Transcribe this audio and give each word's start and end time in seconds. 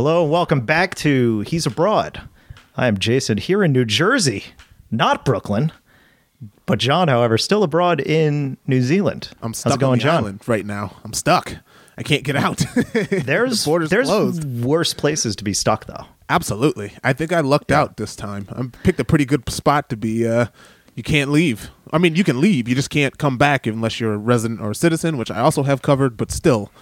Hello 0.00 0.22
and 0.22 0.32
welcome 0.32 0.62
back 0.62 0.94
to 0.94 1.40
He's 1.40 1.66
Abroad. 1.66 2.22
I 2.74 2.86
am 2.86 2.96
Jason 2.96 3.36
here 3.36 3.62
in 3.62 3.70
New 3.72 3.84
Jersey, 3.84 4.44
not 4.90 5.26
Brooklyn. 5.26 5.72
But 6.64 6.78
John, 6.78 7.08
however, 7.08 7.36
still 7.36 7.62
abroad 7.62 8.00
in 8.00 8.56
New 8.66 8.80
Zealand. 8.80 9.28
I'm 9.42 9.52
stuck 9.52 9.72
How's 9.72 9.76
it 9.76 9.80
going, 9.80 10.00
John? 10.00 10.40
right 10.46 10.64
now. 10.64 10.96
I'm 11.04 11.12
stuck. 11.12 11.54
I 11.98 12.02
can't 12.02 12.24
get 12.24 12.34
out. 12.34 12.56
There's 13.10 13.62
the 13.62 13.68
border's 13.68 13.90
there's 13.90 14.08
closed. 14.08 14.64
worse 14.64 14.94
places 14.94 15.36
to 15.36 15.44
be 15.44 15.52
stuck 15.52 15.84
though. 15.84 16.06
Absolutely. 16.30 16.94
I 17.04 17.12
think 17.12 17.30
I 17.30 17.40
lucked 17.40 17.70
out 17.70 17.98
this 17.98 18.16
time. 18.16 18.48
I 18.56 18.74
picked 18.82 19.00
a 19.00 19.04
pretty 19.04 19.26
good 19.26 19.50
spot 19.50 19.90
to 19.90 19.98
be. 19.98 20.26
Uh, 20.26 20.46
you 20.94 21.02
can't 21.02 21.30
leave. 21.30 21.68
I 21.92 21.98
mean, 21.98 22.16
you 22.16 22.24
can 22.24 22.40
leave. 22.40 22.68
You 22.68 22.74
just 22.74 22.88
can't 22.88 23.18
come 23.18 23.36
back 23.36 23.66
unless 23.66 24.00
you're 24.00 24.14
a 24.14 24.16
resident 24.16 24.62
or 24.62 24.70
a 24.70 24.74
citizen, 24.74 25.18
which 25.18 25.30
I 25.30 25.40
also 25.40 25.64
have 25.64 25.82
covered. 25.82 26.16
But 26.16 26.30
still, 26.30 26.72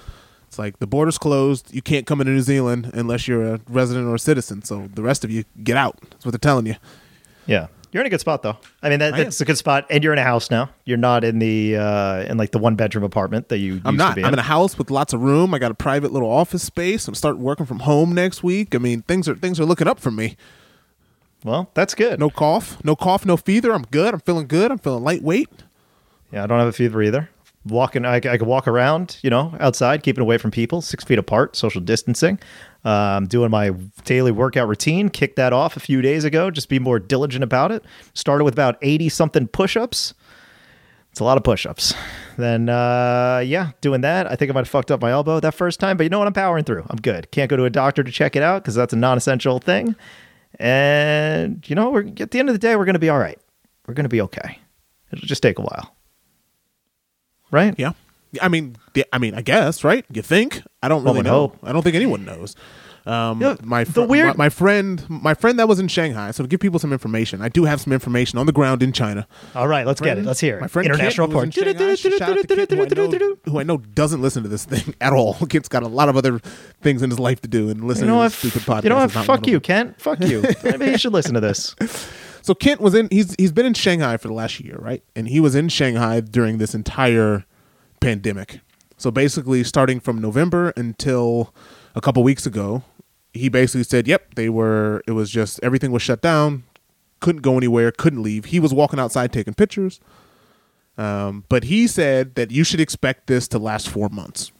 it's 0.48 0.58
like 0.58 0.78
the 0.78 0.86
border's 0.86 1.18
closed. 1.18 1.72
You 1.74 1.82
can't 1.82 2.06
come 2.06 2.20
into 2.20 2.32
New 2.32 2.40
Zealand 2.40 2.90
unless 2.94 3.28
you're 3.28 3.54
a 3.54 3.60
resident 3.68 4.06
or 4.08 4.14
a 4.14 4.18
citizen. 4.18 4.62
So 4.62 4.88
the 4.94 5.02
rest 5.02 5.22
of 5.24 5.30
you 5.30 5.44
get 5.62 5.76
out. 5.76 5.96
That's 6.10 6.24
what 6.24 6.32
they're 6.32 6.38
telling 6.38 6.66
you. 6.66 6.74
Yeah. 7.46 7.68
You're 7.92 8.02
in 8.02 8.06
a 8.06 8.10
good 8.10 8.20
spot 8.20 8.42
though. 8.42 8.58
I 8.82 8.90
mean 8.90 8.98
that, 8.98 9.14
I 9.14 9.18
am. 9.18 9.24
that's 9.24 9.40
a 9.40 9.46
good 9.46 9.56
spot, 9.56 9.86
and 9.88 10.04
you're 10.04 10.12
in 10.12 10.18
a 10.18 10.22
house 10.22 10.50
now. 10.50 10.68
You're 10.84 10.98
not 10.98 11.24
in 11.24 11.38
the 11.38 11.76
uh, 11.76 12.16
in 12.24 12.36
like 12.36 12.50
the 12.50 12.58
one 12.58 12.74
bedroom 12.76 13.02
apartment 13.02 13.48
that 13.48 13.58
you. 13.58 13.80
I'm 13.84 13.94
To 13.94 13.98
not. 13.98 14.14
be 14.16 14.24
I'm 14.24 14.32
in 14.34 14.38
a 14.38 14.42
house 14.42 14.76
with 14.76 14.90
lots 14.90 15.14
of 15.14 15.22
room. 15.22 15.54
I 15.54 15.58
got 15.58 15.70
a 15.70 15.74
private 15.74 16.12
little 16.12 16.30
office 16.30 16.62
space. 16.62 17.08
I'm 17.08 17.14
starting 17.14 17.40
working 17.42 17.64
from 17.64 17.78
home 17.80 18.12
next 18.14 18.42
week. 18.42 18.74
I 18.74 18.78
mean, 18.78 19.00
things 19.02 19.26
are 19.26 19.34
things 19.34 19.58
are 19.58 19.64
looking 19.64 19.88
up 19.88 20.00
for 20.00 20.10
me. 20.10 20.36
Well, 21.44 21.70
that's 21.72 21.94
good. 21.94 22.20
No 22.20 22.28
cough, 22.28 22.76
no 22.84 22.94
cough, 22.94 23.24
no 23.24 23.38
fever. 23.38 23.72
I'm 23.72 23.84
good. 23.90 24.12
I'm 24.12 24.20
feeling 24.20 24.48
good. 24.48 24.70
I'm 24.70 24.78
feeling 24.78 25.02
lightweight. 25.04 25.48
Yeah, 26.30 26.44
I 26.44 26.46
don't 26.46 26.58
have 26.58 26.68
a 26.68 26.72
fever 26.72 27.02
either. 27.02 27.30
Walking, 27.64 28.06
I, 28.06 28.16
I 28.16 28.20
could 28.20 28.42
walk 28.42 28.66
around, 28.66 29.18
you 29.22 29.28
know, 29.28 29.54
outside, 29.60 30.02
keeping 30.02 30.22
away 30.22 30.38
from 30.38 30.50
people, 30.50 30.80
six 30.80 31.04
feet 31.04 31.18
apart, 31.18 31.54
social 31.54 31.80
distancing. 31.80 32.38
Um, 32.84 33.26
doing 33.26 33.50
my 33.50 33.70
daily 34.04 34.30
workout 34.30 34.68
routine. 34.68 35.10
Kicked 35.10 35.36
that 35.36 35.52
off 35.52 35.76
a 35.76 35.80
few 35.80 36.00
days 36.00 36.24
ago. 36.24 36.50
Just 36.50 36.68
be 36.68 36.78
more 36.78 36.98
diligent 36.98 37.44
about 37.44 37.72
it. 37.72 37.84
Started 38.14 38.44
with 38.44 38.54
about 38.54 38.78
eighty 38.80 39.08
something 39.08 39.48
push-ups. 39.48 40.14
It's 41.10 41.20
a 41.20 41.24
lot 41.24 41.36
of 41.36 41.42
push-ups. 41.42 41.92
Then, 42.36 42.68
uh, 42.68 43.42
yeah, 43.44 43.72
doing 43.80 44.02
that. 44.02 44.30
I 44.30 44.36
think 44.36 44.50
I 44.50 44.54
might 44.54 44.60
have 44.60 44.68
fucked 44.68 44.90
up 44.90 45.02
my 45.02 45.10
elbow 45.10 45.40
that 45.40 45.54
first 45.54 45.80
time, 45.80 45.96
but 45.96 46.04
you 46.04 46.10
know 46.10 46.20
what? 46.20 46.28
I'm 46.28 46.32
powering 46.32 46.64
through. 46.64 46.86
I'm 46.88 46.98
good. 46.98 47.30
Can't 47.32 47.50
go 47.50 47.56
to 47.56 47.64
a 47.64 47.70
doctor 47.70 48.04
to 48.04 48.10
check 48.12 48.36
it 48.36 48.42
out 48.42 48.62
because 48.62 48.76
that's 48.76 48.92
a 48.92 48.96
non-essential 48.96 49.58
thing. 49.58 49.96
And 50.60 51.68
you 51.68 51.74
know, 51.74 51.90
we're 51.90 52.06
at 52.20 52.30
the 52.30 52.38
end 52.38 52.48
of 52.48 52.54
the 52.54 52.60
day, 52.60 52.76
we're 52.76 52.84
going 52.84 52.94
to 52.94 53.00
be 53.00 53.10
all 53.10 53.18
right. 53.18 53.38
We're 53.86 53.94
going 53.94 54.04
to 54.04 54.08
be 54.08 54.20
okay. 54.22 54.58
It'll 55.12 55.26
just 55.26 55.42
take 55.42 55.58
a 55.58 55.62
while 55.62 55.94
right? 57.50 57.74
Yeah. 57.78 57.92
I 58.42 58.48
mean, 58.48 58.76
yeah, 58.94 59.04
I 59.12 59.18
mean, 59.18 59.34
I 59.34 59.40
guess, 59.42 59.84
right? 59.84 60.04
You 60.12 60.20
think? 60.22 60.62
I 60.82 60.88
don't 60.88 61.02
really 61.04 61.22
know. 61.22 61.30
hope. 61.48 61.58
I 61.62 61.72
don't 61.72 61.82
think 61.82 61.96
anyone 61.96 62.24
knows. 62.26 62.54
Um, 63.06 63.40
Yeah, 63.40 63.56
my, 63.62 63.84
the 63.84 63.92
fr- 63.92 64.00
weird- 64.02 64.26
my 64.36 64.44
my 64.44 64.48
friend, 64.50 65.02
my 65.08 65.32
friend 65.32 65.58
that 65.58 65.66
was 65.66 65.78
in 65.80 65.88
Shanghai. 65.88 66.30
So 66.32 66.42
to 66.44 66.48
give 66.48 66.60
people 66.60 66.78
some 66.78 66.92
information, 66.92 67.40
I 67.40 67.48
do 67.48 67.64
have 67.64 67.80
some 67.80 67.94
information 67.94 68.38
on 68.38 68.44
the 68.44 68.52
ground 68.52 68.82
in 68.82 68.92
China. 68.92 69.26
All 69.54 69.66
right, 69.66 69.86
let's 69.86 69.98
get 70.02 70.18
it. 70.18 70.26
Let's 70.26 70.40
hear 70.40 70.58
it. 70.58 70.60
My 70.60 70.68
friend 70.68 70.84
International 70.86 71.26
Kent, 71.26 71.54
who. 71.54 71.62
Shanghai, 71.62 71.94
shout 71.94 72.22
out 72.22 72.36
to 72.48 72.54
Kent, 72.54 72.70
who, 72.70 72.82
I 72.82 72.86
know, 73.18 73.36
who 73.46 73.60
I 73.60 73.62
know 73.62 73.78
doesn't 73.78 74.20
listen 74.20 74.42
to 74.42 74.48
this 74.50 74.66
thing 74.66 74.94
at 75.00 75.14
all. 75.14 75.34
Kent's 75.48 75.68
got 75.70 75.82
a 75.82 75.88
lot 75.88 76.10
of 76.10 76.16
other 76.18 76.38
things 76.82 77.00
in 77.02 77.08
his 77.08 77.18
life 77.18 77.40
to 77.40 77.48
do, 77.48 77.70
and 77.70 77.80
You 77.80 77.86
know 77.86 77.94
to 77.94 78.14
what? 78.14 78.32
stupid 78.32 78.60
podcast. 78.62 78.82
You 78.82 78.90
know 78.90 78.96
what? 78.96 79.08
is 79.08 79.14
not 79.14 79.26
one 79.26 79.38
Fuck 79.38 79.46
you. 79.46 79.60
Kent. 79.60 79.98
Fuck 79.98 80.20
you. 80.20 80.44
Maybe 80.64 80.86
you 80.88 80.98
should 80.98 81.14
listen 81.14 81.32
to 81.32 81.40
this. 81.40 81.74
So 82.48 82.54
Kent 82.54 82.80
was 82.80 82.94
in. 82.94 83.08
He's 83.10 83.34
he's 83.38 83.52
been 83.52 83.66
in 83.66 83.74
Shanghai 83.74 84.16
for 84.16 84.28
the 84.28 84.32
last 84.32 84.58
year, 84.58 84.76
right? 84.78 85.04
And 85.14 85.28
he 85.28 85.38
was 85.38 85.54
in 85.54 85.68
Shanghai 85.68 86.20
during 86.20 86.56
this 86.56 86.74
entire 86.74 87.44
pandemic. 88.00 88.60
So 88.96 89.10
basically, 89.10 89.62
starting 89.64 90.00
from 90.00 90.18
November 90.18 90.72
until 90.74 91.52
a 91.94 92.00
couple 92.00 92.22
weeks 92.22 92.46
ago, 92.46 92.84
he 93.34 93.50
basically 93.50 93.82
said, 93.82 94.08
"Yep, 94.08 94.36
they 94.36 94.48
were. 94.48 95.02
It 95.06 95.10
was 95.10 95.28
just 95.28 95.60
everything 95.62 95.90
was 95.90 96.00
shut 96.00 96.22
down. 96.22 96.62
Couldn't 97.20 97.42
go 97.42 97.58
anywhere. 97.58 97.92
Couldn't 97.92 98.22
leave. 98.22 98.46
He 98.46 98.60
was 98.60 98.72
walking 98.72 98.98
outside 98.98 99.30
taking 99.30 99.52
pictures. 99.52 100.00
Um, 100.96 101.44
but 101.50 101.64
he 101.64 101.86
said 101.86 102.34
that 102.36 102.50
you 102.50 102.64
should 102.64 102.80
expect 102.80 103.26
this 103.26 103.46
to 103.48 103.58
last 103.58 103.90
four 103.90 104.08
months. 104.08 104.52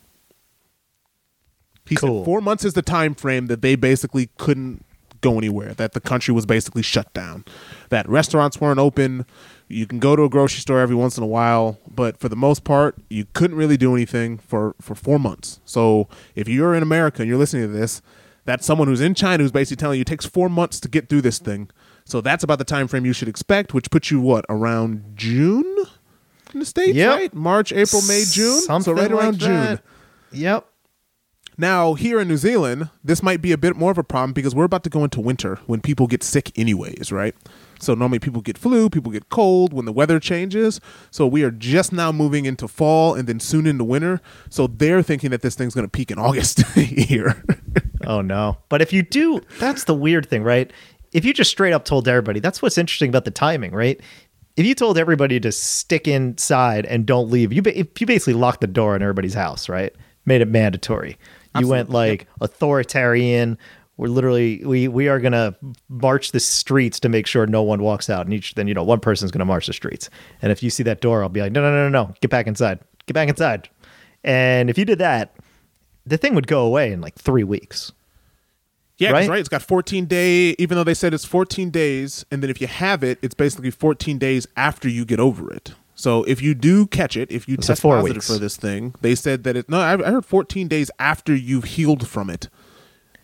He 1.86 1.96
Cool. 1.96 2.18
said 2.20 2.24
four 2.26 2.42
months 2.42 2.66
is 2.66 2.74
the 2.74 2.82
time 2.82 3.14
frame 3.14 3.46
that 3.46 3.62
they 3.62 3.76
basically 3.76 4.28
couldn't 4.36 4.84
go 5.20 5.38
anywhere. 5.38 5.74
That 5.74 5.92
the 5.92 6.00
country 6.00 6.32
was 6.34 6.46
basically 6.46 6.82
shut 6.82 7.12
down. 7.14 7.44
That 7.90 8.08
restaurants 8.08 8.60
weren't 8.60 8.78
open. 8.80 9.26
You 9.68 9.86
can 9.86 9.98
go 9.98 10.16
to 10.16 10.22
a 10.24 10.28
grocery 10.28 10.60
store 10.60 10.80
every 10.80 10.96
once 10.96 11.16
in 11.18 11.22
a 11.22 11.26
while, 11.26 11.78
but 11.94 12.18
for 12.18 12.28
the 12.28 12.36
most 12.36 12.64
part, 12.64 12.96
you 13.10 13.26
couldn't 13.34 13.56
really 13.56 13.76
do 13.76 13.94
anything 13.94 14.38
for 14.38 14.74
for 14.80 14.94
four 14.94 15.18
months. 15.18 15.60
So 15.64 16.08
if 16.34 16.48
you're 16.48 16.74
in 16.74 16.82
America 16.82 17.22
and 17.22 17.28
you're 17.28 17.38
listening 17.38 17.64
to 17.64 17.72
this, 17.72 18.00
that's 18.44 18.64
someone 18.64 18.88
who's 18.88 19.00
in 19.02 19.14
China 19.14 19.42
who's 19.42 19.52
basically 19.52 19.76
telling 19.76 19.96
you 19.98 20.02
it 20.02 20.06
takes 20.06 20.24
four 20.24 20.48
months 20.48 20.80
to 20.80 20.88
get 20.88 21.08
through 21.08 21.20
this 21.20 21.38
thing. 21.38 21.68
So 22.06 22.22
that's 22.22 22.42
about 22.42 22.58
the 22.58 22.64
time 22.64 22.88
frame 22.88 23.04
you 23.04 23.12
should 23.12 23.28
expect, 23.28 23.74
which 23.74 23.90
puts 23.90 24.10
you 24.10 24.20
what 24.20 24.46
around 24.48 25.12
June 25.16 25.76
in 26.54 26.60
the 26.60 26.64
states, 26.64 26.96
Yep. 26.96 27.14
right? 27.14 27.34
March, 27.34 27.70
April, 27.70 28.00
May, 28.08 28.24
June. 28.26 28.60
Something 28.62 28.84
so 28.96 28.98
right 29.02 29.10
like 29.10 29.22
around 29.22 29.38
June. 29.38 29.78
Yep. 30.32 30.66
Now, 31.60 31.94
here 31.94 32.20
in 32.20 32.28
New 32.28 32.36
Zealand, 32.36 32.88
this 33.02 33.20
might 33.20 33.42
be 33.42 33.50
a 33.50 33.58
bit 33.58 33.76
more 33.76 33.90
of 33.90 33.98
a 33.98 34.04
problem 34.04 34.32
because 34.32 34.54
we're 34.54 34.64
about 34.64 34.84
to 34.84 34.90
go 34.90 35.02
into 35.02 35.20
winter 35.20 35.56
when 35.66 35.80
people 35.80 36.06
get 36.06 36.22
sick, 36.22 36.56
anyways, 36.56 37.10
right? 37.10 37.34
So, 37.80 37.94
normally 37.94 38.20
people 38.20 38.40
get 38.42 38.56
flu, 38.56 38.88
people 38.88 39.10
get 39.10 39.28
cold 39.28 39.72
when 39.72 39.84
the 39.84 39.92
weather 39.92 40.20
changes. 40.20 40.80
So, 41.10 41.26
we 41.26 41.42
are 41.42 41.50
just 41.50 41.92
now 41.92 42.12
moving 42.12 42.44
into 42.44 42.68
fall 42.68 43.14
and 43.14 43.28
then 43.28 43.40
soon 43.40 43.66
into 43.66 43.82
winter. 43.82 44.20
So, 44.48 44.68
they're 44.68 45.02
thinking 45.02 45.30
that 45.30 45.42
this 45.42 45.56
thing's 45.56 45.74
going 45.74 45.86
to 45.86 45.90
peak 45.90 46.12
in 46.12 46.18
August 46.18 46.62
here. 46.76 47.42
Oh 48.06 48.20
no. 48.22 48.58
But 48.68 48.80
if 48.80 48.92
you 48.92 49.02
do, 49.02 49.40
that's 49.58 49.84
the 49.84 49.94
weird 49.94 50.28
thing, 50.28 50.42
right? 50.42 50.72
If 51.12 51.24
you 51.24 51.34
just 51.34 51.50
straight 51.50 51.72
up 51.72 51.84
told 51.84 52.06
everybody, 52.08 52.40
that's 52.40 52.62
what's 52.62 52.78
interesting 52.78 53.08
about 53.08 53.24
the 53.24 53.30
timing, 53.30 53.72
right? 53.72 54.00
If 54.56 54.64
you 54.66 54.74
told 54.74 54.98
everybody 54.98 55.38
to 55.40 55.52
stick 55.52 56.08
inside 56.08 56.86
and 56.86 57.06
don't 57.06 57.30
leave, 57.30 57.52
you 57.52 57.62
ba- 57.62 57.76
you 57.76 57.84
basically 57.84 58.34
locked 58.34 58.60
the 58.60 58.66
door 58.66 58.96
in 58.96 59.02
everybody's 59.02 59.34
house, 59.34 59.68
right? 59.68 59.94
Made 60.24 60.40
it 60.40 60.48
mandatory. 60.48 61.18
You 61.58 61.66
went 61.68 61.88
Absolutely, 61.88 62.10
like 62.10 62.26
authoritarian. 62.40 63.58
We're 63.96 64.08
literally 64.08 64.62
we 64.64 64.86
we 64.88 65.08
are 65.08 65.18
gonna 65.18 65.56
march 65.88 66.30
the 66.32 66.40
streets 66.40 67.00
to 67.00 67.08
make 67.08 67.26
sure 67.26 67.46
no 67.46 67.62
one 67.62 67.82
walks 67.82 68.08
out, 68.08 68.26
and 68.26 68.32
each 68.32 68.54
then 68.54 68.68
you 68.68 68.74
know 68.74 68.84
one 68.84 69.00
person's 69.00 69.30
gonna 69.30 69.44
march 69.44 69.66
the 69.66 69.72
streets. 69.72 70.08
And 70.40 70.52
if 70.52 70.62
you 70.62 70.70
see 70.70 70.82
that 70.84 71.00
door, 71.00 71.22
I'll 71.22 71.28
be 71.28 71.40
like, 71.40 71.52
no 71.52 71.60
no 71.60 71.70
no 71.70 71.88
no 71.88 72.04
no, 72.06 72.14
get 72.20 72.30
back 72.30 72.46
inside, 72.46 72.78
get 73.06 73.14
back 73.14 73.28
inside. 73.28 73.68
And 74.22 74.70
if 74.70 74.78
you 74.78 74.84
did 74.84 74.98
that, 74.98 75.34
the 76.06 76.16
thing 76.16 76.34
would 76.34 76.46
go 76.46 76.64
away 76.64 76.92
in 76.92 77.00
like 77.00 77.16
three 77.16 77.44
weeks. 77.44 77.92
Yeah, 78.98 79.12
Right? 79.12 79.28
right? 79.28 79.38
It's 79.38 79.48
got 79.48 79.62
14 79.62 80.06
day, 80.06 80.56
even 80.58 80.76
though 80.76 80.82
they 80.82 80.94
said 80.94 81.14
it's 81.14 81.24
14 81.24 81.70
days, 81.70 82.24
and 82.32 82.42
then 82.42 82.50
if 82.50 82.60
you 82.60 82.66
have 82.66 83.04
it, 83.04 83.18
it's 83.22 83.34
basically 83.34 83.70
14 83.70 84.18
days 84.18 84.46
after 84.56 84.88
you 84.88 85.04
get 85.04 85.20
over 85.20 85.52
it. 85.52 85.72
So 85.98 86.22
if 86.24 86.40
you 86.40 86.54
do 86.54 86.86
catch 86.86 87.16
it, 87.16 87.32
if 87.32 87.48
you 87.48 87.56
So 87.56 87.72
test 87.72 87.82
positive 87.82 88.14
weeks. 88.14 88.28
for 88.28 88.38
this 88.38 88.56
thing, 88.56 88.94
they 89.00 89.16
said 89.16 89.42
that 89.42 89.56
it. 89.56 89.68
No, 89.68 89.80
I, 89.80 89.94
I 89.94 90.12
heard 90.12 90.24
14 90.24 90.68
days 90.68 90.92
after 91.00 91.34
you've 91.34 91.64
healed 91.64 92.06
from 92.06 92.30
it, 92.30 92.48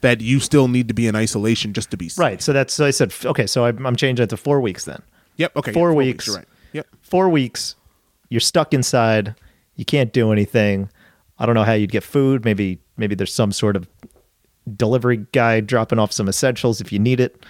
that 0.01 0.21
you 0.21 0.41
still 0.41 0.67
need 0.67 0.89
to 0.89 0.95
be 0.95 1.07
in 1.07 1.15
isolation 1.15 1.73
just 1.73 1.93
to 1.93 1.97
be 1.97 2.09
safe. 2.09 2.19
Right. 2.19 2.43
So 2.43 2.53
that's 2.53 2.75
so 2.75 2.85
I 2.85 2.91
said 2.91 3.15
okay. 3.25 3.47
So 3.47 3.65
I'm, 3.65 3.87
I'm 3.87 3.95
changing 3.95 4.25
it 4.25 4.31
to 4.31 4.37
four 4.37 4.61
weeks 4.61 4.87
then. 4.87 5.01
Yep. 5.37 5.57
Okay. 5.57 5.73
Four 5.73 5.91
yeah, 5.91 5.97
weeks. 5.97 6.27
You're 6.27 6.37
right. 6.37 6.49
Yep. 6.73 6.87
Four 7.01 7.29
weeks. 7.29 7.77
You're 8.29 8.41
stuck 8.41 8.75
inside. 8.75 9.37
You 9.77 9.85
can't 9.85 10.13
do 10.13 10.33
anything. 10.33 10.91
I 11.39 11.47
don't 11.47 11.55
know 11.55 11.63
how 11.63 11.75
you'd 11.75 11.93
get 11.93 12.03
food. 12.03 12.45
Maybe 12.45 12.81
maybe 12.97 13.15
there's 13.15 13.33
some 13.33 13.53
sort 13.53 13.77
of 13.77 13.89
delivery 14.77 15.27
guy 15.31 15.61
dropping 15.61 16.01
off 16.01 16.11
some 16.11 16.29
essentials 16.29 16.81
if 16.81 16.93
you 16.93 16.99
need 16.99 17.21
it. 17.21 17.47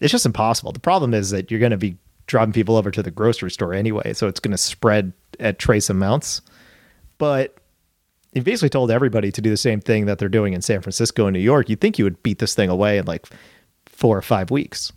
It's 0.00 0.10
just 0.10 0.26
impossible. 0.26 0.72
The 0.72 0.80
problem 0.80 1.14
is 1.14 1.30
that 1.30 1.52
you're 1.52 1.60
going 1.60 1.70
to 1.70 1.76
be 1.76 1.98
driving 2.26 2.52
people 2.52 2.76
over 2.76 2.90
to 2.90 3.02
the 3.02 3.10
grocery 3.10 3.50
store 3.50 3.72
anyway, 3.72 4.12
so 4.12 4.28
it's 4.28 4.40
going 4.40 4.52
to 4.52 4.58
spread 4.58 5.12
at 5.40 5.58
trace 5.58 5.88
amounts. 5.90 6.42
But 7.18 7.56
he 8.32 8.40
basically 8.40 8.68
told 8.68 8.90
everybody 8.90 9.32
to 9.32 9.40
do 9.40 9.48
the 9.48 9.56
same 9.56 9.80
thing 9.80 10.06
that 10.06 10.18
they're 10.18 10.28
doing 10.28 10.52
in 10.52 10.62
San 10.62 10.82
Francisco 10.82 11.26
and 11.26 11.34
New 11.34 11.40
York. 11.40 11.68
You'd 11.68 11.80
think 11.80 11.98
you 11.98 12.04
would 12.04 12.22
beat 12.22 12.38
this 12.38 12.54
thing 12.54 12.68
away 12.68 12.98
in 12.98 13.06
like 13.06 13.26
four 13.86 14.16
or 14.16 14.22
five 14.22 14.50
weeks. 14.50 14.92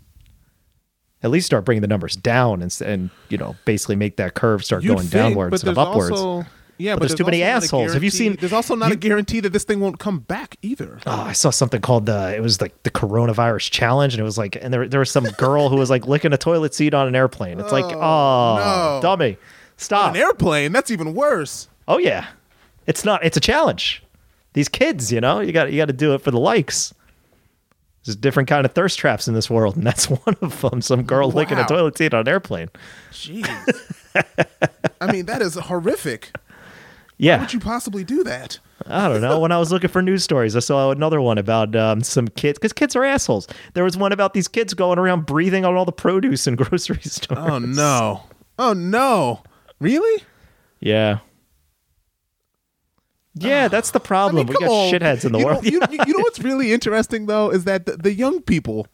At 1.21 1.31
least 1.31 1.45
start 1.45 1.65
bringing 1.65 1.81
the 1.81 1.87
numbers 1.87 2.15
down 2.15 2.61
and, 2.61 2.81
and 2.81 3.09
you 3.29 3.37
know 3.37 3.55
basically 3.65 3.95
make 3.95 4.17
that 4.17 4.35
curve 4.35 4.63
start 4.63 4.83
You'd 4.83 4.89
going 4.89 5.07
think, 5.07 5.11
downwards 5.11 5.53
instead 5.53 5.71
of 5.71 5.77
upwards. 5.77 6.11
Also, 6.11 6.49
yeah, 6.79 6.93
But 6.95 7.01
but, 7.01 7.07
there's 7.09 7.17
too 7.17 7.25
many 7.25 7.43
also 7.43 7.51
not 7.53 7.61
a 7.61 7.65
assholes. 7.65 7.93
Have 7.93 8.03
you 8.03 8.09
seen- 8.09 8.37
There's 8.39 8.53
also 8.53 8.73
not 8.73 8.87
you- 8.87 8.93
a 8.93 8.97
guarantee 8.97 9.41
that 9.41 9.51
this 9.53 9.63
thing 9.65 9.79
won't 9.81 9.99
come 9.99 10.19
back 10.19 10.55
either. 10.63 10.99
Oh, 11.05 11.11
I 11.21 11.33
saw 11.33 11.49
something 11.51 11.81
called 11.81 12.05
the 12.07 12.33
it 12.35 12.41
was 12.41 12.59
like 12.61 12.81
the 12.83 12.89
coronavirus 12.91 13.69
challenge, 13.69 14.13
and 14.15 14.21
it 14.21 14.23
was 14.23 14.37
like, 14.37 14.57
and 14.59 14.73
there 14.73 14.87
there 14.87 14.99
was 15.01 15.11
some 15.11 15.25
girl 15.37 15.69
who 15.69 15.75
was 15.75 15.89
like 15.91 16.07
licking 16.07 16.33
a 16.33 16.37
toilet 16.37 16.73
seat 16.73 16.93
on 16.95 17.07
an 17.07 17.15
airplane. 17.15 17.59
It's 17.59 17.71
like, 17.71 17.85
oh, 17.85 17.99
oh 17.99 18.55
no. 18.95 18.99
dummy, 19.01 19.37
stop. 19.77 20.15
An 20.15 20.21
airplane. 20.21 20.71
That's 20.71 20.89
even 20.89 21.13
worse. 21.13 21.67
oh 21.87 21.97
yeah, 21.99 22.27
it's 22.87 23.03
not. 23.05 23.23
It's 23.23 23.37
a 23.37 23.41
challenge. 23.41 24.01
These 24.53 24.69
kids, 24.69 25.11
you 25.11 25.21
know, 25.21 25.41
you 25.41 25.51
got 25.51 25.71
you 25.71 25.77
got 25.77 25.87
to 25.87 25.93
do 25.93 26.13
it 26.15 26.21
for 26.21 26.31
the 26.31 26.39
likes. 26.39 26.93
There's 28.05 28.15
different 28.15 28.47
kind 28.49 28.65
of 28.65 28.71
thirst 28.71 28.97
traps 28.97 29.27
in 29.27 29.33
this 29.33 29.49
world, 29.49 29.75
and 29.75 29.85
that's 29.85 30.05
one 30.09 30.37
of 30.41 30.61
them. 30.61 30.81
Some 30.81 31.03
girl 31.03 31.29
licking 31.29 31.57
a 31.57 31.65
toilet 31.67 31.97
seat 31.97 32.13
on 32.13 32.21
an 32.21 32.27
airplane. 32.29 32.69
Jeez. 33.11 33.45
I 35.01 35.11
mean, 35.11 35.25
that 35.25 35.41
is 35.41 35.55
horrific. 35.55 36.31
How 37.19 37.25
Yeah, 37.25 37.39
would 37.41 37.53
you 37.53 37.59
possibly 37.59 38.03
do 38.03 38.23
that? 38.23 38.59
I 38.87 39.09
don't 39.09 39.19
know. 39.21 39.39
When 39.41 39.51
I 39.51 39.57
was 39.59 39.71
looking 39.73 39.89
for 39.89 40.01
news 40.01 40.23
stories, 40.23 40.55
I 40.55 40.59
saw 40.59 40.89
another 40.91 41.19
one 41.19 41.37
about 41.37 41.75
um, 41.75 42.01
some 42.01 42.29
kids 42.29 42.57
because 42.57 42.71
kids 42.71 42.95
are 42.95 43.03
assholes. 43.03 43.45
There 43.73 43.83
was 43.83 43.97
one 43.97 44.13
about 44.13 44.33
these 44.33 44.47
kids 44.47 44.73
going 44.73 44.97
around 44.97 45.25
breathing 45.25 45.65
on 45.65 45.75
all 45.75 45.83
the 45.85 45.91
produce 45.91 46.47
in 46.47 46.55
grocery 46.57 47.01
stores. 47.03 47.39
Oh 47.39 47.59
no. 47.59 48.23
Oh 48.57 48.71
no. 48.73 49.43
Really? 49.81 50.23
Yeah. 50.79 51.19
Yeah, 53.35 53.67
that's 53.69 53.91
the 53.91 53.99
I 53.99 54.03
problem. 54.03 54.47
mean, 54.47 54.47
we 54.47 54.65
got 54.65 54.69
on. 54.69 54.93
shitheads 54.93 55.25
in 55.25 55.33
the 55.33 55.39
you 55.39 55.45
world. 55.45 55.63
Know, 55.63 55.69
you, 55.71 55.81
you- 55.91 56.03
you 56.07 56.13
know 56.17 56.23
what's 56.23 56.39
really 56.39 56.71
interesting 56.73 57.25
though 57.25 57.49
is 57.51 57.65
that 57.65 57.85
the, 57.85 57.97
the 57.97 58.13
young 58.13 58.41
people 58.41 58.87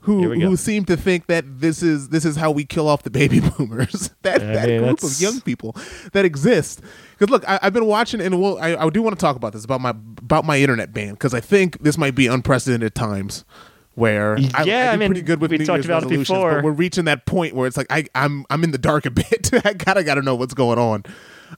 who 0.00 0.32
who 0.32 0.56
seem 0.56 0.84
to 0.84 0.96
think 0.96 1.26
that 1.28 1.44
this 1.60 1.80
is 1.80 2.08
this 2.08 2.24
is 2.24 2.34
how 2.34 2.50
we 2.50 2.64
kill 2.64 2.88
off 2.88 3.04
the 3.04 3.10
baby 3.10 3.38
boomers. 3.58 4.10
that 4.22 4.42
I 4.42 4.46
that 4.46 4.68
mean, 4.68 4.78
group 4.82 4.98
that's- 5.00 5.16
of 5.16 5.20
young 5.22 5.40
people 5.42 5.76
that 6.12 6.24
exist. 6.24 6.80
Because 7.22 7.30
look, 7.30 7.48
I, 7.48 7.60
I've 7.62 7.72
been 7.72 7.86
watching, 7.86 8.20
and 8.20 8.40
we'll, 8.40 8.58
I, 8.58 8.74
I 8.74 8.90
do 8.90 9.00
want 9.00 9.16
to 9.16 9.20
talk 9.20 9.36
about 9.36 9.52
this 9.52 9.64
about 9.64 9.80
my 9.80 9.90
about 9.90 10.44
my 10.44 10.58
internet 10.58 10.92
ban 10.92 11.12
because 11.12 11.32
I 11.34 11.38
think 11.38 11.80
this 11.80 11.96
might 11.96 12.16
be 12.16 12.26
unprecedented 12.26 12.96
times. 12.96 13.44
Where 13.94 14.36
Yeah, 14.38 14.50
I, 14.54 14.62
I 14.62 14.92
do 14.94 14.98
mean, 14.98 15.08
pretty 15.08 15.22
good 15.22 15.40
with 15.40 15.52
we 15.52 15.58
New 15.58 15.64
talked 15.64 15.84
Year's 15.84 15.86
about 15.86 16.02
it 16.02 16.08
before. 16.08 16.56
but 16.56 16.64
we're 16.64 16.72
reaching 16.72 17.04
that 17.04 17.24
point 17.26 17.54
where 17.54 17.68
it's 17.68 17.76
like 17.76 17.86
I, 17.90 18.06
I'm 18.16 18.44
I'm 18.50 18.64
in 18.64 18.72
the 18.72 18.78
dark 18.78 19.06
a 19.06 19.12
bit. 19.12 19.50
I 19.64 19.74
gotta 19.74 20.02
gotta 20.02 20.22
know 20.22 20.34
what's 20.34 20.54
going 20.54 20.80
on. 20.80 21.04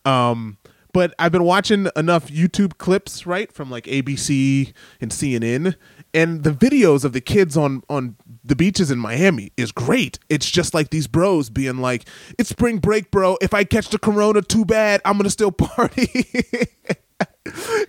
Um, 0.04 0.58
but 0.94 1.12
I've 1.18 1.32
been 1.32 1.44
watching 1.44 1.88
enough 1.96 2.28
YouTube 2.28 2.78
clips, 2.78 3.26
right, 3.26 3.52
from 3.52 3.70
like 3.70 3.84
ABC 3.84 4.72
and 5.02 5.10
CNN, 5.10 5.74
and 6.14 6.42
the 6.44 6.50
videos 6.52 7.04
of 7.04 7.12
the 7.12 7.20
kids 7.20 7.54
on 7.58 7.82
on 7.90 8.16
the 8.42 8.56
beaches 8.56 8.90
in 8.90 8.98
Miami 8.98 9.52
is 9.58 9.72
great. 9.72 10.18
It's 10.30 10.50
just 10.50 10.72
like 10.72 10.88
these 10.88 11.06
bros 11.06 11.50
being 11.50 11.78
like, 11.78 12.08
"It's 12.38 12.48
spring 12.48 12.78
break, 12.78 13.10
bro. 13.10 13.36
If 13.42 13.52
I 13.52 13.64
catch 13.64 13.90
the 13.90 13.98
corona, 13.98 14.40
too 14.40 14.64
bad. 14.64 15.02
I'm 15.04 15.18
gonna 15.18 15.28
still 15.28 15.52
party." 15.66 16.26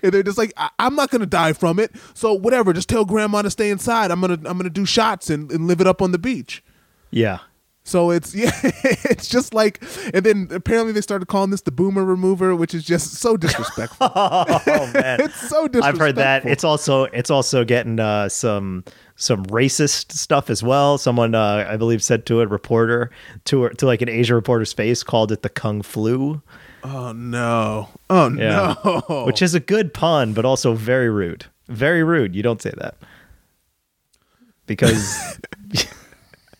and 0.03 0.11
they're 0.11 0.23
just 0.23 0.37
like, 0.37 0.51
I- 0.57 0.69
"I'm 0.79 0.95
not 0.95 1.09
gonna 1.11 1.25
die 1.25 1.53
from 1.53 1.79
it. 1.79 1.91
So 2.13 2.33
whatever. 2.33 2.73
Just 2.73 2.89
tell 2.89 3.05
grandma 3.05 3.41
to 3.43 3.49
stay 3.51 3.69
inside. 3.69 4.11
I'm 4.11 4.19
gonna 4.21 4.39
I'm 4.45 4.57
gonna 4.57 4.69
do 4.69 4.85
shots 4.85 5.29
and, 5.29 5.51
and 5.51 5.67
live 5.67 5.79
it 5.79 5.87
up 5.87 6.01
on 6.01 6.11
the 6.11 6.19
beach." 6.19 6.63
yeah. 7.11 7.39
So 7.87 8.09
it's 8.09 8.33
yeah, 8.35 8.49
it's 8.63 9.27
just 9.27 9.53
like, 9.53 9.79
and 10.11 10.25
then 10.25 10.47
apparently 10.49 10.91
they 10.91 11.01
started 11.01 11.27
calling 11.27 11.51
this 11.51 11.61
the 11.61 11.71
boomer 11.71 12.03
remover, 12.03 12.55
which 12.55 12.73
is 12.73 12.83
just 12.83 13.13
so 13.13 13.37
disrespectful. 13.45 14.09
Oh 14.15 14.89
man. 14.93 15.21
it's 15.21 15.39
so 15.49 15.67
disrespectful. 15.67 15.83
I've 15.83 15.97
heard 15.99 16.15
that. 16.15 16.45
It's 16.45 16.63
also 16.63 17.03
it's 17.05 17.29
also 17.29 17.63
getting 17.63 17.99
uh, 17.99 18.27
some 18.27 18.83
some 19.17 19.45
racist 19.45 20.13
stuff 20.13 20.49
as 20.49 20.63
well. 20.63 20.97
Someone 20.97 21.35
uh, 21.35 21.67
I 21.69 21.77
believe 21.77 22.01
said 22.03 22.25
to 22.25 22.41
a 22.41 22.47
reporter 22.47 23.11
to 23.45 23.69
to 23.69 23.85
like 23.85 24.01
an 24.01 24.09
Asian 24.09 24.35
reporter's 24.35 24.73
face 24.73 25.03
called 25.03 25.31
it 25.31 25.43
the 25.43 25.49
kung 25.49 25.83
flu, 25.83 26.41
oh 26.83 27.11
no, 27.11 27.89
oh 28.09 28.31
Yeah. 28.31 28.73
no, 28.83 29.23
which 29.27 29.43
is 29.43 29.53
a 29.53 29.59
good 29.59 29.93
pun, 29.93 30.33
but 30.33 30.43
also 30.43 30.73
very 30.73 31.09
rude. 31.11 31.45
Very 31.67 32.03
rude. 32.03 32.35
You 32.35 32.41
don't 32.41 32.61
say 32.63 32.71
that 32.77 32.95
because 34.65 35.37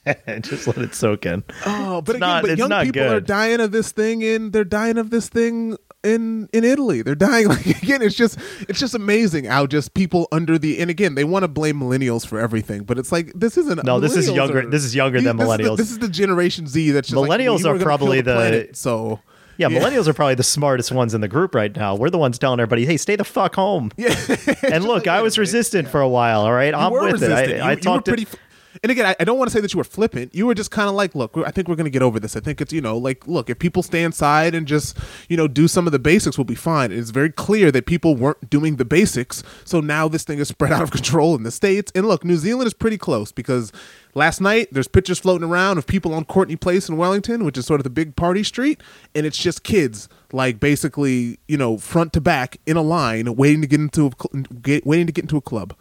just 0.41 0.67
let 0.67 0.77
it 0.77 0.93
soak 0.95 1.25
in. 1.25 1.43
oh, 1.65 2.01
but 2.01 2.15
it's 2.15 2.17
again, 2.17 2.19
not- 2.19 2.41
but 2.43 2.57
young 2.57 2.83
people 2.85 3.03
are 3.11 3.19
dying 3.19 3.59
of 3.59 3.71
this 3.71 3.91
thing, 3.91 4.23
and 4.23 4.53
they're 4.53 4.63
dying 4.63 4.97
of 4.97 5.09
this 5.09 5.29
thing 5.29 5.77
in 6.03 6.47
in 6.53 6.63
Italy. 6.63 7.01
They're 7.01 7.15
dying 7.15 7.47
like 7.49 7.65
again. 7.65 8.01
It's 8.01 8.15
just 8.15 8.37
it's 8.69 8.79
just 8.79 8.93
amazing 8.93 9.45
how 9.45 9.65
just 9.65 9.93
people 9.93 10.27
under 10.31 10.57
the 10.59 10.79
and 10.79 10.89
again 10.91 11.15
they 11.15 11.23
want 11.23 11.43
to 11.43 11.47
blame 11.47 11.79
millennials 11.79 12.25
for 12.25 12.39
everything, 12.39 12.83
but 12.83 12.97
it's 12.99 13.11
like 13.11 13.31
this 13.33 13.57
isn't. 13.57 13.83
No, 13.83 13.99
this 13.99 14.15
is 14.15 14.29
younger- 14.29 14.59
are- 14.59 14.69
this 14.69 14.83
is 14.83 14.95
younger 14.95 15.19
than 15.21 15.37
this 15.37 15.47
is 15.49 15.57
the- 15.57 15.63
millennials. 15.63 15.77
This 15.77 15.91
is 15.91 15.99
the 15.99 16.09
Generation 16.09 16.67
Z. 16.67 16.91
That's 16.91 17.07
just 17.09 17.17
like, 17.17 17.29
Millennials 17.29 17.59
you 17.63 17.69
are 17.69 17.79
probably 17.79 18.21
the- 18.21 18.35
planet, 18.35 18.77
so. 18.77 19.19
Yeah, 19.57 19.69
Yeah. 19.69 19.79
millennials 19.79 20.05
are 20.09 20.13
probably 20.13 20.35
the 20.35 20.43
smartest 20.43 20.91
ones 20.91 21.13
in 21.13 21.21
the 21.21 21.29
group 21.29 21.55
right 21.55 21.73
now. 21.73 21.95
We're 21.95 22.09
the 22.09 22.17
ones 22.17 22.37
telling 22.37 22.59
everybody, 22.59 22.85
"Hey, 22.85 22.97
stay 22.97 23.15
the 23.15 23.23
fuck 23.23 23.55
home." 23.55 23.89
Yeah. 23.95 24.13
And 24.69 24.83
look, 24.83 25.07
I 25.07 25.21
was 25.21 25.37
resistant 25.37 25.87
for 25.87 26.01
a 26.01 26.09
while. 26.09 26.41
All 26.41 26.51
right, 26.51 26.73
I'm 26.75 26.91
with 26.91 27.13
resistant. 27.13 27.51
it. 27.51 27.61
I, 27.61 27.67
I 27.67 27.71
you 27.71 27.75
were 27.77 27.81
talked 27.81 28.05
to 28.05 28.11
pretty. 28.11 28.23
f- 28.23 28.35
and 28.83 28.91
again, 28.91 29.05
I, 29.05 29.15
I 29.19 29.23
don't 29.23 29.37
want 29.37 29.49
to 29.49 29.53
say 29.53 29.61
that 29.61 29.73
you 29.73 29.77
were 29.77 29.83
flippant. 29.83 30.33
You 30.35 30.45
were 30.45 30.53
just 30.55 30.71
kind 30.71 30.89
of 30.89 30.95
like, 30.95 31.15
look, 31.15 31.35
I 31.37 31.51
think 31.51 31.67
we're 31.67 31.75
going 31.75 31.85
to 31.85 31.89
get 31.91 32.01
over 32.01 32.19
this. 32.19 32.35
I 32.35 32.39
think 32.39 32.61
it's, 32.61 32.73
you 32.73 32.81
know, 32.81 32.97
like, 32.97 33.27
look, 33.27 33.49
if 33.49 33.59
people 33.59 33.81
stay 33.83 34.03
inside 34.03 34.53
and 34.55 34.67
just, 34.67 34.97
you 35.29 35.37
know, 35.37 35.47
do 35.47 35.67
some 35.67 35.85
of 35.87 35.91
the 35.91 35.99
basics, 35.99 36.37
we'll 36.37 36.45
be 36.45 36.55
fine. 36.55 36.91
It's 36.91 37.09
very 37.11 37.31
clear 37.31 37.71
that 37.71 37.85
people 37.85 38.15
weren't 38.15 38.49
doing 38.49 38.75
the 38.75 38.85
basics. 38.85 39.43
So 39.63 39.79
now 39.81 40.07
this 40.07 40.23
thing 40.23 40.39
is 40.39 40.47
spread 40.55 40.71
out 40.73 40.81
of 40.81 40.91
control 40.91 41.35
in 41.35 41.43
the 41.43 41.51
States. 41.51 41.91
And 41.95 42.07
look, 42.07 42.23
New 42.25 42.37
Zealand 42.37 42.67
is 42.67 42.73
pretty 42.73 42.97
close 42.97 43.31
because 43.31 43.71
last 44.13 44.41
night 44.41 44.69
there's 44.71 44.87
pictures 44.87 45.19
floating 45.19 45.47
around 45.47 45.77
of 45.77 45.87
people 45.87 46.13
on 46.13 46.25
Courtney 46.25 46.55
Place 46.55 46.89
in 46.89 46.97
Wellington, 46.97 47.43
which 47.45 47.57
is 47.57 47.65
sort 47.65 47.79
of 47.79 47.83
the 47.85 47.89
big 47.89 48.15
party 48.15 48.43
street. 48.43 48.81
And 49.13 49.25
it's 49.25 49.37
just 49.37 49.63
kids, 49.63 50.09
like 50.33 50.59
basically, 50.59 51.39
you 51.47 51.57
know, 51.57 51.77
front 51.77 52.13
to 52.13 52.21
back 52.21 52.57
in 52.65 52.77
a 52.77 52.81
line 52.81 53.35
waiting 53.35 53.61
to 53.61 53.67
get 53.67 53.79
into 53.79 54.07
a, 54.07 54.11
cl- 54.11 54.43
get, 54.61 54.85
waiting 54.85 55.07
to 55.07 55.13
get 55.13 55.23
into 55.23 55.37
a 55.37 55.41
club. 55.41 55.73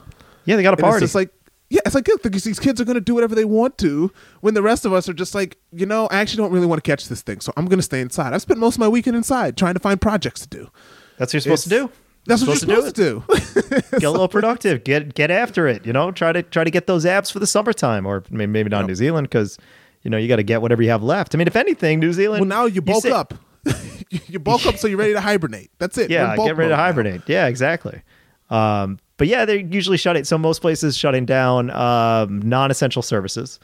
yeah, 0.45 0.57
they 0.57 0.63
got 0.63 0.75
a 0.75 0.77
And 0.77 0.83
party. 0.83 0.97
it's 0.97 1.13
just 1.13 1.15
like, 1.15 1.31
yeah, 1.75 1.81
it's 1.85 1.95
like, 1.95 2.07
look, 2.07 2.23
these 2.23 2.45
these 2.45 2.61
kids 2.61 2.81
are 2.81 2.85
going 2.85 2.95
to 2.95 3.01
do 3.01 3.15
whatever 3.15 3.35
they 3.35 3.45
want 3.45 3.79
to 3.79 4.13
when 4.43 4.55
the 4.55 4.63
rest 4.63 4.85
of 4.85 4.93
us 4.93 5.09
are 5.09 5.13
just 5.13 5.35
like, 5.35 5.59
you 5.73 5.87
know, 5.87 6.07
I 6.07 6.19
actually 6.21 6.37
don't 6.45 6.53
really 6.53 6.67
want 6.67 6.83
to 6.83 6.89
catch 6.89 7.09
this 7.09 7.21
thing, 7.23 7.41
so 7.41 7.53
I'm 7.57 7.67
going 7.67 7.81
to 7.81 7.83
stay 7.85 8.01
inside. 8.01 8.33
I've 8.33 8.43
spent 8.43 8.61
most 8.61 8.77
of 8.77 8.81
my 8.81 8.89
weekend 8.89 9.17
inside 9.17 9.57
trying 9.57 9.75
to 9.75 9.81
find 9.81 10.01
projects 10.01 10.43
to 10.43 10.49
do. 10.49 10.71
That's 11.19 11.35
what 11.35 11.45
you're 11.45 11.57
supposed 11.57 11.65
to 11.65 11.69
do. 11.71 11.91
That's 12.27 12.47
what 12.47 12.59
Supposed 12.59 12.69
you're 12.69 12.91
supposed 12.91 13.61
to 13.67 13.81
do. 13.91 13.99
Get 13.99 14.05
a 14.05 14.11
little 14.11 14.29
productive. 14.29 14.85
Get 14.85 15.15
get 15.15 15.31
after 15.33 15.67
it. 15.67 15.85
You 15.85 15.93
know, 15.93 16.13
try 16.13 16.33
to 16.33 16.43
try 16.45 16.63
to 16.63 16.71
get 16.71 16.87
those 16.87 17.05
abs 17.05 17.31
for 17.31 17.39
the 17.41 17.47
summertime, 17.47 18.07
or 18.07 18.23
maybe, 18.31 18.51
maybe 18.51 18.71
not 18.71 18.87
New 18.87 18.95
Zealand 18.95 19.29
because 19.29 19.59
you 20.03 20.11
know 20.11 20.17
you 20.17 20.29
got 20.29 20.37
to 20.37 20.43
get 20.43 20.63
whatever 20.63 20.83
you 20.83 20.91
have 20.91 21.03
left. 21.03 21.35
I 21.35 21.39
mean, 21.39 21.49
if 21.49 21.57
anything, 21.57 21.99
New 21.99 22.13
Zealand. 22.13 22.41
well, 22.41 22.49
now 22.49 22.67
you 22.67 22.81
bulk 22.81 23.03
say- 23.03 23.11
up. 23.11 23.35
you 24.11 24.39
bulk 24.39 24.65
up 24.67 24.77
so 24.77 24.87
you're 24.87 24.99
ready 24.99 25.15
to 25.15 25.21
hibernate. 25.21 25.71
That's 25.79 25.99
it. 25.99 26.11
Yeah, 26.11 26.37
get 26.37 26.43
ready 26.43 26.51
to 26.51 26.55
mode 26.55 26.71
now. 26.71 26.77
hibernate. 26.77 27.23
Yeah, 27.27 27.47
exactly. 27.47 28.03
Um, 28.51 28.99
but 29.17 29.29
yeah, 29.29 29.45
they're 29.45 29.57
usually 29.57 29.97
shutting. 29.97 30.25
So 30.25 30.37
most 30.39 30.61
places 30.61 30.97
shutting 30.97 31.25
down 31.25 31.71
um, 31.71 32.41
non-essential 32.43 33.03
services. 33.03 33.61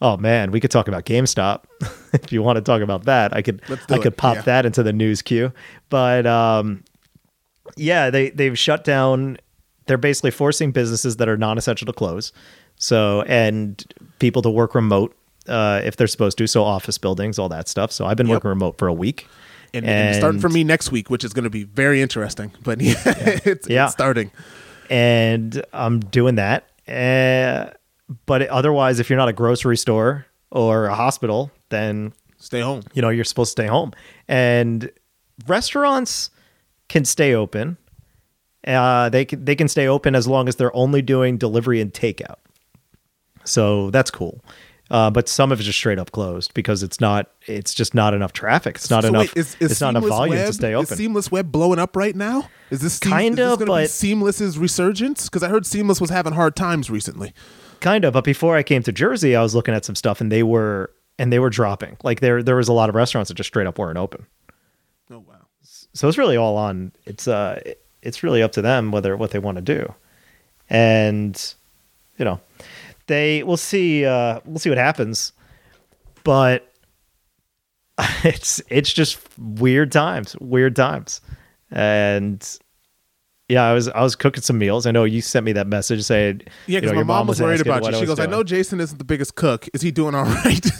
Oh 0.00 0.16
man, 0.16 0.50
we 0.52 0.60
could 0.60 0.70
talk 0.70 0.86
about 0.88 1.04
GameStop 1.04 1.64
if 2.12 2.32
you 2.32 2.42
want 2.42 2.56
to 2.56 2.62
talk 2.62 2.82
about 2.82 3.04
that. 3.04 3.34
I 3.34 3.42
could 3.42 3.62
I 3.90 3.98
could 3.98 4.16
pop 4.16 4.36
yeah. 4.36 4.42
that 4.42 4.66
into 4.66 4.82
the 4.82 4.92
news 4.92 5.22
queue. 5.22 5.52
But 5.88 6.26
um, 6.26 6.84
yeah, 7.76 8.10
they 8.10 8.30
they've 8.30 8.58
shut 8.58 8.84
down. 8.84 9.38
They're 9.86 9.98
basically 9.98 10.30
forcing 10.30 10.70
businesses 10.70 11.16
that 11.16 11.28
are 11.28 11.36
non-essential 11.36 11.86
to 11.86 11.92
close. 11.92 12.32
So 12.76 13.22
and 13.22 13.84
people 14.18 14.42
to 14.42 14.50
work 14.50 14.74
remote 14.74 15.16
uh, 15.48 15.80
if 15.84 15.96
they're 15.96 16.06
supposed 16.06 16.38
to. 16.38 16.46
So 16.46 16.62
office 16.62 16.98
buildings, 16.98 17.38
all 17.38 17.48
that 17.48 17.68
stuff. 17.68 17.90
So 17.90 18.06
I've 18.06 18.16
been 18.16 18.28
Yep. 18.28 18.36
working 18.36 18.48
remote 18.50 18.78
for 18.78 18.86
a 18.88 18.92
week. 18.92 19.26
And, 19.74 19.84
and 19.84 20.16
starting 20.16 20.40
for 20.40 20.48
me 20.48 20.64
next 20.64 20.90
week, 20.92 21.10
which 21.10 21.24
is 21.24 21.32
going 21.34 21.44
to 21.44 21.50
be 21.50 21.64
very 21.64 22.00
interesting. 22.00 22.52
But 22.62 22.80
yeah, 22.82 22.94
it's, 23.06 23.68
Yeah. 23.68 23.84
it's 23.84 23.92
starting. 23.92 24.30
And 24.90 25.62
I'm 25.72 26.00
doing 26.00 26.36
that. 26.36 26.68
Uh, 26.88 27.70
but 28.26 28.42
otherwise, 28.48 29.00
if 29.00 29.10
you're 29.10 29.18
not 29.18 29.28
a 29.28 29.32
grocery 29.32 29.76
store 29.76 30.26
or 30.50 30.86
a 30.86 30.94
hospital, 30.94 31.50
then 31.68 32.12
Stay 32.38 32.60
home. 32.60 32.82
you 32.94 33.02
know 33.02 33.08
you're 33.10 33.24
supposed 33.24 33.48
to 33.56 33.62
stay 33.62 33.66
home. 33.68 33.92
And 34.26 34.90
restaurants 35.46 36.30
can 36.88 37.04
stay 37.04 37.34
open. 37.34 37.76
Uh, 38.66 39.08
they 39.08 39.24
can 39.24 39.44
they 39.44 39.54
can 39.54 39.68
stay 39.68 39.86
open 39.86 40.14
as 40.14 40.26
long 40.26 40.48
as 40.48 40.56
they're 40.56 40.74
only 40.74 41.02
doing 41.02 41.36
delivery 41.38 41.80
and 41.80 41.92
takeout. 41.92 42.36
So 43.44 43.90
that's 43.90 44.10
cool. 44.10 44.42
Uh, 44.90 45.10
but 45.10 45.28
some 45.28 45.52
of 45.52 45.60
it 45.60 45.64
just 45.64 45.78
straight 45.78 45.98
up 45.98 46.12
closed 46.12 46.54
because 46.54 46.82
it's 46.82 46.98
not 47.00 47.30
it's 47.46 47.74
just 47.74 47.94
not 47.94 48.14
enough 48.14 48.32
traffic. 48.32 48.76
It's 48.76 48.88
not 48.88 49.02
So 49.02 49.08
enough. 49.08 49.20
wait, 49.22 49.36
is, 49.36 49.54
is 49.60 49.72
it's 49.72 49.80
not 49.82 49.90
enough 49.90 50.04
volume 50.08 50.36
Web, 50.36 50.46
to 50.46 50.52
stay 50.54 50.72
Is 50.72 50.76
open. 50.86 50.96
Seamless 50.96 51.30
Web 51.30 51.52
blowing 51.52 51.78
up 51.78 51.94
right 51.94 52.16
now? 52.16 52.48
Is 52.70 52.80
this 52.80 52.94
Seam- 52.98 53.12
is 53.38 53.58
be 53.58 53.64
but- 53.66 53.90
Seamless's 53.90 54.58
resurgence? 54.58 55.24
Because 55.24 55.42
I 55.42 55.48
heard 55.48 55.66
Seamless 55.66 56.00
was 56.00 56.08
having 56.10 56.32
hard 56.32 56.56
times 56.56 56.88
recently. 56.90 57.34
kind 57.80 58.04
of 58.04 58.12
but 58.14 58.24
before 58.24 58.56
i 58.56 58.62
came 58.64 58.82
to 58.82 58.90
jersey 58.90 59.36
i 59.36 59.42
was 59.42 59.54
looking 59.54 59.72
at 59.72 59.84
some 59.84 59.94
stuff 59.94 60.20
and 60.20 60.32
they 60.32 60.42
were 60.42 60.90
and 61.16 61.32
they 61.32 61.38
were 61.38 61.48
dropping 61.50 61.96
like 62.02 62.18
there 62.20 62.42
there 62.42 62.56
was 62.56 62.66
a 62.66 62.72
lot 62.72 62.88
of 62.88 62.94
restaurants 62.96 63.28
that 63.28 63.34
just 63.36 63.46
straight 63.46 63.68
up 63.68 63.78
weren't 63.78 63.96
open 63.98 64.26
Oh 65.10 65.20
wow. 65.20 65.46
so 65.92 66.08
it's 66.08 66.18
really 66.18 66.36
all 66.36 66.56
on 66.56 66.90
it's 67.06 67.28
uh 67.28 67.60
it's 68.02 68.22
really 68.24 68.42
up 68.42 68.50
to 68.52 68.62
them 68.62 68.90
whether 68.90 69.16
what 69.16 69.30
they 69.30 69.38
want 69.38 69.56
to 69.58 69.62
do 69.62 69.94
and 70.68 71.54
you 72.18 72.24
know 72.24 72.40
they 73.08 73.42
we'll 73.42 73.56
see 73.56 74.04
uh 74.04 74.40
we'll 74.44 74.58
see 74.58 74.70
what 74.70 74.78
happens. 74.78 75.32
But 76.24 76.72
it's 78.24 78.62
it's 78.68 78.92
just 78.92 79.18
weird 79.38 79.90
times 79.90 80.36
weird 80.40 80.76
times. 80.76 81.20
And 81.70 82.58
yeah 83.48 83.64
i 83.64 83.72
was 83.72 83.88
i 83.88 84.02
was 84.02 84.14
cooking 84.14 84.42
some 84.42 84.58
meals 84.58 84.86
i 84.86 84.90
know 84.90 85.04
you 85.04 85.20
sent 85.20 85.44
me 85.46 85.52
that 85.52 85.66
message 85.66 86.02
saying 86.02 86.42
Yeah, 86.66 86.76
you 86.76 86.80
because 86.80 86.90
know, 86.90 86.92
my 86.92 86.98
your 86.98 87.04
mom 87.06 87.26
was 87.26 87.40
worried 87.40 87.60
about 87.60 87.84
you. 87.84 87.92
She 87.94 88.00
was 88.00 88.08
goes, 88.10 88.18
"I 88.20 88.26
know 88.26 88.42
Jason 88.42 88.80
isn't 88.80 88.98
the 88.98 89.04
biggest 89.04 89.34
cook. 89.34 89.68
Is 89.72 89.80
he 89.82 89.90
doing 89.90 90.14
all 90.14 90.24
right?" 90.24 90.64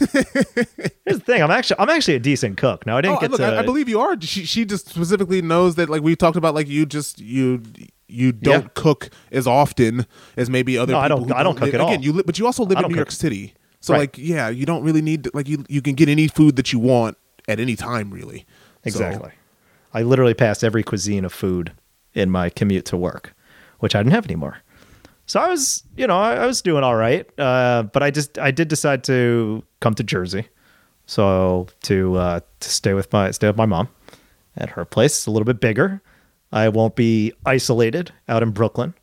Here's 1.05 1.19
the 1.19 1.23
thing. 1.25 1.43
I'm 1.43 1.51
actually 1.51 1.77
I'm 1.81 1.89
actually 1.91 2.15
a 2.15 2.21
decent 2.21 2.57
cook. 2.59 2.87
Now 2.87 2.99
I 2.99 3.01
didn't 3.01 3.17
oh, 3.17 3.21
get 3.21 3.31
look, 3.31 3.41
to. 3.41 3.47
I, 3.47 3.61
I 3.61 3.63
believe 3.63 3.89
you 3.89 4.01
are. 4.01 4.21
She 4.21 4.45
she 4.45 4.65
just 4.65 4.89
specifically 4.89 5.41
knows 5.43 5.75
that, 5.77 5.89
like 5.89 6.03
we 6.03 6.15
talked 6.17 6.37
about, 6.37 6.55
like 6.55 6.69
you 6.69 6.85
just 6.87 7.21
you 7.21 7.63
you 8.09 8.33
don't 8.33 8.65
Yeah. 8.65 8.69
cook 8.75 9.11
as 9.33 9.47
often 9.47 10.07
as 10.37 10.49
maybe 10.51 10.77
other. 10.79 10.93
No, 10.93 10.99
I 10.99 11.09
don't- 11.09 11.33
I 11.33 11.43
don't 11.43 11.55
cook 11.55 11.67
live- 11.67 11.75
at 11.75 11.81
all. 11.81 11.89
Again, 11.89 12.03
you 12.03 12.13
li- 12.13 12.23
but 12.25 12.39
you 12.39 12.47
also 12.47 12.65
live 12.65 12.79
in 12.79 12.83
don't 12.83 12.93
New 12.93 12.97
York. 12.97 13.11
City, 13.11 13.55
so 13.81 13.93
Right. 13.95 14.01
like 14.01 14.19
yeah, 14.19 14.49
you 14.49 14.67
don't 14.67 14.83
really 14.83 15.03
need 15.03 15.25
to, 15.25 15.31
like 15.35 15.49
you 15.49 15.65
you 15.69 15.81
can 15.83 15.95
get 15.95 16.09
any 16.09 16.29
food 16.29 16.57
that 16.57 16.73
you 16.73 16.79
want 16.79 17.17
at 17.49 17.61
any 17.61 17.77
time, 17.77 18.11
really. 18.11 18.41
So- 18.85 18.89
exactly. 18.89 19.31
I 19.95 20.03
literally 20.03 20.35
passed 20.35 20.63
every 20.63 20.83
cuisine 20.83 21.25
of 21.25 21.33
food 21.33 21.73
in 22.19 22.31
my 22.31 22.51
commute 22.51 22.85
to 22.87 22.97
work, 22.97 23.35
which 23.79 23.95
I 23.95 24.01
didn't 24.01 24.13
have 24.13 24.27
anymore. 24.27 24.59
So 25.27 25.41
I 25.41 25.49
was, 25.49 25.85
you 25.97 26.07
know, 26.07 26.19
I, 26.19 26.37
I 26.37 26.47
was 26.47 26.63
doing 26.63 26.83
all 26.83 26.97
right, 26.97 27.29
uh, 27.39 27.83
but 27.85 28.03
I 28.03 28.11
just 28.11 28.39
I 28.39 28.51
did 28.51 28.69
decide 28.69 29.05
to 29.05 29.63
come 29.81 29.95
to 29.95 30.03
Jersey, 30.03 30.49
so 31.07 31.67
to 31.83 32.17
uh, 32.17 32.41
to 32.61 32.71
stay 32.71 32.95
with 32.95 33.13
my 33.13 33.31
stay 33.31 33.47
with 33.47 33.57
my 33.57 33.67
mom 33.67 33.89
at 34.57 34.71
her 34.71 34.85
place. 34.85 35.19
It's 35.19 35.27
a 35.27 35.31
little 35.31 35.45
bit 35.45 35.61
bigger. 35.61 36.03
I 36.51 36.71
won't 36.71 36.97
be 36.97 37.35
isolated 37.45 38.11
out 38.27 38.43
in 38.43 38.53
Brooklyn, 38.53 38.95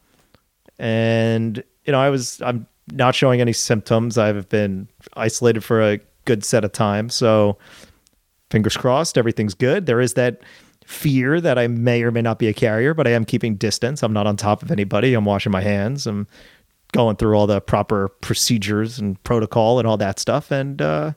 and 0.79 1.63
you 1.86 1.91
know, 1.91 2.00
I 2.00 2.10
was 2.10 2.41
I'm 2.41 2.65
not 2.91 3.13
showing 3.13 3.39
any 3.39 3.53
symptoms. 3.53 4.17
I've 4.17 4.50
been 4.50 4.88
isolated 5.13 5.63
for 5.63 5.79
a 5.79 6.00
good 6.25 6.43
set 6.43 6.65
of 6.65 6.72
time, 6.72 7.10
so 7.10 7.60
fingers 8.50 8.75
crossed, 8.75 9.15
everything's 9.15 9.53
good. 9.53 9.86
There 9.86 10.01
is 10.01 10.15
that 10.15 10.41
fear 10.86 11.42
that 11.42 11.58
I 11.58 11.68
may 11.68 12.04
or 12.04 12.12
may 12.12 12.22
not 12.22 12.39
be 12.39 12.48
a 12.48 12.54
carrier, 12.54 12.94
but 12.94 13.08
I 13.08 13.12
am 13.12 13.25
keeping 13.25 13.56
distance. 13.56 14.04
I'm 14.04 14.13
not 14.13 14.27
on 14.27 14.38
top 14.38 14.62
of 14.63 14.72
anybody. 14.72 15.13
I'm 15.13 15.25
washing 15.25 15.51
my 15.51 15.62
hands. 15.62 16.06
I'm 16.08 16.27
going 16.92 17.15
through 17.15 17.36
all 17.36 17.48
the 17.48 17.60
proper 17.60 18.10
procedures 18.22 19.00
and 19.00 19.22
protocol 19.24 19.80
and 19.80 19.88
all 19.88 19.98
that 19.98 20.20
stuff. 20.20 20.51
And 20.51 20.82
uh, 20.82 21.13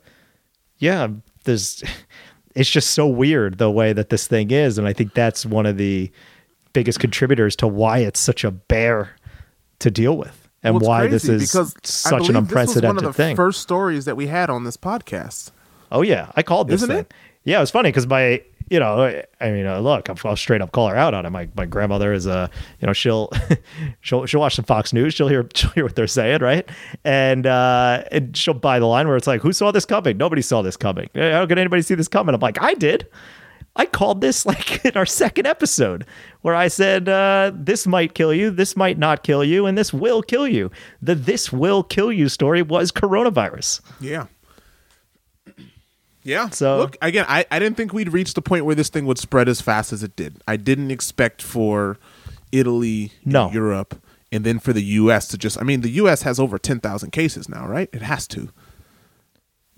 yeah, 0.79 1.09
there's 1.45 1.85
it's 2.55 2.71
just 2.71 2.91
so 2.93 3.07
weird 3.07 3.59
the 3.59 3.71
way 3.71 3.93
that 3.93 4.09
this 4.09 4.27
thing 4.27 4.51
is, 4.51 4.79
and 4.79 4.89
I 4.89 4.93
think 4.93 5.15
that's 5.15 5.45
one 5.47 5.67
of 5.67 5.77
the 5.77 6.11
biggest 6.73 7.01
contributors 7.01 7.57
to 7.57 7.67
why 7.67 7.99
it's 7.99 8.21
such 8.21 8.45
a 8.45 8.51
bear 8.51 9.11
to 9.81 9.91
deal 9.91 10.17
with. 10.17 10.49
And 10.63 10.75
Well, 10.81 10.89
why 10.89 11.07
this 11.07 11.29
is 11.29 11.51
because 11.51 11.75
such 11.85 12.29
an 12.29 12.37
unprecedented 12.37 12.75
this 12.75 12.83
was 12.83 12.83
one 12.85 12.97
of 12.97 13.03
the 13.05 13.13
thing. 13.13 13.37
First 13.37 13.61
stories 13.61 14.07
that 14.07 14.17
we 14.17 14.27
had 14.27 14.51
on 14.51 14.65
this 14.65 14.77
podcast. 14.77 15.53
Oh 15.93 16.03
yeah, 16.03 16.33
I 16.35 16.43
called 16.43 16.69
this 16.69 16.83
Isn't 16.83 16.89
thing. 16.89 16.99
it? 17.01 17.15
Yeah, 17.45 17.59
it 17.59 17.61
was 17.61 17.71
funny 17.71 17.91
because 17.91 18.07
my, 18.07 18.43
you 18.71 18.81
know, 18.81 19.23
I 19.41 19.51
mean, 19.51 19.67
uh, 19.67 19.81
look, 19.81 20.09
I'll 20.25 20.37
straight 20.37 20.61
up 20.61 20.73
call 20.73 20.89
her 20.89 20.97
out 20.97 21.15
on 21.15 21.27
it. 21.27 21.31
My 21.31 21.49
my 21.57 21.67
grandmother 21.67 22.13
is 22.13 22.27
a, 22.27 22.51
you 22.81 22.87
know, 22.87 22.93
she'll 22.93 23.31
she'll 24.01 24.27
she'll 24.27 24.41
watch 24.41 24.57
some 24.57 24.65
Fox 24.65 24.93
News. 24.93 25.15
She'll 25.15 25.29
hear 25.29 25.49
she'll 25.55 25.71
hear 25.71 25.85
what 25.85 25.97
they're 25.97 26.07
saying, 26.07 26.41
right? 26.41 26.69
And 27.05 27.47
uh, 27.47 28.05
and 28.11 28.37
she'll 28.37 28.55
buy 28.55 28.79
the 28.79 28.87
line 28.87 29.09
where 29.09 29.17
it's 29.17 29.27
like, 29.27 29.41
"Who 29.43 29.53
saw 29.53 29.71
this 29.71 29.85
coming? 29.85 30.17
Nobody 30.17 30.43
saw 30.43 30.63
this 30.63 30.77
coming. 30.77 31.09
How 31.15 31.47
could 31.47 31.59
anybody 31.59 31.83
see 31.83 31.95
this 31.95 32.09
coming?" 32.09 32.35
I'm 32.35 32.41
like, 32.41 32.63
"I 32.63 32.75
did." 32.75 33.07
I 33.79 33.87
called 33.87 34.21
this 34.21 34.45
like 34.47 34.85
in 34.85 34.97
our 34.97 35.07
second 35.07 35.47
episode 35.47 36.05
where 36.43 36.55
I 36.55 36.69
said, 36.69 37.09
uh, 37.09 37.53
this 37.55 37.87
might 37.87 38.15
kill 38.15 38.35
you, 38.35 38.51
this 38.51 38.77
might 38.77 38.99
not 38.99 39.23
kill 39.23 39.45
you, 39.45 39.67
and 39.67 39.79
this 39.79 39.93
will 39.93 40.23
kill 40.23 40.49
you. 40.49 40.71
The 41.01 41.15
this 41.15 41.53
will 41.53 41.83
kill 41.83 42.13
you 42.13 42.29
story 42.29 42.61
was 42.61 42.93
coronavirus. 42.93 43.81
Yeah. 44.01 44.27
Yeah. 46.23 46.49
So- 46.51 46.79
look 46.79 46.97
again, 47.03 47.25
I, 47.29 47.45
I 47.51 47.59
didn't 47.59 47.77
think 47.77 47.93
we'd 47.93 48.13
reach 48.13 48.35
the 48.35 48.43
point 48.43 48.65
where 48.65 48.75
this 48.75 48.89
thing 48.89 49.07
would 49.07 49.19
spread 49.19 49.49
as 49.49 49.61
fast 49.61 49.93
as 49.93 50.03
it 50.03 50.15
did. 50.17 50.43
I 50.47 50.57
didn't 50.57 50.91
expect 50.91 51.41
for 51.43 51.99
Italy, 52.53 53.13
and 53.25 53.33
No. 53.35 53.51
Europe, 53.51 54.01
and 54.33 54.45
then 54.45 54.59
for 54.59 54.73
the 54.73 54.83
U.S. 54.83 55.29
to 55.29 55.39
just. 55.39 55.59
I 55.61 55.65
mean, 55.65 55.81
the 55.83 55.91
U.S. 55.91 56.23
has 56.23 56.39
over 56.41 56.59
ten 56.59 56.81
thousand 56.81 57.11
cases 57.13 57.49
now, 57.49 57.67
right? 57.67 57.89
It 57.93 58.03
has 58.03 58.27
to. 58.29 58.51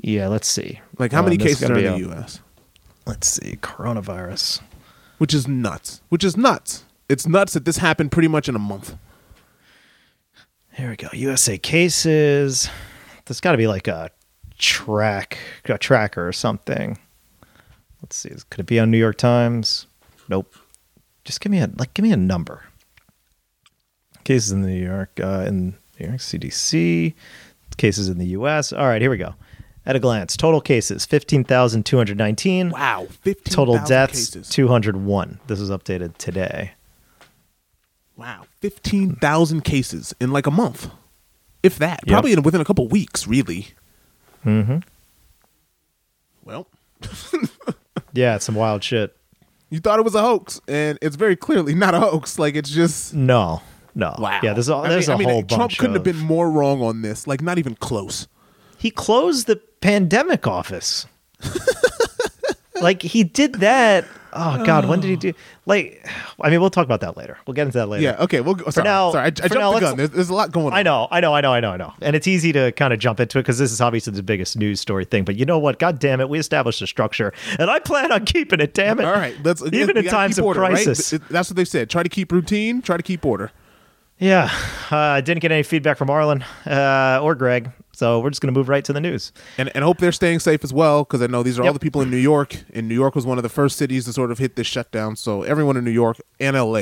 Yeah, 0.03 0.29
let's 0.29 0.49
see. 0.49 0.81
Like, 0.99 1.13
how 1.13 1.19
Um, 1.19 1.27
many 1.27 1.37
cases 1.37 1.69
are 1.69 1.77
in 1.79 1.85
the 1.85 1.95
a- 1.95 1.99
U.S.? 1.99 2.41
Let's 3.07 3.29
see, 3.29 3.57
coronavirus. 3.61 4.61
Which 5.19 5.35
is 5.35 5.47
nuts. 5.49 6.01
Which 6.09 6.25
is 6.25 6.37
nuts. 6.37 6.85
It's 7.09 7.27
nuts 7.27 7.53
that 7.55 7.65
this 7.65 7.79
happened 7.79 8.13
pretty 8.13 8.29
much 8.29 8.49
in 8.49 8.55
a 8.55 8.59
month. 8.61 8.97
Here 10.75 10.91
we 10.91 10.97
go. 10.97 11.09
USA 11.13 11.59
cases. 11.59 12.71
There's 13.27 13.41
got 13.41 13.53
to 13.53 13.59
be 13.59 13.67
like 13.67 13.89
a 13.89 14.11
track, 14.61 15.39
a 15.65 15.79
tracker 15.79 16.27
or 16.27 16.33
something. 16.33 16.99
Let's 18.03 18.17
see. 18.17 18.31
Could 18.51 18.61
it 18.61 18.67
be 18.67 18.79
on 18.79 18.91
New 18.91 18.99
York 18.99 19.17
Times? 19.17 19.87
Nope. 20.29 20.55
Just 21.25 21.41
give 21.41 21.51
me 21.53 21.59
a 21.59 21.69
like. 21.79 21.95
Give 21.95 22.03
me 22.03 22.13
a 22.13 22.17
number. 22.17 22.65
Cases 24.25 24.53
in 24.53 24.63
New 24.63 24.73
York, 24.73 25.19
uh, 25.23 25.45
in 25.47 25.75
New 25.99 26.07
York 26.07 26.19
CDC. 26.19 27.15
Cases 27.77 28.09
in 28.09 28.19
the 28.19 28.27
U.S. 28.27 28.73
All 28.73 28.87
right, 28.87 29.01
here 29.01 29.11
we 29.11 29.17
go. 29.17 29.35
At 29.87 29.97
a 29.97 29.99
glance, 29.99 30.37
total 30.37 30.61
cases 30.61 31.07
fifteen 31.07 31.45
thousand 31.45 31.87
two 31.87 31.97
hundred 31.97 32.19
nineteen. 32.19 32.71
Wow, 32.71 33.07
fifteen 33.23 33.55
Total 33.55 33.79
deaths 33.87 34.31
two 34.51 34.69
hundred 34.69 34.97
one. 34.97 35.41
This 35.47 35.59
is 35.59 35.71
updated 35.71 36.17
today. 36.19 36.73
Wow, 38.17 38.45
fifteen 38.61 39.17
thousand 39.17 39.63
cases 39.65 40.15
in 40.21 40.31
like 40.31 40.47
a 40.47 40.51
month, 40.51 40.91
if 41.63 41.79
that. 41.79 42.01
Yep. 42.05 42.13
Probably 42.13 42.33
in, 42.33 42.43
within 42.43 42.61
a 42.61 42.65
couple 42.65 42.87
weeks, 42.89 43.27
really. 43.27 43.69
Mm-hmm. 44.45 44.79
Well, 46.45 46.67
Yeah, 48.13 48.37
it's 48.37 48.45
some 48.45 48.55
wild 48.57 48.83
shit. 48.83 49.17
you 49.71 49.79
thought 49.79 49.99
it 49.99 50.05
was 50.05 50.15
a 50.15 50.23
hoax, 50.23 50.61
and 50.67 50.99
it's 51.01 51.17
very 51.17 51.37
clearly 51.37 51.75
not 51.75 51.95
a 51.95 52.01
hoax. 52.01 52.39
Like 52.39 52.57
it's 52.57 52.71
just 52.71 53.15
No, 53.15 53.63
no. 53.95 54.15
wow. 54.19 54.41
Yeah, 54.43 54.53
there's 54.53 54.69
a, 54.69 54.75
I 54.77 54.89
there's 54.89 55.09
mean, 55.09 55.13
a 55.13 55.15
I 55.15 55.19
mean, 55.19 55.29
whole 55.29 55.43
Trump 55.45 55.73
couldn't 55.77 55.97
of, 55.97 56.05
have 56.07 56.17
been 56.17 56.25
more 56.25 56.51
wrong 56.51 56.83
on 56.83 57.03
this. 57.03 57.27
Like 57.27 57.41
not 57.43 57.59
even 57.59 57.75
close. 57.77 58.27
He 58.79 58.91
closed 58.91 59.47
the 59.47 59.57
pandemic 59.81 60.47
office. 60.47 61.07
like 62.83 63.03
he 63.03 63.25
did 63.25 63.55
that. 63.57 64.07
Oh 64.33 64.65
God, 64.65 64.89
when 64.89 65.01
did 65.01 65.09
he 65.09 65.17
do? 65.33 65.33
Like, 65.67 66.09
I 66.41 66.51
mean, 66.51 66.61
we'll 66.61 66.71
talk 66.71 66.85
about 66.85 67.01
that 67.01 67.17
later. 67.17 67.37
We'll 67.47 67.55
get 67.55 67.67
into 67.67 67.79
that 67.79 67.89
later. 67.89 68.05
Yeah. 68.05 68.17
Okay. 68.23 68.41
Well, 68.41 68.57
sorry, 68.71 68.85
now- 68.85 69.11
sorry. 69.11 69.25
I, 69.25 69.27
I 69.27 69.31
jumped 69.31 69.55
now, 69.57 69.73
the 69.73 69.81
gun. 69.81 69.97
There's, 69.97 70.11
there's 70.11 70.29
a 70.31 70.35
lot 70.35 70.53
going 70.53 70.69
on. 70.69 70.73
I 70.75 70.83
know, 70.85 71.09
I 71.11 71.19
know, 71.21 71.35
I 71.35 71.41
know, 71.41 71.53
I 71.53 71.59
know, 71.61 71.73
I 71.73 71.77
know. 71.77 71.93
And 72.01 72.15
it's 72.15 72.29
easy 72.29 72.53
to 72.53 72.71
kind 72.73 72.93
of 72.93 73.01
jump 73.01 73.19
into 73.19 73.39
it 73.39 73.43
because 73.43 73.59
this 73.59 73.73
is 73.73 73.81
obviously 73.81 74.13
the 74.13 74.23
biggest 74.23 74.57
news 74.57 74.81
story 74.81 75.05
thing. 75.05 75.25
But 75.25 75.35
you 75.35 75.45
know 75.45 75.59
what? 75.59 75.79
God 75.81 75.99
damn 75.99 76.21
it, 76.21 76.29
we 76.29 76.39
established 76.39 76.81
a 76.81 76.87
structure, 76.87 77.33
and 77.59 77.69
I 77.71 77.81
plan 77.81 78.13
on 78.13 78.25
keeping 78.25 78.61
it. 78.61 78.73
Damn 78.73 79.01
it! 79.01 79.05
All 79.05 79.13
right. 79.13 79.35
Let's 79.43 79.63
even 79.73 79.97
in 79.97 80.05
times 80.05 80.39
of 80.39 80.45
order, 80.45 80.61
crisis. 80.61 81.11
Th- 81.11 81.23
That's 81.29 81.51
what 81.51 81.57
they 81.57 81.65
said. 81.65 81.91
Try 81.91 82.05
to 82.05 82.09
keep 82.09 82.31
routine. 82.31 82.83
Try 82.83 82.97
to 82.97 83.03
keep 83.03 83.25
order. 83.27 83.51
Yeah, 84.19 84.51
uh, 84.93 84.97
I 84.97 85.21
didn't 85.23 85.41
get 85.41 85.51
any 85.51 85.63
feedback 85.63 85.97
from 85.97 86.11
Arlen 86.11 86.45
uh, 86.67 87.21
or 87.23 87.35
Greg, 87.35 87.71
so 88.01 88.19
we're 88.21 88.31
just 88.31 88.41
gonna 88.43 88.53
move 88.61 88.69
right 88.69 88.85
to 88.85 88.93
the 88.95 89.01
news. 89.01 89.31
And 89.59 89.71
and 89.75 89.85
hope 89.85 89.99
they're 89.99 90.11
staying 90.23 90.41
safe 90.41 90.65
as 90.65 90.73
well 90.73 91.05
because 91.05 91.21
I 91.23 91.27
know 91.27 91.43
these 91.43 91.59
are 91.59 91.65
all 91.67 91.73
the 91.75 91.79
people 91.89 92.01
in 92.01 92.11
New 92.11 92.17
York. 92.33 92.57
And 92.73 92.89
New 92.89 92.95
York 92.95 93.15
was 93.15 93.27
one 93.27 93.39
of 93.39 93.43
the 93.43 93.49
first 93.61 93.77
cities 93.77 94.07
to 94.07 94.13
sort 94.13 94.31
of 94.31 94.39
hit 94.39 94.57
this 94.57 94.67
shutdown. 94.67 95.17
So 95.17 95.43
everyone 95.43 95.77
in 95.77 95.85
New 95.85 95.91
York 95.91 96.17
and 96.41 96.57
LA, 96.57 96.79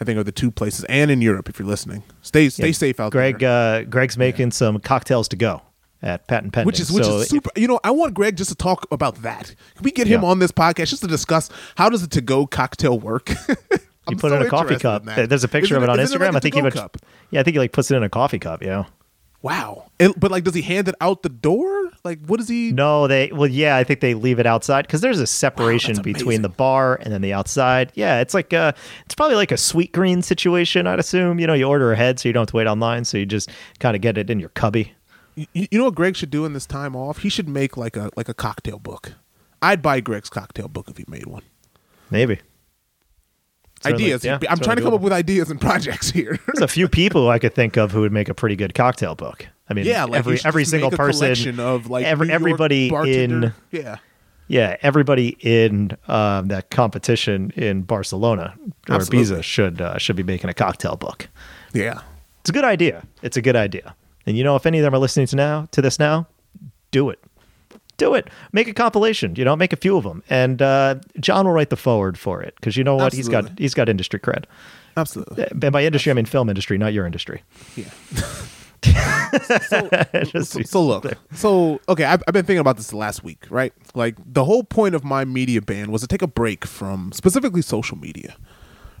I 0.00 0.04
think, 0.04 0.18
are 0.18 0.24
the 0.24 0.32
two 0.32 0.50
places, 0.50 0.84
and 0.86 1.10
in 1.10 1.20
Europe, 1.20 1.48
if 1.50 1.58
you're 1.58 1.68
listening, 1.68 2.02
stay 2.22 2.48
stay 2.48 2.68
Yeah. 2.68 2.72
safe 2.72 2.98
out 3.00 3.12
Greg, 3.12 3.38
there. 3.40 3.82
uh, 3.82 3.82
Greg's 3.84 4.16
making 4.16 4.52
some 4.52 4.78
cocktails 4.80 5.28
to 5.28 5.36
go 5.36 5.60
at 6.02 6.26
Patent 6.26 6.54
Pending, 6.54 6.66
which 6.66 6.80
is 6.80 6.90
which 6.90 7.04
So 7.04 7.18
is 7.18 7.28
super. 7.28 7.50
You 7.54 7.68
know, 7.68 7.78
I 7.84 7.90
want 7.90 8.14
Greg 8.14 8.34
just 8.36 8.48
to 8.50 8.56
talk 8.56 8.86
about 8.90 9.20
that. 9.22 9.54
Can 9.76 9.84
we 9.84 9.90
get 9.90 10.06
him 10.06 10.22
Yeah. 10.22 10.28
on 10.30 10.38
this 10.38 10.52
podcast 10.52 10.88
just 10.88 11.02
to 11.02 11.08
discuss 11.08 11.50
how 11.76 11.90
does 11.90 12.02
a 12.02 12.08
to 12.08 12.20
go 12.22 12.46
cocktail 12.46 12.98
work? 12.98 13.30
You 14.08 14.16
put 14.16 14.32
it 14.32 14.36
in 14.36 14.42
a 14.42 14.48
coffee 14.48 14.76
cup. 14.76 15.06
in. 15.06 15.28
There's 15.28 15.44
a 15.44 15.48
picture 15.48 15.74
Isn't 15.76 15.76
of 15.76 15.82
it 15.84 15.88
on 15.90 16.00
isn't 16.00 16.18
Instagram. 16.18 16.32
like 16.32 16.34
a 16.34 16.36
I 16.38 16.40
think 16.40 16.54
he 16.56 16.62
would, 16.62 16.72
cup? 16.72 16.96
yeah, 17.30 17.40
I 17.40 17.42
think 17.44 17.54
he 17.54 17.58
like 17.60 17.70
puts 17.70 17.90
it 17.92 17.96
in 17.96 18.02
a 18.02 18.08
coffee 18.08 18.40
cup. 18.40 18.60
Yeah. 18.62 18.84
Wow. 19.42 19.90
And- 19.98 20.14
but 20.18 20.30
like, 20.30 20.44
does 20.44 20.54
he 20.54 20.62
hand 20.62 20.88
it 20.88 20.94
out 21.00 21.22
the 21.22 21.28
door? 21.30 21.90
Like, 22.04 22.20
what 22.26 22.38
does 22.38 22.48
he? 22.48 22.72
No, 22.72 23.06
they 23.06 23.30
well, 23.32 23.48
yeah, 23.48 23.76
I 23.76 23.84
think 23.84 24.00
they 24.00 24.14
leave 24.14 24.38
it 24.38 24.46
outside 24.46 24.86
because 24.86 25.00
there's 25.00 25.20
a 25.20 25.26
separation 25.26 25.94
that's 25.94 26.04
between 26.04 26.42
the 26.42 26.48
bar 26.48 26.98
and 27.02 27.12
then 27.12 27.22
the 27.22 27.32
outside. 27.32 27.92
Yeah, 27.94 28.20
it's 28.20 28.34
like 28.34 28.52
uh 28.52 28.72
it's 29.06 29.14
probably 29.14 29.36
like 29.36 29.50
a 29.50 29.56
Sweetgreen 29.56 30.22
situation. 30.22 30.86
I'd 30.86 30.98
assume. 30.98 31.38
You 31.40 31.46
know, 31.46 31.54
you 31.54 31.64
order 31.64 31.92
ahead 31.92 32.18
so 32.20 32.28
you 32.28 32.32
don't 32.32 32.42
have 32.42 32.48
to 32.48 32.56
wait 32.56 32.66
online, 32.66 33.04
so 33.04 33.16
you 33.18 33.26
just 33.26 33.50
kind 33.78 33.94
of 33.96 34.02
get 34.02 34.18
it 34.18 34.30
in 34.30 34.40
your 34.40 34.50
cubby. 34.50 34.92
You, 35.36 35.46
you 35.54 35.78
know 35.78 35.84
what 35.84 35.94
Greg 35.94 36.16
should 36.16 36.30
do 36.30 36.44
in 36.44 36.52
this 36.52 36.66
time 36.66 36.94
off? 36.94 37.18
He 37.18 37.28
should 37.28 37.48
make 37.48 37.76
like 37.76 37.96
a 37.96 38.10
like 38.16 38.28
a 38.28 38.34
cocktail 38.34 38.78
book. 38.78 39.12
I'd 39.62 39.80
buy 39.82 40.00
Greg's 40.00 40.30
cocktail 40.30 40.68
book 40.68 40.88
if 40.88 40.96
he 40.96 41.04
made 41.08 41.26
one. 41.26 41.42
Maybe. 42.10 42.40
Ideas. 43.84 44.24
yeah, 44.24 44.38
I'm 44.48 44.58
trying 44.58 44.76
to 44.76 44.82
come 44.82 44.94
up 44.94 45.00
with 45.00 45.12
ideas 45.12 45.50
and 45.50 45.60
projects 45.68 46.10
here. 46.10 46.38
There's 46.46 46.60
a 46.60 46.68
few 46.68 46.88
people 46.88 47.30
I 47.30 47.38
could 47.38 47.54
think 47.54 47.76
of 47.76 47.92
who 47.92 48.02
would 48.02 48.12
make 48.12 48.28
a 48.28 48.34
pretty 48.34 48.56
good 48.56 48.74
cocktail 48.74 49.14
book. 49.14 49.46
I 49.68 49.74
mean, 49.74 49.86
yeah, 49.86 50.04
like 50.04 50.18
every 50.18 50.38
every 50.44 50.64
single 50.64 50.90
person, 50.90 51.60
of 51.60 51.88
like 51.88 52.04
every, 52.04 52.30
everybody 52.30 52.90
bartender- 52.90 53.54
in 53.72 53.80
yeah. 53.80 53.96
yeah, 54.48 54.76
everybody 54.82 55.36
in 55.40 55.96
um, 56.08 56.48
that 56.48 56.70
competition 56.70 57.52
in 57.56 57.82
Barcelona 57.82 58.54
or 58.88 58.96
Absolutely. 58.96 59.36
Ibiza 59.36 59.42
should 59.44 59.80
uh, 59.80 59.96
should 59.98 60.16
be 60.16 60.24
making 60.24 60.50
a 60.50 60.54
cocktail 60.54 60.96
book. 60.96 61.28
Yeah. 61.72 62.00
It's 62.40 62.50
a 62.50 62.52
good 62.52 62.64
idea. 62.64 63.06
It's 63.22 63.36
a 63.36 63.42
good 63.42 63.56
idea. 63.56 63.94
And 64.26 64.36
you 64.36 64.44
know, 64.44 64.56
if 64.56 64.66
any 64.66 64.78
of 64.78 64.82
them 64.82 64.94
are 64.94 64.98
listening 64.98 65.26
to 65.28 65.36
now 65.36 65.68
to 65.70 65.80
this 65.80 65.98
now, 65.98 66.26
do 66.90 67.10
it. 67.10 67.20
Do 68.00 68.14
it. 68.14 68.28
Make 68.52 68.66
a 68.68 68.72
compilation. 68.74 69.34
You 69.36 69.44
know, 69.44 69.54
make 69.54 69.72
a 69.72 69.76
few 69.76 69.96
of 69.96 70.04
them, 70.04 70.22
and 70.30 70.60
uh, 70.62 70.96
John 71.20 71.46
will 71.46 71.52
write 71.52 71.70
the 71.70 71.76
forward 71.76 72.18
for 72.18 72.42
it 72.42 72.54
because 72.56 72.76
you 72.76 72.82
know 72.84 72.96
what? 72.96 73.12
he's 73.12 73.28
got. 73.28 73.58
He's 73.58 73.74
got 73.74 73.88
industry 73.88 74.18
cred. 74.18 74.44
Absolutely. 74.96 75.44
And 75.50 75.70
by 75.72 75.84
industry, 75.84 76.10
I 76.10 76.14
mean 76.14 76.24
film 76.24 76.48
industry, 76.48 76.76
not 76.78 76.92
your 76.92 77.06
industry. 77.06 77.42
Yeah. 77.76 77.90
Just- 80.24 80.52
So, 80.52 80.62
so 80.62 80.82
look, 80.82 81.04
so 81.32 81.80
okay, 81.88 82.04
I've, 82.04 82.22
I've 82.26 82.34
been 82.34 82.44
thinking 82.44 82.60
about 82.60 82.76
this 82.76 82.88
the 82.88 82.96
last 82.96 83.22
week, 83.22 83.44
right? 83.50 83.72
Like 83.94 84.16
the 84.24 84.44
whole 84.44 84.64
point 84.64 84.94
of 84.94 85.04
my 85.04 85.24
media 85.24 85.60
ban 85.62 85.90
was 85.92 86.00
to 86.02 86.06
take 86.08 86.22
a 86.22 86.26
break 86.26 86.64
from 86.66 87.12
specifically 87.12 87.62
social 87.62 87.96
media, 87.98 88.34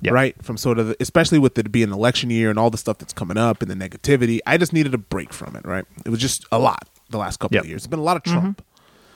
Yep. 0.02 0.12
right? 0.14 0.44
From 0.44 0.56
sort 0.56 0.78
of, 0.78 0.88
the, 0.88 0.96
especially 1.00 1.38
with 1.38 1.58
it 1.58 1.72
being 1.72 1.90
election 1.90 2.30
year 2.30 2.50
and 2.50 2.58
all 2.58 2.70
the 2.70 2.78
stuff 2.78 2.98
that's 2.98 3.12
coming 3.12 3.36
up 3.36 3.62
and 3.62 3.70
the 3.70 3.74
negativity. 3.74 4.40
I 4.46 4.56
just 4.58 4.72
needed 4.72 4.94
a 4.94 4.98
break 4.98 5.32
from 5.32 5.56
it, 5.56 5.64
right? 5.64 5.84
It 6.04 6.10
was 6.10 6.20
just 6.20 6.44
a 6.52 6.58
lot 6.58 6.88
the 7.10 7.18
last 7.18 7.38
couple 7.40 7.56
Yep. 7.56 7.64
of 7.64 7.68
years. 7.68 7.80
It's 7.80 7.86
been 7.88 7.98
a 7.98 8.02
lot 8.04 8.16
of 8.16 8.22
Trump, 8.22 8.62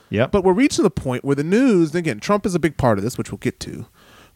Yep. 0.09 0.31
but 0.31 0.43
we're 0.43 0.53
reaching 0.53 0.83
the 0.83 0.89
point 0.89 1.25
where 1.25 1.35
the 1.35 1.43
news, 1.43 1.89
and 1.91 1.99
again, 1.99 2.19
Trump 2.19 2.45
is 2.45 2.55
a 2.55 2.59
big 2.59 2.77
part 2.77 2.97
of 2.97 3.03
this, 3.03 3.17
which 3.17 3.31
we'll 3.31 3.37
get 3.39 3.59
to. 3.61 3.85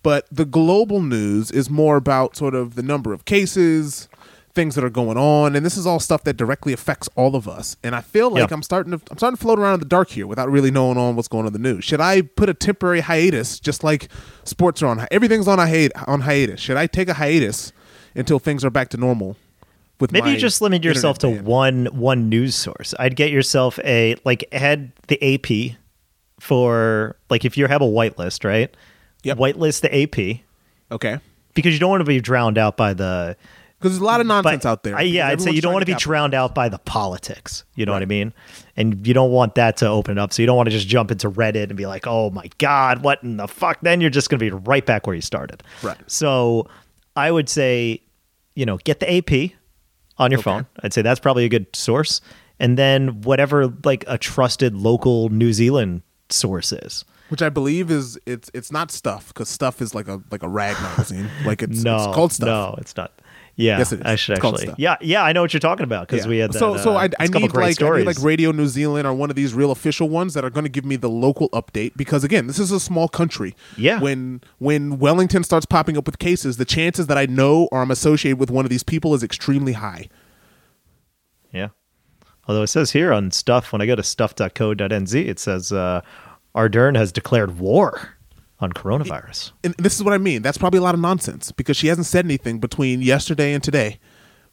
But 0.02 0.26
the 0.32 0.46
global 0.46 1.02
news 1.02 1.52
is 1.52 1.70
more 1.70 1.96
about 1.98 2.36
sort 2.36 2.56
of 2.56 2.76
the 2.76 2.82
number 2.84 3.12
of 3.14 3.26
cases, 3.26 4.08
things 4.56 4.74
that 4.76 4.84
are 4.84 4.90
going 4.90 5.18
on, 5.18 5.56
and 5.56 5.66
this 5.66 5.78
is 5.78 5.86
all 5.86 6.00
stuff 6.00 6.24
that 6.24 6.36
directly 6.38 6.74
affects 6.74 7.08
all 7.16 7.36
of 7.36 7.48
us. 7.48 7.78
And 7.84 7.94
I 7.96 8.02
feel 8.02 8.30
like 8.32 8.50
Yeah. 8.50 8.56
I'm 8.56 8.64
starting 8.64 8.92
to 8.98 9.02
I'm 9.12 9.18
starting 9.18 9.38
to 9.38 9.42
float 9.42 9.60
around 9.60 9.76
in 9.76 9.80
the 9.82 9.86
dark 9.86 10.10
here 10.10 10.26
without 10.26 10.50
really 10.50 10.72
knowing 10.72 10.98
on 10.98 11.16
what's 11.16 11.28
going 11.28 11.42
on 11.46 11.48
in 11.48 11.54
the 11.54 11.60
news. 11.60 11.84
Should 11.84 12.02
I 12.02 12.22
put 12.22 12.50
a 12.50 12.54
temporary 12.54 13.02
hiatus, 13.02 13.60
just 13.60 13.84
like 13.84 14.10
sports 14.46 14.82
are 14.82 14.88
on 14.88 15.06
everything's 15.12 15.48
on 15.48 15.60
a 15.60 15.66
hiat- 15.66 15.92
on 16.08 16.22
hiatus? 16.22 16.60
Should 16.60 16.78
I 16.78 16.88
take 16.88 17.10
a 17.10 17.14
hiatus 17.14 17.72
until 18.16 18.40
things 18.40 18.66
are 18.66 18.70
back 18.72 18.90
to 18.90 18.98
normal? 18.98 19.38
With 20.00 20.12
Maybe 20.14 20.32
you 20.32 20.38
just 20.38 20.62
limit 20.62 20.84
yourself 20.84 21.18
to 21.20 21.28
internet 21.28 21.46
ban? 21.46 21.52
one 21.52 21.86
one 21.88 22.30
news 22.30 22.56
source. 22.56 22.94
I'd 22.98 23.16
get 23.16 23.32
yourself 23.32 23.78
a 23.84 24.16
like 24.24 24.46
head 24.54 24.92
the 25.08 25.22
AP 25.36 25.78
for 26.40 27.16
like 27.30 27.46
if 27.46 27.58
you 27.58 27.68
have 27.68 27.82
a 27.82 27.86
whitelist, 27.86 28.44
right? 28.44 28.76
Yep. 29.24 29.38
Whitelist 29.38 29.82
the 29.82 29.94
AP 30.04 30.42
Okay, 30.92 31.20
because 31.54 31.74
you 31.74 31.80
don't 31.80 31.90
want 31.90 32.02
to 32.02 32.06
be 32.06 32.20
drowned 32.22 32.58
out 32.58 32.78
by 32.78 32.94
the 32.94 33.36
because 33.78 33.92
there's 33.92 34.02
a 34.02 34.06
lot 34.06 34.20
of 34.22 34.28
nonsense 34.28 34.64
but 34.64 34.70
out 34.70 34.84
there. 34.84 34.96
I- 34.98 35.02
yeah, 35.04 35.28
I'd 35.28 35.40
say 35.42 35.52
you 35.52 35.62
don't 35.62 35.72
want 35.74 35.84
to 35.84 35.86
be 35.86 35.92
capitalize. 35.94 36.04
drowned 36.04 36.34
out 36.34 36.56
by 36.56 36.68
the 36.70 36.80
politics. 36.80 37.64
You 37.76 37.86
know 37.86 37.94
what 37.94 38.02
I 38.02 38.06
mean? 38.06 38.34
And 38.76 39.06
you 39.08 39.14
don't 39.14 39.32
want 39.32 39.56
that 39.56 39.78
to 39.78 39.88
open 39.88 40.18
up. 40.18 40.34
So 40.34 40.42
you 40.42 40.48
don't 40.48 40.58
want 40.58 40.68
to 40.68 40.72
just 40.72 40.88
jump 40.88 41.12
into 41.12 41.30
Reddit 41.30 41.66
and 41.66 41.76
be 41.78 41.86
like, 41.86 42.08
"Oh 42.08 42.30
my 42.32 42.50
god, 42.58 43.04
what 43.04 43.22
in 43.24 43.38
the 43.38 43.48
fuck?" 43.48 43.80
Then 43.82 44.02
you're 44.02 44.10
just 44.10 44.30
going 44.30 44.40
to 44.40 44.46
be 44.46 44.52
right 44.52 44.86
back 44.86 45.06
where 45.08 45.16
you 45.16 45.22
started. 45.22 45.62
Right. 45.84 45.98
So 46.08 46.68
I 47.16 47.30
would 47.32 47.48
say, 47.50 48.02
you 48.56 48.66
know, 48.66 48.78
get 48.78 49.00
the 49.00 49.14
AP 49.14 49.52
on 50.20 50.30
your 50.32 50.40
Okay. 50.40 50.44
phone. 50.52 50.66
I'd 50.84 50.94
say 50.94 51.02
that's 51.02 51.20
probably 51.20 51.46
a 51.46 51.50
good 51.50 51.66
source. 51.76 52.22
And 52.60 52.78
then 52.78 53.22
whatever 53.22 53.74
like 53.86 54.04
a 54.08 54.18
trusted 54.18 54.76
local 54.76 55.30
New 55.30 55.54
Zealand 55.54 56.02
source 56.30 56.72
is. 56.72 57.06
which 57.30 57.42
I 57.42 57.50
believe 57.50 57.90
is 57.92 58.18
it's 58.26 58.50
it's 58.54 58.72
not 58.72 58.92
stuff 58.92 59.30
because 59.30 59.50
stuff 59.50 59.82
is 59.82 59.94
like 59.96 60.08
a 60.08 60.22
like 60.32 60.44
a 60.44 60.50
rag 60.50 60.76
magazine. 60.82 61.30
Like 61.46 61.62
it's, 61.64 61.84
no, 61.84 61.96
it's 61.96 62.16
called 62.16 62.34
stuff. 62.34 62.48
No, 62.48 62.76
it's 62.80 62.96
not. 62.98 63.12
Yeah, 63.60 63.78
Yes, 63.78 63.92
it 63.92 64.00
is. 64.00 64.06
I 64.06 64.16
should 64.16 64.38
It's 64.38 64.46
actually. 64.46 64.74
Yeah, 64.78 64.96
yeah, 65.02 65.22
I 65.22 65.34
know 65.34 65.42
what 65.42 65.54
you're 65.54 65.60
talking 65.60 65.84
about 65.84 66.08
because 66.08 66.24
Yeah. 66.24 66.30
we 66.30 66.38
had 66.38 66.54
that, 66.54 66.60
so 66.60 66.78
so 66.78 66.92
uh, 66.92 66.94
I, 66.94 67.02
I 67.02 67.06
it's 67.06 67.14
a 67.14 67.18
couple 67.28 67.40
need 67.42 67.54
like 67.54 67.82
I 67.82 67.98
need 67.98 68.06
like 68.06 68.22
Radio 68.22 68.52
New 68.52 68.68
Zealand 68.68 69.06
or 69.06 69.14
one 69.14 69.30
of 69.30 69.36
these 69.36 69.54
real 69.54 69.70
official 69.72 70.08
ones 70.08 70.34
that 70.34 70.46
are 70.46 70.50
going 70.50 70.64
to 70.64 70.70
give 70.70 70.86
me 70.86 70.96
the 70.96 71.10
local 71.10 71.50
update 71.50 71.92
because 71.98 72.24
again 72.24 72.48
this 72.48 72.58
is 72.58 72.72
a 72.72 72.80
small 72.80 73.10
country. 73.10 73.56
Yeah. 73.78 74.00
When 74.00 74.40
when 74.60 74.98
Wellington 74.98 75.44
starts 75.44 75.66
popping 75.66 75.98
up 75.98 76.06
with 76.06 76.20
cases, 76.20 76.56
the 76.56 76.64
chances 76.64 77.08
that 77.08 77.18
I 77.18 77.26
know 77.26 77.68
or 77.72 77.82
I'm 77.82 77.92
associated 77.92 78.40
with 78.40 78.50
one 78.50 78.66
of 78.66 78.70
these 78.70 78.84
people 78.84 79.14
is 79.14 79.24
extremely 79.24 79.74
high. 79.74 80.08
Yeah. 81.52 81.70
Although 82.48 82.64
it 82.64 82.68
says 82.68 82.92
here 82.92 83.12
on 83.12 83.30
stuff, 83.32 83.74
when 83.74 83.82
I 83.82 83.86
go 83.86 83.96
to 83.96 84.04
stuff.co.nz, 84.04 85.14
it 85.28 85.38
says 85.38 85.72
uh, 85.74 86.02
Ardern 86.56 86.96
has 86.96 87.12
declared 87.12 87.60
war 87.60 88.16
on 88.62 88.74
coronavirus. 88.74 89.52
and 89.64 89.74
this 89.78 89.96
is 89.96 90.04
what 90.04 90.14
I 90.14 90.18
mean. 90.18 90.42
That's 90.42 90.58
probably 90.58 90.80
a 90.80 90.84
lot 90.84 90.96
of 90.96 91.02
nonsense 91.02 91.52
because 91.52 91.78
she 91.78 91.88
hasn't 91.88 92.08
said 92.08 92.26
anything 92.26 92.60
between 92.60 93.02
yesterday 93.02 93.54
and 93.54 93.64
today. 93.64 94.00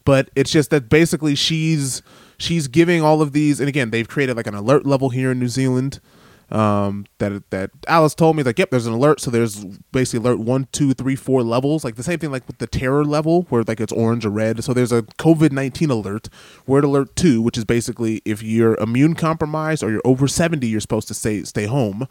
But 0.05 0.31
it's 0.37 0.53
just 0.53 0.71
that 0.71 0.89
basically 0.89 1.35
she's 1.35 2.03
she's 2.39 2.69
giving 2.69 3.03
all 3.03 3.21
of 3.21 3.33
these, 3.33 3.59
and 3.59 3.69
again, 3.69 3.91
they've 3.91 4.09
created 4.09 4.37
like 4.37 4.47
an 4.47 4.55
alert 4.55 4.87
level 4.87 5.11
here 5.11 5.33
in 5.33 5.41
New 5.41 5.49
Zealand. 5.49 6.01
Um, 6.49 7.07
that 7.19 7.51
that 7.51 7.73
Alice 7.89 8.15
told 8.15 8.37
me 8.37 8.45
like, 8.45 8.57
yep, 8.57 8.71
there's 8.71 8.87
an 8.87 8.93
alert. 8.93 9.21
So 9.21 9.33
there's 9.33 9.65
basically 9.91 10.25
alert 10.25 10.39
one, 10.39 10.69
two, 10.71 10.95
three, 10.95 11.17
four 11.17 11.43
levels, 11.43 11.83
like 11.83 11.97
the 11.97 12.05
same 12.05 12.21
thing 12.21 12.31
like 12.31 12.47
with 12.47 12.59
the 12.59 12.69
terror 12.69 13.05
level 13.05 13.43
where 13.49 13.65
like 13.65 13.81
it's 13.81 13.93
orange 13.93 14.25
or 14.25 14.31
red. 14.31 14.63
So 14.63 14.73
there's 14.73 14.93
a 14.93 15.03
COVID 15.03 15.51
nineteen 15.51 15.91
alert, 15.91 16.29
word 16.65 16.85
alert 16.85 17.17
two, 17.17 17.43
which 17.43 17.59
is 17.59 17.65
basically 17.65 18.23
if 18.25 18.45
you're 18.45 18.77
immune 18.77 19.17
compromised 19.17 19.83
or 19.83 19.91
you're 19.91 20.03
over 20.05 20.29
seventy, 20.29 20.69
you're 20.69 20.81
supposed 20.81 21.09
to 21.09 21.15
stay 21.15 21.43
stay 21.43 21.67
home 21.67 22.07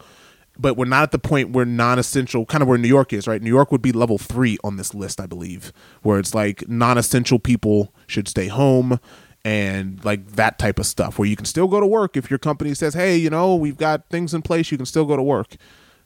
but 0.57 0.75
we're 0.77 0.85
not 0.85 1.03
at 1.03 1.11
the 1.11 1.19
point 1.19 1.51
where 1.51 1.65
non-essential 1.65 2.45
kind 2.45 2.61
of 2.61 2.67
where 2.67 2.77
new 2.77 2.87
york 2.87 3.13
is 3.13 3.27
right 3.27 3.41
new 3.41 3.49
york 3.49 3.71
would 3.71 3.81
be 3.81 3.91
level 3.91 4.17
three 4.17 4.57
on 4.63 4.77
this 4.77 4.93
list 4.93 5.19
i 5.19 5.25
believe 5.25 5.71
where 6.01 6.19
it's 6.19 6.33
like 6.33 6.67
non-essential 6.67 7.39
people 7.39 7.93
should 8.07 8.27
stay 8.27 8.47
home 8.47 8.99
and 9.43 10.03
like 10.03 10.25
that 10.31 10.57
type 10.57 10.79
of 10.79 10.85
stuff 10.85 11.19
where 11.19 11.27
you 11.27 11.35
can 11.35 11.45
still 11.45 11.67
go 11.67 11.79
to 11.79 11.85
work 11.85 12.17
if 12.17 12.29
your 12.29 12.39
company 12.39 12.73
says 12.73 12.93
hey 12.93 13.15
you 13.15 13.29
know 13.29 13.55
we've 13.55 13.77
got 13.77 14.07
things 14.09 14.33
in 14.33 14.41
place 14.41 14.71
you 14.71 14.77
can 14.77 14.85
still 14.85 15.05
go 15.05 15.15
to 15.15 15.23
work 15.23 15.55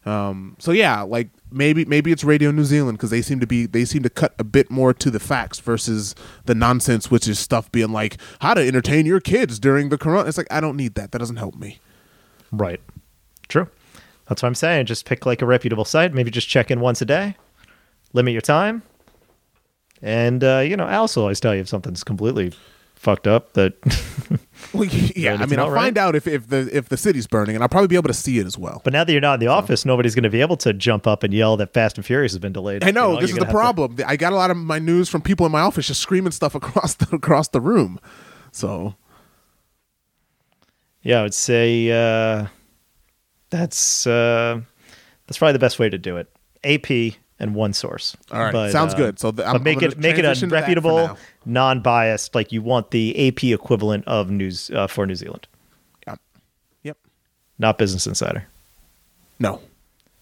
um, 0.05 0.55
so 0.59 0.71
yeah 0.71 1.01
like 1.01 1.29
maybe 1.51 1.83
maybe 1.83 2.11
it's 2.11 2.23
radio 2.23 2.51
new 2.51 2.63
zealand 2.63 2.97
because 2.97 3.09
they 3.09 3.21
seem 3.21 3.39
to 3.41 3.45
be 3.45 3.65
they 3.65 3.83
seem 3.83 4.01
to 4.01 4.09
cut 4.09 4.33
a 4.39 4.45
bit 4.45 4.71
more 4.71 4.93
to 4.93 5.11
the 5.11 5.19
facts 5.19 5.59
versus 5.59 6.15
the 6.45 6.55
nonsense 6.55 7.11
which 7.11 7.27
is 7.27 7.37
stuff 7.37 7.69
being 7.71 7.91
like 7.91 8.17
how 8.39 8.53
to 8.53 8.65
entertain 8.65 9.05
your 9.05 9.19
kids 9.19 9.59
during 9.59 9.89
the 9.89 9.97
corona 9.97 10.27
it's 10.27 10.37
like 10.37 10.47
i 10.49 10.61
don't 10.61 10.77
need 10.77 10.95
that 10.95 11.11
that 11.11 11.19
doesn't 11.19 11.35
help 11.35 11.55
me 11.55 11.79
Right. 12.51 12.81
True. 13.47 13.67
That's 14.29 14.41
what 14.43 14.47
I'm 14.47 14.55
saying. 14.55 14.85
Just 14.85 15.05
pick 15.05 15.25
like 15.25 15.41
a 15.41 15.45
reputable 15.45 15.85
site. 15.85 16.13
Maybe 16.13 16.31
just 16.31 16.47
check 16.47 16.71
in 16.71 16.79
once 16.79 17.01
a 17.01 17.05
day. 17.05 17.35
Limit 18.13 18.31
your 18.31 18.41
time. 18.41 18.83
And, 20.01 20.43
uh, 20.43 20.59
you 20.59 20.77
know, 20.77 20.87
Alice 20.87 21.15
will 21.15 21.23
always 21.23 21.39
tell 21.39 21.53
you 21.53 21.61
if 21.61 21.67
something's 21.67 22.03
completely 22.03 22.53
fucked 22.95 23.27
up 23.27 23.53
that 23.53 23.73
Well, 24.73 24.83
yeah, 24.85 25.37
I 25.39 25.45
mean, 25.45 25.57
I'll 25.57 25.69
right? 25.71 25.83
find 25.85 25.97
out 25.97 26.15
if, 26.15 26.27
if 26.27 26.47
the 26.47 26.69
if 26.71 26.89
the 26.89 26.97
city's 26.97 27.25
burning, 27.27 27.55
and 27.55 27.63
I'll 27.63 27.69
probably 27.69 27.87
be 27.87 27.95
able 27.95 28.09
to 28.09 28.13
see 28.13 28.39
it 28.39 28.45
as 28.45 28.57
well. 28.57 28.81
But 28.83 28.91
now 28.93 29.03
that 29.05 29.11
you're 29.11 29.21
not 29.21 29.35
in 29.35 29.39
the 29.39 29.47
office, 29.47 29.85
nobody's 29.85 30.13
going 30.15 30.23
to 30.23 30.29
be 30.29 30.41
able 30.41 30.57
to 30.57 30.73
jump 30.73 31.07
up 31.07 31.23
and 31.23 31.33
yell 31.33 31.55
that 31.57 31.73
Fast 31.73 31.97
and 31.97 32.05
Furious 32.05 32.33
has 32.33 32.39
been 32.39 32.51
delayed. 32.51 32.83
I 32.83 32.91
know 32.91 33.13
You 33.15 33.21
this 33.21 33.31
is 33.31 33.37
the 33.37 33.45
problem. 33.45 33.97
I 34.05 34.15
got 34.17 34.33
a 34.33 34.35
lot 34.35 34.51
of 34.51 34.57
my 34.57 34.77
news 34.77 35.07
from 35.09 35.21
people 35.21 35.45
in 35.45 35.51
my 35.51 35.61
office 35.61 35.87
just 35.87 36.01
screaming 36.01 36.31
stuff 36.33 36.55
across 36.55 36.93
the 36.95 37.15
across 37.15 37.47
the 37.47 37.61
room. 37.61 37.99
So 38.51 38.95
Yeah, 41.01 41.21
I 41.21 41.23
would 41.23 41.33
say 41.33 41.89
uh, 41.89 42.47
that's 43.49 44.05
uh, 44.07 44.61
that's 45.27 45.37
probably 45.37 45.53
the 45.53 45.59
best 45.59 45.79
way 45.79 45.89
to 45.89 45.97
do 45.97 46.17
it. 46.17 46.27
AP 46.63 47.15
and 47.39 47.55
one 47.55 47.73
source. 47.73 48.17
All 48.31 48.39
right, 48.39 48.51
But, 48.51 48.71
sounds 48.71 48.93
uh, 48.93 48.97
good. 48.97 49.19
So 49.19 49.31
the, 49.31 49.45
I'm, 49.45 49.53
but 49.53 49.63
make 49.63 49.81
it 49.81 49.97
make 49.97 50.17
it 50.17 50.25
a 50.25 50.47
reputable, 50.47 51.17
non-biased. 51.45 52.35
Like 52.35 52.51
you 52.51 52.61
want 52.61 52.91
the 52.91 53.27
AP 53.27 53.45
equivalent 53.45 54.05
of 54.07 54.29
news 54.29 54.69
uh, 54.71 54.87
for 54.87 55.05
New 55.05 55.15
Zealand, 55.15 55.47
Yep. 56.07 56.19
Yep. 56.83 56.97
not 57.57 57.77
Business 57.77 58.05
Insider. 58.07 58.45
No. 59.39 59.61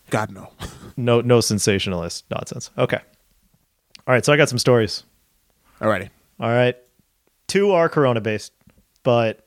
God 0.10 0.32
no. 0.32 0.52
No, 1.00 1.22
no 1.22 1.42
sensationalist 1.42 2.26
nonsense. 2.32 2.72
Okay. 2.76 2.98
All 2.98 4.14
right, 4.16 4.26
so 4.26 4.34
I 4.34 4.38
got 4.38 4.50
some 4.50 4.58
stories. 4.58 5.04
Alrighty. 5.80 6.10
All 6.40 6.50
right. 6.50 6.76
Two 7.48 7.72
are 7.72 7.88
corona 7.88 8.20
based, 8.20 8.52
but 9.04 9.47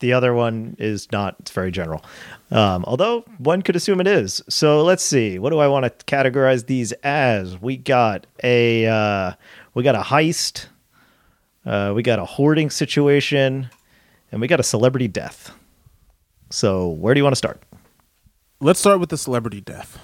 the 0.00 0.12
other 0.12 0.34
one 0.34 0.76
is 0.78 1.10
not. 1.10 1.36
It's 1.40 1.50
very 1.50 1.70
general. 1.70 2.04
Um, 2.50 2.84
although 2.86 3.22
one 3.38 3.62
could 3.62 3.76
assume 3.76 4.00
it 4.00 4.06
is. 4.06 4.42
So 4.48 4.82
let's 4.82 5.02
see. 5.02 5.38
What 5.38 5.50
do 5.50 5.58
I 5.58 5.68
want 5.68 5.84
to 5.84 6.04
categorize 6.04 6.66
these 6.66 6.92
as? 7.02 7.60
We 7.60 7.76
got 7.76 8.26
a 8.42 8.86
uh, 8.86 9.32
we 9.74 9.82
got 9.82 9.94
a 9.94 10.00
heist, 10.00 10.66
uh, 11.64 11.92
we 11.94 12.02
got 12.02 12.18
a 12.18 12.24
hoarding 12.24 12.70
situation, 12.70 13.70
and 14.30 14.40
we 14.40 14.48
got 14.48 14.60
a 14.60 14.64
celebrity 14.64 15.08
death. 15.08 15.52
So 16.50 16.88
where 16.88 17.14
do 17.14 17.18
you 17.20 17.24
want 17.24 17.32
to 17.32 17.38
start? 17.38 17.62
Let's 18.60 18.80
start 18.80 19.00
with 19.00 19.10
the 19.10 19.18
celebrity 19.18 19.60
death. 19.60 19.98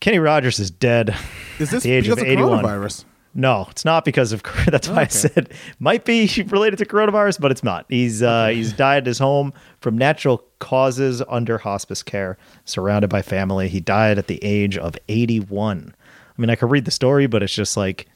Kenny 0.00 0.18
Rogers 0.18 0.58
is 0.58 0.70
dead. 0.70 1.14
Is 1.58 1.68
at 1.68 1.72
this 1.72 1.82
the 1.82 1.92
age 1.92 2.04
because 2.04 2.18
of 2.18 2.24
of 2.24 2.32
81. 2.32 2.64
coronavirus? 2.64 3.04
No, 3.32 3.66
it's 3.70 3.84
not 3.84 4.04
because 4.04 4.32
of 4.32 4.42
that's 4.66 4.88
why 4.88 4.96
I 4.96 5.02
Okay. 5.02 5.10
said 5.10 5.52
might 5.78 6.04
be 6.04 6.28
related 6.48 6.78
to 6.78 6.84
coronavirus, 6.84 7.40
but 7.40 7.50
it's 7.52 7.62
not. 7.62 7.86
He's 7.88 8.22
uh, 8.22 8.48
he's 8.48 8.72
died 8.72 9.04
at 9.04 9.06
his 9.06 9.18
home 9.18 9.52
from 9.80 9.96
natural 9.96 10.44
causes 10.58 11.22
under 11.28 11.56
hospice 11.58 12.02
care, 12.02 12.36
surrounded 12.64 13.08
by 13.08 13.22
family. 13.22 13.68
He 13.68 13.78
died 13.80 14.18
at 14.18 14.26
the 14.26 14.42
age 14.42 14.76
of 14.76 14.96
81. 15.08 15.94
I 15.96 16.40
mean, 16.40 16.50
I 16.50 16.56
could 16.56 16.70
read 16.70 16.84
the 16.86 16.90
story, 16.90 17.26
but 17.26 17.42
it's 17.42 17.54
just 17.54 17.76
like 17.76 18.06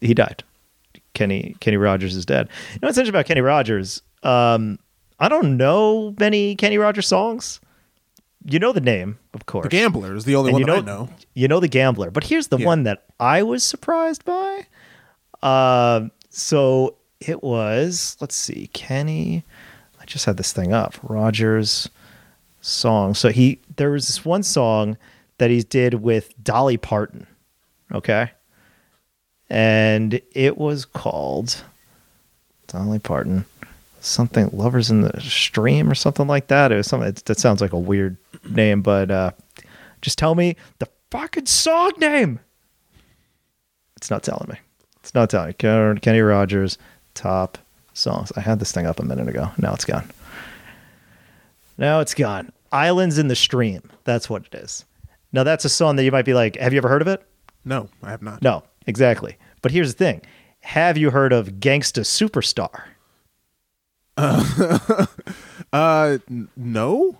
he 0.00 0.14
died. 0.14 0.42
Kenny 1.12 1.54
Kenny 1.60 1.76
Rogers 1.76 2.16
is 2.16 2.24
dead. 2.24 2.48
You 2.72 2.78
know 2.82 2.88
what's 2.88 2.96
interesting 2.96 3.10
about 3.14 3.26
Kenny 3.26 3.40
Rogers? 3.42 4.00
Um, 4.22 4.78
I 5.18 5.28
don't 5.28 5.56
know 5.58 6.14
many 6.18 6.54
Kenny 6.56 6.78
Rogers 6.78 7.06
songs. 7.08 7.60
You 8.44 8.58
know 8.58 8.72
the 8.72 8.80
name, 8.80 9.18
of 9.34 9.46
course. 9.46 9.64
The 9.64 9.68
gambler 9.70 10.14
is 10.16 10.24
the 10.24 10.34
only 10.34 10.50
And 10.50 10.54
one 10.54 10.60
you 10.60 10.66
know, 10.66 10.76
I 10.76 10.80
know. 10.80 11.08
You 11.34 11.48
know 11.48 11.60
the 11.60 11.68
gambler, 11.68 12.10
but 12.10 12.24
here's 12.24 12.48
the 12.48 12.58
Yeah. 12.58 12.66
one 12.66 12.84
that 12.84 13.04
I 13.20 13.42
was 13.42 13.62
surprised 13.62 14.24
by. 14.24 14.66
Um, 15.42 16.10
so 16.30 16.96
it 17.20 17.42
was. 17.42 18.16
Let's 18.20 18.34
see, 18.36 18.68
Kenny. 18.72 19.44
I 20.00 20.04
just 20.06 20.24
had 20.24 20.36
this 20.38 20.52
thing 20.52 20.72
up. 20.72 20.94
Rogers 21.02 21.88
song. 22.62 23.14
So 23.14 23.28
he 23.30 23.60
there 23.76 23.90
was 23.90 24.06
this 24.06 24.24
one 24.24 24.42
song 24.42 24.96
that 25.38 25.50
he 25.50 25.62
did 25.62 25.94
with 25.94 26.32
Dolly 26.42 26.76
Parton. 26.78 27.26
Okay, 27.92 28.30
and 29.48 30.20
it 30.32 30.56
was 30.56 30.84
called 30.84 31.62
Dolly 32.68 32.98
Parton. 32.98 33.44
Something 34.00 34.48
lovers 34.52 34.90
in 34.90 35.02
the 35.02 35.20
stream 35.20 35.90
or 35.90 35.94
something 35.94 36.26
like 36.26 36.48
that. 36.48 36.72
It 36.72 36.76
was 36.76 36.86
something 36.86 37.14
that 37.24 37.38
sounds 37.38 37.60
like 37.60 37.72
a 37.72 37.78
weird 37.78 38.16
name, 38.48 38.82
but 38.82 39.10
uh, 39.10 39.30
just 40.00 40.18
tell 40.18 40.34
me 40.34 40.56
the 40.78 40.88
fucking 41.10 41.46
song 41.46 41.92
name. 41.98 42.40
It's 43.96 44.10
not 44.10 44.22
telling 44.22 44.48
me. 44.48 44.58
It's 45.00 45.14
not 45.14 45.28
telling 45.28 45.48
me. 45.48 45.54
Kenny 46.00 46.20
Rogers 46.20 46.78
top 47.14 47.58
songs. 47.92 48.32
I 48.36 48.40
had 48.40 48.58
this 48.58 48.72
thing 48.72 48.86
up 48.86 48.98
a 48.98 49.04
minute 49.04 49.28
ago. 49.28 49.50
Now 49.58 49.74
it's 49.74 49.84
gone. 49.84 50.10
Now 51.76 52.00
it's 52.00 52.14
gone. 52.14 52.52
Islands 52.72 53.18
in 53.18 53.28
the 53.28 53.36
Stream. 53.36 53.82
That's 54.04 54.30
what 54.30 54.46
it 54.46 54.54
is. 54.54 54.84
Now 55.32 55.44
that's 55.44 55.64
a 55.64 55.68
song 55.68 55.96
that 55.96 56.04
you 56.04 56.12
might 56.12 56.24
be 56.24 56.34
like, 56.34 56.56
have 56.56 56.72
you 56.72 56.78
ever 56.78 56.88
heard 56.88 57.02
of 57.02 57.08
it? 57.08 57.22
No, 57.64 57.88
I 58.02 58.10
have 58.10 58.22
not. 58.22 58.42
No, 58.42 58.62
exactly. 58.86 59.36
But 59.62 59.72
here's 59.72 59.94
the 59.94 59.98
thing: 59.98 60.22
Have 60.60 60.96
you 60.96 61.10
heard 61.10 61.32
of 61.32 61.54
Gangsta 61.60 62.02
Superstar? 62.02 62.82
Uh, 65.72 66.18
n- 66.28 66.48
no. 66.56 67.16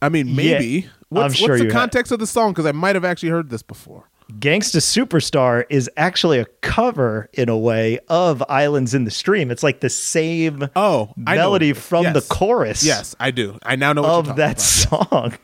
I 0.00 0.08
mean, 0.08 0.34
maybe. 0.34 0.88
What's, 1.10 1.24
I'm 1.24 1.32
sure 1.32 1.48
what's 1.50 1.60
the 1.60 1.64
you 1.66 1.70
have. 1.70 1.78
context 1.80 2.10
of 2.10 2.18
the 2.18 2.26
song? 2.26 2.50
Because 2.52 2.66
I 2.66 2.72
might 2.72 2.96
have 2.96 3.04
actually 3.04 3.28
heard 3.28 3.50
this 3.50 3.62
before. 3.62 4.08
Gangsta 4.32 4.78
Superstar 4.80 5.64
is 5.70 5.88
actually 5.96 6.40
a 6.40 6.46
cover 6.62 7.28
in 7.34 7.48
a 7.48 7.56
way 7.56 8.00
of 8.08 8.42
Islands 8.48 8.94
in 8.94 9.04
the 9.04 9.10
Stream. 9.12 9.50
It's 9.52 9.62
like 9.62 9.80
the 9.80 9.90
same 9.90 10.68
Oh, 10.74 11.12
melody 11.16 11.48
what 11.50 11.62
it 11.62 11.78
is. 11.78 11.86
from 11.86 12.02
Yes. 12.04 12.14
the 12.14 12.34
chorus 12.34 12.82
Yes, 12.82 13.14
I 13.20 13.30
do. 13.30 13.58
I 13.62 13.76
now 13.76 13.92
know 13.92 14.04
of 14.04 14.26
that 14.26 14.32
about. 14.32 14.38
Yes. 14.58 14.64
song. 14.88 15.34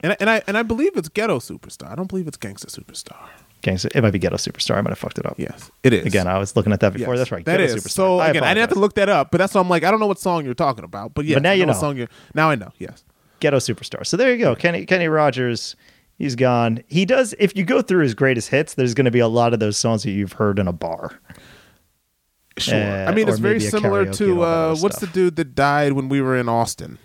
And 0.00 0.12
I, 0.12 0.16
and 0.18 0.30
I 0.30 0.42
and 0.48 0.58
I 0.58 0.62
believe 0.64 0.96
it's 0.96 1.08
Ghetto 1.10 1.38
Superstar. 1.38 1.92
I 1.92 1.94
don't 1.94 2.08
believe 2.08 2.26
it's 2.26 2.38
Gangsta 2.38 2.66
Superstar. 2.66 3.28
Gangsta, 3.62 3.88
it 3.94 4.00
might 4.02 4.12
be 4.12 4.18
Ghetto 4.18 4.36
Superstar. 4.36 4.76
I 4.76 4.80
might 4.80 4.90
have 4.90 4.98
fucked 4.98 5.18
it 5.18 5.26
up. 5.26 5.34
Yes, 5.38 5.70
it 5.82 5.92
is. 5.92 6.06
Again, 6.06 6.26
I 6.26 6.38
was 6.38 6.56
looking 6.56 6.72
at 6.72 6.80
that 6.80 6.92
before. 6.94 7.14
Yes, 7.14 7.20
That's 7.20 7.32
right. 7.32 7.44
That 7.44 7.58
Ghetto 7.58 7.74
is. 7.74 7.84
Superstar. 7.84 7.90
So 7.90 8.18
I 8.18 8.28
again, 8.30 8.42
I 8.44 8.48
didn't 8.54 8.68
have 8.68 8.74
to 8.74 8.78
look 8.80 8.94
that 8.94 9.08
up, 9.08 9.30
but 9.30 9.38
that's 9.38 9.54
why 9.54 9.60
I'm 9.60 9.68
like, 9.68 9.84
I 9.84 9.90
don't 9.90 10.00
know 10.00 10.06
what 10.06 10.18
song 10.18 10.44
you're 10.44 10.54
talking 10.54 10.84
about. 10.84 11.14
But 11.14 11.24
yeah, 11.26 11.36
But 11.36 11.42
now 11.42 11.50
I 11.50 11.54
you 11.54 11.66
what 11.66 11.72
know. 11.74 11.78
song 11.80 11.96
you're, 11.96 12.08
now 12.34 12.50
I 12.50 12.54
know. 12.54 12.72
Yes. 12.78 13.04
Ghetto 13.40 13.58
Superstar. 13.58 14.06
So 14.06 14.16
there 14.16 14.30
you 14.32 14.38
go. 14.38 14.54
Kenny 14.54 14.84
Kenny 14.86 15.08
Rogers, 15.08 15.76
he's 16.18 16.36
gone. 16.36 16.82
He 16.88 17.04
does 17.04 17.34
if 17.38 17.56
you 17.56 17.64
go 17.64 17.80
through 17.82 18.02
his 18.02 18.14
greatest 18.14 18.48
hits, 18.50 18.74
there's 18.74 18.94
going 18.94 19.04
to 19.06 19.10
be 19.10 19.18
a 19.20 19.28
lot 19.28 19.52
of 19.54 19.60
those 19.60 19.76
songs 19.76 20.02
that 20.04 20.10
you've 20.10 20.32
heard 20.32 20.58
in 20.58 20.66
a 20.68 20.72
bar. 20.72 21.18
Sure. 22.58 22.74
Uh, 22.78 23.06
I 23.10 23.14
mean, 23.14 23.28
it's 23.28 23.38
very 23.38 23.60
similar 23.60 24.10
to 24.12 24.42
uh, 24.42 24.76
what's 24.76 24.96
stuff. 24.96 25.12
the 25.12 25.14
dude 25.14 25.36
that 25.36 25.54
died 25.54 25.92
when 25.92 26.08
we 26.10 26.20
were 26.20 26.36
in 26.36 26.48
Austin, 26.48 26.98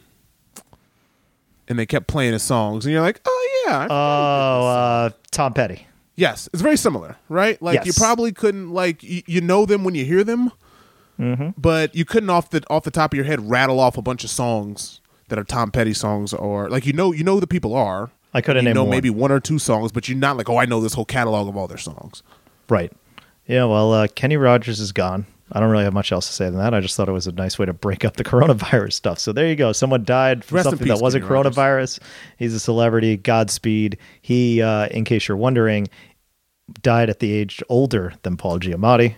and 1.67 1.79
they 1.79 1.85
kept 1.85 2.07
playing 2.07 2.33
his 2.33 2.43
songs, 2.43 2.85
and 2.85 2.91
you're 2.91 3.01
like, 3.01 3.21
oh 3.25 3.63
yeah. 3.67 3.77
I 3.79 3.83
forgot 3.83 3.83
he 3.83 3.87
did 3.87 3.93
Oh, 3.93 4.67
uh, 4.67 5.09
Tom 5.31 5.53
Petty. 5.53 5.87
Yes, 6.15 6.49
it's 6.53 6.61
very 6.61 6.77
similar, 6.77 7.17
right? 7.29 7.61
Like 7.61 7.85
you 7.85 7.93
probably 7.93 8.31
couldn't 8.31 8.71
like 8.71 9.03
you, 9.03 9.21
you 9.27 9.41
know 9.41 9.65
them 9.65 9.83
when 9.83 9.95
you 9.95 10.05
hear 10.05 10.23
them, 10.23 10.51
Mm-hmm. 11.19 11.51
but 11.57 11.95
you 11.95 12.03
couldn't 12.03 12.29
off 12.29 12.49
the 12.49 12.61
off 12.69 12.83
the 12.83 12.91
top 12.91 13.13
of 13.13 13.15
your 13.15 13.23
head 13.25 13.49
rattle 13.49 13.79
off 13.79 13.97
a 13.97 14.01
bunch 14.01 14.25
of 14.25 14.29
songs 14.29 14.99
that 15.29 15.39
are 15.39 15.45
Tom 15.45 15.71
Petty 15.71 15.93
songs, 15.93 16.33
or 16.33 16.69
like 16.69 16.85
you 16.85 16.91
know 16.93 17.13
you 17.13 17.23
know 17.23 17.35
who 17.35 17.39
the 17.39 17.47
people 17.47 17.73
are. 17.73 18.11
I 18.33 18.41
couldn't 18.41 18.65
you 18.65 18.73
know 18.73 18.83
one. 18.83 18.91
maybe 18.91 19.09
one 19.09 19.31
or 19.31 19.39
two 19.39 19.57
songs, 19.57 19.93
but 19.93 20.09
you're 20.09 20.17
not 20.17 20.35
like, 20.35 20.49
oh, 20.49 20.57
I 20.57 20.65
know 20.65 20.81
this 20.81 20.93
whole 20.93 21.05
catalog 21.05 21.47
of 21.47 21.55
all 21.55 21.67
their 21.67 21.77
songs. 21.77 22.21
Right. 22.67 22.91
Yeah, 23.47 23.63
well, 23.65 23.93
uh, 23.93 24.07
Kenny 24.07 24.35
Rogers 24.37 24.79
is 24.81 24.91
gone. 24.91 25.25
I 25.51 25.59
don't 25.59 25.69
really 25.69 25.83
have 25.83 25.93
much 25.93 26.11
else 26.11 26.27
to 26.27 26.33
say 26.33 26.45
than 26.45 26.57
that. 26.57 26.73
I 26.73 26.79
just 26.79 26.95
thought 26.95 27.07
it 27.07 27.11
was 27.13 27.27
a 27.27 27.31
nice 27.31 27.59
way 27.59 27.67
to 27.67 27.73
break 27.73 28.03
up 28.03 28.17
the 28.17 28.23
coronavirus 28.31 28.93
stuff. 28.93 29.19
So 29.19 29.31
there 29.31 29.47
you 29.47 29.55
go. 29.55 29.71
Someone 29.73 30.03
died 30.03 30.43
from 30.43 30.55
Rest 30.55 30.69
something 30.69 30.87
peace, 30.87 30.97
that 30.97 31.03
wasn't 31.03 31.23
Kenny 31.23 31.33
Rogers. 31.33 31.55
coronavirus. 31.55 31.99
He's 32.37 32.53
a 32.53 32.59
celebrity. 32.59 33.15
Godspeed. 33.17 33.97
He, 34.21 34.61
uh, 34.61 34.87
in 34.87 35.05
case 35.05 35.27
you're 35.27 35.37
wondering, 35.37 35.87
died 36.81 37.09
at 37.09 37.19
the 37.19 37.31
age 37.31 37.61
older 37.69 38.13
than 38.23 38.37
Paul 38.37 38.59
Giamatti. 38.59 39.15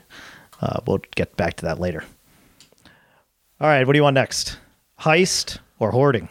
Uh, 0.62 0.80
we'll 0.86 1.00
get 1.16 1.38
back 1.38 1.56
to 1.56 1.66
that 1.66 1.80
later. 1.80 2.04
All 3.60 3.68
right, 3.68 3.88
what 3.88 3.94
do 3.94 3.98
you 3.98 4.04
want 4.04 4.16
next? 4.16 4.58
Heist 5.00 5.60
or 5.80 5.92
hoarding? 5.92 6.30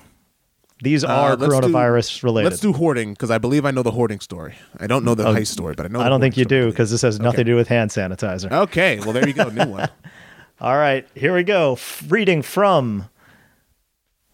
These 0.83 1.05
Uh, 1.05 1.09
are 1.09 1.37
do- 1.37 1.47
coronavirus 1.47 2.23
related. 2.23 2.51
Let's 2.51 2.61
do 2.61 2.73
hoarding 2.73 3.13
because 3.15 3.31
I 3.31 3.39
believe 3.39 3.65
I 3.65 3.71
know 3.71 3.83
the 3.83 3.93
hoarding 3.93 4.21
story. 4.21 4.57
I 4.79 4.87
don't 4.87 5.05
know 5.05 5.15
the 5.15 5.27
Oh, 5.27 5.35
heist 5.35 5.47
story, 5.49 5.75
but 5.75 5.87
I 5.87 5.89
know. 5.89 6.01
I 6.01 6.09
don't 6.11 6.21
think 6.21 6.37
you 6.37 6.45
do 6.45 6.67
because 6.71 6.91
this 6.91 7.01
has 7.03 7.19
nothing 7.19 7.39
to 7.39 7.45
do 7.45 7.57
with 7.57 7.69
hand 7.69 7.91
sanitizer. 7.91 8.53
Okay, 8.53 8.99
well 9.01 9.13
there 9.13 9.27
you 9.27 9.33
go, 9.33 9.49
new 9.49 9.65
one. 9.67 9.89
All 10.61 10.77
right, 10.77 11.07
here 11.15 11.35
we 11.35 11.45
go. 11.45 11.75
F- 11.75 12.05
reading 12.09 12.43
from 12.43 13.09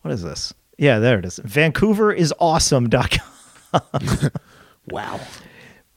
what 0.02 0.10
is 0.12 0.22
this? 0.22 0.52
Yeah, 0.78 0.98
there 0.98 1.18
it 1.20 1.24
is. 1.24 1.38
Vancouver 1.44 2.12
is 2.12 2.34
awesome.com. 2.40 3.20
Wow. 4.88 5.20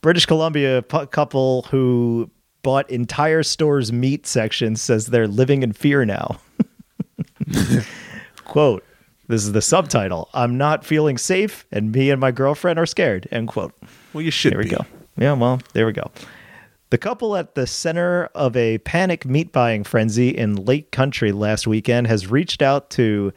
British 0.00 0.26
Columbia 0.26 0.80
couple 0.82 1.62
who 1.70 2.30
bought 2.62 2.88
entire 2.88 3.42
store's 3.42 3.92
meat 3.92 4.28
section 4.28 4.76
says 4.76 5.06
they're 5.06 5.26
living 5.26 5.64
in 5.64 5.72
fear 5.72 6.04
now. 6.04 6.38
quote, 8.44 8.84
this 9.28 9.44
is 9.44 9.52
the 9.52 9.62
subtitle. 9.62 10.28
I'm 10.34 10.56
not 10.58 10.84
feeling 10.84 11.18
safe 11.18 11.66
and 11.72 11.92
me 11.92 12.10
and 12.10 12.20
my 12.20 12.30
girlfriend 12.30 12.78
are 12.78 12.86
scared. 12.86 13.28
End 13.30 13.48
quote. 13.48 13.72
Well, 14.12 14.22
you 14.22 14.30
should 14.30 14.52
There 14.52 14.58
we 14.58 14.64
be. 14.64 14.70
go. 14.70 14.84
Yeah, 15.18 15.32
well, 15.32 15.60
there 15.72 15.86
we 15.86 15.92
go. 15.92 16.10
The 16.90 16.98
couple 16.98 17.36
at 17.36 17.54
the 17.56 17.66
center 17.66 18.26
of 18.34 18.56
a 18.56 18.78
panic 18.78 19.24
meat 19.26 19.50
buying 19.52 19.82
frenzy 19.82 20.28
in 20.28 20.54
Lake 20.54 20.92
Country 20.92 21.32
last 21.32 21.66
weekend 21.66 22.06
has 22.06 22.30
reached 22.30 22.62
out 22.62 22.90
to 22.90 23.32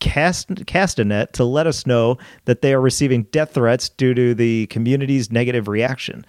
Cast- 0.00 0.48
Castanet 0.66 1.30
to 1.32 1.44
let 1.44 1.68
us 1.68 1.86
know 1.86 2.18
that 2.46 2.60
they 2.60 2.74
are 2.74 2.80
receiving 2.80 3.22
death 3.24 3.54
threats 3.54 3.88
due 3.88 4.14
to 4.14 4.34
the 4.34 4.66
community's 4.66 5.30
negative 5.30 5.68
reaction. 5.68 6.24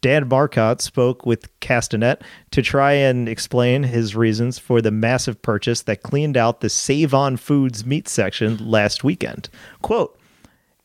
Dan 0.00 0.28
Marcotte 0.28 0.80
spoke 0.80 1.26
with 1.26 1.58
Castanet 1.60 2.22
to 2.52 2.62
try 2.62 2.92
and 2.92 3.28
explain 3.28 3.82
his 3.82 4.14
reasons 4.14 4.58
for 4.58 4.80
the 4.80 4.90
massive 4.90 5.42
purchase 5.42 5.82
that 5.82 6.02
cleaned 6.02 6.36
out 6.36 6.60
the 6.60 6.68
Save 6.68 7.12
On 7.12 7.36
Foods 7.36 7.84
meat 7.84 8.08
section 8.08 8.58
last 8.58 9.02
weekend. 9.02 9.48
Quote, 9.80 10.18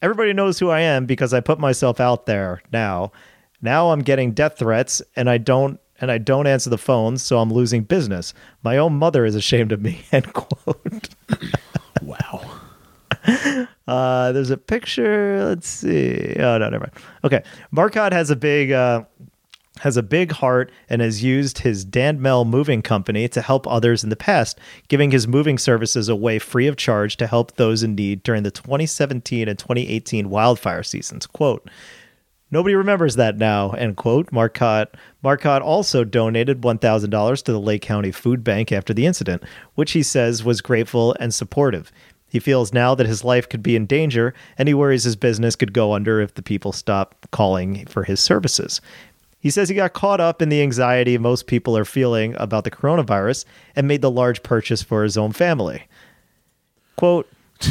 Everybody 0.01 0.33
knows 0.33 0.59
who 0.59 0.69
I 0.69 0.81
am 0.81 1.05
because 1.05 1.33
I 1.33 1.39
put 1.39 1.59
myself 1.59 1.99
out 1.99 2.27
there 2.27 2.61
now. 2.71 3.11
Now 3.61 3.91
I'm 3.91 4.01
getting 4.01 4.31
death 4.31 4.59
threats 4.59 5.01
and 5.15 5.29
I 5.29 5.37
don't 5.37 5.79
and 5.99 6.11
I 6.11 6.19
don't 6.19 6.45
answer 6.45 6.69
the 6.69 6.77
phones, 6.77 7.23
so 7.23 7.39
I'm 7.39 7.51
losing 7.51 7.81
business. 7.81 8.33
My 8.61 8.77
own 8.77 8.93
mother 8.93 9.25
is 9.25 9.33
ashamed 9.33 9.71
of 9.71 9.81
me. 9.81 10.03
End 10.11 10.31
quote. 10.33 11.09
Wow. 12.03 12.56
Uh, 13.87 14.33
there's 14.33 14.49
a 14.49 14.57
picture. 14.57 15.45
Let's 15.45 15.65
see. 15.65 16.35
Oh 16.39 16.57
no, 16.57 16.69
never 16.69 16.79
mind. 16.79 16.91
Okay, 17.23 17.41
Marcotte 17.71 18.11
has 18.11 18.29
a 18.29 18.35
big 18.35 18.73
uh, 18.73 19.05
has 19.79 19.95
a 19.97 20.03
big 20.03 20.31
heart 20.31 20.71
and 20.89 21.01
has 21.01 21.23
used 21.23 21.59
his 21.59 21.85
Danmel 21.85 22.45
Moving 22.45 22.81
Company 22.81 23.27
to 23.29 23.41
help 23.41 23.65
others 23.67 24.03
in 24.03 24.09
the 24.09 24.15
past, 24.15 24.59
giving 24.87 25.11
his 25.11 25.27
moving 25.27 25.57
services 25.57 26.09
away 26.09 26.39
free 26.39 26.67
of 26.67 26.75
charge 26.75 27.17
to 27.17 27.27
help 27.27 27.55
those 27.55 27.83
in 27.83 27.95
need 27.95 28.23
during 28.23 28.43
the 28.43 28.51
2017 28.51 29.47
and 29.47 29.57
2018 29.57 30.29
wildfire 30.29 30.83
seasons. 30.83 31.25
Quote. 31.25 31.69
Nobody 32.49 32.75
remembers 32.75 33.17
that 33.17 33.37
now, 33.37 33.71
end 33.71 33.97
quote. 33.97 34.31
Marcotte, 34.31 34.95
Marcotte 35.21 35.61
also 35.61 36.05
donated 36.05 36.61
$1,000 36.61 37.43
to 37.43 37.51
the 37.51 37.59
Lake 37.59 37.81
Country 37.81 38.11
Food 38.13 38.41
Bank 38.41 38.71
after 38.71 38.93
the 38.93 39.05
incident, 39.05 39.43
which 39.75 39.91
he 39.91 40.01
says 40.01 40.45
was 40.45 40.61
grateful 40.61 41.13
and 41.19 41.33
supportive. 41.33 41.91
He 42.29 42.39
feels 42.39 42.73
now 42.73 42.93
that 42.95 43.07
his 43.07 43.23
life 43.23 43.47
could 43.47 43.63
be 43.63 43.75
in 43.75 43.85
danger, 43.85 44.33
and 44.57 44.67
he 44.67 44.73
worries 44.73 45.03
his 45.03 45.15
business 45.15 45.55
could 45.55 45.73
go 45.73 45.93
under 45.93 46.19
if 46.19 46.33
the 46.33 46.41
people 46.41 46.71
stop 46.71 47.27
calling 47.31 47.85
for 47.85 48.03
his 48.03 48.19
services. 48.19 48.81
He 49.39 49.49
says 49.49 49.69
he 49.69 49.75
got 49.75 49.93
caught 49.93 50.19
up 50.19 50.41
in 50.41 50.49
the 50.49 50.61
anxiety 50.61 51.17
most 51.17 51.47
people 51.47 51.77
are 51.77 51.85
feeling 51.85 52.35
about 52.37 52.63
the 52.63 52.71
coronavirus 52.71 53.45
and 53.75 53.87
made 53.87 54.01
the 54.01 54.11
large 54.11 54.43
purchase 54.43 54.81
for 54.81 55.03
his 55.03 55.17
own 55.17 55.31
family. 55.31 55.83
Quote, 56.95 57.29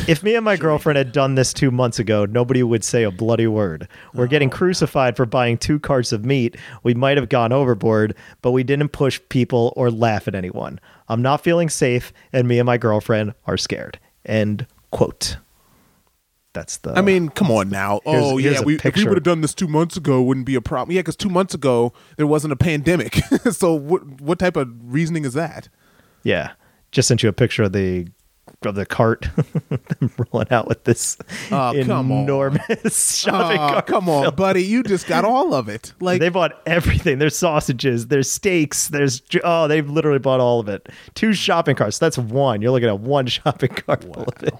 if 0.08 0.22
me 0.22 0.34
and 0.34 0.44
my 0.44 0.56
girlfriend 0.56 0.96
had 0.96 1.12
done 1.12 1.34
this 1.34 1.52
two 1.52 1.70
months 1.70 1.98
ago, 1.98 2.24
nobody 2.24 2.62
would 2.62 2.84
say 2.84 3.02
a 3.02 3.10
bloody 3.10 3.46
word. 3.46 3.88
We're 4.14 4.26
getting 4.26 4.52
oh, 4.52 4.56
crucified 4.56 5.16
for 5.16 5.26
buying 5.26 5.58
two 5.58 5.78
carts 5.78 6.12
of 6.12 6.24
meat. 6.24 6.56
We 6.82 6.94
might 6.94 7.16
have 7.18 7.28
gone 7.28 7.52
overboard, 7.52 8.14
but 8.42 8.52
we 8.52 8.64
didn't 8.64 8.90
push 8.90 9.20
people 9.28 9.72
or 9.76 9.90
laugh 9.90 10.26
at 10.28 10.34
anyone. 10.34 10.80
I'm 11.08 11.22
not 11.22 11.44
feeling 11.44 11.68
safe, 11.68 12.12
and 12.32 12.48
me 12.48 12.58
and 12.58 12.66
my 12.66 12.78
girlfriend 12.78 13.34
are 13.46 13.56
scared. 13.56 13.98
End 14.26 14.66
quote. 14.90 15.38
That's 16.52 16.78
the. 16.78 16.92
I 16.92 17.02
mean, 17.02 17.28
come 17.28 17.50
on 17.50 17.68
now. 17.68 18.00
Here's- 18.04 18.22
oh 18.24 18.36
here's 18.38 18.54
yeah, 18.60 18.64
we, 18.64 18.76
if 18.76 18.96
we 18.96 19.04
would 19.04 19.16
have 19.16 19.22
done 19.24 19.42
this 19.42 19.54
two 19.54 19.68
months 19.68 19.96
ago, 19.96 20.20
it 20.20 20.24
wouldn't 20.24 20.46
be 20.46 20.54
a 20.54 20.60
problem. 20.62 20.94
Yeah, 20.94 21.00
because 21.00 21.16
two 21.16 21.28
months 21.28 21.52
ago 21.54 21.92
there 22.16 22.26
wasn't 22.26 22.52
a 22.52 22.56
pandemic. 22.56 23.14
so 23.52 23.74
what 23.74 24.20
what 24.20 24.38
type 24.38 24.56
of 24.56 24.70
reasoning 24.82 25.24
is 25.24 25.34
that? 25.34 25.68
yeah. 26.22 26.52
Just 26.92 27.08
sent 27.08 27.22
you 27.22 27.28
a 27.28 27.32
picture 27.32 27.64
of 27.64 27.72
the 27.72 28.08
of 28.62 28.74
the 28.74 28.86
cart 28.86 29.28
them 30.00 30.10
rolling 30.32 30.48
out 30.50 30.66
with 30.66 30.82
this 30.84 31.16
Oh, 31.52 31.72
come 31.84 32.10
enormous 32.10 33.16
shopping 33.18 33.58
Oh, 33.60 33.68
cart. 33.68 33.86
come 33.86 34.08
on, 34.08 34.34
buddy, 34.34 34.64
you 34.64 34.82
just 34.82 35.06
got 35.06 35.24
all 35.24 35.54
of 35.54 35.68
it. 35.68 35.92
Like 36.00 36.20
they 36.20 36.28
bought 36.30 36.52
everything. 36.66 37.18
There's 37.18 37.36
sausages, 37.36 38.08
there's 38.08 38.30
steaks, 38.30 38.88
there's 38.88 39.22
oh, 39.44 39.68
they've 39.68 39.88
literally 39.88 40.18
bought 40.18 40.40
all 40.40 40.60
of 40.60 40.68
it. 40.68 40.88
Two 41.14 41.32
shopping 41.32 41.76
carts. 41.76 41.98
That's 41.98 42.18
one. 42.18 42.62
You're 42.62 42.70
looking 42.72 42.88
at 42.88 43.00
one 43.00 43.26
shopping 43.26 43.70
cart 43.70 44.02
full 44.02 44.24
of 44.24 44.42
it. 44.42 44.54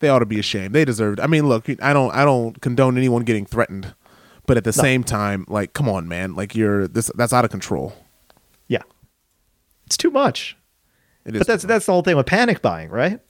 they 0.00 0.08
ought 0.08 0.20
to 0.20 0.26
be 0.26 0.38
ashamed. 0.38 0.74
They 0.74 0.84
deserve. 0.84 1.18
I 1.20 1.26
mean, 1.26 1.48
look, 1.48 1.68
I 1.82 1.92
don't 1.92 2.12
I 2.14 2.24
don't 2.24 2.60
condone 2.60 2.96
anyone 2.96 3.22
getting 3.24 3.46
threatened, 3.46 3.94
but 4.46 4.56
at 4.56 4.64
the 4.64 4.72
same 4.72 5.02
time, 5.04 5.44
like, 5.48 5.72
come 5.72 5.88
on, 5.88 6.06
man, 6.06 6.34
like 6.34 6.54
you're 6.54 6.86
this 6.86 7.10
that's 7.16 7.32
out 7.32 7.44
of 7.44 7.50
control. 7.50 7.94
Yeah, 8.68 8.82
it's 9.86 9.96
too 9.96 10.10
much. 10.10 10.56
It 11.24 11.34
is. 11.36 11.40
But 11.40 11.46
that's 11.46 11.62
that's 11.64 11.86
the 11.86 11.92
whole 11.92 12.02
thing 12.02 12.16
with 12.16 12.26
panic 12.26 12.60
buying, 12.62 12.90
right? 12.90 13.20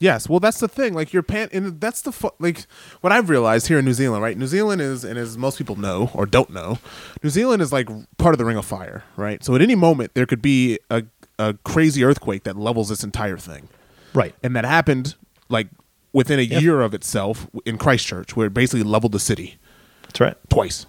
Yes, 0.00 0.28
well, 0.28 0.38
that's 0.38 0.60
the 0.60 0.68
thing. 0.68 0.94
Like 0.94 1.12
your 1.12 1.24
pan, 1.24 1.48
and 1.52 1.80
that's 1.80 2.02
the 2.02 2.12
fu- 2.12 2.30
like 2.38 2.66
what 3.00 3.12
I've 3.12 3.28
realized 3.28 3.66
here 3.66 3.80
in 3.80 3.84
New 3.84 3.94
Zealand. 3.94 4.22
Right, 4.22 4.38
New 4.38 4.46
Zealand 4.46 4.80
is, 4.80 5.02
and 5.02 5.18
as 5.18 5.36
most 5.36 5.58
people 5.58 5.74
know 5.76 6.10
or 6.14 6.24
don't 6.24 6.50
know, 6.50 6.78
New 7.22 7.30
Zealand 7.30 7.62
is 7.62 7.72
like 7.72 7.88
part 8.16 8.32
of 8.32 8.38
the 8.38 8.44
Ring 8.44 8.56
of 8.56 8.64
Fire. 8.64 9.02
Right, 9.16 9.42
so 9.42 9.54
at 9.56 9.62
any 9.62 9.74
moment 9.74 10.14
there 10.14 10.26
could 10.26 10.40
be 10.42 10.78
a 10.90 11.04
a 11.40 11.54
crazy 11.64 12.04
earthquake 12.04 12.44
that 12.44 12.56
levels 12.56 12.88
this 12.90 13.02
entire 13.04 13.38
thing, 13.38 13.68
Right. 14.14 14.34
and 14.42 14.54
that 14.56 14.64
happened 14.64 15.14
like 15.48 15.68
within 16.12 16.38
a 16.40 16.42
year 16.42 16.80
of 16.80 16.94
itself 16.94 17.48
in 17.64 17.78
Christchurch, 17.78 18.34
where 18.36 18.46
it 18.48 18.54
basically 18.54 18.82
leveled 18.82 19.12
the 19.12 19.20
city 19.20 19.56
That's 20.02 20.20
right. 20.20 20.36
twice. 20.48 20.86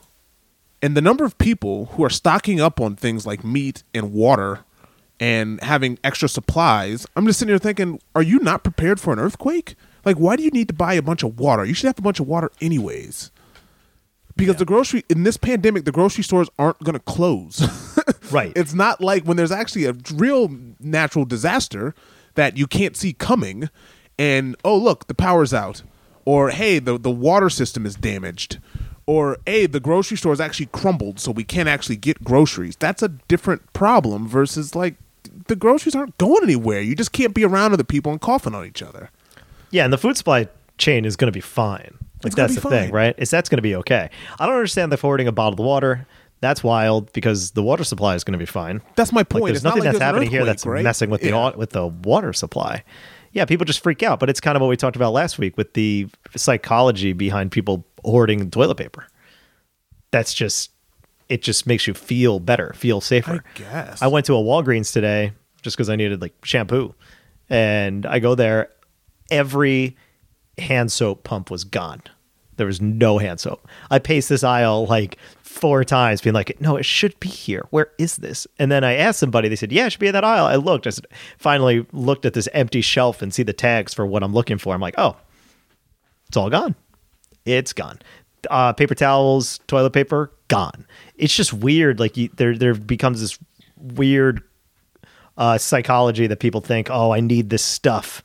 And 0.81 0.95
the 0.97 1.01
number 1.01 1.23
of 1.25 1.37
people 1.37 1.87
who 1.93 2.03
are 2.03 2.09
stocking 2.09 2.59
up 2.61 2.79
on 2.81 2.95
things 2.95 3.27
like 3.27 3.43
meat 3.43 3.83
and 3.93 4.11
water 4.13 4.61
and 5.19 5.61
having 5.61 5.99
extra 6.03 6.29
supplies, 6.29 7.05
I'm 7.15 7.25
just 7.25 7.39
sitting 7.39 7.51
here 7.51 7.59
thinking, 7.59 7.99
are 8.15 8.21
you 8.21 8.39
not 8.39 8.63
prepared 8.63 8.99
for 8.99 9.13
an 9.13 9.19
earthquake? 9.19 9.75
Like, 10.05 10.17
why 10.17 10.35
do 10.35 10.43
you 10.43 10.51
need 10.51 10.69
to 10.69 10.73
buy 10.73 10.93
a 10.93 11.01
bunch 11.01 11.23
of 11.23 11.39
water? 11.39 11.65
You 11.65 11.73
should 11.73 11.87
have 11.87 11.99
a 11.99 12.03
bunch 12.03 12.19
of 12.19 12.27
water 12.27 12.51
anyways. 12.61 13.31
Because 14.35 14.55
the 14.55 14.65
grocery 14.65 15.03
in 15.09 15.23
this 15.23 15.35
pandemic, 15.35 15.83
the 15.83 15.91
grocery 15.91 16.23
stores 16.23 16.49
aren't 16.57 16.79
going 16.79 16.93
to 16.93 16.99
close. 16.99 17.67
Right. 18.31 18.53
It's 18.55 18.73
not 18.73 19.01
like 19.01 19.23
when 19.23 19.37
there's 19.37 19.51
actually 19.51 19.85
a 19.85 19.95
real 20.13 20.49
natural 20.79 21.25
disaster 21.25 21.93
that 22.35 22.57
you 22.57 22.67
can't 22.67 22.95
see 22.95 23.13
coming, 23.13 23.69
and 24.17 24.55
oh 24.63 24.77
look, 24.77 25.07
the 25.07 25.15
power's 25.15 25.53
out, 25.53 25.83
or 26.25 26.49
hey, 26.51 26.79
the 26.79 26.97
the 26.97 27.11
water 27.11 27.49
system 27.49 27.85
is 27.85 27.95
damaged, 27.95 28.59
or 29.05 29.37
hey, 29.45 29.65
the 29.65 29.79
grocery 29.79 30.17
store 30.17 30.33
is 30.33 30.39
actually 30.39 30.67
crumbled, 30.67 31.19
so 31.19 31.31
we 31.31 31.43
can't 31.43 31.69
actually 31.69 31.97
get 31.97 32.23
groceries. 32.23 32.75
That's 32.75 33.01
a 33.01 33.09
different 33.09 33.73
problem 33.73 34.27
versus 34.27 34.75
like 34.75 34.95
the 35.47 35.55
groceries 35.55 35.95
aren't 35.95 36.17
going 36.17 36.43
anywhere. 36.43 36.81
You 36.81 36.95
just 36.95 37.11
can't 37.11 37.33
be 37.33 37.43
around 37.45 37.73
other 37.73 37.83
people 37.83 38.11
and 38.11 38.19
coughing 38.21 38.53
on 38.55 38.65
each 38.65 38.81
other. 38.83 39.09
Yeah, 39.71 39.83
and 39.83 39.93
the 39.93 39.97
food 39.97 40.17
supply 40.17 40.47
chain 40.77 41.05
is 41.05 41.15
going 41.15 41.31
to 41.31 41.35
be 41.35 41.41
fine. 41.41 41.97
Like 42.23 42.27
It's 42.31 42.35
that's 42.35 42.55
the 42.55 42.61
thing, 42.61 42.91
right? 42.91 43.15
Is 43.17 43.29
that's 43.29 43.47
going 43.49 43.57
to 43.57 43.61
be 43.63 43.75
okay. 43.77 44.09
I 44.39 44.45
don't 44.45 44.55
understand 44.55 44.91
the 44.91 44.97
forwarding 44.97 45.27
of 45.27 45.35
bottled 45.35 45.59
water. 45.59 46.05
That's 46.41 46.63
wild 46.63 47.11
because 47.13 47.51
the 47.51 47.61
water 47.63 47.83
supply 47.83 48.15
is 48.15 48.23
going 48.23 48.31
to 48.33 48.37
be 48.39 48.45
fine. 48.45 48.81
That's 48.95 49.11
my 49.11 49.21
Like, 49.21 49.29
point. 49.29 49.45
there's 49.45 49.57
It's 49.57 49.63
not 49.63 49.71
nothing 49.71 49.81
like 49.83 49.85
that's 49.93 49.99
there's 49.99 50.05
happening 50.07 50.29
here 50.29 50.45
that's 50.45 50.65
right? 50.65 50.83
messing 50.83 51.09
with 51.09 51.21
the 51.21 51.29
Yeah. 51.29 51.49
au- 51.53 51.57
with 51.57 51.71
the 51.71 51.87
water 51.87 52.31
supply. 52.33 52.83
Yeah, 53.31 53.45
people 53.45 53.65
just 53.65 53.83
freak 53.83 54.01
out, 54.03 54.19
but 54.19 54.29
it's 54.29 54.39
kind 54.41 54.55
of 54.55 54.61
what 54.61 54.69
we 54.69 54.77
talked 54.77 54.95
about 54.95 55.13
last 55.13 55.37
week 55.37 55.55
with 55.57 55.73
the 55.73 56.07
psychology 56.35 57.13
behind 57.13 57.51
people 57.51 57.85
hoarding 58.03 58.49
toilet 58.49 58.75
paper. 58.75 59.05
That's 60.11 60.33
just 60.33 60.71
it 61.29 61.41
just 61.43 61.67
makes 61.67 61.87
you 61.87 61.93
feel 61.93 62.39
better, 62.39 62.73
feel 62.75 62.99
safer. 62.99 63.43
I 63.55 63.59
guess. 63.59 64.01
I 64.01 64.07
went 64.07 64.25
to 64.25 64.33
a 64.33 64.41
Walgreens 64.41 64.91
today 64.91 65.33
just 65.61 65.77
because 65.77 65.89
I 65.89 65.95
needed 65.95 66.21
like 66.21 66.33
shampoo, 66.43 66.95
and 67.49 68.05
I 68.05 68.19
go 68.19 68.35
there. 68.35 68.71
Every 69.31 69.95
hand 70.57 70.91
soap 70.91 71.23
pump 71.23 71.51
was 71.51 71.63
gone. 71.63 72.01
There 72.57 72.65
was 72.67 72.81
no 72.81 73.19
hand 73.19 73.39
soap. 73.39 73.65
I 73.89 73.99
paced 73.99 74.27
this 74.27 74.43
aisle 74.43 74.85
like 74.87 75.17
four 75.43 75.85
times, 75.85 76.19
being 76.21 76.33
like, 76.33 76.59
"No, 76.59 76.75
it 76.75 76.83
should 76.83 77.17
be 77.19 77.29
here. 77.29 77.65
Where 77.69 77.91
is 77.97 78.17
this?" 78.17 78.47
And 78.57 78.71
then 78.71 78.83
I 78.83 78.95
asked 78.95 79.19
somebody. 79.19 79.47
They 79.47 79.55
said, 79.55 79.71
"Yeah, 79.71 79.85
it 79.85 79.91
should 79.91 79.99
be 79.99 80.07
in 80.07 80.13
that 80.13 80.25
aisle." 80.25 80.45
I 80.45 80.55
looked. 80.55 80.87
I 80.87 80.89
said, 80.89 81.05
finally 81.37 81.85
looked 81.93 82.25
at 82.25 82.33
this 82.33 82.49
empty 82.53 82.81
shelf 82.81 83.21
and 83.21 83.33
see 83.33 83.43
the 83.43 83.53
tags 83.53 83.93
for 83.93 84.05
what 84.05 84.23
I'm 84.23 84.33
looking 84.33 84.57
for. 84.57 84.73
I'm 84.73 84.81
like, 84.81 84.95
"Oh, 84.97 85.15
it's 86.27 86.35
all 86.35 86.49
gone. 86.49 86.75
It's 87.45 87.71
gone. 87.71 87.99
Uh, 88.49 88.73
paper 88.73 88.95
towels, 88.95 89.59
toilet 89.67 89.91
paper, 89.91 90.31
gone. 90.47 90.85
It's 91.15 91.35
just 91.35 91.53
weird. 91.53 91.99
Like 91.99 92.17
you, 92.17 92.29
there, 92.35 92.57
there 92.57 92.73
becomes 92.73 93.21
this 93.21 93.39
weird 93.77 94.43
uh, 95.37 95.57
psychology 95.57 96.27
that 96.27 96.39
people 96.39 96.61
think, 96.61 96.89
oh, 96.91 97.11
I 97.11 97.21
need 97.21 97.49
this 97.49 97.63
stuff, 97.63 98.21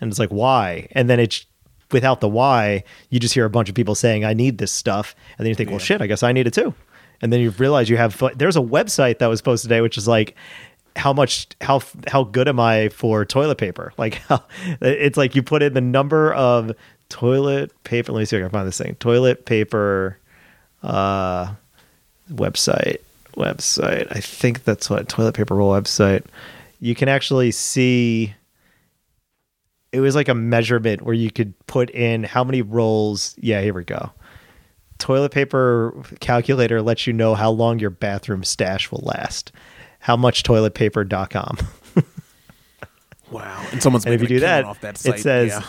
and 0.00 0.10
it's 0.10 0.18
like 0.18 0.28
why? 0.28 0.88
And 0.92 1.08
then 1.08 1.18
it's 1.18 1.46
without 1.90 2.20
the 2.20 2.28
why, 2.28 2.84
you 3.08 3.18
just 3.18 3.32
hear 3.32 3.46
a 3.46 3.50
bunch 3.50 3.70
of 3.70 3.74
people 3.74 3.94
saying, 3.94 4.24
I 4.24 4.34
need 4.34 4.58
this 4.58 4.70
stuff, 4.70 5.16
and 5.38 5.44
then 5.44 5.48
you 5.48 5.54
think, 5.54 5.70
well, 5.70 5.78
shit, 5.78 6.02
I 6.02 6.06
guess 6.06 6.22
I 6.22 6.32
need 6.32 6.46
it 6.46 6.52
too. 6.52 6.74
And 7.22 7.32
then 7.32 7.40
you 7.40 7.50
realize 7.50 7.88
you 7.88 7.96
have. 7.96 8.22
There's 8.36 8.56
a 8.56 8.60
website 8.60 9.18
that 9.18 9.26
was 9.26 9.42
posted 9.42 9.70
today, 9.70 9.80
which 9.80 9.98
is 9.98 10.06
like. 10.06 10.36
How 10.96 11.12
much? 11.12 11.46
How 11.60 11.80
how 12.08 12.24
good 12.24 12.48
am 12.48 12.58
I 12.58 12.88
for 12.88 13.24
toilet 13.24 13.56
paper? 13.56 13.92
Like, 13.96 14.14
how, 14.14 14.44
it's 14.80 15.16
like 15.16 15.36
you 15.36 15.44
put 15.44 15.62
in 15.62 15.74
the 15.74 15.80
number 15.80 16.34
of 16.34 16.72
toilet 17.08 17.72
paper. 17.84 18.12
Let 18.12 18.20
me 18.20 18.24
see 18.24 18.36
if 18.36 18.40
I 18.40 18.44
can 18.44 18.50
find 18.50 18.68
this 18.68 18.78
thing. 18.78 18.94
Toilet 18.96 19.46
paper, 19.46 20.18
uh, 20.82 21.52
website 22.30 22.98
website 23.36 24.06
i 24.10 24.20
think 24.20 24.64
that's 24.64 24.90
what 24.90 25.08
toilet 25.08 25.34
paper 25.34 25.54
roll 25.54 25.72
website 25.72 26.24
you 26.80 26.94
can 26.94 27.08
actually 27.08 27.50
see 27.50 28.34
it 29.92 30.00
was 30.00 30.14
like 30.14 30.28
a 30.28 30.34
measurement 30.34 31.02
where 31.02 31.14
you 31.14 31.30
could 31.30 31.54
put 31.66 31.88
in 31.90 32.24
how 32.24 32.42
many 32.42 32.62
rolls 32.62 33.34
yeah 33.38 33.60
here 33.60 33.72
we 33.72 33.84
go 33.84 34.10
toilet 34.98 35.30
paper 35.30 35.94
calculator 36.20 36.82
lets 36.82 37.06
you 37.06 37.12
know 37.12 37.34
how 37.34 37.50
long 37.50 37.78
your 37.78 37.90
bathroom 37.90 38.42
stash 38.42 38.90
will 38.90 39.02
last 39.04 39.52
how 40.00 40.16
much 40.16 40.42
toilet 40.42 40.74
toiletpaper.com 40.74 41.58
wow. 43.30 43.66
And 43.72 43.82
someone's 43.82 44.04
and 44.04 44.14
if 44.14 44.20
you 44.20 44.28
do 44.28 44.40
that 44.40 44.64
off 44.64 44.80
that 44.80 45.04
it 45.06 45.20
says 45.20 45.50
yeah. 45.50 45.62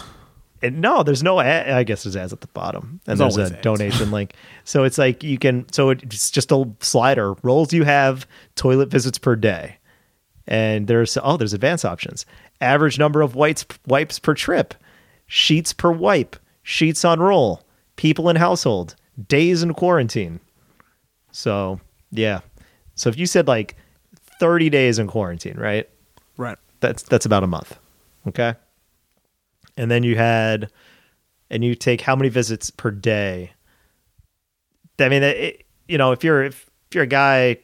And 0.61 0.81
no, 0.81 1.03
there's 1.03 1.23
no. 1.23 1.39
Ad, 1.39 1.69
I 1.69 1.83
guess 1.83 2.03
there's 2.03 2.15
ads 2.15 2.33
at 2.33 2.41
the 2.41 2.47
bottom, 2.47 2.99
and 3.07 3.19
There's 3.19 3.35
there's, 3.35 3.51
a 3.51 3.55
ads. 3.55 3.63
donation 3.63 4.11
link. 4.17 4.33
So 4.63 4.83
it's 4.83 4.97
like 4.97 5.23
you 5.23 5.37
can. 5.37 5.71
So 5.71 5.89
it's 5.89 6.31
just 6.31 6.51
a 6.51 6.69
slider. 6.79 7.33
Rolls 7.43 7.73
you 7.73 7.83
have, 7.83 8.27
toilet 8.55 8.89
visits 8.89 9.17
per 9.17 9.35
day, 9.35 9.77
and 10.47 10.87
there's 10.87 11.17
oh, 11.21 11.37
there's 11.37 11.53
advanced 11.53 11.85
options. 11.85 12.25
Average 12.61 12.99
number 12.99 13.21
of 13.21 13.35
wipes 13.35 13.65
wipes 13.87 14.19
per 14.19 14.33
trip, 14.33 14.73
sheets 15.27 15.73
per 15.73 15.91
wipe, 15.91 16.35
sheets 16.63 17.05
on 17.05 17.19
roll, 17.19 17.63
people 17.95 18.29
in 18.29 18.35
household, 18.35 18.95
days 19.27 19.63
in 19.63 19.73
quarantine. 19.73 20.39
So 21.31 21.79
yeah, 22.11 22.41
so 22.95 23.09
if 23.09 23.17
you 23.17 23.25
said 23.25 23.47
like 23.47 23.75
30 24.39 24.69
days 24.69 24.99
in 24.99 25.07
quarantine, 25.07 25.57
right? 25.57 25.89
right. 26.37 26.57
that's 26.79 27.03
that's 27.03 27.25
about 27.25 27.43
a 27.43 27.47
month 27.47 27.77
okay 28.27 28.55
and 29.79 29.89
then 29.89 30.03
you 30.03 30.17
had 30.17 30.69
and 31.49 31.63
you 31.63 31.73
take 31.73 32.01
how 32.01 32.15
many 32.15 32.29
visits 32.29 32.69
per 32.69 32.91
day? 32.91 33.53
I 34.99 35.07
mean 35.07 35.23
it, 35.23 35.65
you 35.87 35.97
know 35.97 36.11
if 36.11 36.23
you're 36.23 36.43
if 36.43 36.69
you're 36.93 37.05
a 37.05 37.07
guy 37.07 37.57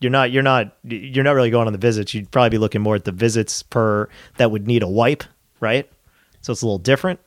you're 0.00 0.12
not 0.12 0.30
you're 0.30 0.44
not 0.44 0.76
you're 0.84 1.24
not 1.24 1.34
really 1.34 1.50
going 1.50 1.66
on 1.66 1.72
the 1.72 1.78
visits. 1.78 2.14
You'd 2.14 2.30
probably 2.30 2.50
be 2.50 2.58
looking 2.58 2.80
more 2.80 2.94
at 2.94 3.04
the 3.04 3.12
visits 3.12 3.64
per 3.64 4.08
that 4.36 4.52
would 4.52 4.66
need 4.66 4.82
a 4.82 4.88
wipe 4.88 5.24
right? 5.60 5.90
So 6.40 6.52
it's 6.52 6.62
a 6.62 6.66
little 6.66 6.78
different. 6.78 7.18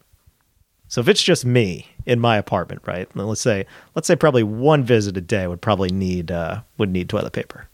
So 0.88 1.02
if 1.02 1.10
it's 1.10 1.22
just 1.22 1.46
me 1.46 1.88
in 2.06 2.20
my 2.20 2.38
apartment 2.38 2.82
right 2.88 3.08
let's 3.16 3.42
say 3.42 3.66
let's 3.96 4.08
say 4.08 4.16
probably 4.16 4.44
one 4.44 4.84
visit 4.84 5.16
a 5.18 5.22
day 5.22 5.46
would 5.46 5.62
probably 5.62 5.90
need 5.90 6.32
uh 6.32 6.62
would 6.78 6.90
need 6.90 7.10
toilet 7.10 7.34
paper. 7.34 7.68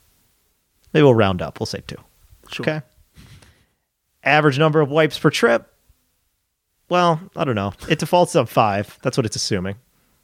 Maybe 0.92 1.04
we'll 1.04 1.14
round 1.14 1.44
up. 1.44 1.60
We'll 1.60 1.68
say 1.68 1.84
two. 1.86 1.98
Sure. 2.50 2.64
Okay. 2.64 2.82
Average 4.24 4.58
number 4.58 4.82
of 4.82 4.90
wipes 4.90 5.20
per 5.20 5.30
trip. 5.30 5.72
Well, 6.90 7.20
I 7.36 7.44
don't 7.44 7.56
know. 7.56 7.74
It 7.90 8.00
defaults 8.00 8.36
on 8.36 8.46
five. 8.46 8.98
That's 9.02 9.18
what 9.18 9.26
it's 9.26 9.36
assuming. 9.36 9.76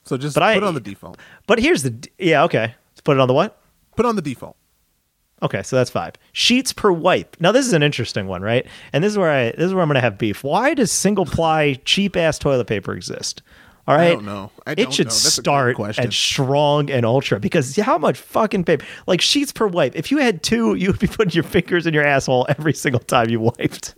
So 0.05 0.17
just 0.17 0.35
But 0.35 0.41
put 0.41 0.45
I- 0.47 0.57
it 0.57 0.63
on 0.63 0.73
the 0.73 0.79
default. 0.79 1.17
But 1.47 1.59
here's 1.59 1.83
the 1.83 2.07
yeah. 2.17 2.43
Okay, 2.43 2.73
let's 2.91 3.01
put 3.01 3.17
it 3.17 3.19
on 3.19 3.27
the 3.27 3.33
what? 3.33 3.61
Put 3.95 4.05
it 4.05 4.09
on 4.09 4.15
the 4.15 4.21
default. 4.21 4.55
Okay, 5.41 5.61
so 5.61 5.75
that's 5.75 5.89
five 5.89 6.13
sheets 6.31 6.71
per 6.71 6.89
wipe. 6.91 7.35
Now 7.41 7.51
this 7.51 7.65
is 7.67 7.73
an 7.73 7.83
interesting 7.83 8.27
one, 8.27 8.41
right? 8.41 8.65
And 8.93 9.03
this 9.03 9.11
is 9.11 9.17
where 9.17 9.29
I 9.31 9.51
this 9.51 9.65
is 9.65 9.73
where 9.73 9.81
I'm 9.81 9.89
going 9.89 9.95
to 9.95 10.01
have 10.01 10.17
beef. 10.17 10.43
Why 10.43 10.73
does 10.73 10.89
single 10.91 11.25
ply 11.25 11.73
cheap 11.85 12.15
ass 12.15 12.39
toilet 12.39 12.65
paper 12.67 12.93
exist? 12.93 13.41
All 13.85 13.95
right, 13.97 14.11
I 14.11 14.13
don't 14.13 14.23
know. 14.25 14.49
I 14.65 14.71
it 14.71 14.75
don't 14.77 14.93
should 14.93 15.07
know. 15.07 15.11
That's 15.11 15.37
a 15.37 15.41
good 15.41 15.43
start 15.43 15.79
at 15.99 16.13
strong 16.13 16.89
and 16.89 17.05
ultra 17.05 17.41
because 17.41 17.75
how 17.75 17.97
much 17.97 18.17
fucking 18.17 18.63
paper? 18.63 18.85
Like 19.07 19.19
sheets 19.19 19.51
per 19.51 19.67
wipe. 19.67 19.97
If 19.97 20.09
you 20.11 20.19
had 20.19 20.41
two, 20.41 20.75
you 20.75 20.87
would 20.87 20.99
be 20.99 21.07
putting 21.07 21.33
your 21.33 21.43
fingers 21.43 21.85
in 21.85 21.93
your 21.93 22.05
asshole 22.05 22.45
every 22.47 22.73
single 22.73 23.01
time 23.01 23.29
you 23.29 23.41
wiped. 23.41 23.95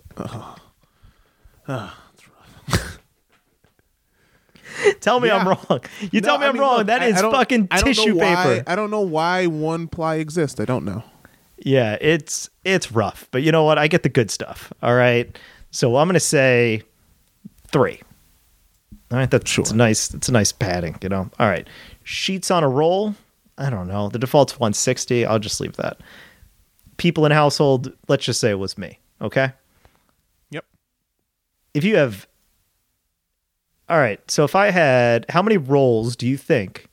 tell 5.00 5.20
me 5.20 5.30
I'm 5.30 5.46
wrong. 5.48 5.80
You 6.10 6.20
tell 6.20 6.38
me 6.38 6.44
I 6.44 6.48
I'm 6.48 6.54
mean, 6.54 6.62
wrong. 6.62 6.78
look, 6.78 6.86
that 6.88 7.02
I- 7.02 7.06
is 7.06 7.22
I 7.22 7.30
fucking 7.30 7.68
tissue 7.68 8.16
why- 8.16 8.34
paper. 8.56 8.64
I 8.66 8.76
don't 8.76 8.90
know 8.90 9.00
why 9.00 9.46
one 9.46 9.88
ply 9.88 10.16
exists. 10.16 10.60
I 10.60 10.64
don't 10.64 10.84
know. 10.84 11.02
Yeah, 11.58 11.96
it's 12.00 12.50
it's 12.64 12.92
rough, 12.92 13.28
but 13.30 13.42
you 13.42 13.50
know 13.52 13.64
what? 13.64 13.78
I 13.78 13.88
get 13.88 14.02
the 14.02 14.08
good 14.08 14.30
stuff. 14.30 14.72
All 14.82 14.94
right, 14.94 15.36
so 15.70 15.96
I'm 15.96 16.06
gonna 16.08 16.20
say 16.20 16.82
three. 17.68 18.00
All 19.10 19.18
right, 19.18 19.30
that's 19.30 19.56
it's 19.58 19.70
a 19.70 19.76
nice. 19.76 20.12
It's 20.12 20.28
a 20.28 20.32
nice 20.32 20.52
padding. 20.52 20.96
You 21.02 21.08
know. 21.08 21.30
All 21.38 21.48
right, 21.48 21.66
sheets 22.04 22.50
on 22.50 22.62
a 22.62 22.68
roll. 22.68 23.14
I 23.58 23.70
don't 23.70 23.88
know. 23.88 24.10
The 24.10 24.18
default's 24.18 24.60
160. 24.60 25.24
I'll 25.24 25.38
just 25.38 25.62
leave 25.62 25.76
that. 25.76 25.98
People 26.98 27.24
in 27.24 27.32
household. 27.32 27.90
Let's 28.06 28.26
just 28.26 28.38
say 28.38 28.50
it 28.50 28.58
was 28.58 28.76
me. 28.76 28.98
Okay. 29.22 29.50
Yep. 30.50 30.66
If 31.72 31.82
you 31.84 31.96
have. 31.96 32.26
All 33.88 33.98
right. 33.98 34.20
So 34.30 34.44
if 34.44 34.54
I 34.54 34.70
had, 34.70 35.26
how 35.28 35.42
many 35.42 35.56
rolls 35.56 36.16
do 36.16 36.26
you 36.26 36.36
think 36.36 36.88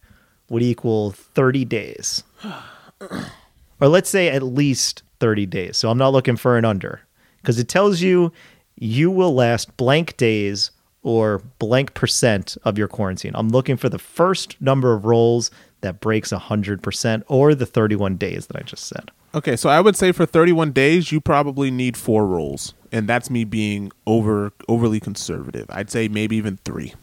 would 0.49 0.62
equal 0.62 1.12
30 1.12 1.65
days? 1.65 2.23
or 3.01 3.88
let's 3.88 4.10
say 4.10 4.29
at 4.29 4.43
least 4.43 5.03
30 5.19 5.45
days. 5.47 5.77
So 5.77 5.89
I'm 5.89 5.97
not 5.97 6.13
looking 6.13 6.36
for 6.36 6.58
an 6.58 6.65
under 6.65 7.01
because 7.41 7.58
it 7.58 7.67
tells 7.67 8.01
you 8.01 8.32
you 8.75 9.10
will 9.10 9.34
last 9.34 9.75
blank 9.77 10.17
days 10.17 10.71
or 11.01 11.41
blank 11.60 11.93
percent 11.93 12.58
of 12.63 12.77
your 12.77 12.88
quarantine. 12.88 13.32
I'm 13.36 13.49
looking 13.49 13.77
for 13.77 13.89
the 13.89 13.99
first 13.99 14.60
number 14.62 14.93
of 14.93 15.06
rolls 15.06 15.51
that 15.82 15.99
breaks 15.99 16.32
100% 16.32 17.23
or 17.27 17.56
the 17.56 17.65
31 17.65 18.17
days 18.17 18.47
that 18.47 18.56
I 18.56 18.62
just 18.62 18.86
said. 18.86 19.12
Okay, 19.35 19.55
so 19.55 19.69
I 19.69 19.81
would 19.81 19.95
say 19.95 20.11
for 20.11 20.25
31 20.25 20.71
days, 20.73 21.11
you 21.11 21.19
probably 21.19 21.71
need 21.71 21.97
four 21.97 22.27
rolls, 22.27 22.75
and 22.91 23.07
that's 23.07 23.29
me 23.29 23.43
being 23.45 23.91
over 24.05 24.53
overly 24.67 24.99
conservative. 24.99 25.65
I'd 25.69 25.89
say 25.89 26.07
maybe 26.07 26.35
even 26.35 26.57
three. 26.63 26.93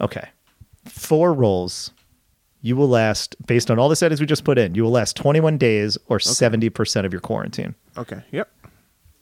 Okay. 0.00 0.28
Four 0.86 1.32
rolls. 1.32 1.92
You 2.62 2.76
will 2.76 2.88
last, 2.88 3.36
based 3.46 3.70
on 3.70 3.78
all 3.78 3.88
the 3.88 3.96
settings 3.96 4.20
we 4.20 4.26
just 4.26 4.44
put 4.44 4.58
in, 4.58 4.74
you 4.74 4.82
will 4.82 4.90
last 4.90 5.16
21 5.16 5.56
days 5.56 5.96
or 6.08 6.18
70% 6.18 7.06
of 7.06 7.12
your 7.12 7.20
quarantine. 7.20 7.74
Okay. 7.96 8.22
Yep. 8.32 8.50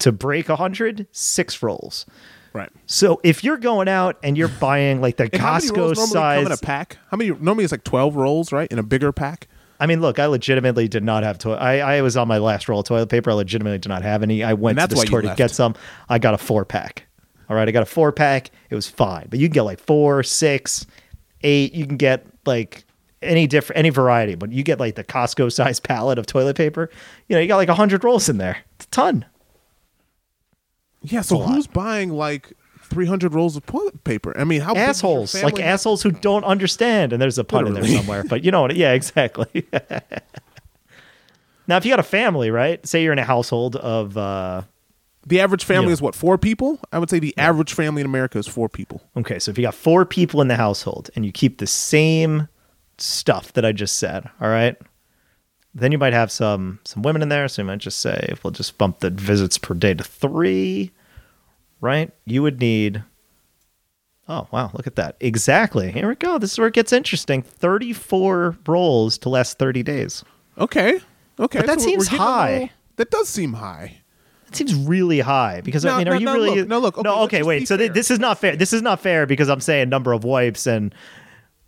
To 0.00 0.12
break 0.12 0.48
100, 0.48 1.06
six 1.12 1.62
rolls. 1.62 2.04
Right. 2.52 2.70
So 2.86 3.20
if 3.22 3.44
you're 3.44 3.58
going 3.58 3.88
out 3.88 4.16
and 4.24 4.36
you're 4.36 4.48
buying 4.48 5.00
like 5.00 5.18
the 5.18 5.24
And 5.32 5.36
how 5.40 5.54
many 5.54 5.68
Costco 5.68 5.76
rolls 5.76 5.98
normally 5.98 6.36
come 6.36 6.46
in 6.46 6.52
a 6.52 6.56
size, 6.56 6.60
pack? 6.60 6.98
How 7.10 7.16
many? 7.16 7.30
Normally 7.30 7.64
it's 7.64 7.72
like 7.72 7.84
12 7.84 8.16
rolls, 8.16 8.50
right? 8.50 8.70
In 8.72 8.78
a 8.78 8.82
bigger 8.82 9.12
pack. 9.12 9.46
I 9.80 9.86
mean, 9.86 10.00
look, 10.00 10.18
I 10.18 10.26
legitimately 10.26 10.88
did 10.88 11.04
not 11.04 11.22
have 11.22 11.38
toilet. 11.38 11.58
I, 11.58 11.80
I 11.80 12.02
was 12.02 12.16
on 12.16 12.26
my 12.26 12.38
last 12.38 12.68
roll 12.68 12.80
of 12.80 12.86
toilet 12.86 13.08
paper. 13.08 13.30
I 13.30 13.34
legitimately 13.34 13.78
did 13.78 13.88
not 13.88 14.02
have 14.02 14.22
any. 14.22 14.42
I 14.42 14.54
went 14.54 14.78
to 14.78 14.86
the 14.88 14.96
store 14.96 15.22
to 15.22 15.34
get 15.36 15.50
some. 15.50 15.74
I 16.08 16.18
got 16.18 16.34
a 16.34 16.38
four 16.38 16.64
pack. 16.64 17.04
All 17.48 17.56
right, 17.56 17.68
I 17.68 17.70
got 17.70 17.82
a 17.82 17.86
four 17.86 18.12
pack. 18.12 18.50
It 18.70 18.74
was 18.74 18.88
fine, 18.88 19.26
but 19.30 19.38
you 19.38 19.48
can 19.48 19.54
get 19.54 19.62
like 19.62 19.80
four, 19.80 20.22
six, 20.22 20.84
eight. 21.42 21.74
You 21.74 21.86
can 21.86 21.96
get 21.96 22.26
like 22.44 22.84
any 23.22 23.46
different, 23.46 23.78
any 23.78 23.90
variety. 23.90 24.34
But 24.34 24.52
you 24.52 24.62
get 24.62 24.80
like 24.80 24.96
the 24.96 25.04
Costco 25.04 25.52
size 25.52 25.80
pallet 25.80 26.18
of 26.18 26.26
toilet 26.26 26.56
paper. 26.56 26.90
You 27.28 27.36
know, 27.36 27.40
you 27.40 27.48
got 27.48 27.56
like 27.56 27.68
a 27.68 27.74
hundred 27.74 28.04
rolls 28.04 28.28
in 28.28 28.38
there. 28.38 28.58
It's 28.76 28.86
a 28.86 28.88
ton. 28.88 29.24
Yeah. 31.02 31.22
So 31.22 31.36
a 31.36 31.38
lot. 31.38 31.54
who's 31.54 31.66
buying 31.66 32.10
like 32.10 32.52
300 32.88 33.34
rolls 33.34 33.56
of 33.56 33.64
toilet 33.66 34.02
paper? 34.04 34.32
I 34.38 34.44
mean, 34.44 34.60
how 34.60 34.74
assholes, 34.74 35.34
like 35.34 35.60
assholes 35.60 36.02
who 36.02 36.10
don't 36.10 36.44
understand. 36.44 37.12
And 37.12 37.20
there's 37.22 37.38
a 37.38 37.44
pun 37.44 37.66
in 37.66 37.74
there 37.74 37.86
somewhere, 37.86 38.24
but 38.24 38.44
you 38.44 38.50
know 38.50 38.62
what? 38.62 38.74
Yeah, 38.76 38.92
exactly. 38.92 39.66
now, 41.66 41.76
if 41.76 41.84
you 41.84 41.90
got 41.92 42.00
a 42.00 42.04
family, 42.04 42.50
right? 42.50 42.84
Say 42.86 43.02
you're 43.02 43.12
in 43.12 43.18
a 43.18 43.24
household 43.24 43.76
of, 43.76 44.16
uh, 44.16 44.62
The 45.26 45.40
average 45.40 45.64
family 45.64 45.88
Yeah. 45.88 45.92
is 45.94 46.00
what 46.02 46.14
four 46.14 46.38
people. 46.38 46.80
I 46.90 46.98
would 46.98 47.10
say 47.10 47.18
the 47.18 47.36
average 47.36 47.74
family 47.74 48.00
in 48.00 48.06
America 48.06 48.38
is 48.38 48.46
four 48.46 48.68
people. 48.70 49.02
okay, 49.16 49.38
so 49.38 49.50
if 49.50 49.58
you 49.58 49.62
got 49.62 49.74
four 49.74 50.06
people 50.06 50.40
in 50.40 50.48
the 50.48 50.56
household 50.56 51.10
and 51.14 51.26
you 51.26 51.32
keep 51.32 51.58
the 51.58 51.66
same 51.66 52.48
stuff 52.96 53.52
that 53.52 53.64
I 53.64 53.72
just 53.72 53.98
said, 53.98 54.30
all 54.40 54.48
right, 54.48 54.76
then 55.74 55.92
you 55.92 55.98
might 55.98 56.14
have 56.14 56.32
some 56.32 56.78
some 56.84 57.02
women 57.02 57.20
in 57.20 57.28
there. 57.28 57.46
So 57.48 57.60
you 57.62 57.66
might 57.66 57.78
just 57.80 57.98
say, 57.98 58.32
we'll 58.42 58.52
just 58.52 58.78
bump 58.78 59.00
the 59.00 59.10
visits 59.10 59.58
per 59.58 59.74
day 59.74 59.92
to 59.92 60.02
three, 60.02 60.92
right? 61.80 62.10
You 62.26 62.42
would 62.42 62.60
need. 62.60 63.02
Oh 64.28 64.46
wow! 64.50 64.70
Look 64.74 64.86
at 64.86 64.96
that. 64.96 65.16
Exactly. 65.20 65.90
Here 65.90 66.06
we 66.08 66.14
go. 66.14 66.38
This 66.38 66.52
is 66.52 66.58
where 66.58 66.68
it 66.68 66.74
gets 66.74 66.92
interesting. 66.92 67.40
Thirty-four 67.42 68.56
rolls 68.66 69.16
to 69.18 69.28
last 69.28 69.58
thirty 69.58 69.82
days. 69.82 70.22
Okay. 70.58 71.00
Okay. 71.40 71.58
But 71.60 71.66
that 71.66 71.80
so 71.80 71.86
seems 71.86 72.08
high. 72.08 72.52
little- 72.52 72.68
that 72.96 73.10
does 73.10 73.28
seem 73.28 73.52
high. 73.54 73.98
That 74.46 74.56
seems 74.56 74.74
really 74.74 75.20
high 75.20 75.60
because 75.62 75.84
I 75.84 75.90
No, 75.90 75.98
mean, 75.98 76.08
are 76.08 76.16
you 76.16 76.24
no, 76.26 76.34
really? 76.34 76.56
look, 76.60 76.68
no, 76.68 76.78
look, 76.78 76.98
okay, 76.98 77.08
no. 77.08 77.22
Okay, 77.24 77.42
wait. 77.42 77.68
So 77.68 77.76
th- 77.76 77.92
this 77.92 78.10
is 78.10 78.18
not 78.18 78.38
fair. 78.38 78.56
This 78.56 78.72
is 78.72 78.82
not 78.82 78.98
fair 79.00 79.24
because 79.26 79.48
I'm 79.48 79.60
saying 79.60 79.88
number 79.88 80.12
of 80.12 80.24
wipes 80.24 80.66
and 80.66 80.94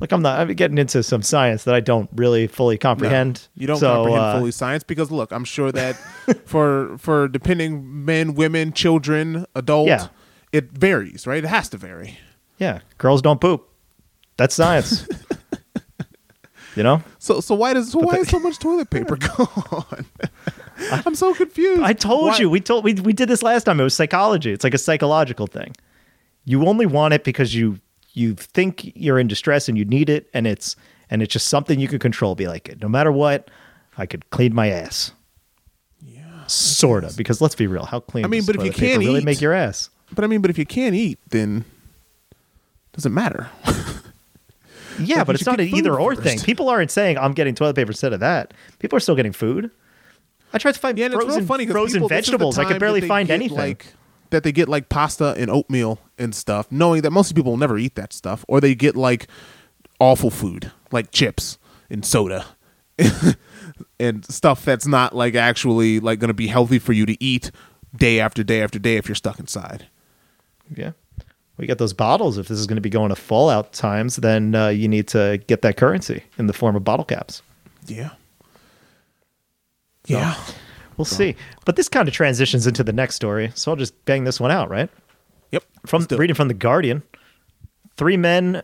like 0.00 0.12
I'm 0.12 0.22
not. 0.22 0.40
I'm 0.40 0.48
getting 0.54 0.78
into 0.78 1.02
some 1.02 1.22
science 1.22 1.64
that 1.64 1.74
I 1.74 1.80
don't 1.80 2.08
really 2.14 2.46
fully 2.46 2.76
No, 2.76 2.78
comprehend. 2.80 3.48
you 3.54 3.66
don't 3.66 3.78
So, 3.78 3.94
comprehend 3.94 4.24
uh, 4.24 4.38
fully 4.38 4.50
science 4.52 4.82
because 4.84 5.10
look, 5.10 5.30
I'm 5.32 5.44
sure 5.44 5.70
that 5.72 5.94
for 6.46 6.96
for 6.98 7.28
depending 7.28 8.04
men, 8.04 8.34
women, 8.34 8.72
children, 8.72 9.46
adult, 9.54 9.88
Yeah. 9.88 10.08
it 10.52 10.72
varies, 10.72 11.26
right? 11.26 11.44
It 11.44 11.48
has 11.48 11.68
to 11.70 11.76
vary. 11.76 12.18
Yeah, 12.58 12.80
girls 12.98 13.22
don't 13.22 13.40
poop. 13.40 13.68
That's 14.36 14.54
science. 14.54 15.06
you 16.76 16.82
know, 16.82 17.02
So 17.18 17.40
so 17.40 17.54
why 17.54 17.74
does 17.74 17.90
so 17.92 17.98
why 17.98 18.14
the- 18.16 18.20
is 18.20 18.28
so 18.28 18.38
much 18.38 18.58
toilet 18.58 18.90
paper 18.90 19.16
gone? 19.36 20.06
I'm 21.04 21.14
so 21.14 21.34
confused. 21.34 21.82
I 21.82 21.92
told 21.92 22.28
Why- 22.28 22.38
you. 22.38 22.48
We 22.50 22.60
told 22.60 22.84
we 22.84 22.94
we 22.94 23.12
did 23.12 23.28
this 23.28 23.42
last 23.42 23.64
time. 23.64 23.80
It 23.80 23.84
was 23.84 23.94
psychology. 23.94 24.50
It's 24.52 24.64
like 24.64 24.74
a 24.74 24.78
psychological 24.78 25.46
thing. 25.46 25.74
You 26.44 26.66
only 26.66 26.86
want 26.86 27.12
it 27.12 27.22
because 27.24 27.54
you 27.54 27.78
you 28.12 28.34
think 28.34 28.92
you're 28.96 29.18
in 29.18 29.28
distress 29.28 29.68
and 29.68 29.76
you 29.78 29.84
need 29.84 30.08
it, 30.10 30.28
and 30.34 30.46
it's 30.46 30.76
and 31.10 31.22
it's 31.22 31.32
just 31.32 31.46
something 31.48 31.78
you 31.80 31.88
can 31.88 31.98
control. 31.98 32.34
Be 32.34 32.46
like, 32.48 32.76
no 32.80 32.88
matter 32.88 33.12
what, 33.12 33.50
I 33.98 34.06
could 34.06 34.28
clean 34.30 34.54
my 34.54 34.68
ass. 34.70 35.12
Yeah. 36.02 36.46
Sort 36.46 37.04
of, 37.04 37.16
because 37.16 37.40
let's 37.40 37.54
be 37.54 37.66
real. 37.66 37.84
How 37.84 38.00
clean? 38.00 38.24
I 38.24 38.28
mean, 38.28 38.44
but 38.44 38.56
if 38.56 38.64
you 38.64 38.72
can't 38.72 38.98
really 38.98 39.20
eat- 39.20 39.24
make 39.24 39.40
your 39.40 39.52
ass. 39.52 39.90
But 40.12 40.24
I 40.24 40.26
mean, 40.26 40.40
but 40.40 40.50
if 40.50 40.58
you 40.58 40.66
can't 40.66 40.94
eat, 40.94 41.18
then 41.28 41.64
does 42.92 43.06
it 43.06 43.10
matter? 43.10 43.48
Yeah, 44.98 45.18
Like, 45.18 45.26
but 45.28 45.34
it's 45.36 45.46
not 45.46 45.60
an 45.60 45.68
either 45.68 45.98
or 45.98 46.14
first. 46.14 46.26
thing. 46.26 46.38
People 46.40 46.68
aren't 46.68 46.90
saying 46.90 47.16
I'm 47.16 47.32
getting 47.32 47.54
toilet 47.54 47.74
paper 47.74 47.90
instead 47.90 48.12
of 48.12 48.20
that. 48.20 48.52
People 48.80 48.98
are 48.98 49.00
still 49.00 49.14
getting 49.14 49.32
food. 49.32 49.70
I 50.52 50.58
tried 50.58 50.72
to 50.74 50.78
find 50.80 50.98
Yeah, 50.98 51.08
frozen, 51.08 51.46
funny 51.46 51.66
frozen 51.66 52.00
people- 52.00 52.08
this 52.08 52.26
is 52.26 52.26
the 52.26 52.32
vegetables. 52.36 52.58
I 52.58 52.64
could 52.66 52.78
barely 52.80 53.00
find 53.00 53.30
anything. 53.30 53.56
Like 53.56 53.94
that 54.30 54.42
they 54.42 54.52
get 54.52 54.68
like 54.68 54.88
pasta 54.88 55.34
and 55.36 55.50
oatmeal 55.50 55.98
and 56.18 56.34
stuff, 56.34 56.70
knowing 56.70 57.02
that 57.02 57.10
most 57.10 57.34
people 57.34 57.52
will 57.52 57.58
never 57.58 57.78
eat 57.78 57.94
that 57.94 58.12
stuff, 58.12 58.44
or 58.48 58.60
they 58.60 58.74
get 58.74 58.96
like 58.96 59.26
awful 59.98 60.30
food 60.30 60.72
like 60.90 61.10
chips 61.10 61.58
and 61.90 62.04
soda 62.04 62.46
and 64.00 64.24
stuff 64.24 64.64
that's 64.64 64.86
not 64.86 65.14
like 65.14 65.34
actually 65.34 66.00
like 66.00 66.18
going 66.18 66.28
to 66.28 66.34
be 66.34 66.46
healthy 66.46 66.78
for 66.78 66.92
you 66.92 67.06
to 67.06 67.22
eat 67.22 67.50
day 67.94 68.20
after 68.20 68.42
day 68.42 68.62
after 68.62 68.78
day 68.78 68.96
if 68.96 69.08
you're 69.08 69.14
stuck 69.14 69.38
inside. 69.38 69.86
Yeah. 70.74 70.92
We 71.56 71.66
got 71.66 71.78
those 71.78 71.92
bottles. 71.92 72.38
If 72.38 72.48
this 72.48 72.58
is 72.58 72.66
going 72.66 72.76
to 72.76 72.82
be 72.82 72.88
going 72.88 73.10
to 73.10 73.16
fallout 73.16 73.72
times, 73.74 74.16
then 74.16 74.54
uh, 74.54 74.68
you 74.68 74.88
need 74.88 75.08
to 75.08 75.42
get 75.46 75.60
that 75.62 75.76
currency 75.76 76.24
in 76.38 76.46
the 76.46 76.54
form 76.54 76.74
of 76.74 76.84
bottle 76.84 77.04
caps. 77.04 77.42
Yeah. 77.86 78.10
Yeah. 80.06 80.36
We'll 81.00 81.16
see. 81.16 81.36
But 81.64 81.76
this 81.76 81.88
kind 81.88 82.06
of 82.08 82.14
transitions 82.14 82.66
into 82.66 82.84
the 82.84 82.92
next 82.92 83.14
story. 83.16 83.52
So 83.54 83.70
I'll 83.72 83.76
just 83.76 84.04
bang 84.04 84.24
this 84.24 84.38
one 84.40 84.50
out, 84.50 84.68
right? 84.70 84.88
Yep. 85.52 85.64
From 85.86 86.00
Let's 86.02 86.08
do 86.08 86.14
it. 86.16 86.18
reading 86.18 86.36
from 86.36 86.48
the 86.48 86.54
Guardian, 86.54 87.02
three 87.96 88.16
men 88.16 88.62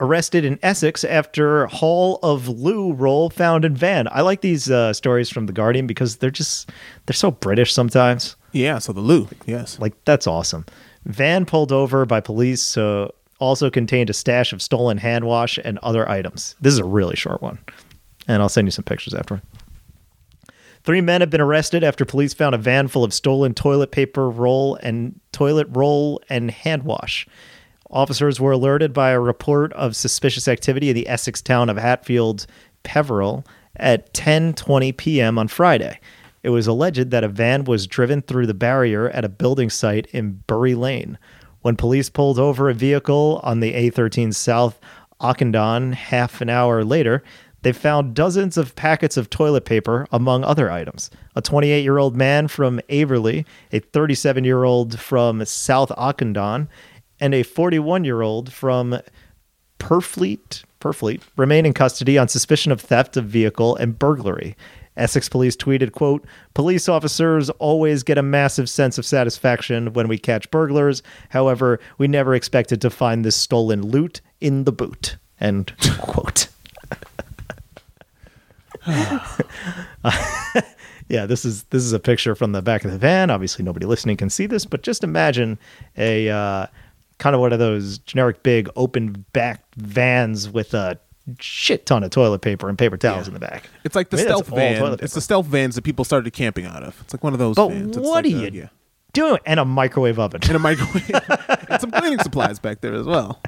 arrested 0.00 0.44
in 0.44 0.58
Essex 0.62 1.02
after 1.02 1.66
Hall 1.66 2.20
of 2.22 2.46
Loo 2.48 2.92
roll 2.92 3.30
found 3.30 3.64
in 3.64 3.74
van. 3.74 4.06
I 4.12 4.20
like 4.20 4.42
these 4.42 4.70
uh, 4.70 4.92
stories 4.92 5.28
from 5.28 5.46
the 5.46 5.52
Guardian 5.52 5.86
because 5.86 6.16
they're 6.18 6.30
just 6.30 6.70
they're 7.06 7.14
so 7.14 7.30
British 7.30 7.72
sometimes. 7.72 8.36
Yeah. 8.52 8.78
So 8.78 8.92
the 8.92 9.00
loo. 9.00 9.28
Yes. 9.46 9.78
Like 9.80 9.94
that's 10.04 10.26
awesome. 10.26 10.64
Van 11.04 11.44
pulled 11.46 11.72
over 11.72 12.06
by 12.06 12.20
police 12.20 12.62
so 12.62 13.12
also 13.40 13.70
contained 13.70 14.10
a 14.10 14.12
stash 14.12 14.52
of 14.52 14.60
stolen 14.62 14.98
hand 14.98 15.24
wash 15.24 15.58
and 15.64 15.78
other 15.78 16.08
items. 16.08 16.54
This 16.60 16.72
is 16.72 16.78
a 16.78 16.84
really 16.84 17.16
short 17.16 17.40
one. 17.42 17.58
And 18.26 18.42
I'll 18.42 18.48
send 18.48 18.66
you 18.66 18.72
some 18.72 18.84
pictures 18.84 19.14
after. 19.14 19.40
Three 20.88 21.02
men 21.02 21.20
have 21.20 21.28
been 21.28 21.42
arrested 21.42 21.84
after 21.84 22.06
police 22.06 22.32
found 22.32 22.54
a 22.54 22.58
van 22.58 22.88
full 22.88 23.04
of 23.04 23.12
stolen 23.12 23.52
toilet 23.52 23.90
paper 23.90 24.30
roll 24.30 24.76
and 24.76 25.20
toilet 25.32 25.66
roll 25.68 26.18
and 26.30 26.50
hand 26.50 26.84
wash. 26.84 27.26
Officers 27.90 28.40
were 28.40 28.52
alerted 28.52 28.94
by 28.94 29.10
a 29.10 29.20
report 29.20 29.70
of 29.74 29.94
suspicious 29.94 30.48
activity 30.48 30.88
in 30.88 30.94
the 30.94 31.06
Essex 31.06 31.42
town 31.42 31.68
of 31.68 31.76
Hatfield, 31.76 32.46
Peverel 32.84 33.44
at 33.76 34.14
10:20 34.14 34.96
p.m. 34.96 35.38
on 35.38 35.46
Friday. 35.46 36.00
It 36.42 36.48
was 36.48 36.66
alleged 36.66 37.10
that 37.10 37.22
a 37.22 37.28
van 37.28 37.64
was 37.64 37.86
driven 37.86 38.22
through 38.22 38.46
the 38.46 38.54
barrier 38.54 39.10
at 39.10 39.26
a 39.26 39.28
building 39.28 39.68
site 39.68 40.06
in 40.12 40.42
Bury 40.46 40.74
Lane. 40.74 41.18
When 41.60 41.76
police 41.76 42.08
pulled 42.08 42.38
over 42.38 42.70
a 42.70 42.74
vehicle 42.74 43.42
on 43.44 43.60
the 43.60 43.74
A13 43.74 44.34
South 44.34 44.80
Ockendon 45.20 45.92
half 45.92 46.40
an 46.40 46.48
hour 46.48 46.82
later, 46.82 47.22
they 47.68 47.72
found 47.72 48.14
dozens 48.14 48.56
of 48.56 48.74
packets 48.76 49.18
of 49.18 49.28
toilet 49.28 49.66
paper, 49.66 50.06
among 50.10 50.42
other 50.42 50.70
items. 50.70 51.10
A 51.36 51.42
28 51.42 51.82
year 51.82 51.98
old 51.98 52.16
man 52.16 52.48
from 52.48 52.80
Aveley, 52.88 53.44
a 53.72 53.80
37 53.80 54.42
year 54.42 54.64
old 54.64 54.98
from 54.98 55.44
South 55.44 55.90
Ockendon, 55.90 56.66
and 57.20 57.34
a 57.34 57.42
41 57.42 58.04
year 58.04 58.22
old 58.22 58.50
from 58.50 58.98
Purfleet, 59.78 60.64
Purfleet 60.80 61.20
remain 61.36 61.66
in 61.66 61.74
custody 61.74 62.16
on 62.16 62.26
suspicion 62.28 62.72
of 62.72 62.80
theft 62.80 63.18
of 63.18 63.26
vehicle 63.26 63.76
and 63.76 63.98
burglary. 63.98 64.56
Essex 64.96 65.28
police 65.28 65.54
tweeted, 65.54 65.92
quote, 65.92 66.24
Police 66.54 66.88
officers 66.88 67.50
always 67.50 68.02
get 68.02 68.16
a 68.16 68.22
massive 68.22 68.70
sense 68.70 68.96
of 68.96 69.04
satisfaction 69.04 69.92
when 69.92 70.08
we 70.08 70.16
catch 70.16 70.50
burglars. 70.50 71.02
However, 71.28 71.80
we 71.98 72.08
never 72.08 72.34
expected 72.34 72.80
to 72.80 72.88
find 72.88 73.26
this 73.26 73.36
stolen 73.36 73.82
loot 73.82 74.22
in 74.40 74.64
the 74.64 74.72
boot. 74.72 75.18
End 75.38 75.74
quote. 76.00 76.48
yeah, 81.08 81.26
this 81.26 81.44
is 81.44 81.64
this 81.64 81.82
is 81.82 81.92
a 81.92 82.00
picture 82.00 82.34
from 82.34 82.52
the 82.52 82.62
back 82.62 82.84
of 82.84 82.90
the 82.90 82.98
van. 82.98 83.30
Obviously, 83.30 83.64
nobody 83.64 83.86
listening 83.86 84.16
can 84.16 84.30
see 84.30 84.46
this, 84.46 84.64
but 84.64 84.82
just 84.82 85.04
imagine 85.04 85.58
a 85.96 86.28
uh, 86.28 86.66
kind 87.18 87.34
of 87.34 87.40
one 87.40 87.52
of 87.52 87.58
those 87.58 87.98
generic 87.98 88.42
big 88.42 88.68
open 88.76 89.24
back 89.32 89.62
vans 89.76 90.48
with 90.48 90.74
a 90.74 90.98
shit 91.40 91.84
ton 91.84 92.02
of 92.04 92.10
toilet 92.10 92.40
paper 92.40 92.68
and 92.68 92.78
paper 92.78 92.96
towels 92.96 93.26
Yeah. 93.26 93.28
in 93.28 93.34
the 93.34 93.40
back. 93.40 93.68
It's 93.84 93.94
like 93.94 94.10
the 94.10 94.16
Maybe 94.16 94.28
stealth 94.28 94.46
van. 94.48 94.96
It's 95.00 95.14
the 95.14 95.20
stealth 95.20 95.46
vans 95.46 95.74
that 95.74 95.82
people 95.82 96.04
started 96.04 96.30
camping 96.32 96.64
out 96.64 96.82
of. 96.82 96.98
It's 97.02 97.12
like 97.12 97.22
one 97.24 97.32
of 97.34 97.38
those 97.38 97.56
But 97.56 97.68
vans. 97.68 97.98
What 97.98 98.24
like 98.24 98.26
a- 98.26 98.30
you 98.30 98.50
yeah. 98.62 98.68
doing? 99.12 99.38
And 99.44 99.60
a 99.60 99.64
microwave 99.66 100.18
oven. 100.18 100.40
And 100.44 100.56
a 100.56 100.58
microwave 100.58 101.10
and 101.68 101.80
some 101.80 101.90
cleaning 101.90 102.18
supplies 102.20 102.58
back 102.58 102.80
there 102.80 102.94
as 102.94 103.04
well. 103.04 103.42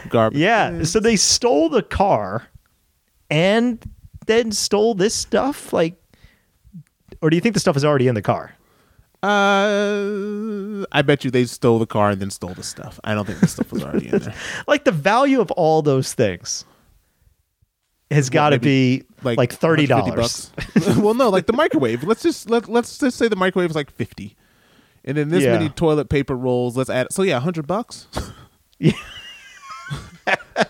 Some 0.00 0.08
garbage. 0.10 0.38
Yeah. 0.38 0.84
So 0.84 1.00
they 1.00 1.16
stole 1.16 1.68
the 1.68 1.82
car 1.82 2.46
and 3.30 3.84
then 4.26 4.52
stole 4.52 4.94
this 4.94 5.14
stuff. 5.14 5.72
Like, 5.72 5.94
or 7.22 7.30
do 7.30 7.36
you 7.36 7.40
think 7.40 7.54
the 7.54 7.60
stuff 7.60 7.76
is 7.76 7.84
already 7.84 8.08
in 8.08 8.14
the 8.14 8.22
car? 8.22 8.54
Uh, 9.22 10.84
I 10.92 11.00
bet 11.02 11.24
you 11.24 11.30
they 11.30 11.44
stole 11.46 11.78
the 11.78 11.86
car 11.86 12.10
and 12.10 12.20
then 12.20 12.30
stole 12.30 12.52
the 12.54 12.62
stuff. 12.62 13.00
I 13.04 13.14
don't 13.14 13.24
think 13.26 13.40
the 13.40 13.46
stuff 13.48 13.72
was 13.72 13.82
already 13.82 14.08
in 14.08 14.18
there. 14.18 14.34
Like 14.66 14.84
the 14.84 14.92
value 14.92 15.40
of 15.40 15.50
all 15.52 15.80
those 15.82 16.12
things 16.12 16.64
has 18.10 18.28
got 18.28 18.50
to 18.50 18.58
be 18.58 19.04
like, 19.22 19.52
thirty 19.52 19.86
dollars. 19.86 20.50
bucks. 20.74 20.86
well, 20.98 21.14
no, 21.14 21.30
like 21.30 21.46
the 21.46 21.54
microwave. 21.54 22.04
Let's 22.04 22.22
just 22.22 22.50
let 22.50 22.68
let's 22.68 22.98
just 22.98 23.16
say 23.16 23.28
the 23.28 23.36
microwave 23.36 23.70
is 23.70 23.76
like 23.76 23.90
fifty, 23.90 24.36
and 25.06 25.16
then 25.16 25.30
this 25.30 25.42
Yeah. 25.44 25.52
many 25.52 25.70
toilet 25.70 26.10
paper 26.10 26.36
rolls. 26.36 26.76
Let's 26.76 26.90
add. 26.90 27.10
So 27.12 27.22
yeah, 27.22 27.40
hundred 27.40 27.66
bucks. 27.66 28.08
Yeah, 28.78 28.92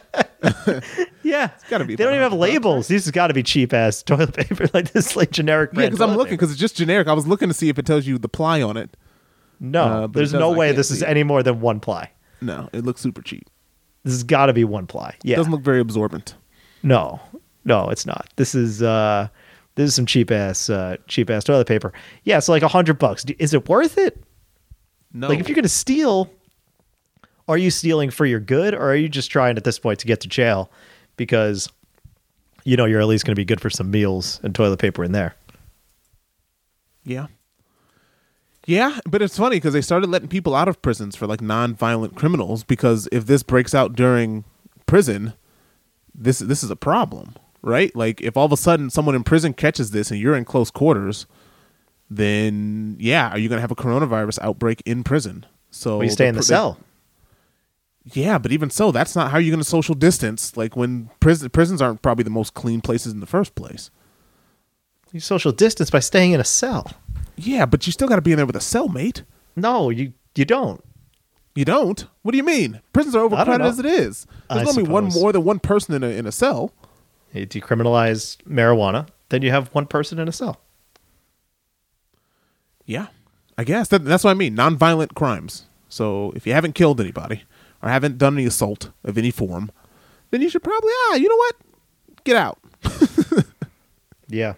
it's 1.24 1.64
gotta 1.70 1.84
be 1.84 1.94
They 1.96 2.04
don't 2.04 2.12
even 2.14 2.22
have 2.22 2.32
labels. 2.32 2.88
These 2.88 3.04
has 3.04 3.10
got 3.10 3.28
to 3.28 3.34
be 3.34 3.42
cheap 3.42 3.72
ass 3.72 4.02
toilet 4.02 4.34
paper, 4.36 4.68
like 4.74 4.92
this, 4.92 5.16
like 5.16 5.30
generic. 5.30 5.70
Yeah, 5.74 5.86
because 5.86 6.00
I'm 6.00 6.16
looking 6.16 6.34
because 6.34 6.50
it's 6.50 6.60
just 6.60 6.76
generic. 6.76 7.08
I 7.08 7.12
was 7.12 7.26
looking 7.26 7.48
to 7.48 7.54
see 7.54 7.68
if 7.68 7.78
it 7.78 7.86
tells 7.86 8.06
you 8.06 8.18
the 8.18 8.28
ply 8.28 8.62
on 8.62 8.76
it. 8.76 8.96
No, 9.60 9.82
Uh, 9.84 10.06
there's 10.08 10.32
no 10.32 10.50
way 10.52 10.72
this 10.72 10.90
is 10.90 11.02
it. 11.02 11.08
any 11.08 11.22
more 11.22 11.42
than 11.42 11.60
one 11.60 11.80
ply. 11.80 12.10
No, 12.40 12.68
it 12.72 12.84
looks 12.84 13.00
super 13.00 13.22
cheap. 13.22 13.48
This 14.02 14.12
has 14.12 14.22
got 14.24 14.46
to 14.46 14.52
be 14.52 14.64
one 14.64 14.86
ply. 14.86 15.14
Yeah, 15.22 15.34
It 15.34 15.36
doesn't 15.38 15.52
look 15.52 15.62
very 15.62 15.80
absorbent. 15.80 16.34
no, 16.82 17.20
no, 17.64 17.88
it's 17.88 18.04
not. 18.04 18.28
This 18.36 18.54
is 18.54 18.82
uh, 18.82 19.28
this 19.76 19.88
is 19.88 19.94
some 19.94 20.04
cheap 20.06 20.30
ass, 20.30 20.68
uh, 20.68 20.96
cheap 21.08 21.30
ass 21.30 21.44
toilet 21.44 21.66
paper. 21.66 21.92
Yeah, 22.24 22.36
it's 22.38 22.48
like 22.48 22.62
a 22.62 22.68
hundred 22.68 22.98
bucks. 22.98 23.24
Is 23.38 23.54
it 23.54 23.68
worth 23.68 23.96
it? 23.96 24.22
No, 25.14 25.28
Like, 25.28 25.38
if 25.40 25.48
you're 25.48 25.56
gonna 25.56 25.68
steal, 25.68 26.28
are 27.48 27.58
you 27.58 27.70
stealing 27.70 28.10
for 28.10 28.26
your 28.26 28.40
good, 28.40 28.74
or 28.74 28.90
are 28.90 28.96
you 28.96 29.08
just 29.08 29.30
trying 29.30 29.56
at 29.56 29.64
this 29.64 29.78
point 29.78 29.98
to 30.00 30.06
get 30.06 30.20
to 30.20 30.28
jail 30.28 30.70
because 31.16 31.68
you 32.64 32.76
know 32.76 32.84
you're 32.84 33.00
at 33.00 33.06
least 33.06 33.24
gonna 33.24 33.36
be 33.36 33.44
good 33.44 33.60
for 33.60 33.70
some 33.70 33.90
meals 33.90 34.40
and 34.42 34.54
toilet 34.54 34.78
paper 34.78 35.04
in 35.04 35.12
there? 35.12 35.34
Yeah. 37.04 37.26
Yeah, 38.66 38.98
but 39.04 39.20
it's 39.20 39.36
funny 39.36 39.56
because 39.56 39.74
they 39.74 39.82
started 39.82 40.08
letting 40.08 40.28
people 40.28 40.54
out 40.54 40.68
of 40.68 40.80
prisons 40.80 41.14
for 41.16 41.26
like 41.26 41.42
non-violent 41.42 42.14
criminals 42.16 42.64
because 42.64 43.08
if 43.12 43.26
this 43.26 43.42
breaks 43.42 43.74
out 43.74 43.94
during 43.94 44.44
prison, 44.86 45.34
this 46.14 46.38
this 46.38 46.62
is 46.64 46.70
a 46.70 46.76
problem, 46.76 47.34
right? 47.60 47.94
Like 47.94 48.22
if 48.22 48.38
all 48.38 48.46
of 48.46 48.52
a 48.52 48.56
sudden 48.56 48.88
someone 48.88 49.14
in 49.14 49.22
prison 49.22 49.52
catches 49.52 49.90
this 49.90 50.10
and 50.10 50.18
you're 50.18 50.34
in 50.34 50.46
close 50.46 50.70
quarters, 50.70 51.26
then 52.08 52.96
yeah, 52.98 53.28
are 53.28 53.38
you 53.38 53.50
going 53.50 53.58
to 53.58 53.60
have 53.60 53.70
a 53.70 53.76
coronavirus 53.76 54.38
outbreak 54.40 54.82
in 54.86 55.04
prison? 55.04 55.44
So 55.70 55.98
Well, 55.98 56.04
you 56.04 56.10
stay 56.10 56.28
in 56.28 56.34
the 56.34 56.42
cell. 56.42 56.78
Yeah, 58.12 58.38
but 58.38 58.52
even 58.52 58.68
so, 58.68 58.92
that's 58.92 59.16
not 59.16 59.30
how 59.30 59.38
you're 59.38 59.52
going 59.52 59.62
to 59.62 59.68
social 59.68 59.94
distance. 59.94 60.56
Like 60.56 60.76
when 60.76 61.10
prison 61.20 61.48
prisons 61.50 61.80
aren't 61.80 62.02
probably 62.02 62.24
the 62.24 62.30
most 62.30 62.54
clean 62.54 62.80
places 62.80 63.12
in 63.12 63.20
the 63.20 63.26
first 63.26 63.54
place. 63.54 63.90
You 65.12 65.20
social 65.20 65.52
distance 65.52 65.90
by 65.90 66.00
staying 66.00 66.32
in 66.32 66.40
a 66.40 66.44
cell. 66.44 66.90
Yeah, 67.36 67.66
but 67.66 67.86
you 67.86 67.92
still 67.92 68.08
got 68.08 68.16
to 68.16 68.22
be 68.22 68.32
in 68.32 68.36
there 68.36 68.46
with 68.46 68.56
a 68.56 68.60
cellmate. 68.60 69.22
No, 69.56 69.88
you 69.88 70.12
you 70.34 70.44
don't. 70.44 70.84
You 71.54 71.64
don't? 71.64 72.06
What 72.22 72.32
do 72.32 72.36
you 72.36 72.44
mean? 72.44 72.80
Prisons 72.92 73.14
are 73.14 73.22
overcrowded 73.22 73.64
as 73.64 73.78
it 73.78 73.86
is. 73.86 74.26
There's 74.50 74.66
I 74.66 74.70
only 74.70 74.82
one 74.82 75.10
suppose. 75.10 75.22
more 75.22 75.32
than 75.32 75.44
one 75.44 75.60
person 75.60 75.94
in 75.94 76.02
a 76.02 76.08
in 76.08 76.26
a 76.26 76.32
cell. 76.32 76.72
You 77.32 77.46
decriminalize 77.46 78.36
marijuana, 78.42 79.08
then 79.30 79.42
you 79.42 79.50
have 79.50 79.68
one 79.68 79.86
person 79.86 80.18
in 80.18 80.28
a 80.28 80.32
cell. 80.32 80.60
Yeah, 82.84 83.06
I 83.56 83.64
guess 83.64 83.88
that, 83.88 84.04
that's 84.04 84.24
what 84.24 84.30
I 84.30 84.34
mean. 84.34 84.54
Nonviolent 84.54 85.14
crimes. 85.14 85.66
So 85.88 86.32
if 86.36 86.46
you 86.46 86.52
haven't 86.52 86.74
killed 86.74 87.00
anybody 87.00 87.44
or 87.84 87.90
haven't 87.90 88.18
done 88.18 88.34
any 88.34 88.46
assault 88.46 88.90
of 89.04 89.16
any 89.16 89.30
form, 89.30 89.70
then 90.30 90.40
you 90.42 90.48
should 90.48 90.64
probably 90.64 90.90
ah, 91.10 91.14
you 91.14 91.28
know 91.28 91.36
what? 91.36 91.56
Get 92.24 92.36
out. 92.36 92.58
Yeah, 94.28 94.54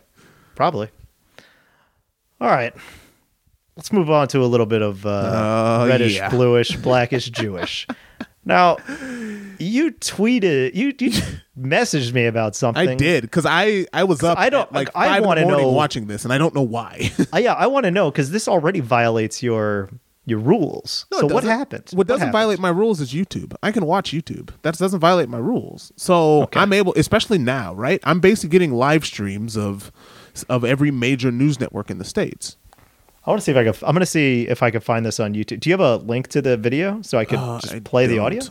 probably. 0.54 0.88
All 2.40 2.48
right. 2.48 2.72
Let's 3.76 3.92
move 3.92 4.08
on 4.08 4.28
to 4.28 4.40
a 4.42 4.46
little 4.46 4.64
bit 4.64 4.80
of 4.80 5.04
uh, 5.04 5.10
Uh, 5.10 5.86
reddish, 5.88 6.14
yeah. 6.16 6.30
bluish, 6.30 6.76
blackish, 6.82 7.28
Jewish. 7.30 7.86
Now, 8.44 8.76
you 9.58 9.90
tweeted, 9.92 10.74
you, 10.74 10.94
you 10.98 11.10
messaged 11.58 12.12
me 12.14 12.26
about 12.26 12.54
something. 12.54 12.88
I 12.88 12.94
did 12.94 13.22
because 13.22 13.44
I 13.44 13.86
I 13.92 14.04
was 14.04 14.22
up. 14.22 14.38
I 14.38 14.48
don't- 14.50 14.72
like 14.72 14.88
I 14.94 15.08
five 15.08 15.22
in 15.22 15.24
wanna 15.26 15.40
the 15.40 15.46
morning 15.48 15.66
know- 15.66 15.72
watching 15.72 16.06
this, 16.06 16.24
and 16.24 16.32
I 16.32 16.38
don't 16.38 16.54
know 16.54 16.62
why. 16.62 17.10
Uh, 17.34 17.38
yeah, 17.38 17.54
I 17.54 17.66
want 17.66 17.84
to 17.84 17.90
know 17.90 18.10
because 18.10 18.30
this 18.30 18.46
already 18.46 18.80
violates 18.80 19.42
your 19.42 19.90
your 20.26 20.38
rules. 20.40 21.06
No, 21.12 21.20
so 21.20 21.28
it 21.28 21.32
what 21.32 21.44
doesn't. 21.44 21.94
What 21.94 22.06
doesn't 22.06 22.20
happened? 22.20 22.32
violate 22.32 22.58
my 22.58 22.68
rules 22.68 23.00
is 23.00 23.12
YouTube. 23.14 23.54
I 23.62 23.70
can 23.72 23.86
watch 23.86 24.10
YouTube. 24.10 24.50
That 24.62 24.76
doesn't 24.76 25.00
violate 25.00 25.28
my 25.28 25.38
rules. 25.38 25.92
So 25.96 26.42
Okay. 26.42 26.60
I'm 26.60 26.72
able, 26.72 26.92
especially 26.96 27.38
now, 27.38 27.72
right? 27.74 28.00
I'm 28.04 28.20
basically 28.20 28.50
getting 28.50 28.72
live 28.74 29.04
streams 29.06 29.56
of 29.56 29.90
of 30.50 30.64
every 30.64 30.90
major 30.90 31.30
news 31.32 31.58
network 31.60 31.90
in 31.90 31.96
the 31.98 32.04
states. 32.04 32.56
I 33.24 33.30
want 33.30 33.40
to 33.40 33.44
see 33.44 33.52
if 33.52 33.56
I 33.56 33.64
can. 33.64 33.74
I'm 33.88 33.94
going 33.94 34.00
to 34.00 34.06
see 34.06 34.46
if 34.48 34.62
I 34.62 34.70
can 34.70 34.80
find 34.80 35.06
this 35.06 35.18
on 35.18 35.32
YouTube. 35.34 35.60
Do 35.60 35.70
you 35.70 35.74
have 35.74 35.80
a 35.80 35.96
link 35.96 36.28
to 36.28 36.42
the 36.42 36.56
video 36.56 37.00
so 37.02 37.18
I 37.18 37.24
could 37.24 37.38
Uh, 37.38 37.58
just 37.60 37.72
I 37.74 37.80
play 37.80 38.06
the 38.06 38.18
audio? 38.18 38.42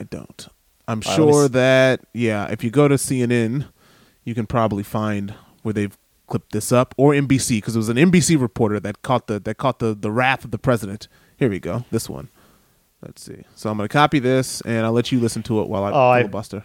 I 0.00 0.04
don't. 0.04 0.48
I'm 0.88 1.00
right, 1.00 1.14
sure 1.16 1.44
s- 1.44 1.50
that 1.50 2.00
yeah, 2.14 2.46
if 2.50 2.62
you 2.64 2.70
go 2.70 2.88
to 2.88 2.94
CNN, 2.94 3.66
you 4.24 4.34
can 4.34 4.46
probably 4.46 4.82
find 4.82 5.34
where 5.62 5.72
they've 5.72 5.96
clipped 6.26 6.52
this 6.52 6.72
up, 6.72 6.94
or 6.96 7.12
NBC 7.12 7.58
because 7.58 7.74
it 7.76 7.78
was 7.78 7.88
an 7.88 7.96
NBC 7.96 8.40
reporter 8.40 8.80
that 8.80 9.02
caught 9.02 9.26
the 9.26 9.38
that 9.40 9.56
caught 9.56 9.78
the 9.78 9.94
the 9.94 10.10
wrath 10.10 10.44
of 10.44 10.50
the 10.50 10.58
president. 10.58 11.08
Here 11.36 11.50
we 11.50 11.60
go. 11.60 11.84
This 11.90 12.08
one. 12.08 12.28
Let's 13.02 13.22
see. 13.22 13.44
So 13.54 13.70
I'm 13.70 13.76
going 13.76 13.88
to 13.88 13.92
copy 13.92 14.18
this, 14.18 14.60
and 14.62 14.86
I'll 14.86 14.92
let 14.92 15.12
you 15.12 15.20
listen 15.20 15.42
to 15.44 15.60
it 15.60 15.68
while 15.68 15.84
I 15.84 15.90
Oh, 15.92 16.18
filibuster. 16.18 16.64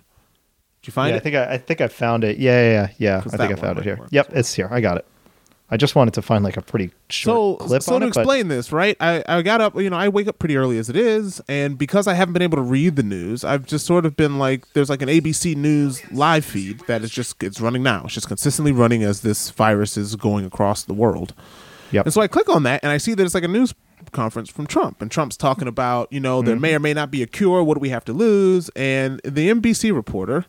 Did 0.81 0.87
you 0.87 0.93
find 0.93 1.09
yeah, 1.09 1.15
it? 1.15 1.17
I 1.17 1.19
think 1.19 1.35
I, 1.35 1.53
I 1.53 1.57
think 1.57 1.81
I 1.81 1.87
found 1.87 2.23
it. 2.23 2.37
Yeah, 2.37 2.61
yeah, 2.61 2.71
yeah. 2.71 2.89
yeah. 2.97 3.17
I 3.33 3.37
think 3.37 3.51
I 3.51 3.55
found 3.55 3.77
it 3.77 3.83
here. 3.83 3.99
Yep, 4.09 4.29
it's 4.31 4.53
here. 4.53 4.67
I 4.71 4.81
got 4.81 4.97
it. 4.97 5.05
I 5.71 5.77
just 5.77 5.95
wanted 5.95 6.13
to 6.15 6.21
find 6.21 6.43
like 6.43 6.57
a 6.57 6.61
pretty 6.61 6.91
short 7.09 7.59
so 7.61 7.65
clip 7.65 7.81
so 7.81 7.95
on 7.95 8.01
to 8.01 8.07
it. 8.07 8.13
but- 8.13 8.19
explain 8.21 8.49
this 8.49 8.71
right 8.73 8.97
I, 8.99 9.23
I 9.27 9.41
got 9.41 9.61
up 9.61 9.75
you 9.79 9.89
know 9.89 9.95
i 9.97 10.09
wake 10.09 10.27
up 10.27 10.37
pretty 10.37 10.57
early 10.57 10.77
as 10.77 10.89
it 10.89 10.97
is 10.97 11.41
and 11.47 11.77
because 11.77 12.07
i 12.07 12.13
haven't 12.13 12.33
been 12.33 12.41
able 12.41 12.57
to 12.57 12.61
read 12.61 12.97
the 12.97 13.03
news 13.03 13.43
i've 13.45 13.65
just 13.65 13.85
sort 13.85 14.05
of 14.05 14.17
been 14.17 14.37
like 14.37 14.71
there's 14.73 14.89
like 14.89 15.01
an 15.01 15.07
abc 15.09 15.55
news 15.55 16.01
live 16.11 16.43
feed 16.43 16.81
that 16.87 17.01
is 17.03 17.09
just 17.09 17.41
it's 17.41 17.61
running 17.61 17.83
now 17.83 18.01
it's 18.03 18.13
just 18.13 18.27
consistently 18.27 18.73
running 18.73 19.01
as 19.03 19.21
this 19.21 19.49
virus 19.51 19.95
is 19.95 20.15
going 20.17 20.45
across 20.45 20.83
the 20.83 20.93
world 20.93 21.33
Yep. 21.91 22.05
and 22.05 22.13
so 22.13 22.19
i 22.21 22.27
click 22.27 22.49
on 22.49 22.63
that 22.63 22.81
and 22.83 22.91
i 22.91 22.97
see 22.97 23.13
that 23.13 23.23
it's 23.23 23.33
like 23.33 23.43
a 23.45 23.47
news 23.47 23.73
conference 24.11 24.49
from 24.49 24.67
trump 24.67 25.01
and 25.01 25.09
trump's 25.09 25.37
talking 25.37 25.69
about 25.69 26.11
you 26.11 26.19
know 26.19 26.41
there 26.41 26.55
Mm-hmm. 26.55 26.61
may 26.61 26.75
or 26.75 26.79
may 26.79 26.93
not 26.93 27.11
be 27.11 27.21
a 27.23 27.27
cure 27.27 27.63
what 27.63 27.75
do 27.75 27.79
we 27.79 27.89
have 27.89 28.03
to 28.05 28.13
lose 28.13 28.67
and 28.75 29.21
the 29.23 29.49
nbc 29.49 29.93
reporter 29.95 30.45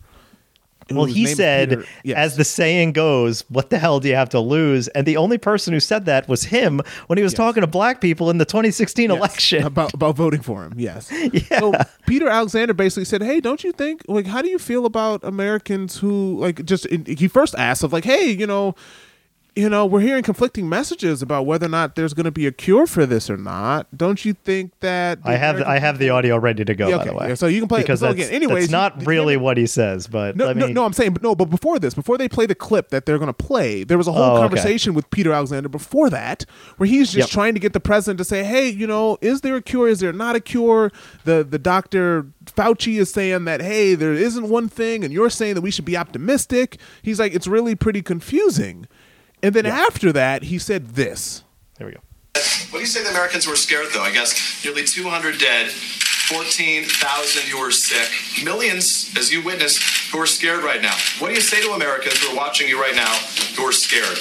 well, 0.97 1.07
he 1.07 1.27
said, 1.27 1.85
yes. 2.05 2.17
as 2.17 2.37
the 2.37 2.45
saying 2.45 2.93
goes, 2.93 3.45
"What 3.49 3.71
the 3.71 3.79
hell 3.79 4.01
do 4.01 4.09
you 4.09 4.15
have 4.15 4.29
to 4.31 4.41
lose?" 4.41 4.89
And 4.89 5.07
the 5.07 5.17
only 5.17 5.39
person 5.39 5.73
who 5.73 5.81
said 5.81 6.05
that 6.07 6.29
was 6.29 6.45
him 6.45 6.81
when 7.07 7.17
he 7.19 7.23
was 7.23 7.33
Yes. 7.33 7.37
talking 7.39 7.61
to 7.63 7.67
black 7.67 8.01
people 8.01 8.31
in 8.31 8.39
the 8.39 8.45
2016 8.45 9.11
Yes, 9.11 9.17
election. 9.19 9.65
about 9.65 9.95
about 9.95 10.17
voting 10.17 10.41
for 10.43 10.65
him. 10.65 10.75
Yes. 10.77 11.11
Yeah. 11.33 11.61
So 11.61 11.73
Peter 12.07 12.29
Alexander 12.29 12.75
basically 12.75 13.05
said, 13.05 13.23
"Hey, 13.23 13.41
don't 13.41 13.63
you 13.65 13.73
think 13.73 14.03
like 14.09 14.27
how 14.27 14.43
do 14.43 14.49
you 14.49 14.59
feel 14.59 14.87
about 14.87 15.23
Americans 15.25 15.99
who 15.99 16.39
like 16.39 16.65
just 16.65 16.87
he 16.91 17.29
first 17.29 17.55
asked 17.57 17.83
of 17.83 17.93
like, 17.93 18.05
hey, 18.05 18.31
you 18.31 18.47
know, 18.47 18.75
you 19.55 19.69
know, 19.69 19.85
we're 19.85 20.01
hearing 20.01 20.23
conflicting 20.23 20.67
messages 20.67 21.21
about 21.21 21.45
whether 21.45 21.67
or 21.67 21.69
not 21.69 21.95
there's 21.95 22.15
going 22.15 22.25
to 22.25 22.31
be 22.31 22.47
a 22.47 22.53
cure 22.53 22.87
for 22.87 23.05
this 23.05 23.29
or 23.29 23.37
not. 23.37 23.87
Don't 23.95 24.25
you 24.25 24.33
think 24.33 24.73
that 24.81 25.19
I 25.25 25.33
have 25.37 25.57
American 25.57 25.73
I 25.73 25.79
have 25.79 25.99
the 25.99 26.09
audio 26.09 26.39
ready 26.39 26.65
to 26.65 26.75
go. 26.75 26.89
Yeah, 26.89 26.97
by 26.97 27.05
the 27.05 27.13
way, 27.15 27.29
yeah, 27.29 27.35
so 27.35 27.49
you 27.49 27.61
can 27.61 27.69
play 27.69 27.81
it. 27.81 27.83
because 27.83 28.01
So 28.01 28.07
that's, 28.07 28.29
again, 28.29 28.31
anyways, 28.35 28.65
that's 28.65 28.73
not 28.73 29.01
you- 29.01 29.07
really 29.07 29.37
what 29.37 29.59
he 29.59 29.67
says. 29.67 30.07
But 30.07 30.37
No, 30.37 30.47
let 30.47 30.57
no, 30.57 30.67
me, 30.69 30.73
no, 30.73 30.85
I'm 30.87 30.95
saying, 30.95 31.13
but 31.13 31.23
no, 31.23 31.35
but 31.35 31.47
before 31.51 31.79
this, 31.79 31.93
before 31.93 32.17
they 32.17 32.29
play 32.31 32.47
the 32.47 32.55
clip 32.55 32.89
that 32.89 33.05
they're 33.05 33.19
going 33.19 33.27
to 33.27 33.33
play, 33.35 33.85
there 33.85 33.99
was 33.99 34.09
a 34.09 34.13
whole 34.13 34.23
Oh, 34.23 34.33
okay. 34.37 34.41
conversation 34.43 34.95
with 34.95 35.11
Peter 35.11 35.33
Alexander 35.33 35.69
before 35.69 36.09
that, 36.09 36.47
where 36.79 36.87
he's 36.89 37.13
just 37.13 37.29
Yep. 37.29 37.35
trying 37.35 37.55
to 37.55 37.61
get 37.61 37.75
the 37.75 37.81
president 37.81 38.17
to 38.19 38.25
say, 38.25 38.45
"Hey, 38.45 38.69
you 38.71 38.87
know, 38.87 39.19
is 39.21 39.43
there 39.43 39.57
a 39.57 39.63
cure? 39.63 39.87
Is 39.87 40.01
there 40.01 40.15
not 40.15 40.35
a 40.35 40.41
cure?" 40.41 40.91
The 41.25 41.45
the 41.45 41.59
doctor 41.59 42.27
Fauci 42.47 42.99
is 42.99 43.11
saying 43.11 43.45
that, 43.45 43.61
"Hey, 43.61 43.95
there 43.95 44.15
isn't 44.15 44.49
one 44.49 44.69
thing," 44.71 45.05
and 45.05 45.13
you're 45.13 45.29
saying 45.31 45.55
that 45.57 45.61
we 45.61 45.71
should 45.71 45.85
be 45.85 45.97
optimistic. 45.97 46.79
He's 47.03 47.21
like, 47.21 47.35
it's 47.35 47.47
really 47.47 47.75
pretty 47.75 48.01
confusing. 48.01 48.87
And 49.43 49.55
then 49.55 49.67
after 49.67 50.13
that, 50.13 50.45
he 50.45 50.59
said 50.59 50.91
this. 50.91 51.43
There 51.77 51.87
we 51.87 51.95
go. 51.95 52.01
What 52.71 52.79
do 52.79 52.81
you 52.81 52.87
say 52.87 53.03
the 53.03 53.11
Americans 53.11 53.47
were 53.47 53.57
scared, 53.57 53.89
though? 53.93 54.03
I 54.03 54.13
guess 54.13 54.65
nearly 54.65 54.85
200 54.85 55.39
dead, 55.39 55.71
14,000 55.71 57.43
who 57.51 57.59
are 57.59 57.71
sick, 57.71 58.09
millions, 58.45 59.13
as 59.19 59.33
you 59.33 59.45
witnessed, 59.45 60.11
who 60.13 60.19
are 60.19 60.27
scared 60.27 60.65
right 60.65 60.81
now. 60.81 60.95
What 61.19 61.29
do 61.29 61.35
you 61.35 61.41
say 61.41 61.61
to 61.61 61.73
Americans 61.73 62.19
who 62.19 62.33
are 62.33 62.37
watching 62.37 62.69
you 62.69 62.81
right 62.81 62.95
now 62.95 63.13
who 63.57 63.65
are 63.65 63.73
scared? 63.73 64.19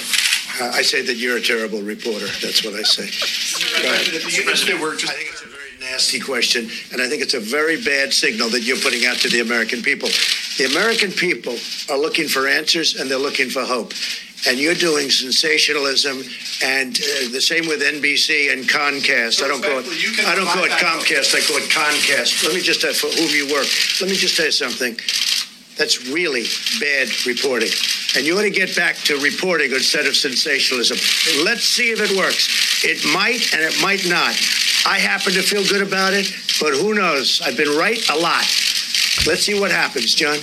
Uh, 0.60 0.76
I 0.76 0.82
say 0.82 1.00
that 1.02 1.14
you're 1.14 1.38
a 1.38 1.40
terrible 1.40 1.80
reporter. 1.80 2.26
That's 2.42 2.62
what 2.64 2.74
I 2.74 2.82
say. 2.82 3.04
Mr. 3.04 4.44
President, 4.44 4.80
we're 4.80 4.96
just. 4.96 5.10
I 5.10 5.16
think 5.16 5.30
it's 5.30 5.42
a 5.42 5.46
very 5.46 5.70
nasty 5.80 6.20
question, 6.20 6.68
and 6.92 7.00
I 7.00 7.08
think 7.08 7.22
it's 7.22 7.34
a 7.34 7.40
very 7.40 7.82
bad 7.82 8.12
signal 8.12 8.50
that 8.50 8.60
you're 8.60 8.76
putting 8.76 9.06
out 9.06 9.16
to 9.18 9.28
the 9.28 9.40
American 9.40 9.80
people. 9.80 10.10
The 10.58 10.68
American 10.70 11.10
people 11.10 11.56
are 11.88 11.98
looking 11.98 12.28
for 12.28 12.46
answers 12.46 12.96
and 13.00 13.10
they're 13.10 13.18
looking 13.18 13.48
for 13.48 13.64
hope. 13.64 13.94
And 14.48 14.58
you're 14.58 14.74
doing 14.74 15.08
sensationalism, 15.08 16.22
and 16.64 16.98
uh, 16.98 17.30
the 17.30 17.40
same 17.40 17.68
with 17.68 17.80
NBC 17.80 18.52
and 18.52 18.68
Concast. 18.68 19.42
I 19.42 19.48
don't 19.48 19.62
call 19.62 19.78
it. 19.78 19.86
Respectfully, 19.86 20.02
you 20.02 20.16
can 20.16 20.26
I 20.26 20.34
don't 20.34 20.46
call 20.46 20.64
it 20.64 20.72
Comcast. 20.72 21.34
I 21.34 21.40
call 21.46 21.58
it 21.58 21.70
Concast. 21.70 22.44
Let 22.44 22.54
me 22.54 22.60
just 22.60 22.84
uh, 22.84 22.92
for 22.92 23.06
whom 23.06 23.30
you 23.30 23.46
work. 23.52 23.66
Let 24.00 24.10
me 24.10 24.16
just 24.16 24.36
tell 24.36 24.46
you 24.46 24.52
something. 24.52 24.96
That's 25.78 26.08
really 26.08 26.44
bad 26.80 27.08
reporting. 27.26 27.70
And 28.14 28.26
you 28.26 28.36
ought 28.36 28.42
to 28.42 28.50
get 28.50 28.76
back 28.76 28.96
to 29.08 29.16
reporting 29.18 29.72
instead 29.72 30.06
of 30.06 30.16
sensationalism. 30.16 30.98
Let's 31.44 31.64
see 31.64 31.90
if 31.90 32.00
it 32.00 32.16
works. 32.16 32.84
It 32.84 33.04
might 33.14 33.54
and 33.54 33.62
it 33.62 33.80
might 33.80 34.06
not. 34.06 34.36
I 34.84 34.98
happen 34.98 35.32
to 35.32 35.42
feel 35.42 35.64
good 35.64 35.86
about 35.86 36.12
it, 36.12 36.26
but 36.60 36.74
who 36.74 36.94
knows? 36.94 37.40
I've 37.40 37.56
been 37.56 37.74
right 37.76 38.02
a 38.10 38.16
lot. 38.16 38.44
Let's 39.26 39.42
see 39.42 39.58
what 39.58 39.70
happens, 39.70 40.14
John. 40.14 40.38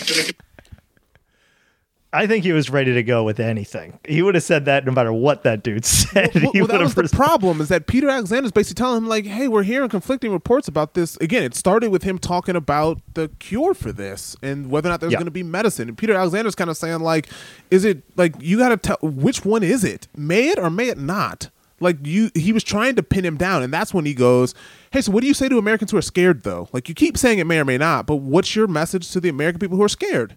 I 2.11 2.25
think 2.25 2.43
he 2.43 2.53
was 2.53 2.71
ready 2.71 2.91
to 2.95 3.03
go 3.03 3.23
with 3.23 3.39
anything. 3.39 3.99
He 4.07 4.23
would 4.23 4.33
have 4.33 4.43
said 4.43 4.65
that 4.65 4.83
no 4.83 4.91
matter 4.91 5.13
what 5.13 5.43
that 5.43 5.61
dude 5.61 5.85
said. 5.85 6.31
well, 6.33 6.51
well, 6.55 6.65
that 6.67 6.79
was 6.79 6.93
have 6.95 7.07
the 7.09 7.15
problem 7.15 7.61
is 7.61 7.69
that 7.69 7.85
Peter 7.85 8.09
Alexander 8.09 8.45
is 8.45 8.51
basically 8.51 8.79
telling 8.81 8.97
him 8.97 9.07
like, 9.07 9.25
"Hey, 9.25 9.47
we're 9.47 9.61
hearing 9.61 9.89
conflicting 9.89 10.31
reports 10.31 10.67
about 10.67 10.95
this." 10.95 11.17
Again, 11.17 11.43
it 11.43 11.53
started 11.53 11.91
with 11.91 12.01
him 12.01 12.17
talking 12.17 12.55
about 12.55 12.99
the 13.13 13.29
cure 13.37 13.75
for 13.75 13.91
this 13.91 14.35
and 14.41 14.71
whether 14.71 14.89
or 14.89 14.91
not 14.91 15.01
there's 15.01 15.11
Yeah. 15.13 15.19
going 15.19 15.25
to 15.25 15.31
be 15.31 15.43
medicine. 15.43 15.87
And 15.87 15.97
Peter 15.97 16.13
Alexander's 16.15 16.55
kind 16.55 16.69
of 16.71 16.77
saying 16.77 17.01
like, 17.01 17.27
"Is 17.69 17.85
it 17.85 18.01
like 18.17 18.33
you 18.39 18.57
got 18.57 18.69
to 18.69 18.77
tell 18.77 18.97
which 19.03 19.45
one 19.45 19.61
is 19.61 19.83
it? 19.83 20.07
May 20.17 20.49
it 20.49 20.57
or 20.57 20.71
may 20.71 20.87
it 20.87 20.97
not?" 20.97 21.49
Like 21.79 21.97
you, 22.05 22.31
he 22.35 22.51
was 22.51 22.63
trying 22.63 22.95
to 22.95 23.03
pin 23.03 23.23
him 23.23 23.37
down, 23.37 23.61
and 23.63 23.71
that's 23.71 23.93
when 23.93 24.05
he 24.05 24.15
goes, 24.15 24.55
"Hey, 24.91 25.01
so 25.01 25.11
what 25.11 25.21
do 25.21 25.27
you 25.27 25.33
say 25.35 25.47
to 25.47 25.59
Americans 25.59 25.91
who 25.91 25.97
are 25.97 26.01
scared, 26.01 26.41
though? 26.43 26.69
Like 26.73 26.89
you 26.89 26.95
keep 26.95 27.17
saying 27.19 27.37
it 27.37 27.45
may 27.45 27.59
or 27.59 27.65
may 27.65 27.77
not, 27.77 28.07
but 28.07 28.15
what's 28.15 28.55
your 28.55 28.65
message 28.67 29.11
to 29.11 29.19
the 29.19 29.29
American 29.29 29.59
people 29.59 29.77
who 29.77 29.83
are 29.83 29.87
scared?" 29.89 30.35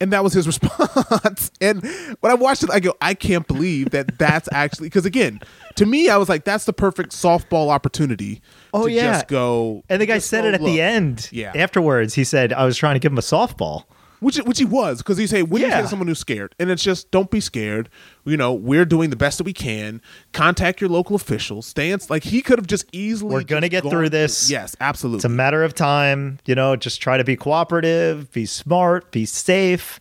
And 0.00 0.12
that 0.12 0.24
was 0.24 0.32
his 0.32 0.46
response. 0.48 1.50
and 1.60 1.82
when 2.20 2.30
I 2.32 2.34
watched 2.34 2.62
it, 2.64 2.70
I 2.70 2.80
go, 2.80 2.94
I 3.00 3.14
can't 3.14 3.46
believe 3.46 3.90
that 3.90 4.18
that's 4.18 4.48
actually 4.52 4.88
because 4.88 5.06
again, 5.06 5.40
to 5.76 5.86
me, 5.86 6.08
I 6.08 6.16
was 6.16 6.28
like, 6.28 6.44
that's 6.44 6.64
the 6.64 6.72
perfect 6.72 7.10
softball 7.12 7.70
opportunity. 7.70 8.42
Oh, 8.72 8.86
to 8.86 8.92
yeah. 8.92 9.12
just 9.12 9.28
go. 9.28 9.84
And 9.88 10.02
the 10.02 10.06
guy 10.06 10.18
said 10.18 10.42
go, 10.42 10.48
it 10.48 10.54
at 10.54 10.60
"Look." 10.60 10.70
the 10.72 10.80
end. 10.80 11.28
Yeah. 11.32 11.52
Afterwards, 11.54 12.14
he 12.14 12.24
said, 12.24 12.52
I 12.52 12.64
was 12.64 12.76
trying 12.76 12.94
to 12.96 13.00
give 13.00 13.12
him 13.12 13.18
a 13.18 13.22
softball. 13.22 13.84
Which 14.24 14.38
which 14.38 14.58
he 14.58 14.64
was 14.64 14.98
because 14.98 15.18
he 15.18 15.26
say, 15.26 15.42
"What 15.42 15.58
do 15.58 15.66
you 15.66 15.70
say 15.70 15.86
someone 15.86 16.08
who's 16.08 16.18
scared?" 16.18 16.54
And 16.58 16.70
it's 16.70 16.82
just, 16.82 17.10
don't 17.10 17.30
be 17.30 17.40
scared. 17.40 17.88
You 18.24 18.36
know, 18.36 18.54
we're 18.54 18.84
doing 18.86 19.10
the 19.10 19.16
best 19.16 19.38
that 19.38 19.44
we 19.44 19.52
can. 19.52 20.00
Contact 20.32 20.80
your 20.80 20.88
local 20.90 21.14
officials. 21.14 21.66
Stay 21.66 21.90
in, 21.90 22.00
like 22.08 22.24
he 22.24 22.40
could 22.42 22.58
have 22.58 22.66
just 22.66 22.86
easily. 22.92 23.32
We're 23.32 23.44
gonna 23.44 23.68
get 23.68 23.84
through 23.84 24.08
this. 24.08 24.50
Yes, 24.50 24.74
absolutely. 24.80 25.18
It's 25.18 25.24
a 25.24 25.28
matter 25.28 25.62
of 25.62 25.74
time. 25.74 26.38
You 26.46 26.54
know, 26.54 26.74
just 26.76 27.00
try 27.00 27.18
to 27.18 27.24
be 27.24 27.36
cooperative, 27.36 28.32
be 28.32 28.46
smart, 28.46 29.10
be 29.10 29.26
safe, 29.26 30.00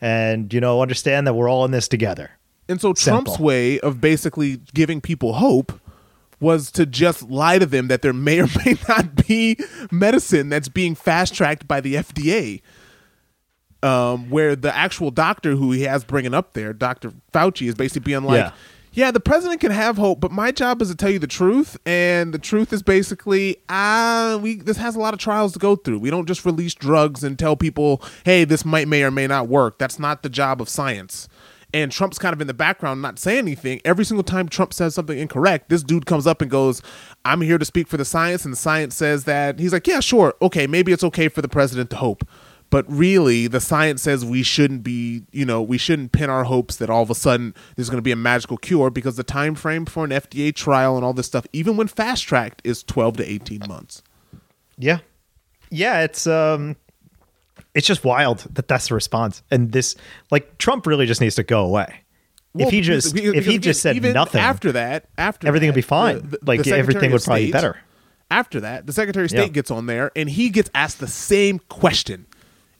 and, 0.00 0.52
you 0.52 0.60
know, 0.60 0.80
understand 0.80 1.26
that 1.26 1.34
we're 1.34 1.48
all 1.48 1.64
in 1.64 1.70
this 1.72 1.88
together. 1.88 2.30
And 2.68 2.80
so 2.80 2.92
Trump's 2.92 3.38
way 3.38 3.78
of 3.80 4.00
basically 4.00 4.60
giving 4.74 5.00
people 5.00 5.34
hope 5.34 5.80
was 6.40 6.70
to 6.72 6.84
just 6.84 7.22
lie 7.30 7.58
to 7.58 7.66
them 7.66 7.88
that 7.88 8.02
there 8.02 8.12
may 8.12 8.40
or 8.40 8.48
may 8.64 8.76
not 8.88 9.26
be 9.26 9.56
medicine 9.90 10.48
that's 10.48 10.68
being 10.68 10.94
fast 10.94 11.34
tracked 11.34 11.66
by 11.66 11.80
the 11.80 11.94
FDA. 11.94 12.60
Um, 13.86 14.30
where 14.30 14.56
the 14.56 14.74
actual 14.74 15.10
doctor 15.10 15.52
who 15.54 15.70
he 15.72 15.82
has 15.82 16.02
bringing 16.04 16.34
up 16.34 16.54
there, 16.54 16.72
Dr. 16.72 17.12
Fauci, 17.32 17.68
is 17.68 17.74
basically 17.74 18.00
being 18.12 18.24
like, 18.24 18.38
Yeah. 18.38 18.50
yeah. 18.92 19.10
the 19.12 19.20
president 19.20 19.60
can 19.60 19.70
have 19.70 19.96
hope, 19.96 20.18
but 20.20 20.32
my 20.32 20.50
job 20.50 20.82
is 20.82 20.88
to 20.88 20.96
tell 20.96 21.10
you 21.10 21.18
the 21.20 21.26
truth, 21.26 21.76
and 21.86 22.34
the 22.34 22.38
truth 22.38 22.72
is 22.72 22.82
basically, 22.82 23.58
ah, 23.68 24.38
we 24.42 24.56
this 24.56 24.78
has 24.78 24.96
a 24.96 24.98
lot 24.98 25.14
of 25.14 25.20
trials 25.20 25.52
to 25.52 25.58
go 25.58 25.76
through. 25.76 25.98
We 26.00 26.10
don't 26.10 26.26
just 26.26 26.44
release 26.44 26.74
drugs 26.74 27.22
and 27.22 27.38
tell 27.38 27.54
people, 27.54 28.02
hey, 28.24 28.44
this 28.44 28.64
might 28.64 28.88
may 28.88 29.04
or 29.04 29.10
may 29.10 29.26
not 29.26 29.46
work. 29.48 29.78
That's 29.78 29.98
not 29.98 30.22
the 30.22 30.28
job 30.30 30.60
of 30.60 30.68
science. 30.68 31.28
And 31.74 31.92
Trump's 31.92 32.18
kind 32.18 32.32
of 32.32 32.40
in 32.40 32.46
the 32.46 32.54
background, 32.54 33.02
not 33.02 33.18
saying 33.18 33.38
anything. 33.38 33.80
Every 33.84 34.04
single 34.04 34.24
time 34.24 34.48
Trump 34.48 34.72
says 34.72 34.94
something 34.94 35.18
incorrect, 35.18 35.68
this 35.68 35.82
dude 35.82 36.06
comes 36.06 36.26
up 36.26 36.40
and 36.40 36.50
goes, 36.50 36.80
I'm 37.24 37.40
here 37.42 37.58
to 37.58 37.64
speak 37.66 37.86
for 37.88 37.98
the 37.98 38.04
science. 38.04 38.44
And 38.44 38.52
the 38.54 38.56
science 38.56 38.94
says 38.96 39.24
that 39.24 39.58
he's 39.58 39.72
like, 39.74 39.86
yeah, 39.86 40.00
sure. 40.00 40.34
Okay, 40.40 40.66
maybe 40.66 40.92
it's 40.92 41.04
okay 41.04 41.28
for 41.28 41.42
the 41.42 41.48
president 41.48 41.90
to 41.90 41.96
hope. 41.96 42.26
But 42.76 42.84
really, 42.92 43.46
the 43.46 43.58
science 43.58 44.02
says 44.02 44.22
we 44.22 44.42
shouldn't 44.42 44.82
be, 44.82 45.22
you 45.32 45.46
know, 45.46 45.62
we 45.62 45.78
shouldn't 45.78 46.12
pin 46.12 46.28
our 46.28 46.44
hopes 46.44 46.76
that 46.76 46.90
all 46.90 47.00
of 47.02 47.08
a 47.08 47.14
sudden 47.14 47.54
there's 47.74 47.88
going 47.88 47.96
to 47.96 48.02
be 48.02 48.12
a 48.12 48.16
magical 48.16 48.58
cure 48.58 48.90
because 48.90 49.16
the 49.16 49.24
time 49.24 49.54
frame 49.54 49.86
for 49.86 50.04
an 50.04 50.10
FDA 50.10 50.54
trial 50.54 50.94
and 50.96 51.02
all 51.02 51.14
this 51.14 51.24
stuff, 51.24 51.46
even 51.54 51.78
when 51.78 51.88
fast 51.88 52.24
tracked, 52.24 52.60
is 52.64 52.82
12 52.82 53.16
to 53.16 53.24
18 53.32 53.60
months. 53.66 54.02
Yeah. 54.76 54.98
Yeah, 55.70 56.02
it's 56.02 56.26
um 56.26 56.76
it's 57.72 57.86
just 57.86 58.04
wild 58.04 58.40
that 58.52 58.68
that's 58.68 58.88
the 58.88 58.94
response. 58.94 59.42
And 59.50 59.72
this 59.72 59.96
like 60.30 60.58
Trump 60.58 60.86
really 60.86 61.06
just 61.06 61.22
needs 61.22 61.36
to 61.36 61.44
go 61.44 61.64
away. 61.64 62.02
Well, 62.52 62.66
if 62.66 62.74
he 62.74 62.82
just 62.82 63.14
because- 63.14 63.36
if 63.36 63.46
he 63.46 63.56
just 63.56 63.80
said 63.80 64.02
nothing 64.02 64.42
after 64.42 64.72
that, 64.72 65.08
after 65.16 65.48
everything 65.48 65.68
that, 65.68 65.72
would 65.72 65.76
be 65.76 65.80
fine. 65.80 66.30
Like, 66.44 66.58
Secretary 66.58 66.78
everything 66.78 67.12
would 67.12 67.22
probably 67.22 67.46
be 67.46 67.52
better. 67.52 67.78
After 68.30 68.60
that, 68.60 68.86
the 68.86 68.92
Secretary 68.92 69.24
of 69.24 69.30
State 69.30 69.40
Yeah. 69.40 69.48
gets 69.48 69.70
on 69.70 69.86
there 69.86 70.10
and 70.14 70.28
he 70.28 70.50
gets 70.50 70.68
asked 70.74 71.00
the 71.00 71.08
same 71.08 71.58
question, 71.70 72.26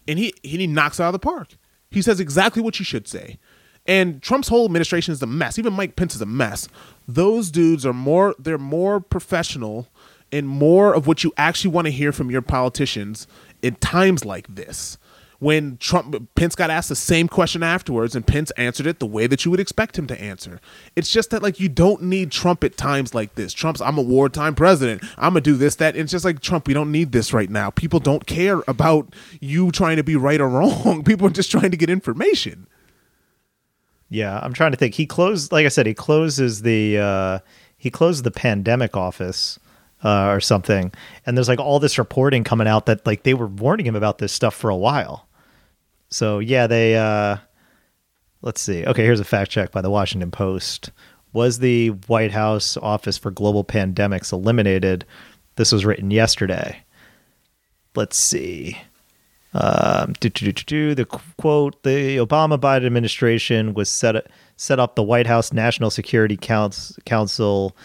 and 0.08 0.18
he 0.18 0.32
he 0.42 0.66
knocks 0.66 1.00
out 1.00 1.08
of 1.08 1.12
the 1.12 1.18
park. 1.18 1.56
He 1.90 2.02
says 2.02 2.20
exactly 2.20 2.62
what 2.62 2.78
you 2.78 2.84
should 2.84 3.08
say. 3.08 3.38
And 3.86 4.20
Trump's 4.20 4.48
whole 4.48 4.64
administration 4.64 5.12
is 5.12 5.22
a 5.22 5.26
mess. 5.26 5.58
Even 5.58 5.72
Mike 5.72 5.96
Pence 5.96 6.14
is 6.14 6.20
a 6.20 6.26
mess. 6.26 6.68
Those 7.06 7.50
dudes 7.50 7.86
are 7.86 7.92
more 7.92 8.34
they're 8.38 8.58
more 8.58 9.00
professional 9.00 9.88
and 10.32 10.48
more 10.48 10.92
of 10.92 11.06
what 11.06 11.22
you 11.22 11.32
actually 11.36 11.70
want 11.70 11.86
to 11.86 11.92
hear 11.92 12.12
from 12.12 12.30
your 12.30 12.42
politicians 12.42 13.26
in 13.62 13.76
times 13.76 14.24
like 14.24 14.52
this. 14.54 14.98
When 15.38 15.76
Trump 15.76 16.34
Pence 16.34 16.54
got 16.54 16.70
asked 16.70 16.88
the 16.88 16.96
same 16.96 17.28
question 17.28 17.62
afterwards 17.62 18.16
and 18.16 18.26
Pence 18.26 18.50
answered 18.52 18.86
it 18.86 19.00
the 19.00 19.06
way 19.06 19.26
that 19.26 19.44
you 19.44 19.50
would 19.50 19.60
expect 19.60 19.98
him 19.98 20.06
to 20.06 20.20
answer. 20.20 20.60
It's 20.94 21.10
just 21.10 21.30
that 21.30 21.42
like 21.42 21.60
you 21.60 21.68
don't 21.68 22.02
need 22.02 22.32
Trump 22.32 22.64
at 22.64 22.76
times 22.76 23.14
like 23.14 23.34
this. 23.34 23.52
Trump's 23.52 23.80
I'm 23.80 23.98
a 23.98 24.02
wartime 24.02 24.54
president. 24.54 25.02
I'm 25.18 25.32
gonna 25.32 25.42
do 25.42 25.56
this, 25.56 25.76
that. 25.76 25.96
It's 25.96 26.12
just 26.12 26.24
like 26.24 26.40
Trump, 26.40 26.66
we 26.66 26.74
don't 26.74 26.92
need 26.92 27.12
this 27.12 27.32
right 27.32 27.50
now. 27.50 27.70
People 27.70 28.00
don't 28.00 28.26
care 28.26 28.62
about 28.66 29.14
you 29.40 29.70
trying 29.70 29.96
to 29.96 30.04
be 30.04 30.16
right 30.16 30.40
or 30.40 30.48
wrong. 30.48 31.04
People 31.04 31.26
are 31.26 31.30
just 31.30 31.50
trying 31.50 31.70
to 31.70 31.76
get 31.76 31.90
information. 31.90 32.66
Yeah, 34.08 34.38
I'm 34.42 34.52
trying 34.52 34.70
to 34.70 34.76
think. 34.76 34.94
He 34.94 35.06
closed, 35.06 35.52
like 35.52 35.66
I 35.66 35.68
said, 35.68 35.86
he 35.86 35.94
closes 35.94 36.62
the 36.62 36.98
uh, 36.98 37.38
he 37.76 37.90
closed 37.90 38.24
the 38.24 38.30
pandemic 38.30 38.96
office 38.96 39.58
uh, 40.04 40.28
or 40.28 40.40
something, 40.40 40.92
and 41.24 41.36
there's 41.36 41.48
like 41.48 41.58
all 41.58 41.80
this 41.80 41.98
reporting 41.98 42.44
coming 42.44 42.68
out 42.68 42.86
that 42.86 43.04
like 43.06 43.24
they 43.24 43.34
were 43.34 43.48
warning 43.48 43.86
him 43.86 43.96
about 43.96 44.18
this 44.18 44.32
stuff 44.32 44.54
for 44.54 44.70
a 44.70 44.76
while. 44.76 45.25
So 46.08 46.38
yeah, 46.38 46.66
they 46.66 46.96
uh, 46.96 47.36
let's 48.42 48.60
see. 48.60 48.84
Okay, 48.84 49.04
here's 49.04 49.20
a 49.20 49.24
fact 49.24 49.50
check 49.50 49.72
by 49.72 49.80
the 49.80 49.90
Washington 49.90 50.30
Post. 50.30 50.90
Was 51.32 51.58
the 51.58 51.88
White 52.06 52.32
House 52.32 52.76
Office 52.76 53.18
for 53.18 53.30
Global 53.30 53.64
Pandemics 53.64 54.32
eliminated? 54.32 55.04
This 55.56 55.72
was 55.72 55.84
written 55.84 56.10
yesterday. 56.10 56.82
Let's 57.94 58.16
see. 58.16 58.78
Um. 59.52 60.14
The 60.20 61.06
quote: 61.38 61.82
The 61.82 62.16
Obama 62.18 62.58
Biden 62.58 62.86
administration 62.86 63.74
was 63.74 63.88
set 63.88 64.26
set 64.56 64.78
up 64.78 64.94
the 64.94 65.02
White 65.02 65.26
House 65.26 65.52
National 65.52 65.90
Security 65.90 66.36
Council 66.36 67.76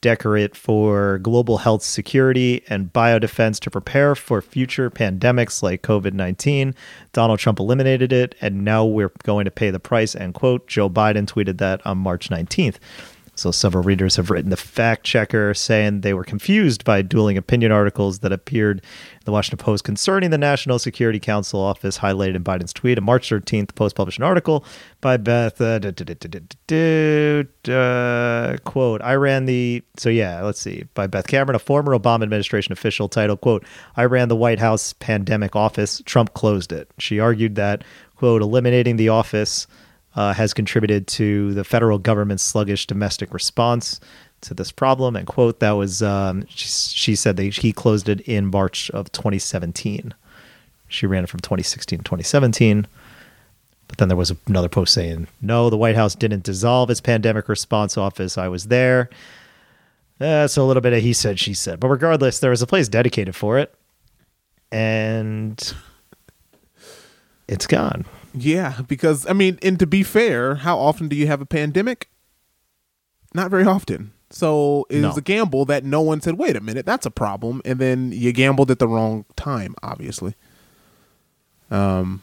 directorate 0.00 0.56
for 0.56 1.18
global 1.18 1.58
health 1.58 1.82
security 1.82 2.62
and 2.68 2.92
biodefense 2.92 3.60
to 3.60 3.70
prepare 3.70 4.14
for 4.14 4.40
future 4.40 4.90
pandemics 4.90 5.62
like 5.62 5.82
COVID 5.82 6.12
nineteen. 6.12 6.74
Donald 7.12 7.38
Trump 7.38 7.58
eliminated 7.58 8.12
it, 8.12 8.34
and 8.40 8.64
now 8.64 8.84
we're 8.84 9.12
going 9.24 9.44
to 9.44 9.50
pay 9.50 9.70
the 9.70 9.80
price. 9.80 10.14
End 10.14 10.34
quote. 10.34 10.66
Joe 10.66 10.88
Biden 10.88 11.26
tweeted 11.26 11.58
that 11.58 11.84
on 11.86 11.98
March 11.98 12.30
nineteenth. 12.30 12.78
So 13.40 13.50
several 13.50 13.82
readers 13.82 14.16
have 14.16 14.28
written 14.28 14.50
the 14.50 14.56
fact 14.58 15.02
checker 15.02 15.54
saying 15.54 16.02
they 16.02 16.12
were 16.12 16.24
confused 16.24 16.84
by 16.84 17.00
dueling 17.00 17.38
opinion 17.38 17.72
articles 17.72 18.18
that 18.18 18.32
appeared 18.32 18.80
in 18.80 19.20
the 19.24 19.32
Washington 19.32 19.64
Post 19.64 19.82
concerning 19.82 20.28
the 20.28 20.36
National 20.36 20.78
Security 20.78 21.18
Council 21.18 21.58
office 21.58 21.96
highlighted 22.00 22.34
in 22.34 22.44
Biden's 22.44 22.74
tweet. 22.74 22.98
On 22.98 23.04
March 23.04 23.30
13th, 23.30 23.68
the 23.68 23.72
Post 23.72 23.96
published 23.96 24.18
an 24.18 24.24
article 24.24 24.62
by 25.00 25.16
Beth. 25.16 25.58
Uh, 25.58 25.78
duh, 25.78 25.90
duh, 25.90 27.44
duh, 27.62 27.72
uh, 27.72 28.56
quote, 28.58 29.00
I 29.00 29.14
ran 29.14 29.46
the, 29.46 29.82
so 29.96 30.10
yeah, 30.10 30.42
let's 30.42 30.60
see, 30.60 30.84
by 30.92 31.06
Beth 31.06 31.26
Cameron, 31.26 31.56
a 31.56 31.60
former 31.60 31.98
Obama 31.98 32.24
administration 32.24 32.74
official 32.74 33.08
titled, 33.08 33.40
quote, 33.40 33.64
I 33.96 34.04
ran 34.04 34.28
the 34.28 34.36
White 34.36 34.58
House 34.58 34.92
pandemic 34.92 35.56
office. 35.56 36.02
Trump 36.04 36.34
closed 36.34 36.72
it. 36.72 36.90
She 36.98 37.18
argued 37.18 37.54
that, 37.54 37.84
quote, 38.16 38.42
eliminating 38.42 38.96
the 38.96 39.08
office 39.08 39.66
uh, 40.16 40.32
has 40.32 40.52
contributed 40.52 41.06
to 41.06 41.54
the 41.54 41.64
federal 41.64 41.98
government's 41.98 42.42
sluggish 42.42 42.86
domestic 42.86 43.32
response 43.32 44.00
to 44.42 44.54
this 44.54 44.72
problem. 44.72 45.16
And 45.16 45.26
quote, 45.26 45.60
that 45.60 45.72
was 45.72 46.02
um, 46.02 46.46
she, 46.48 46.68
she 46.68 47.16
said 47.16 47.36
that 47.36 47.56
he 47.56 47.72
closed 47.72 48.08
it 48.08 48.20
in 48.22 48.46
March 48.46 48.90
of 48.90 49.12
2017. 49.12 50.14
She 50.88 51.06
ran 51.06 51.24
it 51.24 51.28
from 51.28 51.40
2016 51.40 51.98
to 51.98 52.04
2017. 52.04 52.86
But 53.86 53.98
then 53.98 54.08
there 54.08 54.16
was 54.16 54.32
another 54.46 54.68
post 54.68 54.94
saying, 54.94 55.26
no, 55.40 55.68
the 55.68 55.76
White 55.76 55.96
House 55.96 56.14
didn't 56.14 56.44
dissolve 56.44 56.90
its 56.90 57.00
pandemic 57.00 57.48
response 57.48 57.98
office. 57.98 58.38
I 58.38 58.48
was 58.48 58.66
there. 58.66 59.10
Uh, 60.20 60.46
so 60.46 60.64
a 60.64 60.66
little 60.66 60.80
bit 60.80 60.92
of 60.92 61.02
he 61.02 61.12
said, 61.12 61.40
she 61.40 61.54
said. 61.54 61.80
But 61.80 61.88
regardless, 61.88 62.38
there 62.38 62.50
was 62.50 62.62
a 62.62 62.66
place 62.66 62.88
dedicated 62.88 63.34
for 63.34 63.58
it. 63.58 63.74
And 64.70 65.74
it's 67.48 67.66
gone. 67.66 68.04
Yeah, 68.34 68.82
because 68.86 69.26
I 69.26 69.32
mean, 69.32 69.58
and 69.62 69.78
to 69.78 69.86
be 69.86 70.02
fair, 70.02 70.56
how 70.56 70.78
often 70.78 71.08
do 71.08 71.16
you 71.16 71.26
have 71.26 71.40
a 71.40 71.46
pandemic? 71.46 72.08
Not 73.34 73.50
very 73.50 73.64
often. 73.64 74.12
So 74.30 74.86
it 74.88 74.96
was 75.04 75.14
No. 75.16 75.18
a 75.18 75.20
gamble 75.20 75.64
that 75.64 75.84
no 75.84 76.00
one 76.00 76.20
said, 76.20 76.38
"Wait 76.38 76.54
a 76.56 76.60
minute, 76.60 76.86
that's 76.86 77.04
a 77.06 77.10
problem," 77.10 77.60
and 77.64 77.78
then 77.80 78.12
you 78.12 78.32
gambled 78.32 78.70
at 78.70 78.78
the 78.78 78.86
wrong 78.86 79.24
time. 79.36 79.74
Obviously. 79.82 80.34
Um. 81.70 82.22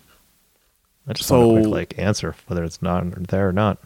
I 1.10 1.14
just 1.14 1.30
So- 1.30 1.48
want 1.48 1.60
a 1.60 1.62
quick 1.64 1.72
like 1.74 1.94
answer 2.00 2.36
whether 2.48 2.64
it's 2.64 2.82
not 2.82 3.06
there 3.30 3.48
or 3.48 3.54
not. 3.54 3.78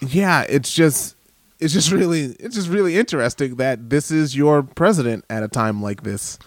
yeah, 0.00 0.42
it's 0.48 0.72
just 0.72 1.14
it's 1.60 1.72
just 1.72 1.90
really 1.92 2.36
it's 2.40 2.54
just 2.56 2.68
really 2.68 2.96
interesting 2.96 3.56
that 3.56 3.90
this 3.90 4.10
is 4.10 4.36
your 4.36 4.62
president 4.62 5.24
at 5.30 5.42
a 5.42 5.48
time 5.48 5.80
like 5.82 6.02
this. 6.02 6.38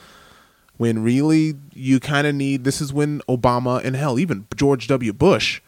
When 0.77 1.03
really 1.03 1.53
you 1.73 1.99
kind 1.99 2.25
of 2.27 2.35
need 2.35 2.63
this 2.63 2.81
is 2.81 2.91
when 2.91 3.19
Obama 3.29 3.83
and 3.83 3.95
hell 3.95 4.17
even 4.19 4.47
George 4.55 4.87
W. 4.87 5.13
Bush 5.13 5.61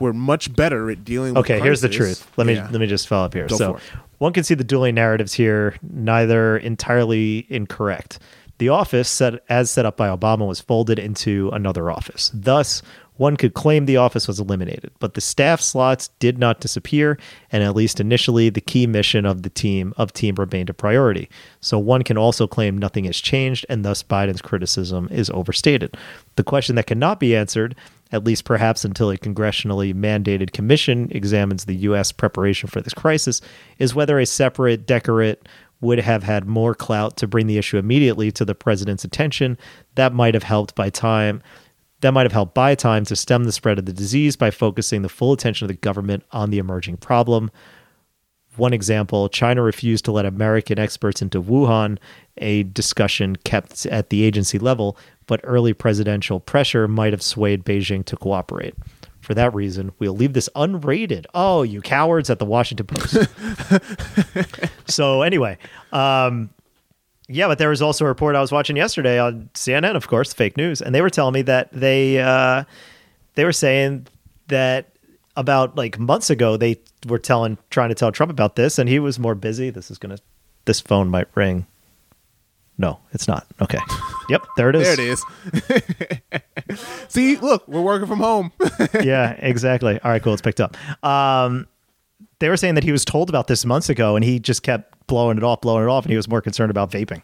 were 0.00 0.12
much 0.12 0.54
better 0.54 0.90
at 0.90 1.04
dealing 1.04 1.34
with 1.34 1.44
Okay, 1.44 1.60
here's 1.60 1.80
the 1.82 1.88
truth. 1.88 2.26
Let 2.36 2.46
me 2.46 2.54
Yeah. 2.54 2.68
let 2.70 2.80
me 2.80 2.86
just 2.86 3.06
follow 3.06 3.26
up 3.26 3.34
here. 3.34 3.46
Go 3.46 3.56
so 3.56 3.78
one 4.18 4.32
can 4.32 4.42
see 4.44 4.54
the 4.54 4.64
dueling 4.64 4.94
narratives 4.94 5.34
here, 5.34 5.76
neither 5.82 6.56
entirely 6.56 7.46
incorrect. 7.48 8.18
The 8.58 8.68
office 8.68 9.08
set 9.08 9.42
as 9.48 9.70
set 9.70 9.84
up 9.84 9.96
by 9.96 10.08
Obama 10.08 10.46
was 10.46 10.60
folded 10.60 10.98
into 10.98 11.50
another 11.52 11.90
office. 11.90 12.30
Thus, 12.32 12.82
one 13.16 13.36
could 13.36 13.54
claim 13.54 13.86
the 13.86 13.96
office 13.96 14.26
was 14.26 14.40
eliminated, 14.40 14.90
but 14.98 15.14
the 15.14 15.20
staff 15.20 15.60
slots 15.60 16.08
did 16.18 16.38
not 16.38 16.60
disappear, 16.60 17.18
and 17.52 17.62
at 17.62 17.76
least 17.76 18.00
initially, 18.00 18.50
the 18.50 18.60
key 18.60 18.86
mission 18.86 19.24
of 19.24 19.42
the 19.42 19.50
team 19.50 19.94
of 19.96 20.12
team 20.12 20.34
remained 20.36 20.70
a 20.70 20.74
priority. 20.74 21.28
So 21.60 21.78
one 21.78 22.02
can 22.02 22.18
also 22.18 22.46
claim 22.46 22.76
nothing 22.76 23.04
has 23.04 23.18
changed, 23.18 23.66
and 23.68 23.84
thus 23.84 24.02
Biden's 24.02 24.42
criticism 24.42 25.08
is 25.10 25.30
overstated. 25.30 25.96
The 26.36 26.44
question 26.44 26.74
that 26.76 26.86
cannot 26.86 27.20
be 27.20 27.36
answered 27.36 27.76
at 28.12 28.22
least 28.22 28.44
perhaps 28.44 28.84
until 28.84 29.10
a 29.10 29.18
congressionally 29.18 29.92
mandated 29.92 30.52
commission 30.52 31.08
examines 31.10 31.64
the 31.64 31.74
U.S. 31.76 32.12
preparation 32.12 32.68
for 32.68 32.80
this 32.80 32.94
crisis, 32.94 33.40
is 33.78 33.94
whether 33.94 34.20
a 34.20 34.26
separate 34.26 34.86
directorate 34.86 35.48
would 35.80 35.98
have 35.98 36.22
had 36.22 36.46
more 36.46 36.74
clout 36.74 37.16
to 37.16 37.26
bring 37.26 37.48
the 37.48 37.58
issue 37.58 37.76
immediately 37.76 38.30
to 38.30 38.44
the 38.44 38.54
president's 38.54 39.04
attention. 39.04 39.58
That 39.96 40.14
might 40.14 40.34
have 40.34 40.44
helped 40.44 40.76
by 40.76 40.90
time. 40.90 41.42
That 42.04 42.12
might 42.12 42.26
have 42.26 42.32
helped 42.32 42.52
buy 42.52 42.74
time 42.74 43.06
to 43.06 43.16
stem 43.16 43.44
the 43.44 43.50
spread 43.52 43.78
of 43.78 43.86
the 43.86 43.92
disease 43.94 44.36
by 44.36 44.50
focusing 44.50 45.00
the 45.00 45.08
full 45.08 45.32
attention 45.32 45.64
of 45.64 45.68
the 45.68 45.80
government 45.80 46.22
on 46.32 46.50
the 46.50 46.58
emerging 46.58 46.98
problem. 46.98 47.50
One 48.56 48.74
example 48.74 49.30
China 49.30 49.62
refused 49.62 50.04
to 50.04 50.12
let 50.12 50.26
American 50.26 50.78
experts 50.78 51.22
into 51.22 51.42
Wuhan, 51.42 51.96
a 52.36 52.64
discussion 52.64 53.36
kept 53.36 53.86
at 53.86 54.10
the 54.10 54.22
agency 54.22 54.58
level, 54.58 54.98
but 55.26 55.40
early 55.44 55.72
presidential 55.72 56.40
pressure 56.40 56.86
might 56.86 57.14
have 57.14 57.22
swayed 57.22 57.64
Beijing 57.64 58.04
to 58.04 58.18
cooperate. 58.18 58.74
For 59.22 59.32
that 59.32 59.54
reason, 59.54 59.90
we'll 59.98 60.14
leave 60.14 60.34
this 60.34 60.50
unrated. 60.54 61.24
Oh, 61.32 61.62
you 61.62 61.80
cowards 61.80 62.28
at 62.28 62.38
the 62.38 62.44
Washington 62.44 62.86
Post. 62.86 63.30
so, 64.86 65.22
anyway, 65.22 65.56
um, 65.90 66.50
yeah, 67.28 67.48
but 67.48 67.58
there 67.58 67.70
was 67.70 67.80
also 67.80 68.04
a 68.04 68.08
report 68.08 68.36
I 68.36 68.40
was 68.40 68.52
watching 68.52 68.76
yesterday 68.76 69.18
on 69.18 69.48
CNN, 69.54 69.96
of 69.96 70.08
course, 70.08 70.32
fake 70.32 70.56
news, 70.56 70.82
and 70.82 70.94
they 70.94 71.00
were 71.00 71.10
telling 71.10 71.34
me 71.34 71.42
that 71.42 71.70
they 71.72 72.20
uh, 72.20 72.64
they 73.34 73.44
were 73.44 73.52
saying 73.52 74.06
that 74.48 74.90
about 75.36 75.76
like 75.76 75.98
months 75.98 76.30
ago 76.30 76.56
they 76.56 76.78
were 77.06 77.18
telling 77.18 77.58
trying 77.70 77.88
to 77.88 77.94
tell 77.94 78.12
Trump 78.12 78.30
about 78.30 78.56
this, 78.56 78.78
and 78.78 78.88
he 78.88 78.98
was 78.98 79.18
more 79.18 79.34
busy. 79.34 79.70
This 79.70 79.90
is 79.90 79.98
gonna 79.98 80.18
this 80.66 80.80
phone 80.80 81.08
might 81.08 81.28
ring. 81.34 81.66
No, 82.76 82.98
it's 83.12 83.28
not. 83.28 83.46
Okay. 83.60 83.78
Yep, 84.30 84.46
there 84.56 84.70
it 84.70 84.76
is. 84.76 84.96
There 84.96 85.06
it 85.76 86.22
is. 86.70 86.80
See, 87.08 87.36
look, 87.36 87.68
we're 87.68 87.82
working 87.82 88.08
from 88.08 88.20
home. 88.20 88.52
yeah, 89.02 89.32
exactly. 89.32 90.00
All 90.00 90.10
right, 90.10 90.22
cool. 90.22 90.32
It's 90.32 90.40
picked 90.40 90.62
up. 90.62 90.78
Um, 91.04 91.68
they 92.38 92.48
were 92.48 92.56
saying 92.56 92.76
that 92.76 92.84
he 92.84 92.90
was 92.90 93.04
told 93.04 93.28
about 93.28 93.48
this 93.48 93.66
months 93.66 93.90
ago, 93.90 94.16
and 94.16 94.24
he 94.24 94.38
just 94.38 94.62
kept 94.62 94.93
blowing 95.06 95.36
it 95.36 95.44
off, 95.44 95.60
blowing 95.60 95.84
it 95.84 95.88
off, 95.88 96.04
and 96.04 96.10
he 96.10 96.16
was 96.16 96.28
more 96.28 96.40
concerned 96.40 96.70
about 96.70 96.90
vaping. 96.90 97.22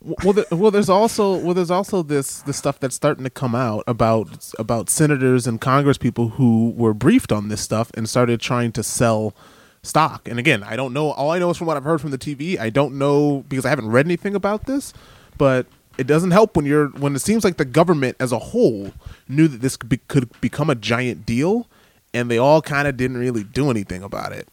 well, 0.00 0.32
the, 0.32 0.46
well, 0.50 0.70
there's 0.70 0.88
also 0.88 1.36
well, 1.36 1.54
there's 1.54 1.70
also 1.70 2.02
this 2.02 2.42
this 2.42 2.56
stuff 2.56 2.80
that's 2.80 2.94
starting 2.94 3.24
to 3.24 3.30
come 3.30 3.54
out 3.54 3.84
about 3.86 4.52
about 4.58 4.90
senators 4.90 5.46
and 5.46 5.60
Congress 5.60 5.98
people 5.98 6.30
who 6.30 6.70
were 6.76 6.94
briefed 6.94 7.32
on 7.32 7.48
this 7.48 7.60
stuff 7.60 7.90
and 7.94 8.08
started 8.08 8.40
trying 8.40 8.72
to 8.72 8.82
sell 8.82 9.34
stock. 9.82 10.28
And 10.28 10.38
again, 10.38 10.62
I 10.62 10.76
don't 10.76 10.92
know. 10.92 11.10
All 11.10 11.30
I 11.30 11.38
know 11.38 11.50
is 11.50 11.56
from 11.56 11.66
what 11.66 11.76
I've 11.76 11.84
heard 11.84 12.00
from 12.00 12.10
the 12.10 12.18
TV. 12.18 12.58
I 12.58 12.70
don't 12.70 12.98
know 12.98 13.44
because 13.48 13.64
I 13.64 13.70
haven't 13.70 13.90
read 13.90 14.06
anything 14.06 14.34
about 14.34 14.66
this, 14.66 14.92
but 15.36 15.66
it 15.98 16.06
doesn't 16.06 16.30
help 16.30 16.56
when 16.56 16.64
you're 16.64 16.88
when 16.88 17.14
it 17.14 17.20
seems 17.20 17.44
like 17.44 17.56
the 17.56 17.64
government 17.64 18.16
as 18.20 18.32
a 18.32 18.38
whole 18.38 18.92
knew 19.28 19.48
that 19.48 19.60
this 19.60 19.76
could, 19.76 19.88
be, 19.88 19.96
could 20.08 20.40
become 20.40 20.70
a 20.70 20.74
giant 20.74 21.26
deal, 21.26 21.66
and 22.14 22.30
they 22.30 22.38
all 22.38 22.62
kind 22.62 22.86
of 22.86 22.96
didn't 22.96 23.18
really 23.18 23.42
do 23.42 23.70
anything 23.70 24.02
about 24.02 24.32
it, 24.32 24.48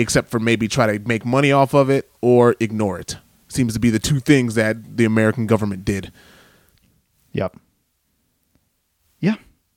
except 0.00 0.28
for 0.30 0.38
maybe 0.40 0.66
try 0.68 0.86
to 0.96 0.98
make 1.06 1.24
money 1.24 1.52
off 1.52 1.74
of 1.74 1.90
it 1.90 2.10
or 2.20 2.56
ignore 2.60 2.98
it. 2.98 3.16
Seems 3.48 3.74
to 3.74 3.80
be 3.80 3.90
the 3.90 3.98
two 3.98 4.20
things 4.20 4.54
that 4.54 4.96
the 4.96 5.04
American 5.04 5.46
government 5.46 5.84
did. 5.84 6.12
Yep. 7.32 7.56
Yeah, 9.20 9.34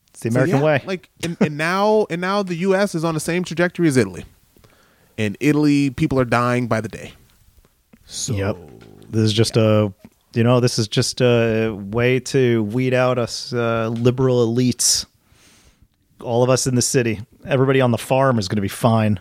it's 0.10 0.22
the 0.22 0.32
So, 0.32 0.40
American 0.40 0.58
yeah, 0.60 0.64
way. 0.64 0.84
Like, 0.86 1.10
and, 1.24 1.38
and 1.42 1.58
now, 1.58 2.06
and 2.10 2.22
now 2.22 2.44
the 2.44 2.56
U.S. 2.56 2.96
is 2.96 3.04
on 3.04 3.14
the 3.14 3.20
same 3.20 3.44
trajectory 3.44 3.88
as 3.88 3.98
Italy. 3.98 4.26
In 5.18 5.36
Italy, 5.40 5.90
people 5.90 6.20
are 6.20 6.26
dying 6.26 6.68
by 6.68 6.82
the 6.82 6.88
day. 6.90 7.14
So, 8.06 8.34
Yep. 8.34 8.58
This 9.10 9.22
is 9.24 9.34
just 9.34 9.58
a, 9.58 9.94
you 10.34 10.44
know, 10.44 10.60
this 10.60 10.80
is 10.80 10.88
just 10.88 11.22
a 11.22 11.70
way 11.72 12.20
to 12.22 12.64
weed 12.64 12.94
out 12.96 13.20
us 13.20 13.54
uh, 13.54 13.90
liberal 13.90 14.48
elites. 14.48 15.06
All 16.22 16.42
of 16.44 16.50
us 16.50 16.66
in 16.66 16.74
the 16.76 16.82
city, 16.82 17.22
everybody 17.46 17.80
on 17.82 17.92
the 17.92 17.98
farm 17.98 18.40
is 18.40 18.48
going 18.48 18.56
to 18.56 18.62
be 18.62 18.68
fine. 18.68 19.20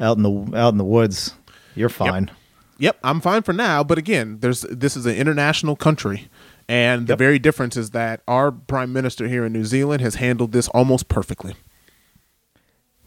Out 0.00 0.16
in 0.16 0.22
the 0.22 0.56
out 0.56 0.68
in 0.74 0.78
the 0.78 0.84
woods, 0.84 1.34
you're 1.74 1.88
fine. 1.88 2.30
Yep, 2.78 2.98
I'm 3.02 3.20
fine 3.20 3.42
for 3.42 3.52
now. 3.52 3.82
But 3.82 3.98
again, 3.98 4.38
there's 4.40 4.60
this 4.62 4.96
is 4.96 5.04
an 5.06 5.16
international 5.16 5.74
country, 5.74 6.28
and 6.68 7.06
the 7.08 7.12
Yep. 7.12 7.18
very 7.18 7.38
difference 7.40 7.76
is 7.76 7.90
that 7.90 8.20
our 8.28 8.52
prime 8.52 8.92
minister 8.92 9.26
here 9.26 9.44
in 9.44 9.52
New 9.52 9.64
Zealand 9.64 10.00
has 10.00 10.14
handled 10.16 10.52
this 10.52 10.68
almost 10.68 11.08
perfectly. 11.08 11.54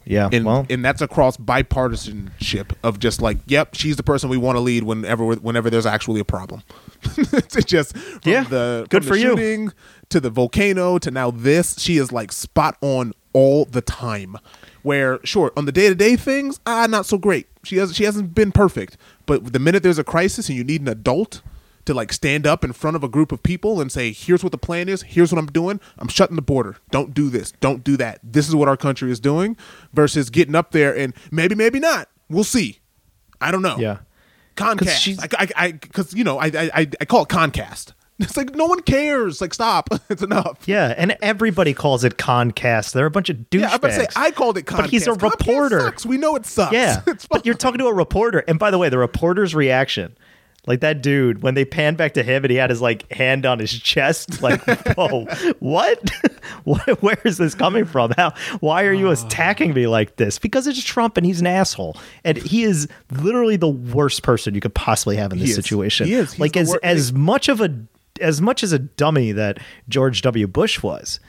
Yeah. 0.04 0.28
and 0.32 0.44
well, 0.44 0.66
and 0.68 0.84
that's 0.84 1.00
across 1.00 1.36
bipartisanship 1.36 2.72
of 2.82 2.98
just 2.98 3.22
like, 3.22 3.38
yep, 3.46 3.76
she's 3.76 3.94
the 3.96 4.02
person 4.02 4.28
we 4.28 4.36
want 4.36 4.56
to 4.56 4.60
lead 4.60 4.82
whenever 4.82 5.24
whenever 5.36 5.70
there's 5.70 5.86
actually 5.86 6.18
a 6.20 6.24
problem. 6.24 6.64
it's 7.16 7.64
just 7.64 7.96
from 7.96 8.20
Yeah, 8.24 8.42
the 8.42 8.84
good 8.90 9.04
for 9.04 9.14
the 9.16 9.20
you. 9.20 9.70
to 10.08 10.18
the 10.18 10.28
volcano 10.28 10.98
to 10.98 11.10
now 11.12 11.30
this, 11.30 11.78
she 11.78 11.98
is 11.98 12.10
like 12.10 12.32
spot 12.32 12.76
on 12.80 13.12
all 13.32 13.64
the 13.64 13.80
time. 13.80 14.36
Where 14.82 15.20
sure 15.24 15.52
on 15.56 15.64
the 15.66 15.72
day 15.72 15.88
to 15.88 15.94
day 15.94 16.16
things, 16.16 16.58
ah, 16.66 16.86
not 16.88 17.06
so 17.06 17.16
great. 17.18 17.46
She 17.62 17.76
has 17.76 17.94
she 17.94 18.04
hasn't 18.04 18.34
been 18.34 18.50
perfect, 18.52 18.96
but 19.26 19.52
the 19.52 19.58
minute 19.58 19.82
there's 19.82 19.98
a 19.98 20.04
crisis 20.04 20.48
and 20.48 20.58
you 20.58 20.64
need 20.64 20.80
an 20.80 20.88
adult 20.88 21.40
to 21.84 21.94
like 21.94 22.12
stand 22.12 22.46
up 22.46 22.64
in 22.64 22.72
front 22.72 22.96
of 22.96 23.02
a 23.04 23.08
group 23.08 23.32
of 23.32 23.42
people 23.42 23.80
and 23.80 23.90
say, 23.92 24.12
"Here's 24.12 24.42
what 24.42 24.50
the 24.52 24.58
plan 24.58 24.88
is. 24.88 25.02
Here's 25.02 25.32
what 25.32 25.38
I'm 25.38 25.46
doing. 25.46 25.80
I'm 25.98 26.08
shutting 26.08 26.36
the 26.36 26.42
border. 26.42 26.76
Don't 26.90 27.14
do 27.14 27.28
this. 27.30 27.52
Don't 27.60 27.82
do 27.84 27.96
that. 27.96 28.20
This 28.24 28.48
is 28.48 28.54
what 28.56 28.68
our 28.68 28.76
country 28.76 29.10
is 29.12 29.20
doing." 29.20 29.56
Versus 29.92 30.30
getting 30.30 30.54
up 30.56 30.72
there 30.72 30.96
and 30.96 31.14
maybe, 31.30 31.54
maybe 31.54 31.78
not. 31.80 32.08
We'll 32.28 32.44
see. 32.44 32.78
I 33.40 33.50
don't 33.50 33.62
know. 33.62 33.76
Yeah. 33.78 33.98
Concast. 34.56 35.00
she's- 35.00 35.18
I, 35.38 35.48
I, 35.56 35.72
because 35.72 36.12
you 36.14 36.24
know, 36.24 36.38
I, 36.38 36.46
I, 36.74 36.88
I 37.00 37.04
call 37.04 37.22
it 37.22 37.28
Concast. 37.28 37.92
It's 38.22 38.36
like 38.36 38.54
no 38.54 38.66
one 38.66 38.80
cares. 38.80 39.40
Like 39.40 39.52
stop. 39.54 39.88
it's 40.10 40.22
enough. 40.22 40.58
Yeah, 40.66 40.94
and 40.96 41.16
everybody 41.22 41.74
calls 41.74 42.04
it 42.04 42.16
Concast. 42.16 42.92
They're 42.92 43.06
a 43.06 43.10
bunch 43.10 43.28
of 43.28 43.36
douchebags. 43.36 43.60
Yeah, 43.60 43.68
I'm 43.68 43.74
about 43.76 43.88
to 43.88 43.94
say 43.94 44.06
I 44.16 44.30
called 44.30 44.56
it 44.58 44.62
Concast. 44.66 44.76
But 44.82 44.90
he's 44.90 45.06
a 45.06 45.12
reporter. 45.14 45.80
sucks. 45.80 46.06
We 46.06 46.16
know 46.16 46.36
it 46.36 46.46
sucks. 46.46 46.72
Yeah, 46.72 47.02
but 47.30 47.44
you're 47.44 47.54
talking 47.54 47.78
to 47.78 47.86
a 47.86 47.94
reporter. 47.94 48.44
And 48.48 48.58
by 48.58 48.70
the 48.70 48.78
way, 48.78 48.88
the 48.88 48.98
reporter's 48.98 49.54
reaction, 49.54 50.16
like 50.66 50.80
that 50.80 51.02
dude, 51.02 51.42
when 51.42 51.54
they 51.54 51.64
panned 51.64 51.96
back 51.96 52.14
to 52.14 52.22
him 52.22 52.44
and 52.44 52.50
he 52.50 52.56
had 52.56 52.70
his 52.70 52.80
like 52.80 53.10
hand 53.12 53.44
on 53.46 53.58
his 53.58 53.72
chest, 53.72 54.40
like, 54.42 54.60
whoa, 54.96 55.26
what? 55.58 56.10
what? 56.64 57.02
Where 57.02 57.18
is 57.24 57.38
this 57.38 57.54
coming 57.56 57.84
from? 57.84 58.12
How? 58.16 58.32
Why 58.60 58.84
are 58.84 58.92
you 58.92 59.08
Ah. 59.08 59.12
attacking 59.12 59.74
me 59.74 59.86
like 59.88 60.16
this? 60.16 60.38
Because 60.38 60.66
it's 60.68 60.82
Trump 60.82 61.16
and 61.16 61.26
he's 61.26 61.40
an 61.40 61.46
asshole, 61.48 61.96
and 62.24 62.36
he 62.38 62.62
is 62.62 62.86
literally 63.10 63.56
the 63.56 63.68
worst 63.68 64.22
person 64.22 64.54
you 64.54 64.60
could 64.60 64.74
possibly 64.74 65.16
have 65.16 65.32
in 65.32 65.38
this 65.40 65.48
He 65.48 65.54
situation. 65.54 66.06
He 66.06 66.14
is. 66.14 66.32
He's 66.34 66.40
like 66.40 66.56
as 66.56 66.68
wor- 66.68 66.80
as 66.84 67.12
much 67.12 67.48
of 67.48 67.60
a 67.60 67.74
as 68.20 68.40
much 68.40 68.62
as 68.62 68.72
a 68.72 68.78
dummy 68.78 69.32
that 69.32 69.58
George 69.88 70.22
W. 70.22 70.46
Bush 70.46 70.82
was. 70.82 71.20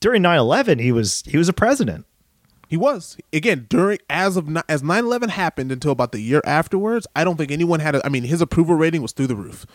During 0.00 0.22
9-11, 0.22 0.80
he 0.80 0.90
was 0.92 1.22
he 1.26 1.36
was 1.38 1.48
a 1.48 1.52
president. 1.52 2.06
He 2.68 2.76
was 2.76 3.16
again 3.32 3.66
during 3.68 3.98
as 4.08 4.36
of 4.36 4.48
as 4.68 4.82
9/11 4.82 5.28
happened 5.28 5.70
until 5.70 5.92
about 5.92 6.12
the 6.12 6.20
year 6.20 6.40
afterwards. 6.44 7.06
I 7.14 7.22
don't 7.22 7.36
think 7.36 7.50
anyone 7.52 7.80
had. 7.80 7.94
A, 7.96 8.04
I 8.06 8.08
mean, 8.08 8.24
his 8.24 8.40
approval 8.40 8.74
rating 8.74 9.02
was 9.02 9.12
through 9.12 9.26
the 9.28 9.36
roof. 9.36 9.66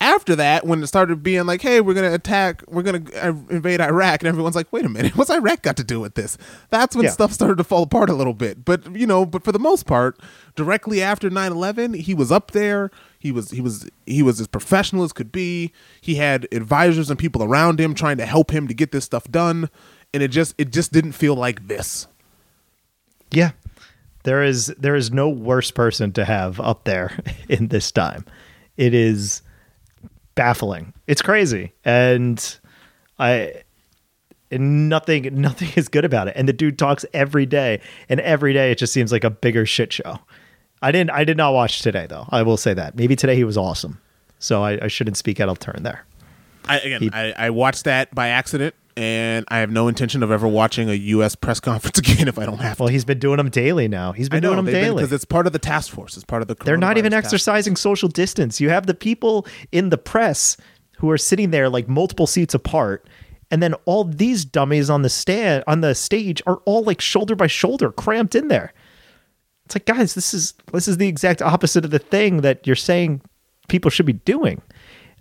After 0.00 0.34
that, 0.36 0.66
when 0.66 0.82
it 0.82 0.86
started 0.86 1.22
being 1.22 1.46
like, 1.46 1.62
"Hey, 1.62 1.80
we're 1.80 1.94
gonna 1.94 2.12
attack, 2.14 2.62
we're 2.68 2.82
gonna 2.82 3.02
uh, 3.20 3.32
invade 3.50 3.80
Iraq," 3.80 4.20
and 4.22 4.28
everyone's 4.28 4.54
like, 4.56 4.72
"Wait 4.72 4.84
a 4.84 4.88
minute, 4.88 5.16
what's 5.16 5.30
Iraq 5.30 5.62
got 5.62 5.76
to 5.78 5.84
do 5.84 5.98
with 6.00 6.14
this?" 6.14 6.38
That's 6.70 6.94
when 6.96 7.04
Yeah. 7.06 7.10
stuff 7.10 7.32
started 7.32 7.58
to 7.58 7.64
fall 7.64 7.82
apart 7.82 8.08
a 8.08 8.14
little 8.14 8.34
bit. 8.34 8.64
But 8.64 8.94
you 8.94 9.06
know, 9.06 9.26
but 9.26 9.42
for 9.44 9.52
the 9.52 9.58
most 9.58 9.84
part, 9.86 10.20
directly 10.56 11.02
after 11.02 11.30
9/11, 11.30 11.94
he 11.96 12.14
was 12.14 12.30
up 12.32 12.52
there. 12.52 12.90
He 13.24 13.32
was 13.32 13.50
he 13.50 13.62
was 13.62 13.88
he 14.04 14.22
was 14.22 14.38
as 14.38 14.46
professional 14.46 15.02
as 15.02 15.14
could 15.14 15.32
be. 15.32 15.72
He 16.02 16.16
had 16.16 16.46
advisors 16.52 17.08
and 17.08 17.18
people 17.18 17.42
around 17.42 17.80
him 17.80 17.94
trying 17.94 18.18
to 18.18 18.26
help 18.26 18.50
him 18.50 18.68
to 18.68 18.74
get 18.74 18.92
this 18.92 19.06
stuff 19.06 19.24
done, 19.30 19.70
and 20.12 20.22
it 20.22 20.28
just 20.28 20.54
it 20.58 20.70
just 20.70 20.92
didn't 20.92 21.12
feel 21.12 21.34
like 21.34 21.66
this. 21.66 22.06
Yeah. 23.30 23.52
There 24.24 24.42
is 24.42 24.66
there 24.78 24.94
is 24.94 25.10
no 25.10 25.30
worse 25.30 25.70
person 25.70 26.12
to 26.12 26.24
have 26.26 26.60
up 26.60 26.84
there 26.84 27.18
in 27.48 27.68
this 27.68 27.90
time. 27.90 28.26
It 28.76 28.92
is 28.92 29.40
baffling. 30.34 30.92
It's 31.06 31.22
crazy. 31.22 31.72
And 31.82 32.58
I 33.18 33.62
and 34.50 34.90
nothing 34.90 35.40
nothing 35.40 35.70
is 35.76 35.88
good 35.88 36.04
about 36.04 36.28
it. 36.28 36.34
And 36.36 36.46
the 36.46 36.52
dude 36.52 36.78
talks 36.78 37.06
every 37.14 37.46
day, 37.46 37.80
and 38.10 38.20
every 38.20 38.52
day 38.52 38.70
it 38.70 38.76
just 38.76 38.92
seems 38.92 39.12
like 39.12 39.24
a 39.24 39.30
bigger 39.30 39.64
shit 39.64 39.94
show. 39.94 40.18
I 40.84 40.92
didn't 40.92 41.10
I 41.10 41.24
did 41.24 41.36
not 41.36 41.52
watch 41.54 41.80
today 41.82 42.06
though. 42.08 42.26
I 42.30 42.42
will 42.42 42.56
say 42.56 42.74
that. 42.74 42.94
Maybe 42.94 43.16
today 43.16 43.36
he 43.36 43.44
was 43.44 43.56
awesome. 43.56 44.00
So 44.38 44.62
I, 44.62 44.84
I 44.84 44.88
shouldn't 44.88 45.16
speak 45.16 45.40
out 45.40 45.48
of 45.48 45.58
turn 45.58 45.82
there. 45.82 46.04
I, 46.66 46.78
again, 46.78 47.00
He- 47.02 47.10
I, 47.12 47.46
I 47.46 47.50
watched 47.50 47.84
that 47.84 48.14
by 48.14 48.28
accident, 48.28 48.74
and 48.96 49.44
I 49.48 49.58
have 49.58 49.70
no 49.70 49.88
intention 49.88 50.22
of 50.22 50.30
ever 50.30 50.46
watching 50.48 50.88
a 50.90 50.94
U.S. 50.94 51.34
press 51.34 51.60
conference 51.70 51.98
again 51.98 52.28
if 52.28 52.38
I 52.38 52.44
don't 52.46 52.58
have 52.58 52.76
to. 52.76 52.82
Well, 52.84 52.88
he's 52.90 53.04
been 53.04 53.18
doing 53.18 53.38
them 53.38 53.48
daily 53.50 53.88
now. 53.88 54.12
He's 54.12 54.28
been 54.28 54.42
know 54.42 54.54
doing 54.54 54.64
them 54.66 54.74
daily. 54.74 54.96
because 54.96 55.12
it's 55.12 55.24
part 55.24 55.46
of 55.46 55.52
the 55.54 55.58
task 55.58 55.90
force. 55.90 56.16
It's 56.16 56.24
part 56.24 56.42
of 56.42 56.48
the. 56.48 56.54
They're 56.54 56.76
not 56.76 56.98
even 56.98 57.12
exercising 57.14 57.76
social 57.76 58.08
distance. 58.08 58.60
You 58.60 58.68
have 58.70 58.86
the 58.86 58.94
people 58.94 59.46
in 59.72 59.88
the 59.88 59.98
press 59.98 60.56
who 60.98 61.10
are 61.10 61.18
sitting 61.18 61.50
there 61.50 61.68
like 61.68 61.88
multiple 61.88 62.26
seats 62.26 62.52
apart, 62.54 63.06
and 63.50 63.62
then 63.62 63.74
all 63.86 64.04
these 64.04 64.44
dummies 64.44 64.90
on 64.90 65.02
the 65.02 65.08
stand 65.10 65.64
on 65.66 65.80
the 65.80 65.94
stage 65.94 66.42
are 66.46 66.56
all 66.66 66.82
like 66.82 67.00
shoulder 67.00 67.34
by 67.34 67.46
shoulder, 67.46 67.90
cramped 67.90 68.34
in 68.34 68.48
there. 68.48 68.72
It's 69.66 69.74
like, 69.76 69.86
guys, 69.86 70.14
this 70.14 70.34
is 70.34 70.54
this 70.72 70.88
is 70.88 70.98
the 70.98 71.08
exact 71.08 71.40
opposite 71.42 71.84
of 71.84 71.90
the 71.90 71.98
thing 71.98 72.42
that 72.42 72.66
you're 72.66 72.76
saying 72.76 73.22
people 73.68 73.90
should 73.90 74.06
be 74.06 74.12
doing. 74.12 74.60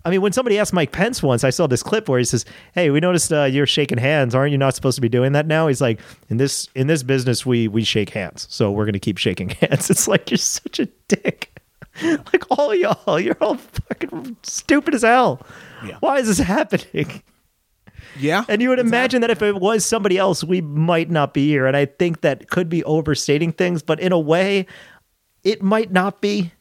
I 0.05 0.09
mean, 0.09 0.21
when 0.21 0.33
somebody 0.33 0.59
asked 0.59 0.73
Mike 0.73 0.91
Pence 0.91 1.23
once, 1.23 1.45
I 1.45 1.49
saw 1.49 1.65
this 1.65 1.81
clip 1.81 2.09
where 2.09 2.19
he 2.19 2.25
says, 2.25 2.43
"Hey, 2.73 2.89
we 2.89 2.99
noticed 2.99 3.31
uh, 3.31 3.43
you're 3.45 3.65
shaking 3.65 3.97
hands. 3.97 4.35
Aren't 4.35 4.51
you 4.51 4.57
not 4.57 4.75
supposed 4.75 4.95
to 4.95 5.01
be 5.01 5.07
doing 5.07 5.31
that 5.31 5.47
now?" 5.47 5.67
He's 5.67 5.79
like, 5.79 5.99
"In 6.29 6.37
this 6.37 6.67
in 6.75 6.87
this 6.87 7.03
business, 7.03 7.45
we 7.45 7.69
we 7.69 7.83
shake 7.83 8.09
hands, 8.09 8.47
so 8.49 8.69
we're 8.69 8.85
going 8.85 8.93
to 8.93 8.99
keep 8.99 9.17
shaking 9.17 9.49
hands." 9.61 9.89
It's 9.89 10.07
like 10.07 10.29
you're 10.29 10.37
such 10.37 10.79
a 10.79 10.87
dick. 11.07 11.57
like 12.03 12.43
all 12.49 12.75
y'all, 12.75 13.19
you're 13.19 13.37
all 13.39 13.55
fucking 13.55 14.35
stupid 14.43 14.95
as 14.95 15.03
hell. 15.03 15.45
Yeah. 15.85 15.97
Why 15.99 16.17
is 16.17 16.27
this 16.27 16.39
happening? 16.39 17.21
Yeah, 18.19 18.45
And 18.47 18.61
you 18.61 18.69
would 18.69 18.79
imagine 18.79 19.21
that 19.21 19.31
if 19.31 19.41
it 19.41 19.55
was 19.55 19.85
somebody 19.85 20.17
else, 20.17 20.43
we 20.43 20.61
might 20.61 21.09
not 21.09 21.33
be 21.33 21.47
here. 21.47 21.65
And 21.65 21.75
I 21.75 21.85
think 21.85 22.21
that 22.21 22.49
could 22.49 22.69
be 22.69 22.83
overstating 22.83 23.51
things, 23.51 23.81
but 23.81 23.99
in 23.99 24.11
a 24.11 24.19
way, 24.19 24.67
it 25.43 25.61
might 25.61 25.91
not 25.91 26.21
be. 26.21 26.51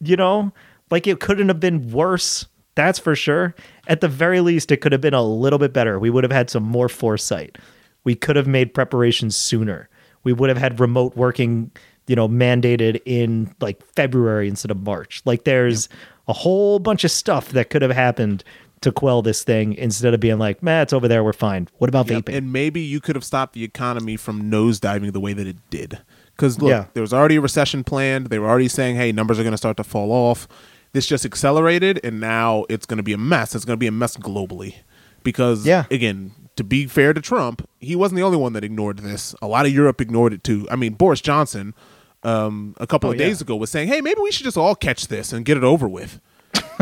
You 0.00 0.16
know, 0.16 0.52
like 0.90 1.06
it 1.06 1.20
couldn't 1.20 1.48
have 1.48 1.60
been 1.60 1.90
worse. 1.90 2.46
That's 2.74 2.98
for 2.98 3.14
sure. 3.14 3.54
At 3.86 4.00
the 4.00 4.08
very 4.08 4.40
least, 4.40 4.72
it 4.72 4.78
could 4.78 4.92
have 4.92 5.00
been 5.00 5.14
a 5.14 5.22
little 5.22 5.58
bit 5.58 5.72
better. 5.72 5.98
We 5.98 6.10
would 6.10 6.24
have 6.24 6.32
had 6.32 6.50
some 6.50 6.62
more 6.64 6.88
foresight. 6.88 7.56
We 8.02 8.14
could 8.14 8.36
have 8.36 8.46
made 8.46 8.74
preparations 8.74 9.36
sooner. 9.36 9.88
We 10.24 10.32
would 10.32 10.48
have 10.48 10.58
had 10.58 10.80
remote 10.80 11.16
working, 11.16 11.70
you 12.06 12.16
know, 12.16 12.28
mandated 12.28 13.00
in 13.06 13.54
like 13.60 13.84
February 13.94 14.48
instead 14.48 14.70
of 14.70 14.82
March. 14.82 15.22
Like 15.24 15.44
there's 15.44 15.88
a 16.28 16.32
whole 16.32 16.78
bunch 16.78 17.04
of 17.04 17.10
stuff 17.10 17.50
that 17.50 17.70
could 17.70 17.82
have 17.82 17.90
happened 17.90 18.42
to 18.84 18.92
quell 18.92 19.20
this 19.20 19.44
thing 19.44 19.74
instead 19.74 20.14
of 20.14 20.20
being 20.20 20.38
like, 20.38 20.62
man, 20.62 20.82
it's 20.82 20.92
over 20.92 21.08
there, 21.08 21.22
we're 21.22 21.32
fine. 21.34 21.68
What 21.78 21.88
about 21.90 22.08
Yep, 22.08 22.24
vaping? 22.26 22.36
And 22.36 22.52
maybe 22.52 22.80
you 22.80 23.00
could 23.00 23.16
have 23.16 23.24
stopped 23.24 23.52
the 23.54 23.64
economy 23.64 24.16
from 24.16 24.50
nosediving 24.50 25.12
the 25.12 25.20
way 25.20 25.32
that 25.34 25.46
it 25.46 25.56
did. 25.70 25.98
Because 26.36 26.60
look, 26.60 26.70
Yeah. 26.70 26.86
there 26.94 27.00
was 27.02 27.12
already 27.12 27.36
a 27.36 27.40
recession 27.40 27.84
planned. 27.84 28.28
They 28.28 28.38
were 28.38 28.48
already 28.48 28.68
saying, 28.68 28.96
"Hey, 28.96 29.12
numbers 29.12 29.38
are 29.38 29.42
going 29.42 29.52
to 29.52 29.58
start 29.58 29.76
to 29.76 29.84
fall 29.84 30.10
off." 30.12 30.48
This 30.92 31.06
just 31.06 31.24
accelerated, 31.24 32.00
and 32.04 32.20
now 32.20 32.64
it's 32.68 32.86
going 32.86 32.96
to 32.98 33.02
be 33.02 33.12
a 33.12 33.18
mess. 33.18 33.54
It's 33.54 33.64
going 33.64 33.76
to 33.76 33.80
be 33.80 33.86
a 33.88 33.92
mess 33.92 34.16
globally. 34.16 34.74
Because 35.22 35.66
Yeah. 35.66 35.84
again, 35.90 36.32
to 36.56 36.62
be 36.64 36.86
fair 36.86 37.12
to 37.12 37.20
Trump, 37.20 37.68
he 37.80 37.96
wasn't 37.96 38.16
the 38.16 38.22
only 38.22 38.36
one 38.38 38.52
that 38.52 38.62
ignored 38.64 38.98
this. 39.00 39.34
A 39.42 39.46
lot 39.48 39.66
of 39.66 39.72
Europe 39.72 40.00
ignored 40.00 40.32
it 40.32 40.44
too. 40.44 40.68
I 40.70 40.76
mean, 40.76 40.94
Boris 40.94 41.20
Johnson, 41.20 41.74
um, 42.22 42.74
a 42.78 42.86
couple 42.86 43.08
Oh, 43.10 43.12
of 43.12 43.18
days 43.18 43.40
yeah. 43.40 43.44
ago, 43.44 43.56
was 43.56 43.70
saying, 43.70 43.88
"Hey, 43.88 44.00
maybe 44.00 44.20
we 44.22 44.30
should 44.30 44.44
just 44.44 44.56
all 44.56 44.74
catch 44.74 45.08
this 45.08 45.32
and 45.32 45.44
get 45.44 45.56
it 45.56 45.64
over 45.64 45.88
with." 45.88 46.20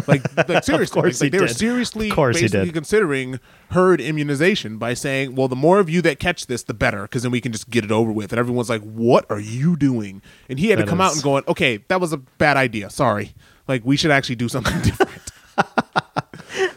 Like, 0.07 0.23
like 0.49 0.65
seriously, 0.65 1.03
like, 1.03 1.15
he 1.17 1.29
they 1.29 1.39
were 1.41 1.49
seriously 1.49 2.09
Of 2.11 2.15
course 2.17 2.37
he 2.37 2.45
basically 2.45 2.67
did. 2.67 2.75
considering 2.75 3.41
herd 3.71 4.01
immunization 4.01 4.79
by 4.79 4.95
saying, 4.95 5.35
well, 5.35 5.49
the 5.49 5.57
more 5.57 5.79
of 5.81 5.89
you 5.91 6.03
that 6.03 6.19
catch 6.19 6.47
this, 6.47 6.63
the 6.63 6.75
better, 6.75 7.03
because 7.03 7.23
then 7.23 7.33
we 7.33 7.41
can 7.41 7.53
just 7.53 7.71
get 7.71 7.85
it 7.85 7.93
over 7.93 8.11
with. 8.13 8.33
And 8.33 8.39
everyone's 8.39 8.69
like, 8.71 8.83
what 8.83 9.25
are 9.31 9.41
you 9.41 9.77
doing? 9.77 10.23
And 10.49 10.59
he 10.59 10.69
had 10.69 10.77
to 10.79 10.85
That 10.85 10.89
come 10.91 11.01
out 11.01 11.11
is- 11.13 11.17
and 11.19 11.25
going, 11.25 11.45
okay, 11.49 11.79
that 11.89 12.01
was 12.01 12.13
a 12.13 12.19
bad 12.19 12.57
idea. 12.57 12.91
Sorry. 12.91 13.35
Like, 13.69 13.83
we 13.85 13.97
should 13.97 14.11
actually 14.11 14.37
do 14.37 14.49
something 14.49 14.81
different. 14.83 15.11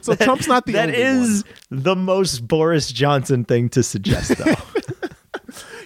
so 0.02 0.16
Trump's 0.20 0.48
not 0.48 0.66
the 0.66 0.74
That 0.74 0.90
is 0.90 1.44
one. 1.70 1.84
the 1.84 1.96
most 1.96 2.48
Boris 2.48 2.92
Johnson 2.92 3.44
thing 3.46 3.70
to 3.70 3.82
suggest, 3.84 4.38
though. 4.38 4.54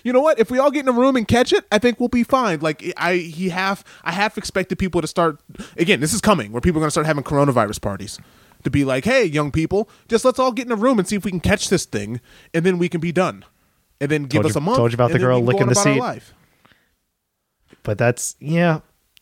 You 0.03 0.13
know 0.13 0.21
what? 0.21 0.39
If 0.39 0.49
we 0.51 0.59
all 0.59 0.71
get 0.71 0.81
in 0.81 0.87
a 0.87 0.97
room 0.97 1.15
and 1.15 1.27
catch 1.27 1.51
it, 1.53 1.65
I 1.71 1.77
think 1.79 1.99
we'll 1.99 2.09
be 2.09 2.23
fine. 2.23 2.59
Like 2.59 2.93
I, 2.97 3.15
he 3.15 3.49
half, 3.49 3.83
I 4.03 4.11
half 4.11 4.37
expected 4.37 4.77
people 4.79 5.01
to 5.01 5.07
start. 5.07 5.39
Again, 5.77 5.99
this 5.99 6.13
is 6.13 6.21
coming 6.21 6.51
where 6.51 6.61
people 6.61 6.79
are 6.79 6.83
going 6.83 6.87
to 6.87 6.91
start 6.91 7.07
having 7.07 7.23
coronavirus 7.23 7.81
parties. 7.81 8.19
To 8.63 8.69
be 8.69 8.83
like, 8.83 9.05
hey, 9.05 9.23
young 9.23 9.51
people, 9.51 9.89
just 10.09 10.25
let's 10.25 10.37
all 10.37 10.51
get 10.51 10.65
in 10.65 10.71
a 10.73 10.75
room 10.75 10.99
and 10.99 11.07
see 11.07 11.15
if 11.15 11.23
we 11.23 11.31
can 11.31 11.39
catch 11.39 11.69
this 11.69 11.85
thing, 11.85 12.19
and 12.53 12.65
then 12.65 12.77
we 12.77 12.89
can 12.89 12.99
be 12.99 13.13
done. 13.13 13.45
And 14.01 14.11
then 14.11 14.23
give 14.23 14.41
Told 14.41 14.51
us 14.51 14.55
a 14.57 14.59
month. 14.59 14.77
told 14.77 14.91
you 14.91 14.95
about 14.95 15.11
the 15.11 15.19
girl 15.19 15.41
we 15.41 15.45
can 15.45 15.45
go 15.45 15.51
licking 15.59 15.67
the 15.69 15.75
seat. 15.75 15.97
life. 15.99 16.33
but 17.83 17.97
that's 17.97 18.35
yeah, 18.41 18.81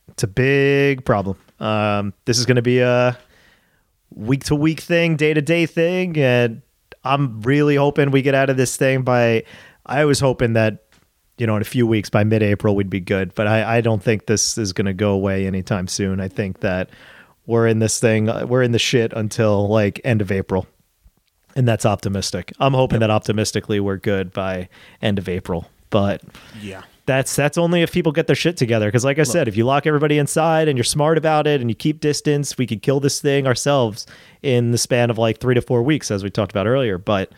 it's 0.10 0.24
a 0.24 0.28
big 0.28 1.06
problem. 1.06 1.38
Um, 1.60 2.14
this 2.26 2.40
is 2.40 2.48
going 2.48 2.56
to 2.56 2.64
be 2.64 2.80
a 2.80 3.16
week 4.14 4.44
to 4.46 4.56
week 4.56 4.80
thing, 4.80 5.16
day 5.18 5.34
to 5.36 5.42
day 5.42 5.68
thing, 5.68 6.18
and 6.18 6.64
I'm 7.04 7.42
really 7.42 7.76
hoping 7.76 8.10
we 8.10 8.24
get 8.24 8.34
out 8.36 8.50
of 8.50 8.58
this 8.58 8.76
thing 8.76 9.04
by. 9.04 9.44
I 9.88 10.06
was 10.06 10.20
hoping 10.20 10.54
that 10.54 10.84
you 11.38 11.48
know 11.48 11.56
in 11.56 11.62
a 11.62 11.66
few 11.66 11.88
weeks 11.88 12.10
by 12.10 12.24
mid 12.24 12.44
April 12.44 12.76
we'd 12.76 12.90
be 12.90 13.00
good, 13.00 13.34
but 13.36 13.48
I, 13.48 13.78
I 13.78 13.82
don't 13.82 14.02
think 14.04 14.26
this 14.26 14.58
is 14.58 14.74
going 14.74 14.86
to 14.86 14.94
go 14.94 15.12
away 15.12 15.48
anytime 15.48 15.88
soon. 15.88 16.20
I 16.20 16.28
think 16.28 16.60
that 16.62 16.90
we're 17.46 17.68
in 17.68 17.80
this 17.80 18.00
thing, 18.00 18.28
uh, 18.30 18.46
we're 18.46 18.64
in 18.64 18.72
the 18.74 18.80
shit 18.80 19.14
until 19.14 19.68
like 19.70 20.02
end 20.04 20.22
of 20.22 20.32
April. 20.32 20.68
And 21.56 21.68
that's 21.68 21.86
optimistic. 21.88 22.54
I'm 22.60 22.74
hoping 22.74 23.00
that 23.00 23.10
optimistically 23.10 23.80
we're 23.80 23.98
good 23.98 24.32
by 24.34 24.70
end 25.02 25.18
of 25.18 25.28
April. 25.28 25.66
But 25.90 26.22
Yeah. 26.62 26.84
that's 27.08 27.36
that's 27.36 27.58
only 27.58 27.82
if 27.82 27.92
people 27.92 28.12
get 28.12 28.28
their 28.28 28.36
shit 28.36 28.58
together. 28.58 28.88
Because 28.88 29.06
like 29.06 29.18
I 29.18 29.24
said, 29.24 29.48
if 29.48 29.56
you 29.58 29.64
lock 29.66 29.88
everybody 29.88 30.18
inside 30.20 30.68
and 30.68 30.78
you're 30.78 30.84
smart 30.84 31.18
about 31.18 31.48
it 31.48 31.62
and 31.62 31.70
you 31.70 31.76
keep 31.76 32.00
distance, 32.02 32.58
we 32.60 32.68
could 32.68 32.82
kill 32.84 33.00
this 33.00 33.22
thing 33.22 33.48
ourselves 33.48 34.06
in 34.44 34.72
the 34.72 34.78
span 34.78 35.10
of 35.10 35.18
like 35.18 35.40
three 35.40 35.56
to 35.56 35.62
four 35.62 35.82
weeks, 35.82 36.12
as 36.12 36.24
we 36.24 36.30
talked 36.30 36.52
about 36.52 36.68
earlier. 36.68 36.98
But 37.00 37.32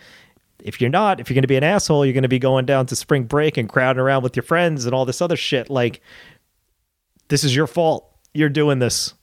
if 0.64 0.82
you're 0.82 0.90
not, 0.90 1.20
if 1.20 1.30
you're 1.30 1.36
going 1.36 1.44
to 1.44 1.48
be 1.48 1.58
an 1.58 1.64
asshole, 1.64 2.06
you're 2.06 2.14
going 2.14 2.24
to 2.24 2.30
be 2.30 2.40
going 2.40 2.66
down 2.66 2.86
to 2.88 2.96
spring 2.96 3.24
break 3.24 3.58
and 3.58 3.70
crowding 3.70 4.00
around 4.00 4.24
with 4.24 4.36
your 4.36 4.44
friends 4.44 4.86
and 4.86 4.94
all 4.94 5.06
this 5.06 5.22
other 5.22 5.38
shit. 5.38 5.70
Like, 5.70 6.02
this 7.30 7.44
is 7.44 7.56
your 7.56 7.68
fault. 7.68 8.10
You're 8.34 8.50
doing 8.50 8.80
this. 8.80 9.14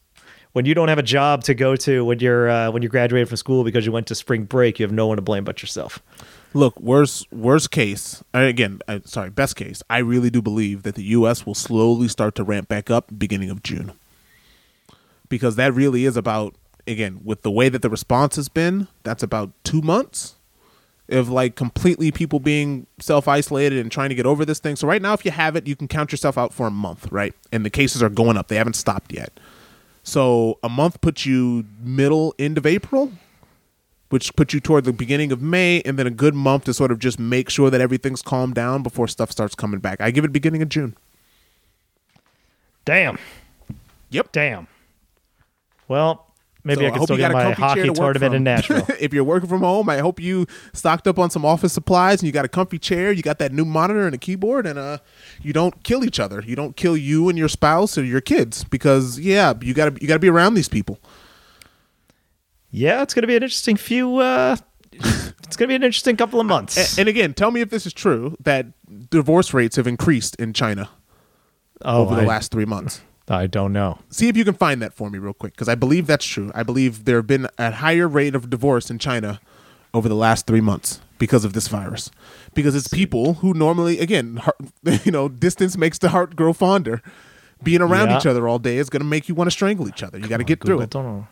When 0.52 0.64
you 0.64 0.74
don't 0.74 0.88
have 0.88 0.98
a 0.98 1.02
job 1.02 1.44
to 1.44 1.54
go 1.54 1.76
to 1.76 2.02
when 2.02 2.18
you're 2.20 2.48
uh, 2.48 2.70
when 2.70 2.82
you 2.82 2.88
graduated 2.88 3.28
from 3.28 3.36
school 3.36 3.62
because 3.62 3.84
you 3.84 3.92
went 3.92 4.06
to 4.06 4.14
spring 4.14 4.44
break, 4.44 4.78
you 4.78 4.84
have 4.84 4.92
no 4.92 5.06
one 5.06 5.16
to 5.16 5.22
blame 5.22 5.44
but 5.44 5.60
yourself. 5.60 6.02
Look, 6.54 6.80
worst 6.80 7.30
worst 7.30 7.70
case, 7.70 8.24
again, 8.32 8.80
uh, 8.88 9.00
sorry, 9.04 9.28
best 9.28 9.56
case. 9.56 9.82
I 9.90 9.98
really 9.98 10.30
do 10.30 10.40
believe 10.40 10.82
that 10.84 10.94
the 10.94 11.02
U.S. 11.04 11.44
will 11.44 11.54
slowly 11.54 12.08
start 12.08 12.34
to 12.36 12.44
ramp 12.44 12.68
back 12.68 12.90
up 12.90 13.10
beginning 13.18 13.50
of 13.50 13.62
June, 13.62 13.92
because 15.28 15.56
that 15.56 15.74
really 15.74 16.06
is 16.06 16.16
about 16.16 16.54
again 16.86 17.20
with 17.22 17.42
the 17.42 17.50
way 17.50 17.68
that 17.68 17.82
the 17.82 17.90
response 17.90 18.36
has 18.36 18.48
been. 18.48 18.88
That's 19.02 19.22
about 19.22 19.52
two 19.62 19.82
months 19.82 20.35
of 21.08 21.28
like 21.28 21.54
completely 21.54 22.10
people 22.10 22.40
being 22.40 22.86
self 22.98 23.28
isolated 23.28 23.78
and 23.78 23.90
trying 23.90 24.08
to 24.08 24.14
get 24.14 24.26
over 24.26 24.44
this 24.44 24.58
thing. 24.58 24.76
So 24.76 24.88
right 24.88 25.00
now, 25.00 25.12
if 25.12 25.24
you 25.24 25.30
have 25.30 25.56
it, 25.56 25.66
you 25.66 25.76
can 25.76 25.88
count 25.88 26.12
yourself 26.12 26.36
out 26.36 26.52
for 26.52 26.66
a 26.66 26.70
month, 26.70 27.10
right? 27.12 27.34
And 27.52 27.64
the 27.64 27.70
cases 27.70 28.02
are 28.02 28.08
going 28.08 28.36
up; 28.36 28.48
they 28.48 28.56
haven't 28.56 28.76
stopped 28.76 29.12
yet. 29.12 29.38
So 30.02 30.58
a 30.62 30.68
month 30.68 31.00
puts 31.00 31.26
you 31.26 31.64
middle 31.80 32.34
end 32.38 32.58
of 32.58 32.66
April, 32.66 33.12
which 34.08 34.34
puts 34.36 34.54
you 34.54 34.60
toward 34.60 34.84
the 34.84 34.92
beginning 34.92 35.32
of 35.32 35.42
May, 35.42 35.82
and 35.82 35.98
then 35.98 36.06
a 36.06 36.10
good 36.10 36.34
month 36.34 36.64
to 36.64 36.74
sort 36.74 36.92
of 36.92 36.98
just 36.98 37.18
make 37.18 37.50
sure 37.50 37.70
that 37.70 37.80
everything's 37.80 38.22
calmed 38.22 38.54
down 38.54 38.82
before 38.82 39.08
stuff 39.08 39.30
starts 39.30 39.54
coming 39.54 39.80
back. 39.80 40.00
I 40.00 40.10
give 40.10 40.24
it 40.24 40.32
beginning 40.32 40.62
of 40.62 40.68
June. 40.68 40.96
Damn. 42.84 43.18
Yep. 44.10 44.30
Damn. 44.32 44.68
Well, 45.88 46.25
maybe 46.66 46.80
So 46.80 46.86
I 46.86 46.90
can 46.90 47.02
still 47.02 47.16
get 47.16 47.32
my 47.32 47.52
hockey 47.52 47.84
to 47.84 47.92
tournament 47.92 48.34
in 48.34 48.38
from. 48.38 48.44
Nashville. 48.44 48.96
if 49.00 49.14
you're 49.14 49.24
working 49.24 49.48
from 49.48 49.60
home, 49.60 49.88
I 49.88 49.98
hope 49.98 50.20
you 50.20 50.46
stocked 50.72 51.06
up 51.06 51.18
on 51.18 51.30
some 51.30 51.44
office 51.44 51.72
supplies 51.72 52.20
and 52.20 52.26
you 52.26 52.32
got 52.32 52.44
a 52.44 52.48
comfy 52.48 52.78
chair, 52.78 53.12
you 53.12 53.22
got 53.22 53.38
that 53.38 53.52
new 53.52 53.64
monitor 53.64 54.04
and 54.04 54.14
a 54.14 54.18
keyboard, 54.18 54.66
and 54.66 54.78
uh, 54.78 54.98
you 55.40 55.52
don't 55.52 55.82
kill 55.84 56.04
each 56.04 56.18
other. 56.20 56.42
You 56.44 56.56
don't 56.56 56.76
kill 56.76 56.96
you 56.96 57.28
and 57.28 57.38
your 57.38 57.48
spouse 57.48 57.96
or 57.96 58.04
your 58.04 58.20
kids 58.20 58.64
because 58.64 59.18
yeah, 59.18 59.54
you 59.60 59.72
gotta 59.72 59.96
you 60.00 60.08
gotta 60.08 60.20
be 60.20 60.28
around 60.28 60.54
these 60.54 60.68
people. 60.68 60.98
yeah, 62.70 63.02
it's 63.02 63.14
going 63.14 63.22
to 63.22 63.28
be 63.28 63.36
an 63.36 63.42
interesting 63.42 63.76
few. 63.76 64.18
Uh, 64.18 64.56
it's 64.92 65.56
going 65.56 65.66
to 65.66 65.68
be 65.68 65.74
an 65.74 65.82
interesting 65.82 66.16
couple 66.16 66.40
of 66.40 66.46
months. 66.46 66.98
And 66.98 67.08
again, 67.08 67.34
tell 67.34 67.50
me 67.50 67.60
if 67.60 67.70
this 67.70 67.86
is 67.86 67.92
true 67.92 68.36
that 68.40 68.66
divorce 69.10 69.54
rates 69.54 69.76
have 69.76 69.86
increased 69.86 70.34
in 70.36 70.52
China 70.52 70.90
oh, 71.82 72.02
over 72.02 72.16
the 72.16 72.22
I, 72.22 72.26
last 72.26 72.50
three 72.50 72.64
months. 72.64 73.00
I 73.28 73.46
don't 73.46 73.72
know. 73.72 73.98
See 74.10 74.28
if 74.28 74.36
you 74.36 74.44
can 74.44 74.54
find 74.54 74.80
that 74.82 74.92
for 74.94 75.10
me 75.10 75.18
real 75.18 75.32
quick 75.34 75.52
because 75.54 75.68
I 75.68 75.74
believe 75.74 76.06
that's 76.06 76.24
true. 76.24 76.50
I 76.54 76.62
believe 76.62 77.04
there 77.06 77.16
have 77.16 77.26
been 77.26 77.48
a 77.58 77.70
higher 77.72 78.06
rate 78.06 78.34
of 78.34 78.48
divorce 78.50 78.90
in 78.90 78.98
China 78.98 79.40
over 79.92 80.08
the 80.08 80.14
last 80.14 80.46
three 80.46 80.60
months 80.60 81.00
because 81.18 81.44
of 81.44 81.52
this 81.52 81.66
virus. 81.68 82.10
Because 82.54 82.74
it's 82.76 82.88
people 82.88 83.34
who 83.34 83.52
normally, 83.54 83.98
again, 83.98 84.36
heart, 84.36 84.56
you 85.04 85.10
know, 85.10 85.28
distance 85.28 85.76
makes 85.76 85.98
the 85.98 86.10
heart 86.10 86.36
grow 86.36 86.52
fonder. 86.52 87.02
Being 87.62 87.80
around 87.80 88.10
Yeah. 88.10 88.18
each 88.18 88.26
other 88.26 88.46
all 88.46 88.58
day 88.58 88.76
is 88.76 88.90
going 88.90 89.00
to 89.00 89.06
make 89.06 89.28
you 89.28 89.34
want 89.34 89.46
to 89.48 89.50
strangle 89.52 89.88
each 89.88 90.02
other. 90.02 90.18
You 90.18 90.28
got 90.28 90.36
to 90.36 90.44
get 90.44 90.60
through 90.60 90.74
Google, 90.76 90.84
it. 90.84 90.90
Don't 90.90 91.04
know. 91.04 91.26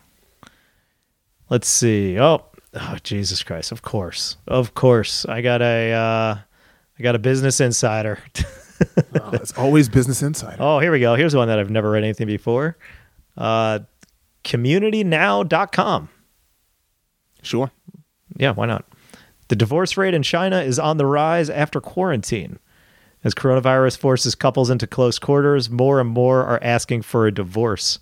Let's 1.50 1.68
see. 1.68 2.18
Oh, 2.18 2.46
Oh 2.76 2.96
Jesus 3.04 3.44
Christ! 3.44 3.70
Of 3.70 3.82
course, 3.82 4.36
of 4.48 4.74
course. 4.74 5.24
I 5.26 5.42
got 5.42 5.62
a 5.62 5.92
uh, 5.92 6.38
I 6.98 7.02
got 7.04 7.14
a 7.14 7.20
Business 7.20 7.60
Insider. 7.60 8.18
Oh, 9.20 9.30
it's 9.32 9.52
always 9.56 9.88
Business 9.88 10.22
Insider. 10.22 10.56
oh, 10.60 10.78
here 10.78 10.92
we 10.92 11.00
go. 11.00 11.14
Here's 11.14 11.34
one 11.34 11.48
that 11.48 11.58
I've 11.58 11.70
never 11.70 11.90
read 11.90 12.04
anything 12.04 12.26
before. 12.26 12.76
Uh, 13.36 13.80
CommunityNow.com. 14.44 16.08
Sure. 17.42 17.70
Yeah, 18.36 18.52
why 18.52 18.66
not? 18.66 18.84
The 19.48 19.56
divorce 19.56 19.96
rate 19.96 20.14
in 20.14 20.22
China 20.22 20.60
is 20.60 20.78
on 20.78 20.96
the 20.96 21.06
rise 21.06 21.50
after 21.50 21.80
quarantine. 21.80 22.58
As 23.22 23.34
coronavirus 23.34 23.96
forces 23.96 24.34
couples 24.34 24.68
into 24.68 24.86
close 24.86 25.18
quarters, 25.18 25.70
more 25.70 25.98
and 26.00 26.10
more 26.10 26.44
are 26.44 26.58
asking 26.62 27.02
for 27.02 27.26
a 27.26 27.32
divorce. 27.32 27.98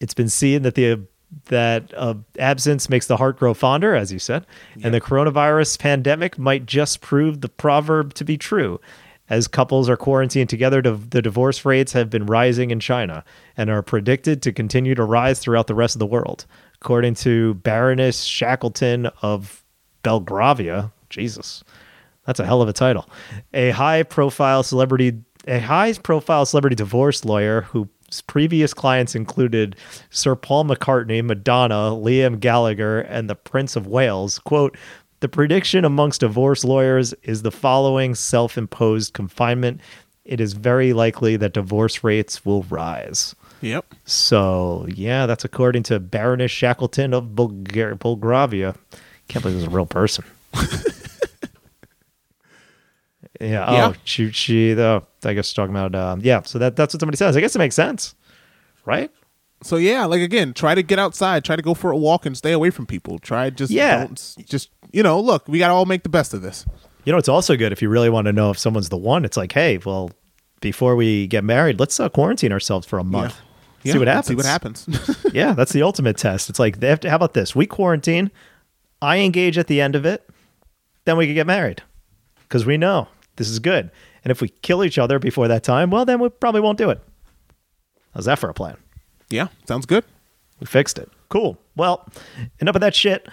It's 0.00 0.14
been 0.14 0.28
seen 0.28 0.62
that 0.62 0.74
the 0.74 1.06
that 1.46 1.94
uh, 1.96 2.14
absence 2.38 2.90
makes 2.90 3.06
the 3.06 3.16
heart 3.16 3.38
grow 3.38 3.54
fonder, 3.54 3.94
as 3.94 4.12
you 4.12 4.18
said, 4.18 4.44
and 4.82 4.92
the 4.92 5.00
coronavirus 5.00 5.78
pandemic 5.78 6.38
might 6.38 6.66
just 6.66 7.00
prove 7.00 7.40
the 7.40 7.48
proverb 7.48 8.12
to 8.14 8.24
be 8.24 8.36
true. 8.36 8.80
As 9.30 9.48
couples 9.48 9.88
are 9.88 9.96
quarantined 9.96 10.50
together, 10.50 10.82
the 10.82 11.22
divorce 11.22 11.64
rates 11.64 11.92
have 11.92 12.10
been 12.10 12.26
rising 12.26 12.70
in 12.70 12.80
China 12.80 13.24
and 13.56 13.70
are 13.70 13.82
predicted 13.82 14.42
to 14.42 14.52
continue 14.52 14.94
to 14.94 15.04
rise 15.04 15.38
throughout 15.38 15.68
the 15.68 15.74
rest 15.74 15.94
of 15.94 16.00
the 16.00 16.06
world. 16.06 16.44
According 16.82 17.14
to 17.14 17.54
Baroness 17.54 18.24
Shackleton 18.24 19.06
of 19.22 19.64
Belgravia, 20.02 20.92
Jesus, 21.08 21.62
that's 22.26 22.40
a 22.40 22.44
hell 22.44 22.60
of 22.60 22.68
a 22.68 22.72
title. 22.72 23.08
A 23.54 23.70
high 23.70 24.02
profile 24.02 24.62
celebrity, 24.62 25.22
a 25.46 25.60
high 25.60 25.92
profile 25.94 26.44
celebrity 26.44 26.76
divorce 26.76 27.24
lawyer 27.24 27.62
whose 27.62 27.88
previous 28.26 28.74
clients 28.74 29.14
included 29.14 29.76
Sir 30.10 30.34
Paul 30.34 30.66
McCartney, 30.66 31.24
Madonna, 31.24 31.92
Liam 31.92 32.38
Gallagher, 32.38 33.00
and 33.00 33.30
the 33.30 33.34
Prince 33.34 33.76
of 33.76 33.86
Wales. 33.86 34.38
Quote, 34.40 34.76
the 35.22 35.28
prediction 35.28 35.84
amongst 35.86 36.20
divorce 36.20 36.62
lawyers 36.64 37.14
is 37.22 37.40
the 37.42 37.50
following 37.50 38.14
self 38.14 38.58
imposed 38.58 39.14
confinement. 39.14 39.80
It 40.24 40.40
is 40.40 40.52
very 40.52 40.92
likely 40.92 41.36
that 41.38 41.54
divorce 41.54 42.04
rates 42.04 42.44
will 42.44 42.62
rise. 42.64 43.34
Yep. 43.60 43.94
So, 44.04 44.86
yeah, 44.94 45.26
that's 45.26 45.44
according 45.44 45.84
to 45.84 45.98
Baroness 46.00 46.50
Shackleton 46.50 47.14
of 47.14 47.34
Bulgar- 47.34 47.96
Bulgravia. 47.96 48.76
Can't 49.28 49.42
believe 49.42 49.56
this 49.58 49.66
is 49.66 49.72
a 49.72 49.74
real 49.74 49.86
person. 49.86 50.24
yeah. 50.54 50.68
Yeah. 53.40 53.88
Oh, 53.88 53.94
she, 54.04 54.30
she, 54.30 54.72
though, 54.74 55.04
I 55.24 55.34
guess 55.34 55.52
talking 55.52 55.74
about, 55.74 55.94
um, 55.96 56.20
yeah. 56.22 56.42
So 56.42 56.58
that, 56.60 56.76
that's 56.76 56.94
what 56.94 57.00
somebody 57.00 57.16
says. 57.16 57.36
I 57.36 57.40
guess 57.40 57.56
it 57.56 57.58
makes 57.58 57.74
sense, 57.74 58.14
right? 58.84 59.10
So 59.64 59.76
yeah, 59.76 60.04
like 60.04 60.20
again, 60.20 60.52
try 60.54 60.74
to 60.76 60.82
get 60.82 60.98
outside, 60.98 61.44
try 61.44 61.56
to 61.56 61.62
go 61.62 61.74
for 61.74 61.90
a 61.92 61.96
walk 61.96 62.24
and 62.26 62.36
stay 62.36 62.52
away 62.52 62.70
from 62.70 62.86
people. 62.86 63.18
Try 63.18 63.50
just 63.50 63.72
Yeah. 63.72 64.04
don't, 64.06 64.34
just 64.46 64.70
you 64.92 65.02
know, 65.02 65.20
look, 65.20 65.48
we 65.48 65.58
got 65.58 65.68
to 65.68 65.74
all 65.74 65.86
make 65.86 66.02
the 66.02 66.08
best 66.08 66.34
of 66.34 66.42
this. 66.42 66.64
You 67.04 67.12
know, 67.12 67.18
it's 67.18 67.28
also 67.28 67.56
good 67.56 67.72
if 67.72 67.82
you 67.82 67.88
really 67.88 68.10
want 68.10 68.26
to 68.26 68.32
know 68.32 68.50
if 68.50 68.58
someone's 68.58 68.88
the 68.88 68.96
one. 68.96 69.24
It's 69.24 69.36
like, 69.36 69.52
hey, 69.52 69.78
well, 69.78 70.10
before 70.60 70.94
we 70.94 71.26
get 71.26 71.42
married, 71.42 71.80
let's 71.80 71.98
uh, 71.98 72.08
quarantine 72.08 72.52
ourselves 72.52 72.86
for 72.86 72.98
a 72.98 73.04
month. 73.04 73.36
Yeah, 73.82 73.94
See 73.94 73.98
what 73.98 74.06
let's 74.06 74.28
happens. 74.28 74.84
See 74.84 74.92
what 74.92 75.00
happens. 75.08 75.26
yeah, 75.34 75.52
that's 75.52 75.72
the 75.72 75.82
ultimate 75.82 76.16
test. 76.16 76.48
It's 76.48 76.60
like 76.60 76.78
they 76.78 76.88
have 76.88 77.00
to. 77.00 77.10
How 77.10 77.16
about 77.16 77.34
this? 77.34 77.56
We 77.56 77.66
quarantine. 77.66 78.30
I 79.00 79.18
engage 79.18 79.58
at 79.58 79.66
the 79.66 79.80
end 79.80 79.96
of 79.96 80.06
it, 80.06 80.28
then 81.04 81.16
we 81.16 81.26
can 81.26 81.34
get 81.34 81.46
married 81.46 81.82
because 82.42 82.64
we 82.64 82.76
know 82.76 83.08
this 83.34 83.48
is 83.48 83.58
good. 83.58 83.90
And 84.22 84.30
if 84.30 84.40
we 84.40 84.48
kill 84.48 84.84
each 84.84 84.98
other 84.98 85.18
before 85.18 85.48
that 85.48 85.64
time, 85.64 85.90
well, 85.90 86.04
then 86.04 86.20
we 86.20 86.28
probably 86.28 86.60
won't 86.60 86.78
do 86.78 86.90
it. 86.90 87.00
How's 88.14 88.26
that 88.26 88.38
for 88.38 88.48
a 88.48 88.54
plan? 88.54 88.76
yeah, 89.30 89.48
sounds 89.66 89.86
good. 89.86 90.04
We 90.60 90.66
fixed 90.66 90.98
it. 90.98 91.10
Cool. 91.30 91.58
Well, 91.74 92.08
enough 92.60 92.76
of 92.76 92.82
that 92.82 92.94
shit. 92.94 93.26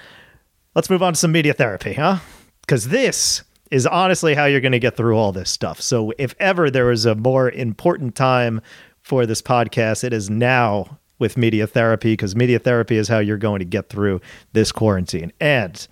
Let's 0.76 0.90
move 0.90 1.02
on 1.02 1.14
to 1.14 1.20
some 1.20 1.32
media 1.32 1.54
therapy, 1.54 1.94
huh? 1.94 2.20
Because 2.62 2.90
this 2.90 3.44
is 3.72 3.88
honestly 3.88 4.36
how 4.36 4.46
you're 4.46 4.62
going 4.62 4.72
to 4.72 4.80
get 4.80 4.96
through 4.96 5.18
all 5.18 5.32
this 5.32 5.50
stuff. 5.50 5.82
So, 5.82 6.14
if 6.18 6.36
ever 6.40 6.70
there 6.70 6.86
was 6.86 7.06
a 7.06 7.16
more 7.16 7.50
important 7.50 8.16
time 8.16 8.62
for 9.02 9.26
this 9.26 9.42
podcast, 9.42 10.04
it 10.04 10.14
is 10.14 10.30
now 10.30 11.00
with 11.18 11.38
media 11.38 11.68
therapy, 11.68 12.14
because 12.14 12.36
media 12.36 12.60
therapy 12.60 12.98
is 12.98 13.08
how 13.08 13.20
you're 13.20 13.38
going 13.38 13.60
to 13.60 13.66
get 13.66 13.90
through 13.90 14.22
this 14.54 14.72
quarantine. 14.72 15.34
And 15.40 15.86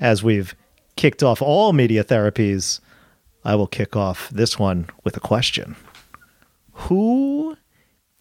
as 0.00 0.22
we've 0.22 0.54
kicked 0.96 1.22
off 1.22 1.42
all 1.42 1.72
media 1.72 2.04
therapies, 2.04 2.80
I 3.44 3.54
will 3.54 3.66
kick 3.66 3.96
off 3.96 4.30
this 4.30 4.58
one 4.58 4.88
with 5.04 5.16
a 5.16 5.20
question 5.20 5.76
Who 6.72 7.56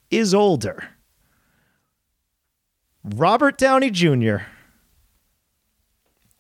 is 0.10 0.34
older? 0.34 0.90
Robert 3.04 3.58
Downey 3.58 3.90
Jr. 3.90 4.38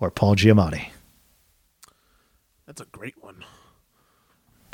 or 0.01 0.11
Paul 0.11 0.35
Giamatti? 0.35 0.89
That's 2.65 2.81
a 2.81 2.85
great 2.85 3.15
one. 3.21 3.45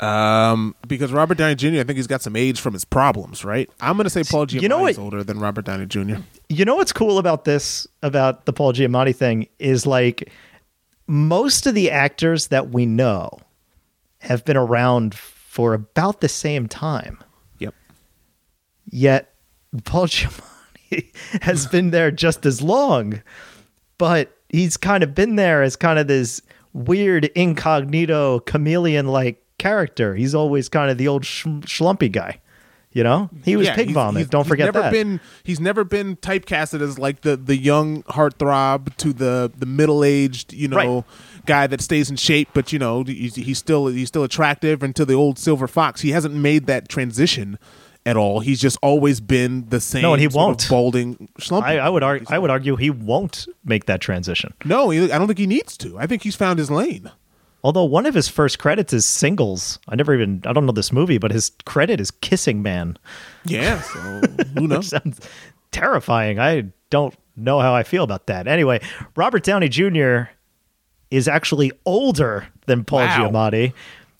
Um, 0.00 0.76
because 0.86 1.12
Robert 1.12 1.38
Downey 1.38 1.56
Jr. 1.56 1.80
I 1.80 1.84
think 1.84 1.96
he's 1.96 2.06
got 2.06 2.22
some 2.22 2.36
age 2.36 2.60
from 2.60 2.72
his 2.72 2.84
problems, 2.84 3.44
right? 3.44 3.68
I'm 3.80 3.96
gonna 3.96 4.10
say 4.10 4.22
Paul 4.22 4.46
Giamatti 4.46 4.62
You 4.62 4.68
know 4.68 4.78
what- 4.78 4.90
is 4.92 4.98
older 4.98 5.24
than 5.24 5.40
Robert 5.40 5.64
Downey 5.64 5.86
Jr. 5.86 6.16
You 6.48 6.64
know 6.64 6.76
what's 6.76 6.92
cool 6.92 7.18
about 7.18 7.44
this, 7.44 7.86
about 8.02 8.46
the 8.46 8.52
Paul 8.52 8.72
Giamatti 8.72 9.14
thing, 9.14 9.48
is 9.58 9.86
like 9.86 10.30
most 11.08 11.66
of 11.66 11.74
the 11.74 11.90
actors 11.90 12.48
that 12.48 12.70
we 12.70 12.86
know 12.86 13.30
have 14.20 14.44
been 14.44 14.56
around 14.56 15.14
for 15.16 15.74
about 15.74 16.20
the 16.20 16.28
same 16.28 16.68
time. 16.68 17.18
Yep. 17.58 17.74
Yet 18.88 19.34
Paul 19.84 20.06
Giamatti 20.06 21.12
has 21.42 21.66
been 21.66 21.90
there 21.90 22.12
just 22.12 22.46
as 22.46 22.62
long, 22.62 23.20
but 23.98 24.32
he's 24.48 24.76
kind 24.76 25.02
of 25.02 25.14
been 25.14 25.36
there 25.36 25.62
as 25.62 25.76
kind 25.76 25.98
of 25.98 26.06
this 26.08 26.40
weird 26.72 27.26
incognito 27.34 28.40
chameleon 28.40 29.06
like 29.08 29.42
character. 29.58 30.14
He's 30.14 30.34
always 30.34 30.68
kind 30.68 30.90
of 30.90 30.98
the 30.98 31.08
old 31.08 31.24
sh- 31.24 31.46
schlumpy 31.46 32.10
guy. 32.10 32.40
You 32.92 33.04
know, 33.04 33.28
he 33.44 33.54
was 33.54 33.66
Yeah, 33.66 33.74
pig 33.76 33.88
he's- 33.88 33.94
vomit. 33.94 34.20
he's- 34.20 34.30
Don't 34.30 34.44
he's 34.44 34.48
forget 34.48 34.66
never 34.66 34.80
that. 34.80 34.92
Been, 34.92 35.20
he's 35.44 35.60
never 35.60 35.84
been 35.84 36.16
typecasted 36.16 36.80
as 36.80 36.98
like 36.98 37.20
the 37.20 37.36
the 37.36 37.56
young 37.56 38.02
heartthrob 38.04 38.96
to 38.96 39.12
the 39.12 39.52
the 39.56 39.66
middle 39.66 40.02
aged, 40.02 40.52
you 40.54 40.68
know, 40.68 40.76
Right. 40.76 41.04
guy 41.46 41.66
that 41.66 41.82
stays 41.82 42.08
in 42.08 42.16
shape, 42.16 42.48
but 42.54 42.72
you 42.72 42.78
know 42.78 43.04
he's, 43.04 43.34
he's 43.34 43.58
still 43.58 43.86
he's 43.88 44.08
still 44.08 44.24
attractive. 44.24 44.82
And 44.82 44.96
to 44.96 45.04
the 45.04 45.12
old 45.14 45.38
silver 45.38 45.68
fox, 45.68 46.00
he 46.00 46.10
hasn't 46.12 46.34
made 46.34 46.66
that 46.66 46.88
transition 46.88 47.58
at 48.06 48.16
all. 48.16 48.40
He's 48.40 48.60
just 48.60 48.78
always 48.82 49.20
been 49.20 49.68
the 49.68 49.80
same. 49.80 50.02
No, 50.02 50.12
and 50.14 50.22
he 50.22 50.28
sort 50.30 50.46
won't. 50.46 50.68
balding. 50.68 51.28
I, 51.50 51.78
I 51.78 51.88
would 51.88 52.02
argue. 52.02 52.26
I 52.30 52.38
would 52.38 52.50
argue 52.50 52.76
he 52.76 52.90
won't 52.90 53.46
make 53.64 53.86
that 53.86 54.00
transition. 54.00 54.54
No, 54.64 54.90
I 54.90 55.06
don't 55.06 55.26
think 55.26 55.38
he 55.38 55.46
needs 55.46 55.76
to. 55.78 55.98
I 55.98 56.06
think 56.06 56.22
he's 56.22 56.36
found 56.36 56.58
his 56.58 56.70
lane. 56.70 57.10
Although 57.64 57.84
one 57.84 58.06
of 58.06 58.14
his 58.14 58.28
first 58.28 58.58
credits 58.60 58.92
is 58.92 59.04
singles. 59.04 59.78
I 59.88 59.96
never 59.96 60.14
even. 60.14 60.42
I 60.46 60.52
don't 60.52 60.64
know 60.64 60.72
this 60.72 60.92
movie, 60.92 61.18
but 61.18 61.32
his 61.32 61.50
credit 61.64 62.00
is 62.00 62.10
Kissing 62.10 62.62
Man. 62.62 62.96
Yeah, 63.44 63.80
so 63.82 63.98
who 64.54 64.68
knows? 64.68 64.88
sounds 64.88 65.20
terrifying. 65.72 66.38
I 66.38 66.72
don't 66.90 67.14
know 67.36 67.60
how 67.60 67.74
I 67.74 67.82
feel 67.82 68.04
about 68.04 68.26
that. 68.28 68.46
Anyway, 68.46 68.80
Robert 69.16 69.42
Downey 69.42 69.68
Jr. 69.68 70.22
is 71.10 71.28
actually 71.28 71.72
older 71.84 72.46
than 72.66 72.84
Paul 72.84 73.00
Wow. 73.00 73.28
Giamatti 73.30 73.72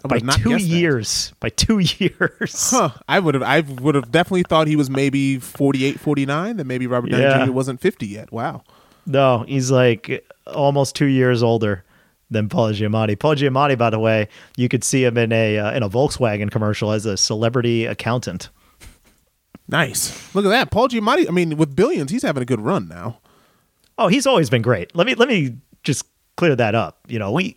I 0.04 0.08
by 0.08 0.18
two 0.20 0.50
guess 0.50 0.62
that. 0.62 0.68
years. 0.68 1.32
By 1.40 1.48
two 1.48 1.78
years. 1.98 2.70
Huh. 2.70 2.90
I 3.08 3.18
would 3.18 3.34
have 3.34 3.42
I 3.42 3.60
would 3.60 3.94
have 3.94 4.10
definitely 4.12 4.44
thought 4.44 4.66
he 4.68 4.76
was 4.76 4.88
maybe 4.88 5.38
48, 5.38 5.98
49, 5.98 6.56
then 6.56 6.66
maybe 6.66 6.86
Robert 6.86 7.10
Downey 7.10 7.22
Yeah. 7.24 7.46
Jr. 7.46 7.52
wasn't 7.52 7.80
50 7.80 8.06
yet. 8.06 8.30
Wow. 8.32 8.62
No, 9.06 9.44
he's 9.48 9.70
like 9.70 10.24
almost 10.46 10.94
two 10.94 11.06
years 11.06 11.42
older 11.42 11.82
than 12.30 12.48
Paul 12.48 12.68
Giamatti. 12.72 13.18
Paul 13.18 13.34
Giamatti, 13.36 13.76
by 13.78 13.88
the 13.90 13.98
way, 13.98 14.28
you 14.56 14.68
could 14.68 14.84
see 14.84 15.02
him 15.04 15.16
in 15.16 15.32
a 15.32 15.58
uh, 15.58 15.72
in 15.72 15.82
a 15.82 15.88
Volkswagen 15.88 16.50
commercial 16.50 16.92
as 16.92 17.06
a 17.06 17.16
celebrity 17.16 17.86
accountant. 17.86 18.50
Nice. 19.68 20.34
Look 20.34 20.44
at 20.44 20.48
that. 20.50 20.70
Paul 20.70 20.88
Giamatti, 20.88 21.28
I 21.28 21.32
mean, 21.32 21.56
with 21.56 21.74
billions, 21.76 22.10
he's 22.10 22.22
having 22.22 22.42
a 22.42 22.46
good 22.46 22.60
run 22.60 22.88
now. 22.88 23.18
Oh, 23.98 24.08
he's 24.08 24.26
always 24.26 24.48
been 24.48 24.62
great. 24.62 24.94
Let 24.94 25.06
me 25.06 25.14
let 25.14 25.28
me 25.28 25.56
just 25.82 26.04
clear 26.36 26.54
that 26.56 26.74
up. 26.74 27.00
You 27.08 27.18
know, 27.18 27.32
we 27.32 27.56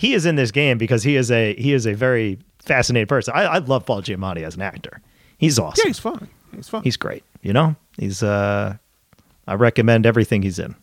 he 0.00 0.14
is 0.14 0.24
in 0.24 0.34
this 0.34 0.50
game 0.50 0.78
because 0.78 1.02
he 1.02 1.14
is 1.14 1.30
a 1.30 1.54
he 1.56 1.74
is 1.74 1.86
a 1.86 1.92
very 1.92 2.38
fascinating 2.58 3.06
person. 3.06 3.34
I, 3.36 3.42
I 3.42 3.58
love 3.58 3.84
Paul 3.84 4.00
Giamatti 4.00 4.42
as 4.42 4.54
an 4.54 4.62
actor. 4.62 5.02
He's 5.36 5.58
awesome. 5.58 5.82
Yeah, 5.84 5.88
he's 5.88 5.98
fine. 5.98 6.28
He's 6.56 6.68
fine. 6.70 6.82
he's 6.84 6.96
great. 6.96 7.22
You 7.42 7.52
know, 7.52 7.76
he's 7.98 8.22
uh, 8.22 8.78
I 9.46 9.54
recommend 9.54 10.06
everything 10.06 10.40
he's 10.40 10.58
in. 10.58 10.74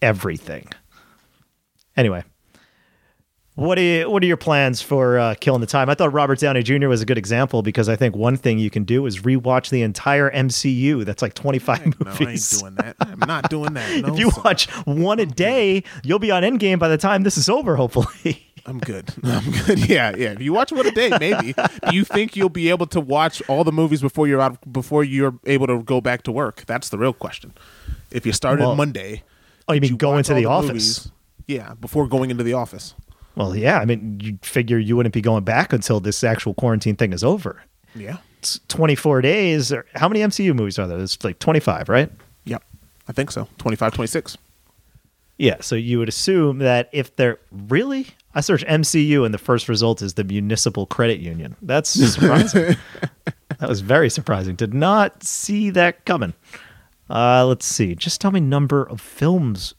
Everything. 0.00 0.68
Anyway, 1.98 2.24
what 3.60 3.78
are 3.78 3.82
you, 3.82 4.10
what 4.10 4.22
are 4.22 4.26
your 4.26 4.36
plans 4.36 4.80
for 4.80 5.18
uh, 5.18 5.34
killing 5.40 5.60
the 5.60 5.66
time? 5.66 5.90
I 5.90 5.94
thought 5.94 6.12
Robert 6.12 6.38
Downey 6.38 6.62
Jr. 6.62 6.88
was 6.88 7.02
a 7.02 7.06
good 7.06 7.18
example 7.18 7.62
because 7.62 7.88
I 7.88 7.96
think 7.96 8.16
one 8.16 8.36
thing 8.36 8.58
you 8.58 8.70
can 8.70 8.84
do 8.84 9.04
is 9.06 9.20
rewatch 9.20 9.68
the 9.70 9.82
entire 9.82 10.30
MCU. 10.30 11.04
That's 11.04 11.20
like 11.22 11.34
twenty 11.34 11.58
five 11.58 11.84
no, 11.86 11.92
I 12.06 12.10
ain't 12.10 12.20
movies. 12.20 12.58
doing 12.60 12.74
that. 12.76 12.96
I'm 13.00 13.18
not 13.20 13.50
doing 13.50 13.74
that. 13.74 13.90
No, 14.02 14.14
if 14.14 14.18
you 14.18 14.30
watch 14.44 14.66
one 14.86 15.18
a 15.20 15.26
day, 15.26 15.84
you'll 16.04 16.18
be 16.18 16.30
on 16.30 16.42
Endgame 16.42 16.78
by 16.78 16.88
the 16.88 16.96
time 16.98 17.22
this 17.22 17.36
is 17.36 17.48
over. 17.48 17.76
Hopefully. 17.76 18.46
I'm 18.66 18.78
good. 18.78 19.12
I'm 19.24 19.50
good. 19.66 19.88
Yeah, 19.88 20.14
yeah. 20.16 20.32
If 20.32 20.40
you 20.42 20.52
watch 20.52 20.70
one 20.72 20.86
a 20.86 20.90
day, 20.90 21.10
maybe. 21.18 21.52
Do 21.54 21.94
you 21.94 22.04
think 22.04 22.36
you'll 22.36 22.48
be 22.50 22.68
able 22.70 22.86
to 22.88 23.00
watch 23.00 23.42
all 23.48 23.64
the 23.64 23.72
movies 23.72 24.00
before 24.00 24.26
you're 24.28 24.40
out 24.40 24.70
before 24.72 25.02
you're 25.04 25.34
able 25.46 25.66
to 25.66 25.82
go 25.82 26.00
back 26.00 26.22
to 26.24 26.32
work? 26.32 26.64
That's 26.66 26.88
the 26.90 26.98
real 26.98 27.12
question. 27.12 27.52
If 28.10 28.24
you 28.26 28.32
started 28.32 28.62
Well- 28.64 28.76
Monday, 28.76 29.22
Oh, 29.68 29.72
you 29.72 29.80
mean 29.80 29.96
go 29.96 30.10
watch 30.10 30.30
into 30.30 30.32
all 30.48 30.62
the 30.62 30.68
office? 30.68 30.68
movies? 31.06 31.12
Yeah, 31.46 31.74
before 31.74 32.06
going 32.08 32.30
into 32.30 32.42
the 32.44 32.52
office. 32.54 32.94
Well, 33.36 33.56
yeah. 33.56 33.78
I 33.78 33.84
mean, 33.84 34.18
you 34.22 34.38
figure 34.42 34.78
you 34.78 34.96
wouldn't 34.96 35.14
be 35.14 35.20
going 35.20 35.44
back 35.44 35.72
until 35.72 36.00
this 36.00 36.22
actual 36.24 36.54
quarantine 36.54 36.96
thing 36.96 37.12
is 37.12 37.22
over. 37.24 37.62
Yeah. 37.94 38.18
It's 38.38 38.60
24 38.68 39.22
days. 39.22 39.72
Or 39.72 39.86
how 39.94 40.08
many 40.08 40.20
MCU 40.20 40.54
movies 40.54 40.78
are 40.78 40.86
there? 40.86 40.98
It's 40.98 41.22
like 41.24 41.38
25, 41.38 41.88
right? 41.88 42.10
Yep. 42.44 42.62
I 43.08 43.12
think 43.12 43.30
so. 43.30 43.48
25, 43.58 43.94
26. 43.94 44.36
Yeah. 45.38 45.56
So 45.60 45.74
you 45.76 45.98
would 45.98 46.08
assume 46.08 46.58
that 46.58 46.88
if 46.92 47.14
they're 47.16 47.38
really, 47.50 48.08
I 48.34 48.40
search 48.40 48.64
MCU 48.66 49.24
and 49.24 49.32
the 49.32 49.38
first 49.38 49.68
result 49.68 50.02
is 50.02 50.14
the 50.14 50.24
Municipal 50.24 50.86
Credit 50.86 51.20
Union. 51.20 51.56
That's 51.62 51.90
surprising. 52.12 52.76
that 53.58 53.68
was 53.68 53.80
very 53.80 54.10
surprising. 54.10 54.54
Did 54.56 54.74
not 54.74 55.22
see 55.22 55.70
that 55.70 56.04
coming. 56.04 56.34
Uh, 57.08 57.44
let's 57.46 57.66
see. 57.66 57.94
Just 57.94 58.20
tell 58.20 58.30
me 58.30 58.40
number 58.40 58.84
of 58.84 59.00
films. 59.00 59.74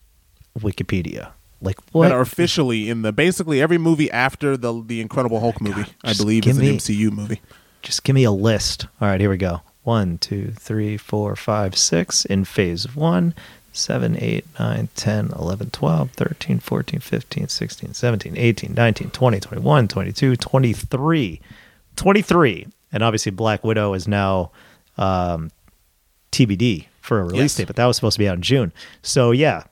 Wikipedia. 0.60 1.32
Like 1.62 1.78
what? 1.91 2.09
That 2.09 2.14
are 2.16 2.22
officially 2.22 2.89
in 2.89 3.01
the 3.03 3.12
basically 3.12 3.62
every 3.62 3.78
movie 3.78 4.09
after 4.12 4.57
the 4.57 4.82
the 4.86 4.99
Incredible 5.01 5.39
Hulk 5.39 5.62
movie, 5.62 5.86
I 6.03 6.14
believe, 6.14 6.47
is 6.47 6.57
an 6.57 6.66
me- 6.66 6.78
MCU 6.78 7.12
movie. 7.12 7.41
Just 7.82 8.03
give 8.03 8.14
me 8.16 8.24
a 8.24 8.32
list. 8.32 8.88
All 8.99 9.07
right, 9.07 9.20
here 9.20 9.30
we 9.30 9.38
go. 9.38 9.62
One, 9.84 10.18
two, 10.20 10.51
three, 10.51 10.97
four, 10.97 11.36
five, 11.36 11.76
six 11.78 12.26
in 12.26 12.45
phase 12.45 12.95
one. 12.95 13.34
7, 13.74 14.18
8, 14.22 14.45
9, 14.59 14.89
10, 14.97 15.32
11, 15.39 15.70
12, 15.70 16.12
13, 16.12 16.59
14, 16.59 16.99
15, 16.99 17.47
16, 17.47 17.93
17, 17.93 18.38
18, 18.38 18.74
19, 18.74 19.09
20, 19.12 19.39
21, 19.39 19.88
22, 19.88 20.36
23. 20.36 21.41
23. 21.95 22.68
And 22.91 23.01
obviously, 23.01 23.32
Black 23.32 23.64
Widow 23.64 23.93
is 23.93 24.09
now 24.09 24.51
um, 24.97 25.51
TBD 26.34 26.88
for 26.99 27.22
a 27.22 27.24
release 27.24 27.39
Yes. 27.41 27.55
date, 27.55 27.68
but 27.68 27.78
that 27.78 27.86
was 27.86 27.95
supposed 27.95 28.16
to 28.16 28.20
be 28.20 28.28
out 28.28 28.36
in 28.36 28.41
June. 28.41 28.74
So, 29.03 29.32
yeah. 29.32 29.64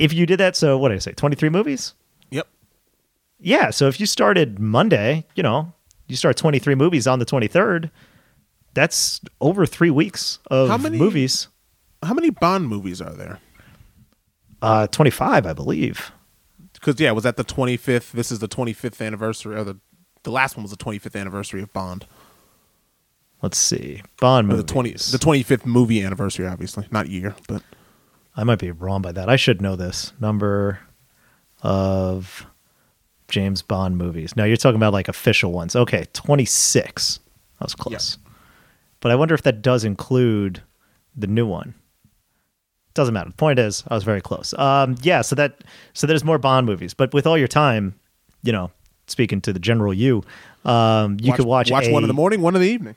If 0.00 0.12
you 0.12 0.26
did 0.26 0.38
that, 0.40 0.56
so 0.56 0.76
what 0.78 0.88
did 0.88 0.96
I 0.96 0.98
say? 0.98 1.12
23 1.12 1.48
movies? 1.50 1.94
Yep. 2.30 2.48
Yeah, 3.38 3.70
so 3.70 3.86
if 3.86 4.00
you 4.00 4.06
started 4.06 4.58
Monday, 4.58 5.26
you 5.34 5.42
know, 5.42 5.72
you 6.08 6.16
start 6.16 6.36
23 6.36 6.74
movies 6.74 7.06
on 7.06 7.18
the 7.18 7.26
23rd, 7.26 7.90
that's 8.74 9.20
over 9.40 9.66
three 9.66 9.90
weeks 9.90 10.38
of 10.50 10.68
How 10.68 10.76
many- 10.78 10.98
movies. 10.98 11.48
How 12.02 12.14
many 12.14 12.30
Bond 12.30 12.66
movies 12.66 13.00
are 13.02 13.12
there? 13.12 13.38
Uh, 14.62 14.86
25, 14.86 15.46
I 15.46 15.52
believe. 15.52 16.12
Because 16.72 16.98
yeah, 16.98 17.12
was 17.12 17.24
that 17.24 17.36
the 17.36 17.44
25th? 17.44 18.12
This 18.12 18.32
is 18.32 18.38
the 18.38 18.48
25th 18.48 19.04
anniversary, 19.06 19.54
or 19.56 19.64
the 19.64 19.76
the 20.22 20.30
last 20.30 20.56
one 20.56 20.62
was 20.62 20.70
the 20.70 20.76
25th 20.78 21.18
anniversary 21.18 21.60
of 21.62 21.72
Bond. 21.74 22.06
Let's 23.42 23.58
see. 23.58 24.02
Bond 24.18 24.46
Or 24.48 24.56
movies. 24.56 24.66
the 24.66 24.72
20 24.72 24.90
the 24.92 25.18
25th 25.58 25.66
movie 25.66 26.02
anniversary, 26.02 26.46
obviously, 26.46 26.86
not 26.90 27.08
year, 27.08 27.34
but 27.48 27.62
I 28.36 28.44
might 28.44 28.58
be 28.58 28.70
wrong 28.70 29.02
by 29.02 29.12
that. 29.12 29.28
I 29.28 29.36
should 29.36 29.60
know 29.60 29.76
this. 29.76 30.12
Number 30.20 30.78
of 31.62 32.46
James 33.28 33.62
Bond 33.62 33.96
movies. 33.98 34.36
Now 34.36 34.44
you're 34.44 34.56
talking 34.56 34.76
about 34.76 34.92
like 34.92 35.08
official 35.08 35.52
ones. 35.52 35.76
Okay, 35.76 36.06
26. 36.12 37.18
That 37.58 37.64
was 37.64 37.74
close. 37.74 38.18
But 39.00 39.12
I 39.12 39.14
wonder 39.14 39.34
if 39.34 39.42
that 39.42 39.62
does 39.62 39.84
include 39.84 40.62
the 41.16 41.26
new 41.26 41.46
one. 41.46 41.74
Doesn't 42.94 43.14
matter. 43.14 43.30
The 43.30 43.36
point 43.36 43.58
is, 43.58 43.84
I 43.88 43.94
was 43.94 44.04
very 44.04 44.20
close. 44.20 44.52
Um, 44.54 44.96
yeah, 45.02 45.22
so 45.22 45.34
that 45.36 45.62
so 45.92 46.06
there's 46.06 46.24
more 46.24 46.38
Bond 46.38 46.66
movies, 46.66 46.92
but 46.92 47.12
with 47.14 47.26
all 47.26 47.38
your 47.38 47.48
time, 47.48 47.94
you 48.42 48.52
know, 48.52 48.70
speaking 49.06 49.40
to 49.42 49.52
the 49.52 49.60
general 49.60 49.94
you, 49.94 50.22
um, 50.64 51.16
you 51.20 51.32
could 51.32 51.46
watch 51.46 51.70
watch 51.70 51.88
one 51.88 52.02
in 52.02 52.08
the 52.08 52.14
morning, 52.14 52.42
one 52.42 52.54
in 52.56 52.60
the 52.60 52.68
evening. 52.68 52.96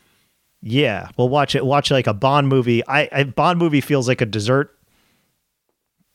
yeah, 0.62 1.10
well, 1.18 1.30
watch 1.30 1.54
it. 1.56 1.66
Watch 1.66 1.92
like 1.92 2.08
a 2.08 2.14
Bond 2.14 2.48
movie. 2.48 2.86
I, 2.88 3.08
I 3.12 3.24
Bond 3.24 3.60
movie 3.60 3.82
feels 3.82 4.08
like 4.08 4.22
a 4.22 4.26
dessert. 4.26 4.76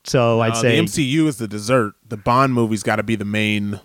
So 0.04 0.40
I'd 0.40 0.56
say 0.56 0.76
the 0.80 0.82
MCU 0.86 1.26
is 1.26 1.36
the 1.38 1.48
dessert. 1.48 1.94
The 2.08 2.16
Bond 2.16 2.54
movie's 2.54 2.82
got 2.82 2.96
to 2.96 3.02
be 3.02 3.14
the 3.16 3.24
main, 3.24 3.80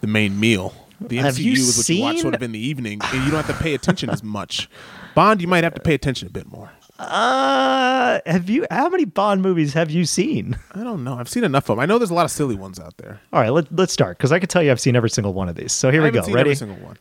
the 0.00 0.06
main 0.06 0.38
meal. 0.38 0.74
The 1.00 1.16
Have 1.18 1.34
MCU 1.36 1.52
is 1.52 1.76
what 1.76 1.88
you 1.88 2.00
watch 2.02 2.18
sort 2.20 2.34
of 2.34 2.42
in 2.42 2.52
the 2.52 2.58
evening, 2.58 3.00
and 3.02 3.24
you 3.24 3.30
don't 3.30 3.44
have 3.44 3.56
to 3.56 3.62
pay 3.62 3.74
attention 3.74 4.08
as 4.10 4.22
much. 4.22 4.68
Bond, 5.14 5.40
you 5.42 5.48
might 5.48 5.62
have 5.64 5.74
to 5.74 5.80
pay 5.80 5.94
attention 5.94 6.26
a 6.28 6.30
bit 6.30 6.46
more. 6.46 6.70
Uh, 6.98 8.20
have 8.24 8.48
you? 8.48 8.66
How 8.70 8.88
many 8.88 9.04
Bond 9.04 9.42
movies 9.42 9.74
have 9.74 9.90
you 9.90 10.04
seen? 10.06 10.58
I 10.72 10.82
don't 10.82 11.04
know. 11.04 11.18
I've 11.18 11.28
seen 11.28 11.44
enough 11.44 11.64
of 11.68 11.76
them. 11.76 11.80
I 11.80 11.86
know 11.86 11.98
there's 11.98 12.10
a 12.10 12.14
lot 12.14 12.24
of 12.24 12.30
silly 12.30 12.54
ones 12.54 12.80
out 12.80 12.96
there. 12.96 13.20
All 13.32 13.40
right, 13.40 13.50
let, 13.52 13.70
let's 13.74 13.92
start 13.92 14.16
because 14.16 14.32
I 14.32 14.38
can 14.38 14.48
tell 14.48 14.62
you 14.62 14.70
I've 14.70 14.80
seen 14.80 14.96
every 14.96 15.10
single 15.10 15.34
one 15.34 15.48
of 15.50 15.54
these. 15.56 15.72
So 15.72 15.90
here 15.90 16.00
I 16.02 16.06
we 16.06 16.10
go. 16.12 16.22
seen 16.22 16.32
Ready? 16.34 16.50
every 16.50 16.54
single 16.56 16.78
one. 16.78 16.96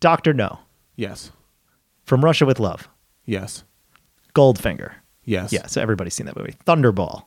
Doctor 0.00 0.34
No, 0.34 0.58
Yes. 0.96 1.30
From 2.04 2.22
Russia 2.24 2.44
with 2.46 2.58
Love, 2.60 2.88
Yes. 3.24 3.64
Goldfinger. 4.34 4.92
Yes. 5.24 5.52
Yeah, 5.52 5.66
so 5.66 5.80
everybody's 5.80 6.14
seen 6.14 6.26
that 6.26 6.36
movie. 6.36 6.54
Thunderball. 6.66 7.24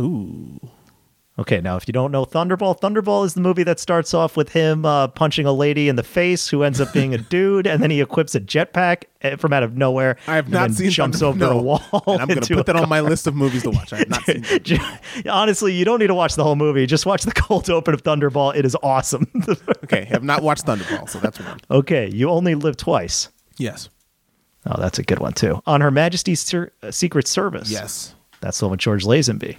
Ooh. 0.00 0.60
Okay, 1.38 1.60
now 1.62 1.76
if 1.76 1.88
you 1.88 1.92
don't 1.92 2.12
know 2.12 2.26
Thunderball, 2.26 2.78
Thunderball 2.78 3.24
is 3.24 3.32
the 3.32 3.40
movie 3.40 3.62
that 3.62 3.80
starts 3.80 4.12
off 4.12 4.36
with 4.36 4.50
him 4.50 4.84
uh, 4.84 5.08
punching 5.08 5.46
a 5.46 5.52
lady 5.52 5.88
in 5.88 5.96
the 5.96 6.02
face 6.02 6.48
who 6.48 6.62
ends 6.64 6.82
up 6.82 6.92
being 6.92 7.14
a 7.14 7.18
dude, 7.30 7.66
and 7.66 7.82
then 7.82 7.90
he 7.90 8.02
equips 8.02 8.34
a 8.34 8.40
jetpack 8.40 9.04
uh, 9.24 9.36
from 9.36 9.52
out 9.54 9.62
of 9.62 9.74
nowhere. 9.74 10.18
I 10.26 10.34
have 10.34 10.46
and 10.46 10.52
not 10.52 10.72
seen 10.72 10.90
jumps 10.90 11.20
Thunder- 11.20 11.46
over 11.46 11.54
no. 11.54 11.58
a 11.60 11.62
wall. 11.62 12.02
And 12.08 12.20
I'm 12.20 12.28
going 12.28 12.40
to 12.42 12.54
put 12.56 12.66
that 12.66 12.76
on 12.76 12.88
my 12.90 13.00
list 13.00 13.26
of 13.26 13.34
movies 13.34 13.62
to 13.62 13.70
watch. 13.70 13.90
I 13.92 13.98
have 13.98 14.10
not 14.10 14.24
seen. 14.24 14.44
Honestly, 15.30 15.72
you 15.72 15.86
don't 15.86 16.00
need 16.00 16.08
to 16.08 16.14
watch 16.14 16.34
the 16.34 16.44
whole 16.44 16.56
movie. 16.56 16.84
Just 16.84 17.06
watch 17.06 17.22
the 17.22 17.32
cold 17.32 17.70
open 17.70 17.94
of 17.94 18.02
Thunderball. 18.02 18.54
It 18.54 18.66
is 18.66 18.76
awesome. 18.82 19.26
Okay, 19.84 20.04
have 20.04 20.22
not 20.22 20.42
watched 20.42 20.66
Thunderball, 20.66 21.08
so 21.08 21.18
that's 21.18 21.40
one. 21.40 21.58
okay, 21.70 22.08
you 22.12 22.28
only 22.28 22.54
live 22.54 22.76
twice. 22.76 23.28
Yes. 23.56 23.88
Oh, 24.66 24.78
that's 24.80 24.98
a 25.00 25.02
good 25.02 25.18
one 25.18 25.32
too. 25.32 25.60
On 25.66 25.80
Her 25.80 25.90
Majesty's 25.90 26.40
Ser- 26.40 26.72
Secret 26.90 27.26
Service. 27.26 27.70
Yes. 27.70 28.14
That's 28.40 28.58
the 28.60 28.66
one 28.66 28.72
with 28.72 28.80
George 28.80 29.04
Lazenby. 29.04 29.56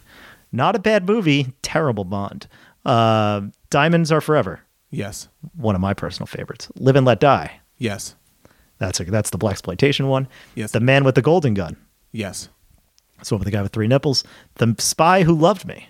Not 0.52 0.76
a 0.76 0.80
bad 0.80 1.08
movie. 1.08 1.54
Terrible 1.62 2.04
Bond. 2.04 2.48
Uh, 2.86 3.42
Diamonds 3.70 4.12
Are 4.12 4.22
Forever. 4.22 4.62
Yes. 4.90 5.30
One 5.56 5.76
of 5.76 5.82
my 5.82 5.94
personal 5.94 6.28
favorites. 6.28 6.68
Live 6.76 6.96
and 6.96 7.06
Let 7.06 7.20
Die. 7.20 7.60
Yes. 7.78 8.16
That's 8.80 9.00
a, 9.00 9.04
that's 9.06 9.30
the 9.30 9.38
black 9.38 9.54
exploitation 9.54 10.08
one. 10.08 10.28
Yes. 10.56 10.72
The 10.72 10.80
Man 10.80 11.04
with 11.04 11.16
the 11.16 11.22
Golden 11.22 11.54
Gun. 11.54 11.78
Yes. 12.12 12.50
That's 13.18 13.30
the 13.30 13.36
one 13.36 13.40
with 13.40 13.46
the 13.46 13.52
guy 13.52 13.62
with 13.62 13.72
three 13.72 13.88
nipples. 13.88 14.24
The 14.56 14.76
Spy 14.80 15.24
Who 15.24 15.34
Loved 15.34 15.66
Me. 15.66 15.88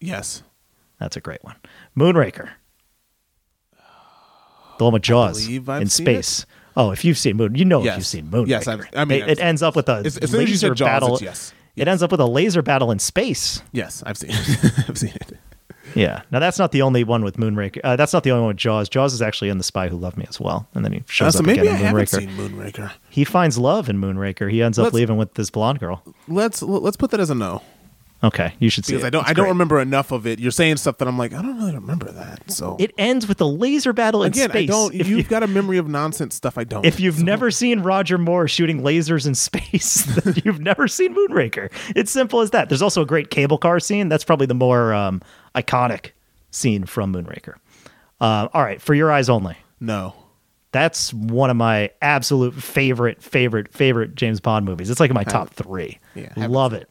Yes. 0.00 0.42
That's 1.00 1.16
a 1.16 1.20
great 1.20 1.42
one. 1.44 1.56
Moonraker. 1.96 2.50
The 4.78 4.84
one 4.84 4.92
with 4.92 5.02
Jaws 5.02 5.46
in 5.48 5.88
space. 5.88 6.46
Oh, 6.76 6.92
if 6.92 7.04
you've 7.04 7.18
seen 7.18 7.36
Moon, 7.36 7.56
you 7.56 7.64
know 7.64 7.80
if 7.84 7.96
you've 7.96 8.06
seen 8.06 8.30
Moon. 8.30 8.46
Yes, 8.46 8.68
I've- 8.68 8.84
I 8.94 9.04
mean, 9.04 9.22
it, 9.22 9.30
it 9.30 9.40
ends 9.40 9.60
up 9.62 9.74
with 9.74 9.88
a 9.88 9.94
As- 10.04 10.16
as 10.18 10.30
soon 10.30 10.42
as 10.42 10.48
you 10.48 10.54
laser 10.54 10.74
Jaws, 10.74 10.86
battle. 10.86 11.18
yes. 11.20 11.52
It 11.80 11.88
ends 11.88 12.02
up 12.02 12.10
with 12.10 12.20
a 12.20 12.26
laser 12.26 12.62
battle 12.62 12.90
in 12.90 12.98
space. 12.98 13.62
Yes. 13.72 14.02
I've 14.06 14.16
seen 14.16 14.30
it. 14.32 14.72
I've 14.88 14.98
seen 14.98 15.12
it. 15.14 15.32
Yeah. 15.94 16.20
Now 16.30 16.38
that's 16.38 16.58
not 16.58 16.72
the 16.72 16.82
only 16.82 17.02
one 17.02 17.24
with 17.24 17.36
Moonraker. 17.38 17.80
Uh, 17.82 17.96
that's 17.96 18.12
not 18.12 18.22
the 18.22 18.30
only 18.30 18.42
one 18.42 18.48
with 18.48 18.58
Jaws. 18.58 18.88
Jaws 18.90 19.14
is 19.14 19.22
actually 19.22 19.48
in 19.48 19.56
The 19.58 19.64
Spy 19.64 19.88
Who 19.88 19.96
Loved 19.96 20.18
Me 20.18 20.26
as 20.28 20.38
well, 20.38 20.68
and 20.74 20.84
then 20.84 20.92
he 20.92 21.02
shows 21.08 21.28
Uh, 21.34 21.38
so 21.38 21.40
up 21.40 21.46
maybe 21.46 21.60
I 21.60 21.62
again 21.62 21.74
in 21.76 21.86
haven't 21.86 22.02
Moonraker. 22.04 22.08
seen 22.08 22.28
Moonraker. 22.30 22.92
He 23.08 23.24
finds 23.24 23.56
love 23.56 23.88
in 23.88 23.98
Moonraker. 23.98 24.50
He 24.50 24.62
ends 24.62 24.78
up 24.78 24.84
Let's- 24.84 24.94
leaving 24.94 25.16
with 25.16 25.32
this 25.34 25.48
blonde 25.50 25.80
girl. 25.80 26.02
Let's 26.28 26.60
let's 26.62 26.98
put 26.98 27.10
that 27.12 27.20
as 27.20 27.30
a 27.30 27.34
no 27.34 27.62
Okay, 28.22 28.52
you 28.58 28.68
should 28.68 28.84
see 28.84 28.94
because 28.94 29.04
it. 29.04 29.06
I 29.06 29.10
don't 29.10 29.20
It's 29.22 29.30
I 29.30 29.32
don't 29.32 29.44
great. 29.44 29.50
remember 29.50 29.80
enough 29.80 30.10
of 30.10 30.26
it. 30.26 30.40
You're 30.40 30.50
saying 30.50 30.78
stuff 30.78 30.98
that 30.98 31.06
I'm 31.06 31.16
like 31.16 31.32
I 31.32 31.40
don't 31.40 31.56
really 31.56 31.74
remember 31.74 32.10
that. 32.10 32.50
So 32.50 32.76
It 32.80 32.92
ends 32.98 33.28
with 33.28 33.40
a 33.40 33.44
laser 33.44 33.92
battle 33.92 34.24
in 34.24 34.32
again, 34.32 34.50
space. 34.50 34.68
I 34.68 34.72
don't. 34.72 34.92
If 34.94 35.06
You've 35.06 35.18
you- 35.18 35.22
got 35.24 35.44
a 35.44 35.46
memory 35.46 35.78
of 35.78 35.86
nonsense 35.88 36.34
stuff. 36.34 36.58
I 36.58 36.64
don't. 36.64 36.84
If 36.84 36.98
you've 36.98 37.18
So- 37.18 37.22
never 37.24 37.50
seen 37.52 37.80
Roger 37.80 38.18
Moore 38.18 38.48
shooting 38.48 38.82
lasers 38.82 39.24
in 39.26 39.34
space, 39.36 40.02
then 40.24 40.34
you've 40.44 40.60
never 40.60 40.88
seen 40.88 41.14
Moonraker. 41.14 41.70
It's 41.94 42.10
simple 42.10 42.40
as 42.40 42.50
that. 42.50 42.68
There's 42.68 42.82
also 42.82 43.02
a 43.02 43.06
great 43.06 43.30
cable 43.30 43.56
car 43.58 43.78
scene. 43.78 44.08
That's 44.08 44.24
probably 44.24 44.46
the 44.46 44.54
more 44.54 44.92
um, 44.92 45.22
iconic 45.54 46.10
scene 46.50 46.86
from 46.86 47.12
Moonraker. 47.14 47.54
Uh, 48.20 48.48
all 48.52 48.64
right, 48.64 48.82
for 48.82 48.94
your 48.94 49.12
eyes 49.12 49.28
only. 49.28 49.56
no. 49.80 50.14
That's 50.70 51.14
one 51.14 51.48
of 51.48 51.56
my 51.56 51.90
absolute 52.02 52.52
favorite, 52.54 53.22
favorite, 53.22 53.72
favorite 53.72 54.14
James 54.16 54.38
Bond 54.38 54.66
movies. 54.66 54.90
It's 54.90 55.00
like 55.00 55.08
in 55.10 55.14
my 55.14 55.24
top 55.24 55.48
three. 55.48 55.98
Yeah, 56.14 56.30
love 56.36 56.74
it. 56.74 56.90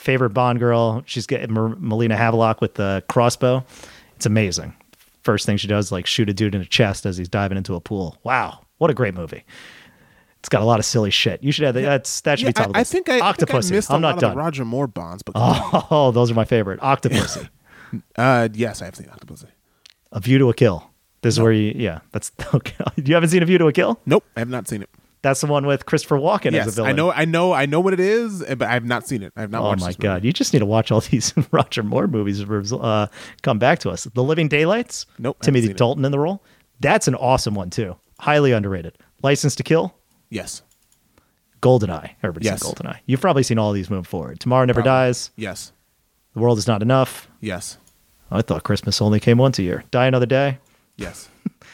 Favorite 0.00 0.30
Bond 0.30 0.58
girl. 0.58 1.02
She's 1.06 1.26
getting 1.26 1.52
Melina 1.52 2.16
Havelock 2.16 2.60
with 2.60 2.74
the 2.74 3.04
crossbow. 3.08 3.64
It's 4.16 4.26
amazing. 4.26 4.74
First 5.22 5.44
thing 5.44 5.58
she 5.58 5.68
does, 5.68 5.86
is 5.86 5.92
like 5.92 6.06
shoot 6.06 6.30
a 6.30 6.32
dude 6.34 6.54
in 6.54 6.62
the 6.62 6.66
chest 6.66 7.04
as 7.04 7.18
he's 7.18 7.28
diving 7.28 7.58
into 7.58 7.74
a 7.74 7.80
pool. 7.80 8.16
Wow, 8.24 8.60
what 8.78 8.90
a 8.90 8.94
great 8.94 9.14
movie! 9.14 9.44
It's 10.38 10.48
got 10.48 10.62
a 10.62 10.64
lot 10.64 10.78
of 10.78 10.86
silly 10.86 11.10
shit. 11.10 11.42
You 11.42 11.52
should 11.52 11.66
have 11.66 11.74
that's 11.74 12.22
that 12.22 12.38
should 12.38 12.46
Yeah, 12.46 12.48
be 12.48 12.52
top. 12.54 12.64
I, 12.64 12.68
of 12.68 12.72
the 12.72 12.78
I 12.80 12.84
think 12.84 13.08
I, 13.10 13.28
I, 13.28 13.32
think 13.32 13.50
I 13.54 13.58
Octopussy. 13.58 13.70
missed 13.72 13.90
a 13.90 13.92
I'm 13.94 14.00
lot 14.00 14.08
not 14.08 14.14
of 14.14 14.20
done. 14.20 14.30
the 14.32 14.36
Roger 14.38 14.64
Moore 14.64 14.86
bonds, 14.86 15.22
but 15.22 15.32
Oh, 15.36 16.10
those 16.14 16.30
are 16.30 16.34
my 16.34 16.46
favorite. 16.46 16.80
Octopussy. 16.80 17.48
uh, 18.16 18.48
yes, 18.54 18.80
I 18.80 18.86
have 18.86 18.96
seen 18.96 19.06
Octopussy. 19.08 19.46
a 20.12 20.20
View 20.20 20.38
to 20.38 20.48
a 20.48 20.54
Kill. 20.54 20.90
This 21.22 21.34
is 21.34 21.40
where 21.40 21.52
you, 21.52 21.74
yeah, 21.76 22.00
that's 22.12 22.32
okay. 22.54 22.74
You 22.96 23.12
haven't 23.14 23.28
seen 23.28 23.42
A 23.42 23.46
View 23.46 23.58
to 23.58 23.66
a 23.66 23.72
Kill? 23.72 24.00
Nope, 24.06 24.24
I 24.36 24.40
have 24.40 24.48
not 24.48 24.66
seen 24.68 24.82
it. 24.82 24.88
That's 25.22 25.40
the 25.42 25.46
one 25.48 25.66
with 25.66 25.84
Christopher 25.84 26.16
Walken 26.16 26.46
as 26.48 26.52
a 26.52 26.56
Yes, 26.56 26.74
villain. 26.76 26.88
I 26.90 26.92
know, 26.92 27.12
I 27.12 27.24
know, 27.26 27.52
I 27.52 27.66
know 27.66 27.80
what 27.80 27.92
it 27.92 28.00
is, 28.00 28.42
but 28.42 28.62
I 28.62 28.72
have 28.72 28.86
not 28.86 29.06
seen 29.06 29.22
it. 29.22 29.32
I 29.36 29.42
have 29.42 29.50
not 29.50 29.62
Oh 29.62 29.76
my 29.84 29.92
god! 29.92 30.24
You 30.24 30.32
just 30.32 30.52
need 30.54 30.60
to 30.60 30.66
watch 30.66 30.90
all 30.90 31.00
these 31.12 31.34
Roger 31.50 31.82
Moore 31.82 32.06
movies 32.06 32.42
uh, 32.42 33.06
come 33.42 33.58
back 33.58 33.80
to 33.80 33.90
us. 33.90 34.04
The 34.04 34.22
Living 34.22 34.48
Daylights. 34.48 35.04
Nope, 35.18 35.38
Timothy 35.42 35.66
seen 35.66 35.70
it. 35.72 35.76
Dalton 35.76 36.04
in 36.04 36.12
the 36.12 36.18
role. 36.18 36.42
That's 36.80 37.06
an 37.08 37.14
awesome 37.16 37.54
one 37.54 37.68
too. 37.70 37.96
Highly 38.20 38.52
underrated. 38.52 38.96
License 39.22 39.54
to 39.56 39.62
Kill. 39.62 39.94
Yes, 40.30 40.62
Goldeneye. 41.60 42.12
Everybody's 42.22 42.46
Yes. 42.46 42.62
seen 42.62 42.72
Goldeneye. 42.72 43.00
You've 43.04 43.20
probably 43.20 43.42
seen 43.42 43.58
all 43.58 43.72
these 43.72 43.90
moving 43.90 44.04
forward. 44.04 44.40
Tomorrow 44.40 44.64
Never 44.64 44.82
Probably. 44.82 45.08
Dies. 45.08 45.30
yes, 45.36 45.72
The 46.32 46.40
World 46.40 46.56
Is 46.58 46.66
Not 46.66 46.80
Enough. 46.82 47.28
Yes. 47.40 47.76
I 48.30 48.40
thought 48.42 48.62
Christmas 48.62 49.02
only 49.02 49.20
came 49.20 49.36
once 49.38 49.58
a 49.58 49.62
year. 49.62 49.84
Die 49.90 50.06
Another 50.06 50.24
Day. 50.24 50.58
Yes. 50.96 51.28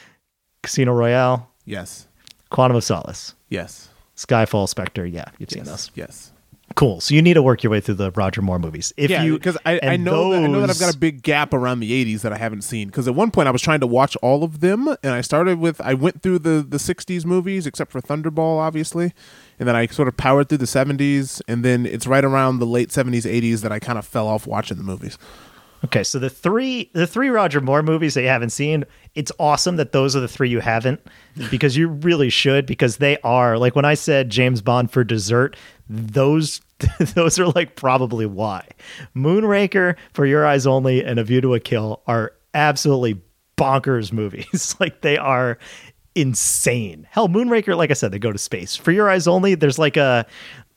Casino 0.63 0.93
Royale. 0.93 1.49
Yes. 1.65 2.09
Quantum 2.57 2.79
of 2.79 2.85
Solace. 2.85 3.35
Yes. 3.51 3.91
Skyfall, 4.17 4.67
Spectre. 4.67 5.05
Yeah, 5.05 5.27
you've 5.39 5.51
seen 5.51 5.65
Yes. 5.67 5.69
those. 5.69 5.91
Yes. 5.95 6.33
Cool. 6.75 7.03
So 7.03 7.15
you 7.15 7.21
need 7.21 7.35
to 7.35 7.43
work 7.43 7.63
your 7.63 7.71
way 7.71 7.81
through 7.81 7.97
the 7.97 8.11
Roger 8.13 8.41
Moore 8.41 8.59
movies. 8.59 8.95
If 8.97 9.11
yeah, 9.11 9.25
you 9.25 9.35
because 9.35 9.59
I, 9.67 9.79
I 9.83 9.97
know 9.99 10.33
that, 10.33 10.43
I 10.43 10.47
know 10.47 10.63
that 10.63 10.71
I've 10.71 10.79
got 10.81 10.95
a 10.95 10.97
big 10.97 11.23
gap 11.23 11.53
around 11.53 11.81
the 11.81 11.93
'80s 11.93 12.23
that 12.23 12.33
I 12.33 12.39
haven't 12.39 12.63
seen. 12.63 12.89
Because 12.89 13.07
at 13.07 13.15
one 13.15 13.31
point 13.31 13.47
I 13.47 13.51
was 13.51 13.61
trying 13.61 13.81
to 13.81 13.87
watch 13.87 14.17
all 14.23 14.43
of 14.43 14.61
them, 14.61 14.89
and 14.89 15.13
I 15.13 15.21
started 15.21 15.59
with 15.59 15.83
I 15.83 15.93
went 15.93 16.23
through 16.23 16.39
the 16.39 16.65
the 16.67 16.79
'60s 16.79 17.27
movies 17.27 17.67
except 17.67 17.93
for 17.93 18.01
Thunderball, 18.01 18.57
obviously, 18.59 19.13
and 19.59 19.69
then 19.69 19.77
I 19.77 19.87
sort 19.89 20.09
of 20.09 20.17
powered 20.17 20.49
through 20.49 20.59
the 20.59 20.65
'70s, 20.65 21.43
and 21.47 21.63
then 21.63 21.85
it's 21.85 22.07
right 22.07 22.25
around 22.25 22.59
the 22.59 22.67
late 22.67 22.89
'70s, 22.89 23.31
'80s 23.31 23.61
that 23.61 23.71
I 23.71 23.81
kind 23.81 23.99
of 23.99 24.07
fell 24.07 24.29
off 24.29 24.47
watching 24.47 24.79
the 24.79 24.83
movies. 24.83 25.19
Okay, 25.85 26.03
so 26.03 26.19
the 26.19 26.31
three 26.31 26.91
the 26.95 27.07
three 27.07 27.29
Roger 27.29 27.61
Moore 27.61 27.83
movies 27.83 28.15
that 28.15 28.23
you 28.23 28.29
haven't 28.29 28.51
seen, 28.51 28.85
it's 29.15 29.31
awesome 29.39 29.77
that 29.77 29.93
those 29.93 30.17
are 30.17 30.21
the 30.21 30.29
three 30.29 30.49
you 30.49 30.61
haven't 30.61 31.01
because 31.51 31.77
you 31.77 31.89
really 31.89 32.31
should 32.31 32.67
because 32.67 32.97
they 32.97 33.19
are 33.19 33.59
like 33.59 33.77
when 33.77 33.85
I 33.85 33.95
said 33.95 34.31
James 34.31 34.63
Bond 34.63 34.91
for 34.91 35.05
dessert, 35.05 35.57
those 35.89 36.61
those 37.15 37.39
are 37.39 37.49
like 37.49 37.77
probably 37.77 38.27
why. 38.27 38.67
Moonraker, 39.15 39.97
For 40.13 40.27
Your 40.27 40.47
Eyes 40.47 40.67
Only, 40.67 41.05
and 41.05 41.19
A 41.19 41.25
View 41.25 41.41
to 41.41 41.55
a 41.55 41.61
Kill 41.61 42.03
are 42.07 42.33
absolutely 42.55 43.21
bonkers 43.57 44.13
movies. 44.13 44.77
like 44.81 45.03
they 45.03 45.17
are 45.17 45.59
insane. 46.15 47.07
Hell, 47.11 47.29
Moonraker, 47.29 47.77
like 47.77 47.91
I 47.91 47.95
said, 47.95 48.11
they 48.11 48.19
go 48.19 48.33
to 48.33 48.39
space. 48.39 48.75
For 48.75 48.91
Your 48.91 49.11
Eyes 49.11 49.27
Only, 49.29 49.55
there's 49.55 49.79
like 49.79 49.97
a 49.97 50.27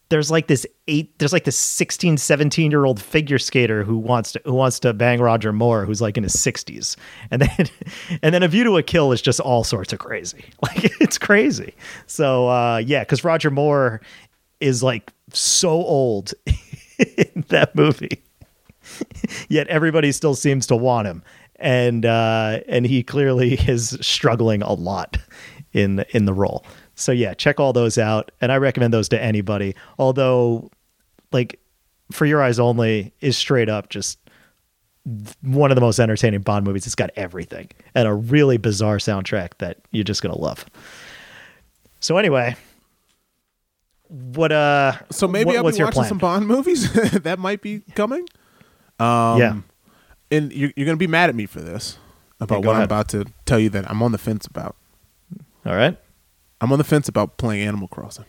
there's 0.10 0.32
like 0.32 0.48
this 0.48 0.66
eight 0.88 1.18
there's 1.20 1.32
like 1.34 1.44
this 1.44 1.58
16 1.58 2.18
17 2.18 2.72
year 2.72 2.86
old 2.86 3.02
figure 3.02 3.40
skater 3.40 3.84
who 3.84 3.98
wants 3.98 4.32
to 4.34 4.42
who 4.44 4.54
wants 4.54 4.80
to 4.80 4.94
bang 4.94 5.22
roger 5.22 5.54
moore 5.54 5.86
who's 5.86 6.02
like 6.02 6.18
in 6.18 6.24
his 6.24 6.36
60s 6.36 6.96
and 7.32 7.42
then 7.42 7.68
and 8.22 8.34
then 8.34 8.44
a 8.44 8.48
view 8.48 8.64
to 8.64 8.78
a 8.78 8.84
kill 8.84 9.12
is 9.12 9.22
just 9.22 9.40
all 9.40 9.64
sorts 9.64 9.94
of 9.94 10.00
crazy. 10.00 10.46
Like 10.62 11.02
it's 11.02 11.18
crazy. 11.18 11.74
So 12.06 12.50
uh 12.50 12.78
yeah 12.78 13.02
because 13.02 13.24
roger 13.24 13.50
moore 13.50 14.02
is 14.60 14.84
like 14.84 15.14
so 15.32 15.70
old 15.70 16.34
in 16.98 17.46
that 17.48 17.76
movie. 17.76 18.22
Yet 19.48 19.68
everybody 19.68 20.12
still 20.12 20.36
seems 20.36 20.68
to 20.68 20.76
want 20.76 21.08
him. 21.08 21.24
And 21.56 22.06
uh 22.06 22.60
and 22.68 22.86
he 22.86 23.04
clearly 23.04 23.54
is 23.54 23.98
struggling 24.02 24.62
a 24.62 24.74
lot 24.74 25.18
in 25.74 26.04
in 26.12 26.26
the 26.26 26.34
role 26.34 26.66
so 27.00 27.12
yeah 27.12 27.34
check 27.34 27.60
all 27.60 27.72
those 27.74 27.98
out 27.98 28.32
and 28.42 28.52
i 28.52 28.58
recommend 28.58 28.94
those 28.94 29.10
to 29.10 29.22
anybody. 29.22 29.74
Although 29.98 30.70
like 31.32 31.60
for 32.12 32.26
your 32.26 32.42
eyes 32.42 32.60
only 32.60 33.14
is 33.22 33.38
straight 33.38 33.70
up 33.70 33.90
just 33.90 34.20
one 35.42 35.72
of 35.72 35.76
the 35.76 35.82
most 35.82 35.98
entertaining 36.00 36.42
bond 36.42 36.66
movies. 36.66 36.86
It's 36.86 36.96
got 36.96 37.10
everything 37.16 37.70
and 37.96 38.08
a 38.08 38.14
really 38.14 38.58
bizarre 38.58 38.98
soundtrack 38.98 39.52
that 39.60 39.78
you're 39.92 40.04
just 40.04 40.22
gonna 40.22 40.38
love. 40.38 40.66
So 42.00 42.18
anyway 42.18 42.56
what 44.10 44.52
uh 44.52 44.94
So 45.12 45.28
maybe 45.28 45.48
what- 45.48 45.58
I'll 45.58 45.64
what's 45.64 45.78
be 45.78 45.84
watching 45.84 45.94
plan? 46.02 46.10
some 46.10 46.18
Bond 46.18 46.48
movies? 46.48 46.92
That 47.24 47.38
might 47.40 47.62
be 47.62 47.82
coming. 47.96 48.28
Um, 49.00 49.40
yeah. 49.40 49.56
and 50.32 50.52
you're, 50.52 50.72
you're 50.76 50.86
going 50.86 50.98
to 50.98 51.00
be 51.00 51.08
mad 51.08 51.30
at 51.30 51.36
me 51.36 51.46
for 51.46 51.62
this 51.62 51.98
about 52.42 52.64
go 52.64 52.68
what 52.68 52.76
I'm 52.76 52.82
about 52.82 53.08
to 53.10 53.26
tell 53.46 53.58
you 53.60 53.70
that 53.70 53.90
I'm 53.90 54.04
on 54.04 54.12
the 54.12 54.18
fence 54.18 54.46
about. 54.46 54.76
all 55.66 55.76
right 55.76 55.98
I'm 56.62 56.72
on 56.72 56.78
the 56.78 56.84
fence 56.84 57.08
about 57.08 57.38
playing 57.38 57.68
Animal 57.68 57.88
Crossing. 57.88 58.26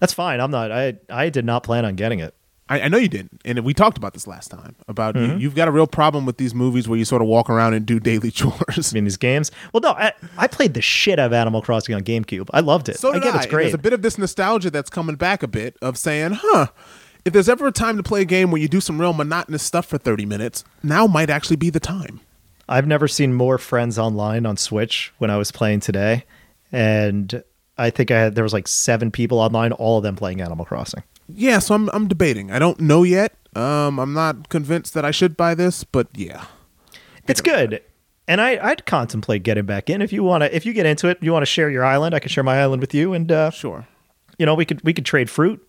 That's 0.00 0.12
fine. 0.12 0.40
I'm 0.40 0.50
not. 0.50 0.70
I 0.72 0.94
I 1.10 1.28
did 1.30 1.44
not 1.44 1.62
plan 1.62 1.84
on 1.84 1.94
getting 1.94 2.18
it. 2.20 2.34
I, 2.68 2.80
I 2.82 2.88
know 2.88 2.96
you 2.96 3.08
didn't, 3.08 3.42
and 3.44 3.60
we 3.62 3.74
talked 3.74 3.98
about 3.98 4.14
this 4.14 4.26
last 4.26 4.50
time 4.50 4.74
about 4.88 5.14
Mm-hmm. 5.16 5.32
you, 5.34 5.38
you've 5.38 5.54
got 5.54 5.68
a 5.68 5.70
real 5.70 5.86
problem 5.86 6.24
with 6.24 6.38
these 6.38 6.54
movies 6.54 6.88
where 6.88 6.98
you 6.98 7.04
sort 7.04 7.20
of 7.20 7.28
walk 7.28 7.50
around 7.50 7.74
and 7.74 7.84
do 7.84 8.00
daily 8.00 8.30
chores. 8.30 8.90
I 8.90 8.94
mean, 8.94 9.04
these 9.04 9.18
games. 9.18 9.50
Well, 9.72 9.82
no, 9.82 9.90
I, 9.90 10.12
I 10.38 10.46
played 10.46 10.72
the 10.74 10.80
shit 10.80 11.18
out 11.18 11.26
of 11.26 11.32
Animal 11.34 11.60
Crossing 11.60 11.94
on 11.94 12.00
GameCube. 12.02 12.48
I 12.54 12.60
loved 12.60 12.88
it. 12.88 12.98
So 12.98 13.10
I 13.12 13.18
get 13.18 13.34
I. 13.34 13.36
it's 13.36 13.44
and 13.46 13.50
great. 13.50 13.62
There's 13.64 13.74
a 13.74 13.78
bit 13.78 13.92
of 13.92 14.00
this 14.02 14.16
nostalgia 14.16 14.70
that's 14.70 14.88
coming 14.88 15.16
back 15.16 15.42
a 15.42 15.48
bit 15.48 15.76
of 15.82 15.98
saying, 15.98 16.32
huh, 16.40 16.68
if 17.26 17.34
there's 17.34 17.50
ever 17.50 17.66
a 17.66 17.72
time 17.72 17.98
to 17.98 18.02
play 18.02 18.22
a 18.22 18.24
game 18.26 18.50
where 18.50 18.60
you 18.60 18.68
do 18.68 18.80
some 18.80 18.98
real 19.00 19.12
monotonous 19.12 19.62
stuff 19.62 19.84
for 19.86 19.98
30 19.98 20.24
minutes, 20.24 20.64
now 20.82 21.06
might 21.06 21.28
actually 21.30 21.56
be 21.56 21.68
the 21.70 21.80
time. 21.80 22.20
I've 22.66 22.86
never 22.86 23.06
seen 23.08 23.34
more 23.34 23.58
friends 23.58 23.98
online 23.98 24.46
on 24.46 24.56
Switch 24.56 25.12
when 25.18 25.28
I 25.30 25.36
was 25.36 25.52
playing 25.52 25.80
today, 25.80 26.24
and 26.72 27.44
I 27.78 27.90
think 27.90 28.10
I 28.10 28.18
had 28.18 28.34
there 28.34 28.44
was 28.44 28.52
like 28.52 28.68
seven 28.68 29.10
people 29.10 29.38
online, 29.38 29.72
all 29.72 29.96
of 29.98 30.02
them 30.04 30.16
playing 30.16 30.40
Animal 30.40 30.64
Crossing. 30.64 31.02
Yeah, 31.28 31.58
so 31.58 31.74
I'm 31.74 31.88
I'm 31.90 32.06
debating. 32.08 32.50
I 32.50 32.58
don't 32.58 32.80
know 32.80 33.02
yet. 33.02 33.34
Um, 33.56 33.98
I'm 33.98 34.12
not 34.12 34.48
convinced 34.48 34.94
that 34.94 35.04
I 35.04 35.10
should 35.10 35.36
buy 35.36 35.54
this, 35.54 35.84
but 35.84 36.08
yeah. 36.14 36.44
It's 37.26 37.40
good. 37.40 37.80
And 38.26 38.40
I, 38.40 38.58
I'd 38.70 38.84
contemplate 38.86 39.42
getting 39.42 39.64
back 39.66 39.88
in 39.90 40.02
if 40.02 40.12
you 40.12 40.22
want 40.22 40.42
to. 40.42 40.54
If 40.54 40.64
you 40.66 40.72
get 40.72 40.86
into 40.86 41.08
it, 41.08 41.18
you 41.20 41.32
want 41.32 41.42
to 41.42 41.46
share 41.46 41.70
your 41.70 41.84
island. 41.84 42.14
I 42.14 42.18
can 42.18 42.28
share 42.30 42.44
my 42.44 42.60
island 42.60 42.80
with 42.80 42.94
you, 42.94 43.12
and 43.12 43.30
uh, 43.30 43.50
Sure. 43.50 43.86
you 44.38 44.46
know 44.46 44.54
we 44.54 44.64
could 44.64 44.82
we 44.84 44.92
could 44.92 45.04
trade 45.04 45.28
fruit. 45.30 45.60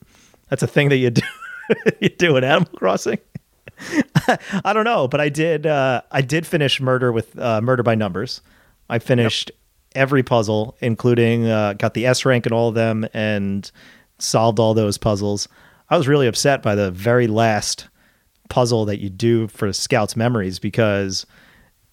That's 0.50 0.64
a 0.64 0.68
thing 0.68 0.90
that 0.90 0.98
you 0.98 1.10
do 1.12 1.22
you 2.00 2.10
do 2.10 2.38
in 2.38 2.44
Animal 2.44 2.70
Crossing. 2.78 3.20
I 4.64 4.72
don't 4.74 4.86
know, 4.86 5.08
but 5.08 5.20
I 5.22 5.30
did 5.30 5.66
uh, 5.66 6.02
I 6.12 6.22
did 6.22 6.46
finish 6.48 6.80
Murder 6.80 7.12
with 7.12 7.38
uh, 7.38 7.62
Murder 7.62 7.84
by 7.84 7.96
Numbers. 7.96 8.42
I 8.90 9.00
finished 9.00 9.52
every 9.96 10.24
puzzle, 10.24 10.78
including 10.80 11.48
uh, 11.48 11.74
got 11.74 11.94
the 11.94 12.06
S 12.06 12.26
rank 12.26 12.46
in 12.46 12.54
all 12.54 12.70
of 12.70 12.76
them, 12.76 13.08
and 13.14 13.70
solved 14.20 14.60
all 14.60 14.74
those 14.74 14.98
puzzles. 14.98 15.48
I 15.90 15.98
was 15.98 16.08
really 16.08 16.28
upset 16.28 16.62
by 16.62 16.76
the 16.76 16.92
very 16.92 17.28
last 17.28 17.88
puzzle 18.50 18.86
that 18.86 19.00
you 19.00 19.10
do 19.10 19.48
for 19.48 19.72
Scout's 19.74 20.16
Memories 20.16 20.60
because 20.60 21.26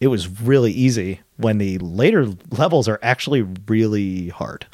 it 0.01 0.09
was 0.09 0.41
really 0.43 0.73
easy 0.73 1.21
when 1.37 1.59
the 1.59 1.79
later 1.79 2.29
levels 2.51 2.89
are 2.89 2.99
actually 3.03 3.43
really 3.67 4.29
hard. 4.29 4.67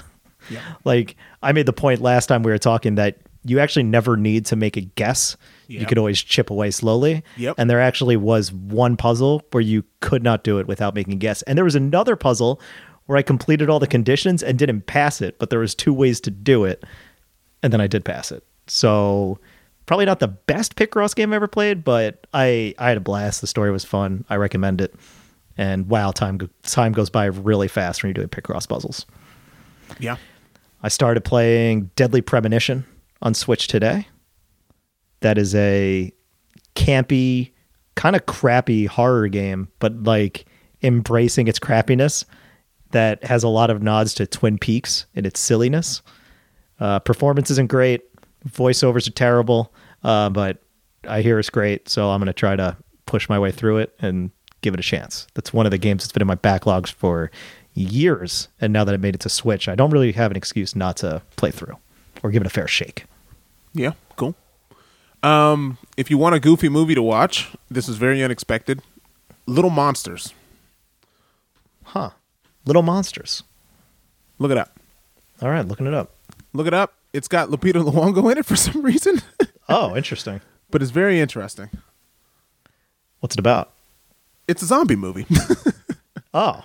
Yeah. 0.50 0.60
Like 0.84 1.16
I 1.42 1.52
made 1.52 1.66
the 1.66 1.74
point 1.74 2.00
last 2.00 2.26
time 2.26 2.42
we 2.42 2.50
were 2.50 2.58
talking 2.58 2.94
that 2.94 3.18
you 3.44 3.60
actually 3.60 3.82
never 3.82 4.16
need 4.16 4.46
to 4.46 4.56
make 4.56 4.76
a 4.76 4.80
guess. 4.80 5.36
You 5.66 5.84
could 5.84 5.98
always 5.98 6.22
chip 6.22 6.48
away 6.48 6.70
slowly. 6.70 7.22
Yep. 7.36 7.56
And 7.58 7.68
there 7.68 7.80
actually 7.80 8.16
was 8.16 8.50
one 8.52 8.96
puzzle 8.96 9.42
where 9.50 9.60
you 9.60 9.84
could 10.00 10.22
not 10.22 10.44
do 10.44 10.58
it 10.58 10.66
without 10.66 10.94
making 10.94 11.12
a 11.14 11.16
guess. 11.16 11.42
And 11.42 11.58
there 11.58 11.64
was 11.64 11.74
another 11.74 12.16
puzzle 12.16 12.60
where 13.08 13.16
I 13.16 13.22
completed 13.22 13.70
all 13.70 13.78
the 13.78 13.86
conditions 13.86 14.42
and 14.42 14.58
didn't 14.58 14.82
pass 14.82 15.22
it, 15.22 15.38
but 15.38 15.48
there 15.48 15.58
was 15.58 15.74
two 15.74 15.94
ways 15.94 16.20
to 16.20 16.30
do 16.30 16.64
it. 16.64 16.84
And 17.62 17.72
then 17.72 17.80
I 17.80 17.86
did 17.86 18.04
pass 18.04 18.30
it. 18.30 18.44
So 18.66 19.38
probably 19.86 20.04
not 20.04 20.20
the 20.20 20.28
best 20.28 20.76
Picross 20.76 21.14
game 21.14 21.30
I've 21.30 21.36
ever 21.36 21.48
played, 21.48 21.82
but 21.82 22.26
I 22.34 22.74
I 22.78 22.88
had 22.88 22.98
a 22.98 23.00
blast. 23.00 23.40
The 23.40 23.46
story 23.46 23.70
was 23.70 23.82
fun. 23.82 24.26
I 24.28 24.36
recommend 24.36 24.82
it. 24.82 24.94
And 25.56 25.88
wow, 25.88 26.10
time 26.10 26.38
time 26.64 26.92
goes 26.92 27.08
by 27.08 27.24
really 27.24 27.66
fast 27.66 28.02
when 28.02 28.08
you're 28.08 28.14
doing 28.14 28.28
Picross 28.28 28.68
puzzles. 28.68 29.06
Yeah. 29.98 30.16
I 30.82 30.88
started 30.88 31.22
playing 31.22 31.90
Deadly 31.96 32.20
Premonition 32.20 32.84
on 33.22 33.32
Switch 33.32 33.68
today. 33.68 34.06
That 35.20 35.38
is 35.38 35.54
a 35.54 36.12
campy, 36.76 37.52
kind 37.94 38.14
of 38.14 38.26
crappy 38.26 38.84
horror 38.84 39.28
game, 39.28 39.68
but 39.78 40.02
like 40.02 40.44
embracing 40.82 41.48
its 41.48 41.58
crappiness 41.58 42.26
that 42.90 43.24
has 43.24 43.42
a 43.42 43.48
lot 43.48 43.70
of 43.70 43.82
nods 43.82 44.14
to 44.14 44.26
Twin 44.26 44.58
Peaks 44.58 45.06
in 45.14 45.26
its 45.26 45.40
silliness. 45.40 46.02
Uh, 46.80 46.98
performance 47.00 47.50
isn't 47.50 47.68
great, 47.68 48.02
voiceovers 48.48 49.08
are 49.08 49.12
terrible, 49.12 49.72
uh, 50.04 50.30
but 50.30 50.58
I 51.06 51.22
hear 51.22 51.38
it's 51.38 51.50
great, 51.50 51.88
so 51.88 52.10
I'm 52.10 52.20
going 52.20 52.26
to 52.26 52.32
try 52.32 52.56
to 52.56 52.76
push 53.06 53.28
my 53.28 53.38
way 53.38 53.50
through 53.50 53.78
it 53.78 53.94
and 54.00 54.30
give 54.60 54.74
it 54.74 54.80
a 54.80 54.82
chance. 54.82 55.26
That's 55.34 55.52
one 55.52 55.66
of 55.66 55.70
the 55.70 55.78
games 55.78 56.04
that's 56.04 56.12
been 56.12 56.22
in 56.22 56.28
my 56.28 56.36
backlogs 56.36 56.92
for 56.92 57.30
years, 57.74 58.48
and 58.60 58.72
now 58.72 58.84
that 58.84 58.94
I 58.94 58.96
made 58.96 59.14
it 59.14 59.20
to 59.22 59.28
Switch, 59.28 59.68
I 59.68 59.74
don't 59.74 59.90
really 59.90 60.12
have 60.12 60.30
an 60.30 60.36
excuse 60.36 60.74
not 60.74 60.96
to 60.98 61.22
play 61.36 61.50
through 61.50 61.76
or 62.22 62.30
give 62.30 62.42
it 62.42 62.46
a 62.46 62.50
fair 62.50 62.66
shake. 62.66 63.04
Yeah, 63.72 63.92
cool. 64.16 64.34
Um, 65.22 65.78
if 65.96 66.10
you 66.10 66.18
want 66.18 66.34
a 66.34 66.40
goofy 66.40 66.68
movie 66.68 66.94
to 66.94 67.02
watch, 67.02 67.50
this 67.70 67.88
is 67.88 67.96
very 67.96 68.22
unexpected. 68.22 68.82
Little 69.46 69.70
Monsters. 69.70 70.32
Little 72.66 72.82
Monsters. 72.82 73.42
Look 74.38 74.50
it 74.50 74.58
up. 74.58 74.78
All 75.42 75.50
right, 75.50 75.66
looking 75.66 75.86
it 75.86 75.94
up. 75.94 76.10
Look 76.52 76.66
it 76.66 76.74
up. 76.74 76.94
It's 77.12 77.28
got 77.28 77.48
Lupita 77.48 77.82
Nyong'o 77.82 78.30
in 78.32 78.38
it 78.38 78.46
for 78.46 78.56
some 78.66 78.82
reason, 78.82 79.22
Oh, 79.68 79.96
interesting. 79.96 80.40
but 80.70 80.82
it's 80.82 80.90
very 80.90 81.20
interesting. 81.20 81.70
What's 83.20 83.34
it 83.34 83.38
about? 83.40 83.72
It's 84.46 84.62
a 84.62 84.66
zombie 84.66 84.96
movie. 84.96 85.26
Oh. 86.34 86.62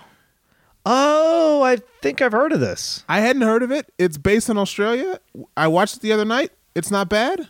Oh, 0.84 1.62
I 1.62 1.78
think 2.02 2.20
I've 2.20 2.32
heard 2.32 2.52
of 2.52 2.60
this. 2.60 3.02
I 3.08 3.20
hadn't 3.20 3.40
heard 3.42 3.62
of 3.62 3.72
it. 3.72 3.90
It's 3.98 4.18
based 4.18 4.50
in 4.50 4.58
Australia. 4.58 5.18
I 5.56 5.68
watched 5.68 5.96
it 5.96 6.02
the 6.02 6.12
other 6.12 6.26
night. 6.26 6.52
It's 6.74 6.90
not 6.90 7.08
bad. 7.08 7.48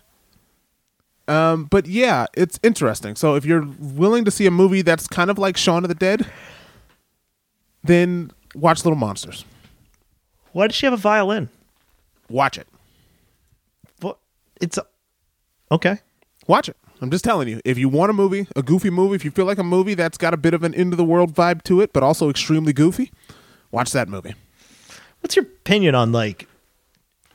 Um, 1.26 1.64
but 1.64 1.86
yeah, 1.86 2.26
it's 2.34 2.60
interesting. 2.62 3.16
So 3.16 3.34
if 3.34 3.44
you're 3.44 3.66
willing 3.80 4.24
to 4.26 4.30
see 4.30 4.46
a 4.46 4.50
movie 4.52 4.82
that's 4.82 5.08
kind 5.08 5.28
of 5.28 5.38
like 5.38 5.56
Shaun 5.56 5.84
of 5.84 5.88
the 5.88 5.94
Dead, 5.96 6.24
then 7.84 8.32
watch 8.54 8.84
Little 8.84 8.98
Monsters. 8.98 9.44
Why 10.52 10.66
does 10.66 10.76
she 10.76 10.86
have 10.86 10.92
a 10.92 10.96
violin? 10.96 11.48
Watch 12.28 12.58
it. 12.58 12.66
What? 14.00 14.18
It's 14.60 14.78
a, 14.78 14.86
okay. 15.70 15.98
Watch 16.46 16.68
it. 16.68 16.76
I'm 17.00 17.10
just 17.10 17.24
telling 17.24 17.48
you. 17.48 17.60
If 17.64 17.76
you 17.76 17.88
want 17.88 18.10
a 18.10 18.12
movie, 18.12 18.46
a 18.56 18.62
goofy 18.62 18.88
movie, 18.90 19.14
if 19.16 19.24
you 19.24 19.30
feel 19.30 19.44
like 19.44 19.58
a 19.58 19.64
movie 19.64 19.94
that's 19.94 20.16
got 20.16 20.32
a 20.32 20.36
bit 20.36 20.54
of 20.54 20.62
an 20.62 20.74
end 20.74 20.92
of 20.92 20.96
the 20.96 21.04
world 21.04 21.34
vibe 21.34 21.62
to 21.64 21.80
it, 21.80 21.92
but 21.92 22.02
also 22.02 22.30
extremely 22.30 22.72
goofy, 22.72 23.10
watch 23.70 23.92
that 23.92 24.08
movie. 24.08 24.34
What's 25.20 25.36
your 25.36 25.44
opinion 25.44 25.94
on 25.94 26.12
like 26.12 26.48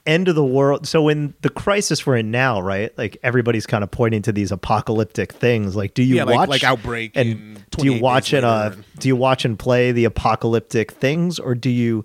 end 0.06 0.28
of 0.28 0.36
the 0.36 0.46
world? 0.46 0.88
So 0.88 1.08
in 1.10 1.34
the 1.42 1.50
crisis 1.50 2.06
we're 2.06 2.18
in 2.18 2.32
now, 2.32 2.62
right? 2.62 2.98
Like 2.98 3.18
everybody's 3.22 3.68
kind 3.68 3.84
of 3.84 3.92
pointing 3.92 4.22
to 4.24 4.32
these 4.32 4.52
apocalyptic 4.52 5.34
things. 5.34 5.76
Like, 5.76 5.94
do 5.94 6.04
you 6.04 6.16
Yeah, 6.16 6.24
watch 6.24 6.50
like 6.50 6.64
Outbreak 6.64 7.12
and 7.16 7.30
and 7.30 7.56
do 7.72 7.84
you 7.86 8.00
28 8.00 8.02
watch 8.02 8.34
and 8.34 8.46
uh, 8.46 8.70
Later. 8.70 8.84
Do 9.00 9.08
you 9.08 9.16
watch 9.16 9.46
and 9.46 9.58
play 9.58 9.92
the 9.92 10.06
apocalyptic 10.06 10.92
things, 10.92 11.40
or 11.40 11.56
do 11.56 11.70
you 11.70 12.04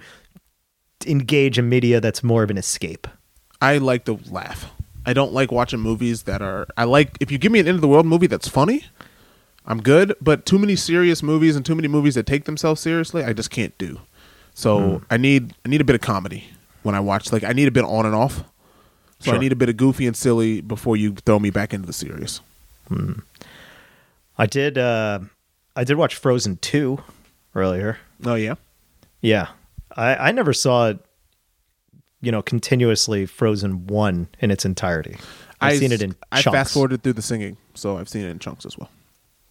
engage 1.06 1.58
in 1.58 1.68
media 1.68 2.00
that's 2.00 2.22
more 2.22 2.42
of 2.42 2.50
an 2.50 2.58
escape? 2.58 3.06
I 3.60 3.78
like 3.78 4.04
to 4.06 4.18
laugh. 4.30 4.70
I 5.06 5.12
don't 5.12 5.32
like 5.32 5.52
watching 5.52 5.80
movies 5.80 6.22
that 6.22 6.42
are. 6.42 6.66
I 6.76 6.84
like 6.84 7.16
if 7.20 7.30
you 7.30 7.38
give 7.38 7.52
me 7.52 7.60
an 7.60 7.68
end 7.68 7.74
of 7.76 7.80
the 7.80 7.88
world 7.88 8.06
movie 8.06 8.26
that's 8.26 8.48
funny, 8.48 8.84
I'm 9.66 9.82
good. 9.82 10.14
But 10.20 10.46
too 10.46 10.58
many 10.58 10.76
serious 10.76 11.22
movies 11.22 11.56
and 11.56 11.64
too 11.64 11.74
many 11.74 11.88
movies 11.88 12.14
that 12.14 12.26
take 12.26 12.44
themselves 12.44 12.80
seriously, 12.80 13.24
I 13.24 13.32
just 13.32 13.50
can't 13.50 13.76
do. 13.78 14.00
So 14.54 15.02
I 15.10 15.16
need 15.16 15.54
I 15.64 15.68
need 15.68 15.80
a 15.80 15.84
bit 15.84 15.94
of 15.96 16.00
comedy 16.00 16.44
when 16.82 16.94
I 16.94 17.00
watch. 17.00 17.32
Like 17.32 17.44
I 17.44 17.52
need 17.52 17.68
a 17.68 17.72
bit 17.72 17.84
on 17.84 18.06
and 18.06 18.14
off. 18.14 18.44
So 19.20 19.32
I 19.32 19.38
need 19.38 19.52
a 19.52 19.56
bit 19.56 19.68
of 19.70 19.76
goofy 19.78 20.06
and 20.06 20.14
silly 20.16 20.60
before 20.60 20.96
you 20.96 21.14
throw 21.14 21.38
me 21.38 21.48
back 21.50 21.72
into 21.72 21.86
the 21.86 21.92
serious. 21.94 22.40
I 24.36 24.46
did. 24.46 24.76
Uh, 24.76 25.20
I 25.76 25.84
did 25.84 25.96
watch 25.96 26.14
Frozen 26.14 26.58
two 26.58 26.98
earlier. 27.54 27.98
Oh 28.24 28.34
yeah, 28.34 28.54
Yeah, 29.20 29.48
I, 29.96 30.16
I 30.28 30.32
never 30.32 30.52
saw 30.52 30.88
it. 30.88 30.98
You 32.20 32.32
know, 32.32 32.40
continuously 32.42 33.26
Frozen 33.26 33.86
one 33.86 34.28
in 34.40 34.50
its 34.50 34.64
entirety. 34.64 35.16
I've 35.60 35.74
I 35.74 35.76
seen 35.76 35.92
it 35.92 36.00
in 36.02 36.14
I 36.32 36.40
chunks. 36.40 36.56
fast 36.56 36.74
forwarded 36.74 37.02
through 37.02 37.12
the 37.14 37.22
singing, 37.22 37.56
so 37.74 37.98
I've 37.98 38.08
seen 38.08 38.24
it 38.24 38.28
in 38.30 38.38
chunks 38.38 38.64
as 38.64 38.78
well. 38.78 38.90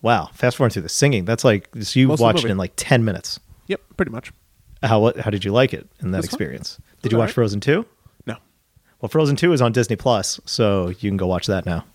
Wow, 0.01 0.29
fast 0.33 0.57
forward 0.57 0.73
through 0.73 0.81
the 0.81 0.89
singing. 0.89 1.23
That's 1.25 1.43
like 1.43 1.69
so 1.81 1.99
you 1.99 2.07
Most 2.07 2.19
watched 2.19 2.43
it 2.45 2.51
in 2.51 2.57
like 2.57 2.73
ten 2.75 3.05
minutes. 3.05 3.39
Yep, 3.67 3.81
pretty 3.95 4.11
much. 4.11 4.31
How 4.81 4.99
what? 4.99 5.17
How 5.17 5.29
did 5.29 5.45
you 5.45 5.51
like 5.51 5.73
it 5.73 5.87
in 6.01 6.11
that 6.11 6.25
experience? 6.25 6.79
Did 7.01 7.11
you 7.11 7.17
watch 7.17 7.25
alright. 7.27 7.35
Frozen 7.35 7.59
two? 7.61 7.85
No, 8.25 8.37
Well, 9.01 9.09
Frozen 9.09 9.35
two 9.35 9.53
is 9.53 9.61
on 9.61 9.71
Disney 9.71 9.95
Plus, 9.95 10.39
so 10.45 10.89
you 10.89 11.09
can 11.09 11.17
go 11.17 11.27
watch 11.27 11.47
that 11.47 11.65
now. 11.65 11.85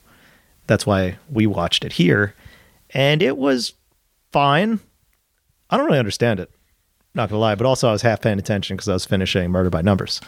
That's 0.67 0.87
why 0.87 1.17
we 1.31 1.47
watched 1.47 1.85
it 1.85 1.93
here, 1.95 2.35
and 2.91 3.23
it 3.23 3.37
was 3.37 3.73
fine. 4.33 4.81
I 5.71 5.77
don't 5.77 5.87
really 5.87 5.99
understand 5.99 6.41
it, 6.41 6.51
not 7.15 7.29
gonna 7.29 7.41
lie, 7.41 7.55
but 7.55 7.67
also 7.67 7.89
I 7.89 7.93
was 7.93 8.03
half 8.03 8.21
paying 8.23 8.39
attention 8.39 8.77
because 8.77 8.89
I 8.89 8.93
was 8.95 9.05
finishing 9.05 9.51
Murder 9.51 9.71
by 9.71 9.83
Numbers. 9.83 10.21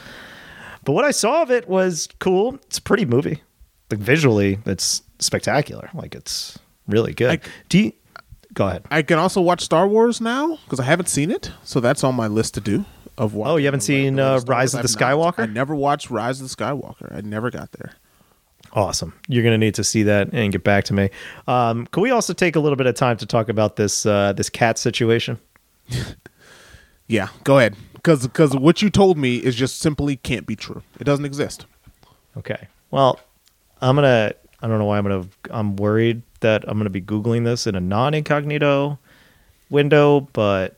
But 0.85 0.93
what 0.93 1.05
I 1.05 1.10
saw 1.10 1.43
of 1.43 1.51
it 1.51 1.68
was 1.68 2.09
cool. 2.18 2.55
It's 2.66 2.78
a 2.78 2.82
pretty 2.82 3.05
movie. 3.05 3.43
Like 3.90 4.01
visually, 4.01 4.59
it's 4.66 5.02
spectacular. 5.18 5.90
Like 5.94 6.14
it's 6.14 6.59
really 6.86 7.12
good. 7.12 7.31
I- 7.31 7.48
Do 7.68 7.78
you? 7.78 7.93
Go 8.52 8.66
ahead. 8.66 8.85
I 8.90 9.02
can 9.02 9.18
also 9.18 9.40
watch 9.40 9.60
Star 9.62 9.86
Wars 9.86 10.20
now 10.20 10.56
because 10.64 10.81
I 10.81 10.85
haven't 10.85 11.09
seen 11.09 11.31
it, 11.31 11.52
so 11.62 11.78
that's 11.81 12.02
on 12.02 12.14
my 12.16 12.27
list 12.27 12.55
to 12.55 12.60
do. 12.60 12.85
Of 13.16 13.35
what? 13.35 13.48
Oh, 13.51 13.56
you 13.56 13.66
haven't 13.66 13.82
seen, 13.82 14.18
uh, 14.18 14.40
Rise 14.47 14.74
of 14.74 14.82
the 14.82 14.89
I've 14.89 14.98
not. 15.16 15.36
Skywalker? 15.36 15.43
I 15.43 15.47
never 15.47 15.74
watched 15.74 16.10
Rise 16.10 16.40
of 16.40 16.48
the 16.48 16.55
Skywalker. 16.56 17.14
I 17.14 17.20
never 17.20 17.51
got 17.51 17.70
there. 17.72 17.93
Awesome. 18.73 19.15
You're 19.27 19.43
going 19.43 19.55
to 19.55 19.59
need 19.59 19.75
to 19.75 19.85
see 19.85 20.05
that 20.05 20.29
and 20.33 20.53
get 20.53 20.63
back 20.63 20.85
to 20.85 20.95
me. 20.95 21.11
Um, 21.49 21.87
can 21.87 22.03
we 22.03 22.11
also 22.11 22.33
take 22.33 22.55
a 22.55 22.61
little 22.61 22.77
bit 22.77 22.87
of 22.87 22.95
time 22.95 23.17
to 23.17 23.27
talk 23.27 23.49
about 23.49 23.77
this 23.77 24.07
uh, 24.07 24.33
this 24.33 24.49
cat 24.49 24.79
situation? 24.79 25.39
Yeah, 27.11 27.27
go 27.43 27.59
ahead. 27.59 27.75
Because 27.95 28.23
because 28.23 28.55
what 28.55 28.83
you 28.83 28.89
told 28.89 29.19
me 29.19 29.39
is 29.39 29.57
just 29.57 29.81
simply 29.81 30.15
can't 30.15 30.47
be 30.47 30.55
true. 30.55 30.83
It 31.01 31.05
doesn't 31.05 31.25
exist. 31.25 31.67
Okay. 32.37 32.69
Well, 32.93 33.19
I'm 33.83 33.97
gonna. 33.97 34.33
I 34.63 34.69
don't 34.69 34.79
know 34.79 34.85
why 34.85 34.97
I'm 34.97 35.03
gonna. 35.03 35.27
I'm 35.51 35.75
worried 35.75 36.23
that 36.39 36.63
I'm 36.69 36.79
gonna 36.79 36.89
be 36.89 37.03
googling 37.03 37.45
this 37.45 37.67
in 37.67 37.75
a 37.75 37.81
non-incognito 37.81 38.97
window, 39.71 40.21
but 40.33 40.77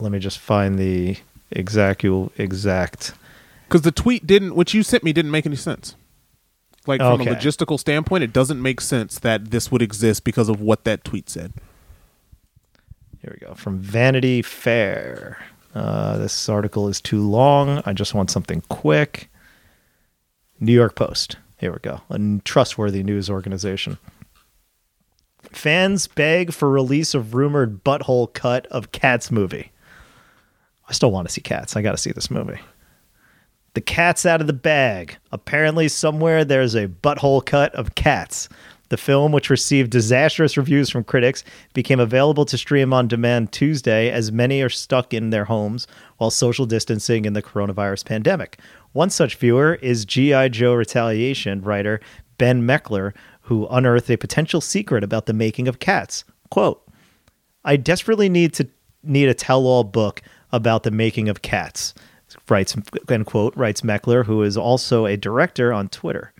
let 0.00 0.10
me 0.10 0.18
just 0.18 0.40
find 0.40 0.76
the 0.76 1.16
exact 1.52 2.04
exact. 2.36 3.14
Because 3.68 3.82
the 3.82 3.92
tweet 3.92 4.26
didn't, 4.26 4.56
what 4.56 4.74
you 4.74 4.82
sent 4.82 5.04
me 5.04 5.12
didn't 5.12 5.30
make 5.30 5.46
any 5.46 5.54
sense. 5.54 5.94
Like 6.86 7.00
from 7.00 7.20
Okay. 7.20 7.30
a 7.30 7.34
logistical 7.34 7.78
standpoint, 7.78 8.24
it 8.24 8.32
doesn't 8.32 8.60
make 8.60 8.80
sense 8.80 9.18
that 9.18 9.50
this 9.50 9.70
would 9.70 9.82
exist 9.82 10.24
because 10.24 10.48
of 10.48 10.60
what 10.60 10.84
that 10.84 11.04
tweet 11.04 11.28
said. 11.28 11.52
Here 13.20 13.36
we 13.38 13.46
go 13.46 13.54
from 13.54 13.78
Vanity 13.80 14.40
Fair. 14.40 15.38
Uh, 15.74 16.16
this 16.16 16.48
article 16.48 16.88
is 16.88 17.00
too 17.00 17.20
long. 17.20 17.82
I 17.84 17.92
just 17.92 18.14
want 18.14 18.30
something 18.30 18.62
quick. 18.68 19.30
New 20.58 20.72
York 20.72 20.94
Post. 20.96 21.36
Here 21.58 21.70
we 21.72 21.78
go. 21.80 22.00
A 22.08 22.18
trustworthy 22.44 23.02
news 23.02 23.28
organization. 23.28 23.98
Fans 25.52 26.06
beg 26.06 26.52
for 26.52 26.70
release 26.70 27.12
of 27.14 27.34
rumored 27.34 27.84
butthole 27.84 28.32
cut 28.32 28.66
of 28.66 28.92
Cats 28.92 29.30
movie. 29.30 29.70
I 30.88 30.92
still 30.92 31.10
want 31.12 31.28
to 31.28 31.32
see 31.32 31.40
Cats. 31.40 31.76
I 31.76 31.82
got 31.82 31.92
to 31.92 31.98
see 31.98 32.12
this 32.12 32.30
movie. 32.30 32.58
The 33.74 33.80
cat's 33.80 34.26
out 34.26 34.40
of 34.40 34.48
the 34.48 34.52
bag. 34.52 35.16
Apparently, 35.30 35.86
somewhere 35.88 36.44
there's 36.44 36.74
a 36.74 36.88
butthole 36.88 37.44
cut 37.44 37.74
of 37.74 37.94
Cats. 37.94 38.48
The 38.88 38.96
film, 38.96 39.30
which 39.30 39.50
received 39.50 39.92
disastrous 39.92 40.56
reviews 40.56 40.90
from 40.90 41.04
critics, 41.04 41.44
became 41.74 42.00
available 42.00 42.44
to 42.46 42.58
stream 42.58 42.92
on 42.92 43.06
demand 43.06 43.52
Tuesday 43.52 44.10
as 44.10 44.32
many 44.32 44.60
are 44.62 44.68
stuck 44.68 45.14
in 45.14 45.30
their 45.30 45.44
homes 45.44 45.86
while 46.18 46.30
social 46.30 46.66
distancing 46.66 47.24
in 47.24 47.32
the 47.32 47.42
coronavirus 47.42 48.04
pandemic. 48.04 48.58
One 48.92 49.10
such 49.10 49.36
viewer 49.36 49.76
is 49.76 50.04
G.I. 50.04 50.48
Joe 50.48 50.74
Retaliation 50.74 51.62
writer 51.62 52.00
Ben 52.38 52.62
Meckler, 52.62 53.14
who 53.42 53.68
unearthed 53.68 54.10
a 54.10 54.18
potential 54.18 54.60
secret 54.60 55.04
about 55.04 55.26
the 55.26 55.32
making 55.32 55.68
of 55.68 55.78
Cats. 55.78 56.24
Quote, 56.50 56.82
I 57.64 57.76
desperately 57.76 58.28
need 58.28 58.52
to 58.54 58.68
need 59.04 59.28
a 59.28 59.34
tell-all 59.34 59.84
book 59.84 60.22
about 60.50 60.82
the 60.82 60.90
making 60.90 61.28
of 61.28 61.42
cats. 61.42 61.94
Writes 62.50 62.76
end 63.08 63.26
quote 63.26 63.56
writes 63.56 63.82
Meckler, 63.82 64.24
who 64.24 64.42
is 64.42 64.56
also 64.56 65.06
a 65.06 65.16
director 65.16 65.72
on 65.72 65.88
Twitter. 65.88 66.32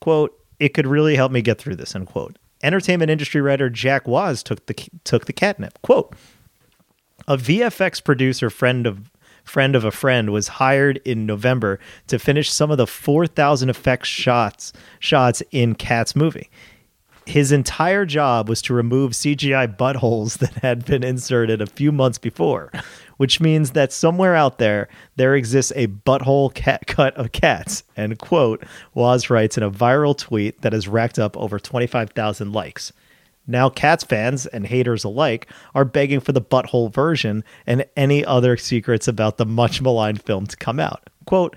Quote: 0.00 0.38
It 0.58 0.70
could 0.70 0.86
really 0.86 1.16
help 1.16 1.32
me 1.32 1.42
get 1.42 1.58
through 1.58 1.76
this. 1.76 1.94
End 1.94 2.06
quote. 2.06 2.38
Entertainment 2.62 3.10
industry 3.10 3.40
writer 3.40 3.70
Jack 3.70 4.06
Waz 4.06 4.42
took 4.42 4.66
the 4.66 4.74
took 5.04 5.26
the 5.26 5.32
catnip. 5.32 5.80
Quote: 5.82 6.14
A 7.26 7.36
VFX 7.36 8.02
producer 8.04 8.50
friend 8.50 8.86
of 8.86 9.10
friend 9.44 9.74
of 9.74 9.84
a 9.84 9.90
friend 9.90 10.30
was 10.30 10.48
hired 10.48 10.98
in 11.04 11.26
November 11.26 11.80
to 12.06 12.18
finish 12.18 12.48
some 12.48 12.70
of 12.70 12.76
the 12.76 12.86
4,000 12.86 13.70
effects 13.70 14.08
shots 14.08 14.72
shots 15.00 15.42
in 15.50 15.74
Cats 15.74 16.14
movie 16.14 16.48
his 17.26 17.52
entire 17.52 18.04
job 18.04 18.48
was 18.48 18.62
to 18.62 18.74
remove 18.74 19.12
CGI 19.12 19.76
buttholes 19.76 20.38
that 20.38 20.54
had 20.54 20.84
been 20.84 21.02
inserted 21.02 21.60
a 21.60 21.66
few 21.66 21.92
months 21.92 22.18
before, 22.18 22.70
which 23.16 23.40
means 23.40 23.72
that 23.72 23.92
somewhere 23.92 24.34
out 24.34 24.58
there 24.58 24.88
there 25.16 25.34
exists 25.34 25.72
a 25.76 25.86
butthole 25.86 26.52
cat 26.52 26.86
cut 26.86 27.16
of 27.16 27.32
cats. 27.32 27.84
End 27.96 28.18
quote. 28.18 28.64
Woz 28.94 29.30
writes 29.30 29.56
in 29.56 29.62
a 29.62 29.70
viral 29.70 30.16
tweet 30.16 30.62
that 30.62 30.72
has 30.72 30.88
racked 30.88 31.18
up 31.18 31.36
over 31.36 31.58
25,000 31.58 32.52
likes. 32.52 32.92
Now, 33.46 33.68
Cats 33.68 34.04
fans 34.04 34.46
and 34.46 34.66
haters 34.66 35.04
alike 35.04 35.48
are 35.74 35.84
begging 35.84 36.20
for 36.20 36.32
the 36.32 36.40
butthole 36.40 36.92
version 36.92 37.42
and 37.66 37.84
any 37.96 38.24
other 38.24 38.56
secrets 38.56 39.08
about 39.08 39.36
the 39.36 39.46
much 39.46 39.82
maligned 39.82 40.22
film 40.22 40.46
to 40.46 40.56
come 40.56 40.78
out. 40.78 41.10
Quote, 41.26 41.56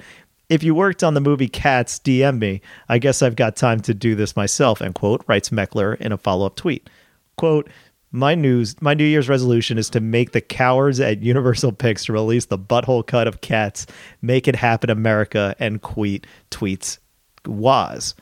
if 0.49 0.64
you 0.64 0.76
worked 0.76 1.03
on 1.03 1.14
the 1.15 1.22
movie 1.22 1.48
Cats, 1.48 1.99
DM 1.99 2.40
me. 2.40 2.61
I 2.90 2.98
guess 2.99 3.22
I've 3.22 3.36
got 3.36 3.56
time 3.56 3.80
to 3.82 3.94
do 3.94 4.15
this 4.15 4.36
myself, 4.36 4.82
end 4.82 4.95
quote, 4.95 5.23
writes 5.27 5.49
Meckler 5.49 5.99
in 5.99 6.11
a 6.11 6.18
follow 6.18 6.45
up 6.45 6.56
tweet. 6.56 6.90
Quote, 7.38 7.69
my 8.15 8.33
news 8.33 8.81
my 8.81 8.93
New 8.93 9.03
Year's 9.03 9.29
resolution 9.29 9.77
is 9.77 9.89
to 9.91 9.99
make 9.99 10.31
the 10.31 10.41
cowards 10.41 10.99
at 10.99 11.21
Universal 11.21 11.73
Picks 11.73 12.05
to 12.05 12.13
release 12.13 12.45
the 12.45 12.57
butthole 12.57 13.05
cut 13.05 13.27
of 13.27 13.41
cats. 13.41 13.85
Make 14.21 14.47
it 14.47 14.55
happen, 14.55 14.89
America, 14.89 15.55
and 15.59 15.81
tweet 15.81 16.25
tweets 16.49 16.97
was. 17.45 18.15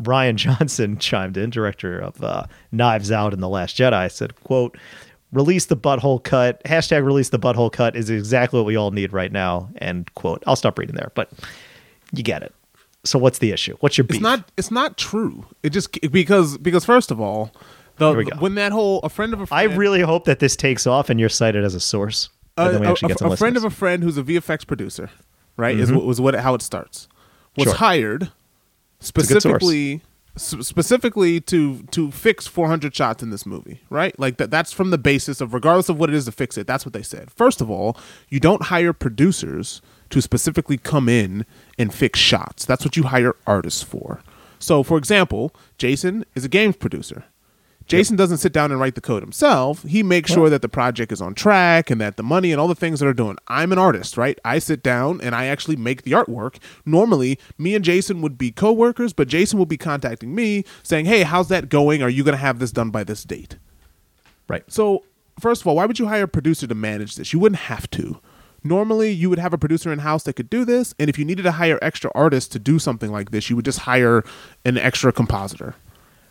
Rian 0.00 0.34
Johnson 0.36 0.98
chimed 0.98 1.36
in, 1.36 1.50
director 1.50 1.98
of 1.98 2.22
uh, 2.22 2.44
Knives 2.72 3.10
Out 3.10 3.32
and 3.32 3.42
The 3.42 3.48
Last 3.48 3.76
Jedi, 3.76 4.10
said, 4.10 4.38
quote, 4.42 4.76
release 5.32 5.66
the 5.66 5.76
butthole 5.76 6.22
cut, 6.22 6.62
hashtag 6.64 7.04
release 7.04 7.30
the 7.30 7.38
butthole 7.38 7.72
cut 7.72 7.96
is 7.96 8.10
exactly 8.10 8.58
what 8.58 8.66
we 8.66 8.76
all 8.76 8.90
need 8.90 9.12
right 9.12 9.32
now, 9.32 9.70
end 9.78 10.12
quote. 10.14 10.42
I'll 10.46 10.56
stop 10.56 10.78
reading 10.78 10.96
there, 10.96 11.12
but 11.14 11.30
you 12.12 12.22
get 12.22 12.42
it. 12.42 12.54
So 13.04 13.18
what's 13.18 13.38
the 13.38 13.52
issue? 13.52 13.76
What's 13.80 13.96
your 13.96 14.04
beef? 14.04 14.16
It's 14.16 14.22
not. 14.22 14.50
It's 14.56 14.70
not 14.72 14.98
true. 14.98 15.46
It 15.62 15.70
just 15.70 15.92
because 16.10 16.58
because 16.58 16.84
first 16.84 17.12
of 17.12 17.20
all, 17.20 17.52
the 17.96 18.08
Here 18.10 18.18
we 18.18 18.24
go. 18.24 18.36
when 18.38 18.54
that 18.56 18.72
whole 18.72 19.00
a 19.00 19.08
friend 19.08 19.32
of 19.32 19.40
a 19.40 19.42
I 19.44 19.64
friend, 19.66 19.78
really 19.78 20.00
hope 20.00 20.24
that 20.24 20.38
this 20.38 20.56
takes 20.56 20.86
off 20.86 21.10
and 21.10 21.18
you're 21.20 21.28
cited 21.28 21.64
as 21.64 21.74
a 21.74 21.80
source. 21.80 22.28
Uh, 22.58 22.62
and 22.62 22.68
a, 22.68 22.72
then 22.72 22.80
we 22.82 22.86
a- 22.86 22.90
actually 22.90 23.06
a- 23.06 23.08
get 23.10 23.18
some 23.18 23.32
a 23.32 23.36
friend 23.36 23.56
of 23.56 23.62
listeners. 23.62 23.72
a 23.74 23.76
friend 23.76 24.02
who's 24.02 24.18
a 24.18 24.22
VFX 24.22 24.66
producer, 24.66 25.10
right? 25.56 25.76
Is 25.76 25.88
mm-hmm. 25.88 25.96
what 25.98 26.06
was 26.06 26.20
what 26.20 26.34
how 26.34 26.54
it 26.54 26.62
starts. 26.62 27.08
Was 27.56 27.64
Sure. 27.68 27.74
hired 27.74 28.20
good 28.20 28.30
specifically 29.00 30.02
s- 30.36 30.54
specifically 30.60 31.40
to 31.40 31.82
to 31.90 32.10
fix 32.10 32.46
400 32.46 32.94
shots 32.94 33.22
in 33.22 33.30
this 33.30 33.46
movie, 33.46 33.80
right? 33.90 34.18
Like 34.18 34.36
that 34.38 34.50
that's 34.50 34.72
from 34.72 34.90
the 34.90 34.98
basis 34.98 35.40
of 35.40 35.54
regardless 35.54 35.88
of 35.88 35.98
what 35.98 36.10
it 36.10 36.14
is 36.14 36.26
to 36.26 36.32
fix 36.32 36.56
it. 36.58 36.66
That's 36.66 36.84
what 36.84 36.92
they 36.92 37.02
said. 37.02 37.30
First 37.30 37.60
of 37.60 37.70
all, 37.70 37.96
you 38.28 38.40
don't 38.40 38.64
hire 38.64 38.92
producers 38.92 39.80
to 40.10 40.20
specifically 40.20 40.78
come 40.78 41.08
in 41.08 41.44
and 41.78 41.92
fix 41.92 42.18
shots. 42.20 42.64
That's 42.64 42.84
what 42.84 42.96
you 42.96 43.04
hire 43.04 43.34
artists 43.46 43.82
for. 43.82 44.20
So, 44.58 44.82
for 44.82 44.96
example, 44.98 45.54
Jason 45.78 46.24
is 46.34 46.44
a 46.44 46.48
games 46.48 46.76
producer. 46.76 47.24
Jason 47.86 48.16
doesn't 48.16 48.38
sit 48.38 48.52
down 48.52 48.72
and 48.72 48.80
write 48.80 48.96
the 48.96 49.00
code 49.00 49.22
himself. 49.22 49.84
He 49.84 50.02
makes 50.02 50.32
sure 50.32 50.50
that 50.50 50.60
the 50.60 50.68
project 50.68 51.12
is 51.12 51.20
on 51.20 51.34
track 51.34 51.88
and 51.88 52.00
that 52.00 52.16
the 52.16 52.22
money 52.22 52.50
and 52.50 52.60
all 52.60 52.66
the 52.66 52.74
things 52.74 52.98
that 53.00 53.06
are 53.06 53.14
doing. 53.14 53.36
I'm 53.46 53.70
an 53.70 53.78
artist, 53.78 54.16
right? 54.16 54.38
I 54.44 54.58
sit 54.58 54.82
down 54.82 55.20
and 55.20 55.34
I 55.34 55.46
actually 55.46 55.76
make 55.76 56.02
the 56.02 56.12
artwork. 56.12 56.56
Normally, 56.84 57.38
me 57.58 57.74
and 57.76 57.84
Jason 57.84 58.22
would 58.22 58.36
be 58.36 58.50
co-workers, 58.50 59.12
but 59.12 59.28
Jason 59.28 59.58
will 59.58 59.66
be 59.66 59.76
contacting 59.76 60.34
me 60.34 60.64
saying, 60.82 61.06
"Hey, 61.06 61.22
how's 61.22 61.48
that 61.48 61.68
going? 61.68 62.02
Are 62.02 62.10
you 62.10 62.24
going 62.24 62.32
to 62.32 62.38
have 62.38 62.58
this 62.58 62.72
done 62.72 62.90
by 62.90 63.04
this 63.04 63.22
date?" 63.22 63.56
Right. 64.48 64.64
So, 64.66 65.04
first 65.38 65.60
of 65.60 65.66
all, 65.66 65.76
why 65.76 65.86
would 65.86 65.98
you 65.98 66.06
hire 66.06 66.24
a 66.24 66.28
producer 66.28 66.66
to 66.66 66.74
manage 66.74 67.16
this? 67.16 67.32
You 67.32 67.38
wouldn't 67.38 67.62
have 67.62 67.88
to. 67.90 68.20
Normally, 68.64 69.12
you 69.12 69.30
would 69.30 69.38
have 69.38 69.52
a 69.52 69.58
producer 69.58 69.92
in 69.92 70.00
house 70.00 70.24
that 70.24 70.34
could 70.34 70.50
do 70.50 70.64
this, 70.64 70.92
and 70.98 71.08
if 71.08 71.18
you 71.18 71.24
needed 71.24 71.42
to 71.42 71.52
hire 71.52 71.78
extra 71.82 72.10
artists 72.16 72.48
to 72.50 72.58
do 72.58 72.80
something 72.80 73.12
like 73.12 73.30
this, 73.30 73.48
you 73.48 73.54
would 73.54 73.64
just 73.64 73.80
hire 73.80 74.24
an 74.64 74.76
extra 74.76 75.12
compositor. 75.12 75.76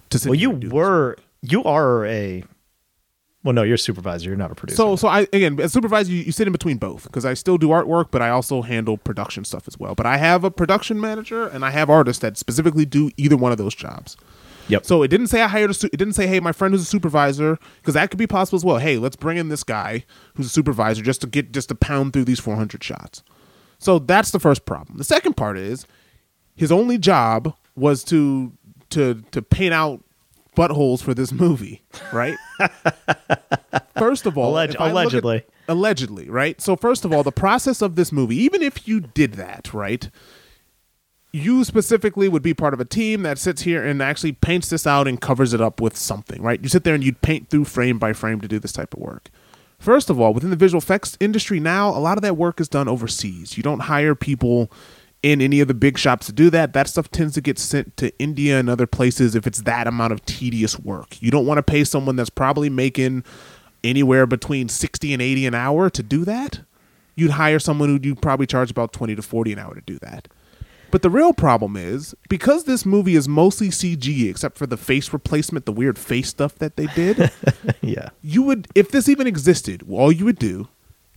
To 0.09 0.19
sit 0.19 0.29
Well, 0.29 0.35
you 0.35 0.51
were 0.69 1.17
you 1.51 1.63
are 1.63 2.05
a 2.05 2.43
well, 3.45 3.53
no, 3.53 3.61
you're 3.61 3.75
a 3.75 3.77
supervisor. 3.77 4.29
You're 4.29 4.37
not 4.37 4.51
a 4.51 4.55
producer. 4.55 4.77
So, 4.77 4.95
so 4.95 5.07
I 5.07 5.27
again, 5.31 5.59
as 5.59 5.71
supervisor, 5.71 6.11
you, 6.11 6.23
you 6.23 6.31
sit 6.31 6.47
in 6.47 6.51
between 6.51 6.77
both 6.77 7.03
because 7.03 7.25
I 7.25 7.35
still 7.35 7.59
do 7.59 7.67
artwork, 7.67 8.07
but 8.09 8.23
I 8.23 8.29
also 8.29 8.63
handle 8.63 8.97
production 8.97 9.45
stuff 9.45 9.67
as 9.67 9.77
well. 9.77 9.93
But 9.93 10.07
I 10.07 10.17
have 10.17 10.43
a 10.43 10.49
production 10.49 10.99
manager 10.99 11.47
and 11.47 11.63
I 11.63 11.69
have 11.69 11.87
artists 11.87 12.21
that 12.21 12.37
specifically 12.37 12.85
do 12.85 13.11
either 13.17 13.37
one 13.37 13.51
of 13.51 13.59
those 13.59 13.75
jobs. 13.75 14.17
yep. 14.67 14.83
So 14.83 15.03
it 15.03 15.09
didn't 15.09 15.27
say 15.27 15.43
I 15.43 15.47
hired 15.47 15.69
a. 15.69 15.73
Su- 15.75 15.89
it 15.93 15.97
didn't 15.97 16.15
say, 16.15 16.25
hey, 16.25 16.39
my 16.39 16.51
friend 16.51 16.73
who's 16.73 16.81
a 16.81 16.85
supervisor, 16.85 17.59
because 17.77 17.93
that 17.93 18.09
could 18.09 18.17
be 18.17 18.25
possible 18.25 18.57
as 18.57 18.65
well. 18.65 18.79
Hey, 18.79 18.97
let's 18.97 19.15
bring 19.15 19.37
in 19.37 19.49
this 19.49 19.63
guy 19.63 20.05
who's 20.33 20.47
a 20.47 20.49
supervisor 20.49 21.03
just 21.03 21.21
to 21.21 21.27
get 21.27 21.51
just 21.51 21.69
to 21.69 21.75
pound 21.75 22.13
through 22.13 22.25
these 22.25 22.39
400 22.39 22.83
shots. 22.83 23.21
So 23.77 23.99
that's 23.99 24.31
the 24.31 24.39
first 24.39 24.65
problem. 24.65 24.97
The 24.97 25.03
second 25.03 25.37
part 25.37 25.55
is 25.55 25.85
his 26.55 26.71
only 26.71 26.97
job 26.97 27.55
was 27.75 28.03
to 28.05 28.53
to 28.89 29.21
to 29.29 29.43
paint 29.43 29.75
out 29.75 30.03
buttholes 30.55 31.01
for 31.01 31.13
this 31.13 31.31
movie, 31.31 31.83
right? 32.13 32.35
first 33.97 34.25
of 34.25 34.37
all, 34.37 34.53
Alleg- 34.53 34.69
look 34.69 34.81
at- 34.81 34.91
allegedly. 34.91 35.43
allegedly, 35.67 36.29
right? 36.29 36.59
So 36.61 36.75
first 36.75 37.05
of 37.05 37.13
all, 37.13 37.23
the 37.23 37.31
process 37.31 37.81
of 37.81 37.95
this 37.95 38.11
movie, 38.11 38.35
even 38.37 38.61
if 38.61 38.87
you 38.87 38.99
did 39.01 39.33
that, 39.33 39.73
right? 39.73 40.09
You 41.31 41.65
specifically 41.65 42.29
would 42.29 42.43
be 42.43 42.53
part 42.53 42.73
of 42.73 42.79
a 42.79 42.85
team 42.85 43.23
that 43.23 43.37
sits 43.37 43.63
here 43.63 43.85
and 43.85 44.01
actually 44.01 44.31
paints 44.31 44.69
this 44.69 44.87
out 44.87 45.05
and 45.07 45.19
covers 45.19 45.53
it 45.53 45.59
up 45.59 45.81
with 45.81 45.97
something, 45.97 46.41
right? 46.41 46.61
You 46.63 46.69
sit 46.69 46.85
there 46.85 46.95
and 46.95 47.03
you'd 47.03 47.21
paint 47.21 47.49
through 47.49 47.65
frame 47.65 47.99
by 47.99 48.13
frame 48.13 48.39
to 48.39 48.47
do 48.47 48.57
this 48.57 48.71
type 48.71 48.93
of 48.93 49.01
work. 49.01 49.29
First 49.77 50.09
of 50.09 50.17
all, 50.19 50.33
within 50.33 50.49
the 50.49 50.55
visual 50.55 50.81
effects 50.81 51.17
industry 51.19 51.59
now, 51.59 51.89
a 51.89 51.99
lot 51.99 52.17
of 52.17 52.21
that 52.21 52.37
work 52.37 52.61
is 52.61 52.69
done 52.69 52.87
overseas. 52.87 53.57
You 53.57 53.63
don't 53.63 53.81
hire 53.81 54.15
people 54.15 54.71
in 55.25 55.41
any 55.41 55.59
of 55.59 55.67
the 55.67 55.73
big 55.73 55.97
shops 55.97 56.27
to 56.27 56.31
do 56.31 56.51
that. 56.51 56.73
That 56.73 56.87
stuff 56.87 57.09
tends 57.09 57.33
to 57.33 57.41
get 57.41 57.57
sent 57.57 57.97
to 57.97 58.15
India 58.19 58.59
and 58.59 58.69
other 58.69 58.85
places 58.85 59.33
if 59.33 59.47
it's 59.47 59.63
that 59.63 59.87
amount 59.87 60.13
of 60.13 60.23
tedious 60.25 60.77
work. 60.77 61.19
You 61.19 61.31
don't 61.31 61.47
want 61.47 61.57
to 61.57 61.63
pay 61.63 61.83
someone 61.83 62.15
that's 62.15 62.29
probably 62.29 62.69
making 62.69 63.23
anywhere 63.83 64.27
between 64.27 64.69
60 64.69 65.13
and 65.13 65.23
80 65.23 65.47
an 65.47 65.55
hour 65.55 65.89
to 65.89 66.03
do 66.03 66.25
that. 66.25 66.59
You'd 67.15 67.31
hire 67.31 67.57
someone 67.57 67.89
who 67.89 68.07
you 68.07 68.13
probably 68.13 68.45
charge 68.45 68.69
about 68.69 68.93
20 68.93 69.15
to 69.15 69.23
40 69.23 69.53
an 69.53 69.57
hour 69.59 69.73
to 69.73 69.81
do 69.81 69.97
that. 70.03 70.27
But 70.91 71.01
the 71.01 71.09
real 71.09 71.33
problem 71.33 71.75
is 71.75 72.13
because 72.29 72.65
this 72.65 72.85
movie 72.85 73.15
is 73.15 73.27
mostly 73.27 73.69
CG 73.69 74.29
except 74.29 74.59
for 74.59 74.67
the 74.67 74.77
face 74.77 75.11
replacement, 75.11 75.65
the 75.65 75.71
weird 75.71 75.97
face 75.97 76.29
stuff 76.29 76.53
that 76.59 76.77
they 76.77 76.85
did 76.85 77.31
yeah. 77.81 78.09
you 78.21 78.43
would 78.43 78.67
if 78.75 78.91
this 78.91 79.09
even 79.09 79.25
existed 79.25 79.83
all 79.89 80.11
you 80.11 80.23
would 80.23 80.39
do 80.39 80.67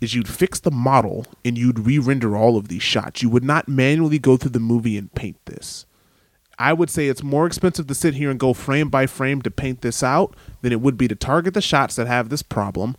is 0.01 0.15
you'd 0.15 0.29
fix 0.29 0.61
the 0.61 0.70
model 0.70 1.27
and 1.45 1.59
you'd 1.59 1.81
re-render 1.81 2.37
all 2.37 2.57
of 2.57 2.69
these 2.69 2.83
shots. 2.83 3.23
You 3.23 3.29
would 3.31 3.45
not 3.45 3.69
manually 3.69 4.19
go 4.19 4.37
through 4.37 4.51
the 4.51 4.61
movie 4.61 4.97
and 4.97 5.12
paint 5.15 5.37
this. 5.47 5.87
I 6.59 6.73
would 6.73 6.91
say 6.91 7.07
it's 7.07 7.23
more 7.23 7.47
expensive 7.47 7.87
to 7.87 7.95
sit 7.95 8.15
here 8.15 8.31
and 8.31 8.41
go 8.41 8.53
frame 8.53 8.89
by 8.89 9.07
frame 9.07 9.43
to 9.43 9.51
paint 9.51 9.81
this 9.81 10.03
out 10.03 10.35
than 10.62 10.73
it 10.73 10.81
would 10.81 10.99
be 10.99 11.07
to 11.09 11.15
target 11.15 11.55
the 11.55 11.61
shots 11.61 11.97
that 11.97 12.07
have 12.07 12.29
this 12.29 12.43
problem 12.43 12.97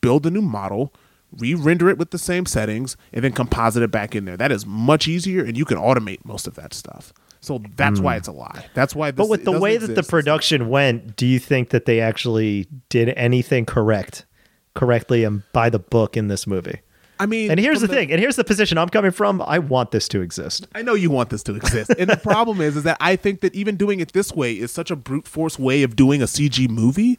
build 0.00 0.26
a 0.26 0.30
new 0.30 0.42
model 0.42 0.92
re-render 1.36 1.88
it 1.88 1.98
with 1.98 2.10
the 2.10 2.18
same 2.18 2.46
settings 2.46 2.96
and 3.12 3.22
then 3.22 3.32
composite 3.32 3.82
it 3.82 3.90
back 3.90 4.14
in 4.14 4.24
there. 4.24 4.36
That 4.36 4.52
is 4.52 4.64
much 4.64 5.06
easier 5.06 5.44
and 5.44 5.56
you 5.56 5.64
can 5.64 5.78
automate 5.78 6.24
most 6.24 6.46
of 6.46 6.54
that 6.54 6.72
stuff. 6.72 7.12
So 7.40 7.62
that's 7.76 8.00
why 8.00 8.16
it's 8.16 8.28
a 8.28 8.32
lie. 8.32 8.66
That's 8.74 8.94
why 8.96 9.10
this, 9.10 9.18
Hmm. 9.18 9.22
But 9.22 9.30
with 9.30 9.44
the 9.44 9.60
way 9.60 9.76
that 9.76 9.94
the 9.94 10.02
production 10.02 10.68
went, 10.68 11.16
do 11.16 11.26
you 11.26 11.38
think 11.38 11.70
that 11.70 11.84
they 11.84 12.00
actually 12.00 12.66
did 12.88 13.10
anything 13.10 13.64
correct, 13.64 14.24
correctly, 14.74 15.24
and 15.24 15.42
by 15.52 15.70
the 15.70 15.78
book 15.78 16.16
in 16.16 16.28
this 16.28 16.46
movie? 16.46 16.80
i 17.20 17.26
mean 17.26 17.50
And 17.50 17.58
here's 17.58 17.80
from 17.80 17.88
the 17.88 17.94
thing, 17.94 18.12
and 18.12 18.20
here's 18.20 18.36
the 18.36 18.44
position 18.44 18.78
I'm 18.78 18.88
coming 18.88 19.10
from. 19.10 19.42
I 19.42 19.58
want 19.58 19.90
this 19.90 20.08
to 20.08 20.20
exist. 20.20 20.66
I 20.74 20.82
know 20.82 20.94
you 20.94 21.10
want 21.10 21.30
this 21.30 21.42
to 21.44 21.54
exist. 21.54 21.90
And 21.98 22.08
the 22.08 22.16
problem 22.22 22.60
is 22.60 22.76
is 22.76 22.84
that 22.84 22.96
I 23.00 23.16
think 23.16 23.40
that 23.40 23.54
even 23.54 23.76
doing 23.76 24.00
it 24.00 24.12
this 24.12 24.32
way 24.32 24.52
is 24.52 24.70
such 24.70 24.90
a 24.90 24.96
brute 24.96 25.26
force 25.26 25.58
way 25.58 25.82
of 25.82 25.96
doing 25.96 26.22
a 26.22 26.26
CG 26.26 26.68
movie 26.68 27.18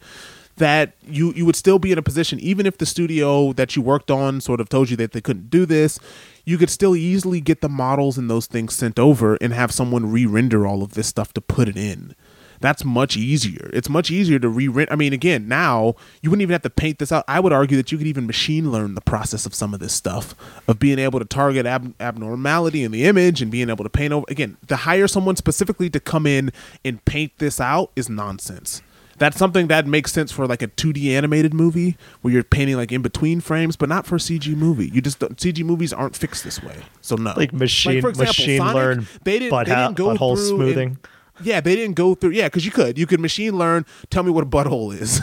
that 0.57 0.93
you 1.03 1.33
you 1.33 1.45
would 1.45 1.55
still 1.55 1.79
be 1.79 1.91
in 1.91 1.97
a 1.97 2.01
position 2.01 2.37
even 2.39 2.65
if 2.65 2.77
the 2.77 2.85
studio 2.85 3.53
that 3.53 3.75
you 3.75 3.81
worked 3.81 4.11
on 4.11 4.41
sort 4.41 4.59
of 4.59 4.67
told 4.69 4.89
you 4.89 4.97
that 4.97 5.13
they 5.13 5.21
couldn't 5.21 5.49
do 5.49 5.65
this, 5.65 5.99
you 6.45 6.57
could 6.57 6.69
still 6.69 6.95
easily 6.95 7.41
get 7.41 7.61
the 7.61 7.69
models 7.69 8.17
and 8.17 8.29
those 8.29 8.45
things 8.45 8.75
sent 8.75 8.99
over 8.99 9.35
and 9.41 9.53
have 9.53 9.71
someone 9.71 10.11
re-render 10.11 10.67
all 10.67 10.83
of 10.83 10.93
this 10.93 11.07
stuff 11.07 11.33
to 11.33 11.41
put 11.41 11.67
it 11.67 11.77
in. 11.77 12.15
That's 12.61 12.83
much 12.83 13.15
easier. 13.15 13.69
It's 13.73 13.89
much 13.89 14.11
easier 14.11 14.37
to 14.39 14.49
re-render. 14.49 14.91
I 14.91 14.95
mean, 14.95 15.13
again, 15.13 15.47
now 15.47 15.95
you 16.21 16.29
wouldn't 16.29 16.41
even 16.41 16.53
have 16.53 16.61
to 16.63 16.69
paint 16.69 16.99
this 16.99 17.11
out. 17.11 17.23
I 17.27 17.39
would 17.39 17.53
argue 17.53 17.77
that 17.77 17.91
you 17.91 17.97
could 17.97 18.07
even 18.07 18.27
machine 18.27 18.71
learn 18.71 18.95
the 18.95 19.01
process 19.01 19.45
of 19.45 19.53
some 19.55 19.73
of 19.73 19.79
this 19.79 19.93
stuff, 19.93 20.35
of 20.67 20.77
being 20.79 20.99
able 20.99 21.19
to 21.19 21.25
target 21.25 21.65
ab- 21.65 21.93
abnormality 21.99 22.83
in 22.83 22.91
the 22.91 23.05
image 23.05 23.41
and 23.41 23.49
being 23.51 23.69
able 23.69 23.83
to 23.83 23.89
paint 23.89 24.11
over. 24.13 24.25
Again, 24.27 24.57
to 24.67 24.75
hire 24.75 25.07
someone 25.07 25.35
specifically 25.35 25.89
to 25.89 25.99
come 25.99 26.25
in 26.27 26.51
and 26.83 27.03
paint 27.05 27.31
this 27.37 27.61
out 27.61 27.91
is 27.95 28.09
nonsense. 28.09 28.81
That's 29.17 29.37
something 29.37 29.67
that 29.67 29.85
makes 29.85 30.13
sense 30.13 30.31
for 30.31 30.47
like 30.47 30.61
a 30.61 30.67
2D 30.69 31.11
animated 31.11 31.53
movie 31.53 31.97
where 32.21 32.33
you're 32.33 32.43
painting 32.43 32.77
like 32.77 32.91
in 32.93 33.01
between 33.01 33.41
frames, 33.41 33.75
but 33.75 33.89
not 33.89 34.05
for 34.05 34.15
a 34.15 34.19
CG 34.19 34.55
movie. 34.55 34.89
You 34.93 35.01
just 35.01 35.19
don't, 35.19 35.35
CG 35.35 35.61
movies 35.63 35.91
aren't 35.91 36.15
fixed 36.15 36.45
this 36.45 36.63
way, 36.63 36.77
so 37.01 37.15
no. 37.17 37.33
Like 37.35 37.51
machine- 37.51 38.01
machine 38.01 38.59
learn 38.63 39.07
they 39.25 39.39
didn't, 39.39 39.51
butt 39.51 39.67
they 39.67 39.75
didn't 39.75 39.97
go 39.97 40.07
butthole 40.15 40.35
through 40.35 40.61
and- 40.61 40.73
smoothing. 40.73 40.97
Yeah, 41.43 41.61
they 41.61 41.75
didn't 41.75 41.95
go 41.95 42.15
through. 42.15 42.31
Yeah, 42.31 42.47
because 42.47 42.65
you 42.65 42.71
could. 42.71 42.97
You 42.97 43.05
could 43.07 43.19
machine 43.19 43.57
learn. 43.57 43.85
Tell 44.09 44.23
me 44.23 44.31
what 44.31 44.43
a 44.43 44.47
butthole 44.47 44.93
is. 44.93 45.21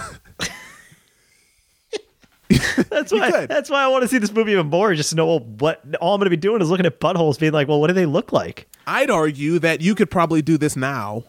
That's 2.90 3.12
why. 3.12 3.30
could. 3.30 3.48
That's 3.48 3.68
why 3.68 3.82
I 3.82 3.88
want 3.88 4.02
to 4.02 4.08
see 4.08 4.18
this 4.18 4.30
movie 4.32 4.52
even 4.52 4.68
more. 4.68 4.94
Just 4.94 5.10
to 5.10 5.16
know 5.16 5.38
what 5.38 5.82
all 6.00 6.14
I'm 6.14 6.20
going 6.20 6.26
to 6.26 6.30
be 6.30 6.36
doing 6.36 6.62
is 6.62 6.70
looking 6.70 6.86
at 6.86 7.00
buttholes, 7.00 7.38
being 7.40 7.52
like, 7.52 7.66
"Well, 7.66 7.80
what 7.80 7.88
do 7.88 7.92
they 7.94 8.06
look 8.06 8.32
like?" 8.32 8.68
I'd 8.86 9.10
argue 9.10 9.58
that 9.58 9.80
you 9.80 9.96
could 9.96 10.10
probably 10.10 10.42
do 10.42 10.56
this 10.56 10.76
now 10.76 11.24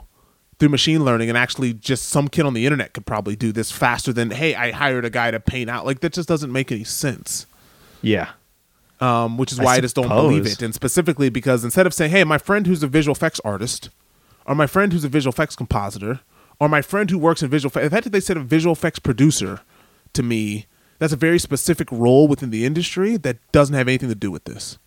through 0.59 0.69
machine 0.69 1.03
learning, 1.03 1.29
and 1.29 1.37
actually, 1.37 1.73
just 1.73 2.09
some 2.09 2.27
kid 2.27 2.45
on 2.45 2.53
the 2.53 2.65
internet 2.65 2.93
could 2.93 3.05
probably 3.07 3.35
do 3.35 3.51
this 3.51 3.71
faster 3.71 4.13
than, 4.13 4.29
hey, 4.31 4.53
I 4.53 4.71
hired 4.71 5.05
a 5.05 5.09
guy 5.09 5.31
to 5.31 5.39
paint 5.39 5.69
out. 5.69 5.85
Like 5.85 6.01
that 6.01 6.13
just 6.13 6.29
doesn't 6.29 6.51
make 6.51 6.71
any 6.71 6.83
sense. 6.83 7.47
Yeah. 8.03 8.29
um, 8.99 9.37
which 9.37 9.51
is 9.51 9.59
why 9.59 9.75
I, 9.75 9.79
just 9.81 9.95
don't 9.95 10.07
believe 10.07 10.45
it. 10.45 10.61
And 10.61 10.73
specifically 10.73 11.29
because 11.29 11.63
instead 11.63 11.87
of 11.87 11.95
saying, 11.95 12.11
"Hey, 12.11 12.23
my 12.25 12.37
friend 12.37 12.67
who's 12.67 12.83
a 12.83 12.87
visual 12.87 13.15
effects 13.15 13.39
artist," 13.43 13.89
or 14.47 14.55
"My 14.55 14.67
friend 14.67 14.91
who's 14.93 15.03
a 15.03 15.09
visual 15.09 15.31
effects 15.33 15.55
compositor," 15.55 16.21
or 16.59 16.67
"My 16.69 16.81
friend 16.81 17.09
who 17.09 17.17
works 17.19 17.43
in 17.43 17.49
visual 17.49 17.69
effects," 17.69 17.85
the 17.85 17.89
fact 17.89 18.03
that 18.05 18.11
they 18.11 18.19
said 18.19 18.37
a 18.37 18.41
visual 18.41 18.73
effects 18.73 18.99
producer 18.99 19.61
to 20.13 20.23
me, 20.23 20.65
that's 20.99 21.13
a 21.13 21.17
very 21.17 21.37
specific 21.39 21.91
role 21.91 22.27
within 22.27 22.49
the 22.49 22.65
industry 22.65 23.17
that 23.17 23.37
doesn't 23.51 23.75
have 23.75 23.87
anything 23.87 24.09
to 24.09 24.15
do 24.15 24.31
with 24.31 24.45
this. 24.45 24.79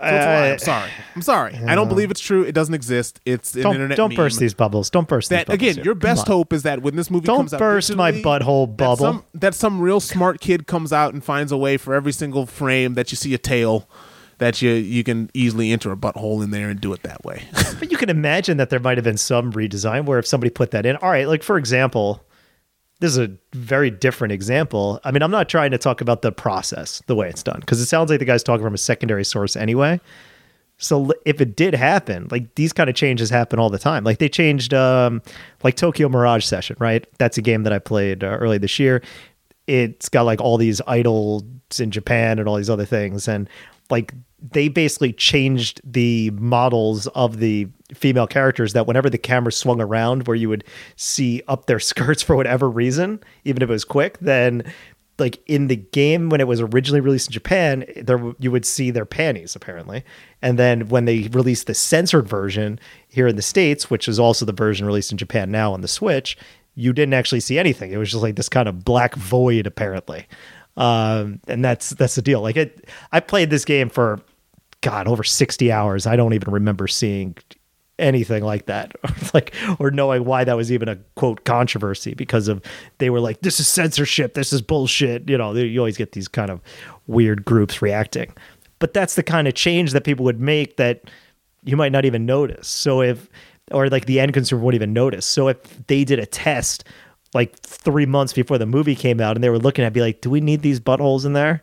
So 0.00 0.04
lie. 0.04 0.50
Uh, 0.50 0.52
I'm 0.52 0.58
sorry. 0.60 0.90
I'm 1.16 1.22
sorry. 1.22 1.60
I 1.66 1.74
don't 1.74 1.88
believe 1.88 2.12
it's 2.12 2.20
true. 2.20 2.44
It 2.44 2.52
doesn't 2.52 2.74
exist. 2.74 3.20
It's 3.24 3.56
an 3.56 3.62
don't 3.62 3.74
internet 3.74 3.96
don't 3.96 4.10
meme. 4.10 4.16
burst 4.16 4.38
these 4.38 4.54
bubbles. 4.54 4.90
Don't 4.90 5.08
burst 5.08 5.28
these 5.28 5.38
That 5.38 5.48
bubbles 5.48 5.56
again, 5.60 5.74
here. 5.74 5.84
your 5.86 5.96
best 5.96 6.28
hope 6.28 6.52
is 6.52 6.62
that 6.62 6.82
when 6.82 6.94
this 6.94 7.10
movie 7.10 7.26
Don't 7.26 7.38
comes 7.38 7.54
out, 7.54 7.58
burst 7.58 7.94
my 7.96 8.12
butthole 8.12 8.68
that 8.68 8.76
bubble. 8.76 8.96
Some, 8.96 9.24
that 9.34 9.54
some 9.56 9.80
real 9.80 9.98
smart 9.98 10.40
kid 10.40 10.68
comes 10.68 10.92
out 10.92 11.14
and 11.14 11.24
finds 11.24 11.50
a 11.50 11.56
way 11.56 11.76
for 11.78 11.94
every 11.94 12.12
single 12.12 12.46
frame 12.46 12.94
that 12.94 13.10
you 13.10 13.16
see 13.16 13.34
a 13.34 13.38
tail, 13.38 13.88
that 14.38 14.62
you 14.62 14.70
you 14.70 15.04
can 15.04 15.30
easily 15.34 15.70
enter 15.72 15.92
a 15.92 15.96
butthole 15.96 16.42
in 16.42 16.50
there 16.50 16.70
and 16.70 16.80
do 16.80 16.92
it 16.92 17.02
that 17.02 17.24
way. 17.24 17.44
But 17.78 17.92
you 17.92 17.96
can 17.96 18.10
imagine 18.10 18.56
that 18.56 18.70
there 18.70 18.80
might 18.80 18.98
have 18.98 19.04
been 19.04 19.18
some 19.18 19.52
redesign 19.52 20.04
where 20.04 20.18
if 20.18 20.26
somebody 20.26 20.50
put 20.50 20.72
that 20.72 20.84
in, 20.84 20.96
all 20.96 21.10
right, 21.10 21.28
like 21.28 21.44
for 21.44 21.56
example, 21.56 22.24
this 23.00 23.12
is 23.12 23.18
a 23.18 23.30
very 23.52 23.90
different 23.90 24.32
example. 24.32 25.00
I 25.04 25.12
mean, 25.12 25.22
I'm 25.22 25.30
not 25.30 25.48
trying 25.48 25.70
to 25.70 25.78
talk 25.78 26.00
about 26.00 26.22
the 26.22 26.32
process, 26.32 27.02
the 27.06 27.14
way 27.14 27.28
it's 27.28 27.42
done, 27.42 27.60
because 27.60 27.80
it 27.80 27.86
sounds 27.86 28.10
like 28.10 28.18
the 28.18 28.24
guy's 28.24 28.42
talking 28.42 28.64
from 28.64 28.74
a 28.74 28.78
secondary 28.78 29.24
source 29.24 29.56
anyway. 29.56 30.00
So 30.78 31.12
if 31.24 31.40
it 31.40 31.56
did 31.56 31.74
happen, 31.74 32.28
like 32.30 32.54
these 32.54 32.72
kind 32.72 32.88
of 32.88 32.96
changes 32.96 33.30
happen 33.30 33.58
all 33.58 33.70
the 33.70 33.78
time. 33.78 34.04
Like 34.04 34.18
they 34.18 34.28
changed, 34.28 34.74
um, 34.74 35.22
like 35.62 35.76
Tokyo 35.76 36.08
Mirage 36.08 36.44
Session, 36.44 36.76
right? 36.78 37.06
That's 37.18 37.38
a 37.38 37.42
game 37.42 37.64
that 37.64 37.72
I 37.72 37.78
played 37.78 38.24
uh, 38.24 38.28
early 38.28 38.58
this 38.58 38.78
year. 38.78 39.02
It's 39.66 40.08
got 40.08 40.22
like 40.22 40.40
all 40.40 40.56
these 40.56 40.80
idols 40.86 41.44
in 41.78 41.90
Japan 41.90 42.38
and 42.38 42.48
all 42.48 42.56
these 42.56 42.70
other 42.70 42.86
things, 42.86 43.28
and 43.28 43.48
like 43.90 44.14
they 44.40 44.68
basically 44.68 45.12
changed 45.12 45.80
the 45.84 46.30
models 46.30 47.06
of 47.08 47.38
the 47.38 47.68
female 47.94 48.26
characters 48.26 48.72
that 48.72 48.86
whenever 48.86 49.10
the 49.10 49.18
camera 49.18 49.50
swung 49.50 49.80
around, 49.80 50.26
where 50.26 50.36
you 50.36 50.48
would 50.48 50.64
see 50.96 51.42
up 51.48 51.66
their 51.66 51.80
skirts 51.80 52.22
for 52.22 52.36
whatever 52.36 52.68
reason, 52.68 53.20
even 53.44 53.62
if 53.62 53.68
it 53.68 53.72
was 53.72 53.84
quick, 53.84 54.18
then 54.20 54.62
like 55.18 55.40
in 55.46 55.66
the 55.66 55.76
game 55.76 56.28
when 56.28 56.40
it 56.40 56.46
was 56.46 56.60
originally 56.60 57.00
released 57.00 57.28
in 57.28 57.32
Japan, 57.32 57.84
there 57.96 58.32
you 58.38 58.50
would 58.50 58.64
see 58.64 58.90
their 58.90 59.04
panties 59.04 59.56
apparently, 59.56 60.04
and 60.42 60.58
then 60.58 60.88
when 60.88 61.06
they 61.06 61.28
released 61.32 61.66
the 61.66 61.74
censored 61.74 62.28
version 62.28 62.78
here 63.08 63.26
in 63.26 63.34
the 63.36 63.42
states, 63.42 63.90
which 63.90 64.06
is 64.06 64.20
also 64.20 64.44
the 64.44 64.52
version 64.52 64.86
released 64.86 65.10
in 65.10 65.18
Japan 65.18 65.50
now 65.50 65.72
on 65.72 65.80
the 65.80 65.88
Switch, 65.88 66.38
you 66.76 66.92
didn't 66.92 67.14
actually 67.14 67.40
see 67.40 67.58
anything. 67.58 67.90
It 67.90 67.96
was 67.96 68.12
just 68.12 68.22
like 68.22 68.36
this 68.36 68.48
kind 68.48 68.68
of 68.68 68.84
black 68.84 69.16
void 69.16 69.66
apparently, 69.66 70.26
um, 70.78 71.40
and 71.48 71.62
that's 71.62 71.90
that's 71.90 72.14
the 72.14 72.22
deal. 72.22 72.40
Like 72.40 72.56
it, 72.56 72.88
I 73.12 73.20
played 73.20 73.50
this 73.50 73.64
game 73.64 73.90
for 73.90 74.20
God 74.80 75.08
over 75.08 75.24
sixty 75.24 75.70
hours. 75.70 76.06
I 76.06 76.16
don't 76.16 76.32
even 76.32 76.52
remember 76.52 76.86
seeing 76.86 77.36
anything 77.98 78.44
like 78.44 78.66
that 78.66 78.94
like 79.34 79.52
or 79.80 79.90
knowing 79.90 80.24
why 80.24 80.44
that 80.44 80.56
was 80.56 80.70
even 80.70 80.88
a 80.88 80.94
quote 81.16 81.42
controversy 81.44 82.14
because 82.14 82.46
of 82.46 82.62
they 82.98 83.10
were 83.10 83.18
like 83.18 83.40
this 83.40 83.58
is 83.58 83.66
censorship. 83.66 84.34
This 84.34 84.52
is 84.52 84.62
bullshit. 84.62 85.28
You 85.28 85.36
know 85.36 85.52
you 85.52 85.80
always 85.80 85.96
get 85.96 86.12
these 86.12 86.28
kind 86.28 86.50
of 86.50 86.60
weird 87.08 87.44
groups 87.44 87.82
reacting. 87.82 88.32
But 88.78 88.94
that's 88.94 89.16
the 89.16 89.24
kind 89.24 89.48
of 89.48 89.54
change 89.54 89.90
that 89.92 90.04
people 90.04 90.24
would 90.24 90.40
make 90.40 90.76
that 90.76 91.10
you 91.64 91.76
might 91.76 91.90
not 91.90 92.04
even 92.04 92.24
notice. 92.24 92.68
So 92.68 93.02
if 93.02 93.28
or 93.72 93.88
like 93.88 94.06
the 94.06 94.20
end 94.20 94.32
consumer 94.32 94.62
won't 94.62 94.76
even 94.76 94.92
notice. 94.92 95.26
So 95.26 95.48
if 95.48 95.86
they 95.88 96.04
did 96.04 96.20
a 96.20 96.26
test 96.26 96.84
like 97.34 97.58
three 97.60 98.06
months 98.06 98.32
before 98.32 98.58
the 98.58 98.66
movie 98.66 98.94
came 98.94 99.20
out 99.20 99.36
and 99.36 99.44
they 99.44 99.50
were 99.50 99.58
looking 99.58 99.84
at 99.84 99.92
be 99.92 100.00
like 100.00 100.20
do 100.20 100.30
we 100.30 100.40
need 100.40 100.62
these 100.62 100.80
buttholes 100.80 101.24
in 101.24 101.32
there 101.34 101.62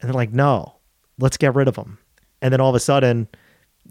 and 0.00 0.08
they're 0.08 0.12
like 0.12 0.32
no 0.32 0.74
let's 1.18 1.36
get 1.36 1.54
rid 1.54 1.68
of 1.68 1.76
them 1.76 1.98
and 2.40 2.52
then 2.52 2.60
all 2.60 2.68
of 2.70 2.74
a 2.74 2.80
sudden 2.80 3.28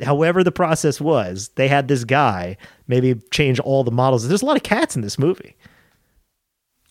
however 0.02 0.44
the 0.44 0.52
process 0.52 1.02
was, 1.02 1.50
they 1.56 1.68
had 1.68 1.88
this 1.88 2.04
guy 2.04 2.58
maybe 2.88 3.16
change 3.32 3.60
all 3.60 3.84
the 3.84 3.92
models. 3.92 4.28
There's 4.28 4.42
a 4.42 4.46
lot 4.46 4.58
of 4.58 4.64
cats 4.64 4.96
in 4.96 5.02
this 5.02 5.20
movie. 5.20 5.56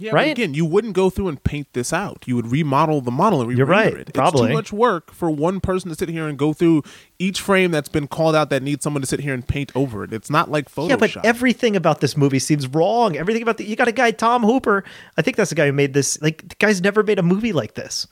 Yeah, 0.00 0.12
Right? 0.12 0.26
But 0.26 0.30
again, 0.32 0.54
you 0.54 0.64
wouldn't 0.64 0.94
go 0.94 1.10
through 1.10 1.28
and 1.28 1.42
paint 1.42 1.68
this 1.72 1.92
out. 1.92 2.24
You 2.26 2.36
would 2.36 2.50
remodel 2.50 3.00
the 3.00 3.10
model 3.10 3.40
and 3.40 3.48
re 3.48 3.56
You're 3.56 3.66
right, 3.66 3.92
it. 3.92 4.08
It's 4.08 4.12
probably. 4.12 4.48
too 4.48 4.54
much 4.54 4.72
work 4.72 5.12
for 5.12 5.30
one 5.30 5.60
person 5.60 5.90
to 5.90 5.94
sit 5.94 6.08
here 6.08 6.26
and 6.26 6.38
go 6.38 6.52
through 6.52 6.82
each 7.18 7.40
frame 7.40 7.70
that's 7.70 7.88
been 7.88 8.06
called 8.06 8.34
out 8.34 8.50
that 8.50 8.62
needs 8.62 8.82
someone 8.82 9.02
to 9.02 9.06
sit 9.06 9.20
here 9.20 9.34
and 9.34 9.46
paint 9.46 9.70
over 9.74 10.04
it. 10.04 10.12
It's 10.12 10.30
not 10.30 10.50
like 10.50 10.70
Photoshop. 10.70 10.88
Yeah, 10.88 10.96
but 10.96 11.24
everything 11.24 11.76
about 11.76 12.00
this 12.00 12.16
movie 12.16 12.38
seems 12.38 12.66
wrong. 12.66 13.16
Everything 13.16 13.42
about 13.42 13.58
the 13.58 13.64
you 13.64 13.76
got 13.76 13.88
a 13.88 13.92
guy 13.92 14.10
Tom 14.10 14.42
Hooper. 14.42 14.84
I 15.16 15.22
think 15.22 15.36
that's 15.36 15.50
the 15.50 15.56
guy 15.56 15.66
who 15.66 15.72
made 15.72 15.92
this. 15.94 16.20
Like 16.22 16.48
the 16.48 16.54
guy's 16.56 16.80
never 16.80 17.02
made 17.02 17.18
a 17.18 17.22
movie 17.22 17.52
like 17.52 17.74
this. 17.74 18.06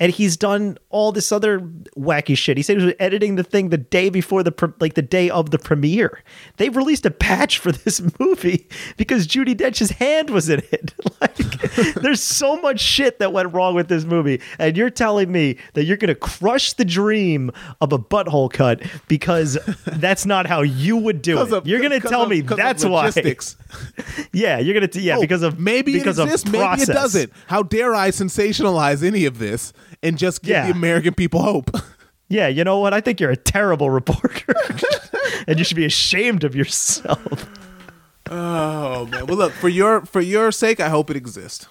And 0.00 0.12
he's 0.12 0.36
done 0.36 0.78
all 0.90 1.10
this 1.10 1.32
other 1.32 1.60
wacky 1.96 2.36
shit. 2.36 2.56
He 2.56 2.62
said 2.62 2.78
he 2.78 2.84
was 2.84 2.94
editing 3.00 3.34
the 3.34 3.42
thing 3.42 3.70
the 3.70 3.76
day 3.78 4.10
before 4.10 4.42
the 4.44 4.52
pre- 4.52 4.72
like 4.80 4.94
the 4.94 5.02
day 5.02 5.28
of 5.28 5.50
the 5.50 5.58
premiere. 5.58 6.22
They 6.56 6.68
released 6.68 7.04
a 7.04 7.10
patch 7.10 7.58
for 7.58 7.72
this 7.72 8.00
movie 8.20 8.68
because 8.96 9.26
Judi 9.26 9.56
Dench's 9.56 9.90
hand 9.90 10.30
was 10.30 10.48
in 10.48 10.62
it. 10.72 10.94
like 11.20 11.36
there's 11.96 12.22
so 12.22 12.60
much 12.60 12.80
shit 12.80 13.18
that 13.18 13.32
went 13.32 13.52
wrong 13.52 13.74
with 13.74 13.88
this 13.88 14.04
movie. 14.04 14.40
And 14.58 14.76
you're 14.76 14.90
telling 14.90 15.32
me 15.32 15.56
that 15.74 15.84
you're 15.84 15.96
going 15.96 16.08
to 16.08 16.14
crush 16.14 16.74
the 16.74 16.84
dream 16.84 17.50
of 17.80 17.92
a 17.92 17.98
butthole 17.98 18.52
cut 18.52 18.80
because 19.08 19.58
that's 19.86 20.24
not 20.24 20.46
how 20.46 20.62
you 20.62 20.96
would 20.96 21.22
do 21.22 21.40
it. 21.40 21.52
of- 21.52 21.66
you're 21.66 21.80
gonna 21.80 22.00
tell 22.00 22.22
of- 22.22 22.28
me 22.28 22.40
that's 22.40 22.84
why. 22.84 23.10
Yeah, 24.32 24.58
you're 24.58 24.74
gonna 24.74 24.88
yeah 24.94 25.16
Oh, 25.16 25.20
because 25.20 25.42
of 25.42 25.58
maybe 25.58 25.92
because 25.92 26.18
it 26.18 26.24
exists, 26.24 26.46
of 26.46 26.52
maybe 26.52 26.82
it 26.82 26.86
doesn't. 26.86 27.32
How 27.48 27.62
dare 27.62 27.94
I 27.94 28.10
sensationalize 28.10 29.02
any 29.02 29.24
of 29.24 29.38
this 29.38 29.72
and 30.02 30.16
just 30.18 30.42
give 30.42 30.50
Yeah. 30.50 30.66
the 30.66 30.72
American 30.72 31.14
people 31.14 31.42
hope? 31.42 31.70
Yeah, 32.30 32.46
you 32.48 32.62
know 32.62 32.78
what? 32.78 32.92
I 32.92 33.00
think 33.00 33.20
you're 33.20 33.30
a 33.30 33.36
terrible 33.38 33.88
reporter, 33.88 34.54
and 35.48 35.58
you 35.58 35.64
should 35.64 35.78
be 35.78 35.86
ashamed 35.86 36.44
of 36.44 36.54
yourself. 36.54 37.48
oh 38.30 39.06
man. 39.06 39.24
Well, 39.26 39.38
look 39.38 39.52
for 39.54 39.70
your 39.70 40.04
for 40.04 40.20
your 40.20 40.52
sake, 40.52 40.78
I 40.78 40.90
hope 40.90 41.08
it 41.10 41.16
exists. 41.16 41.66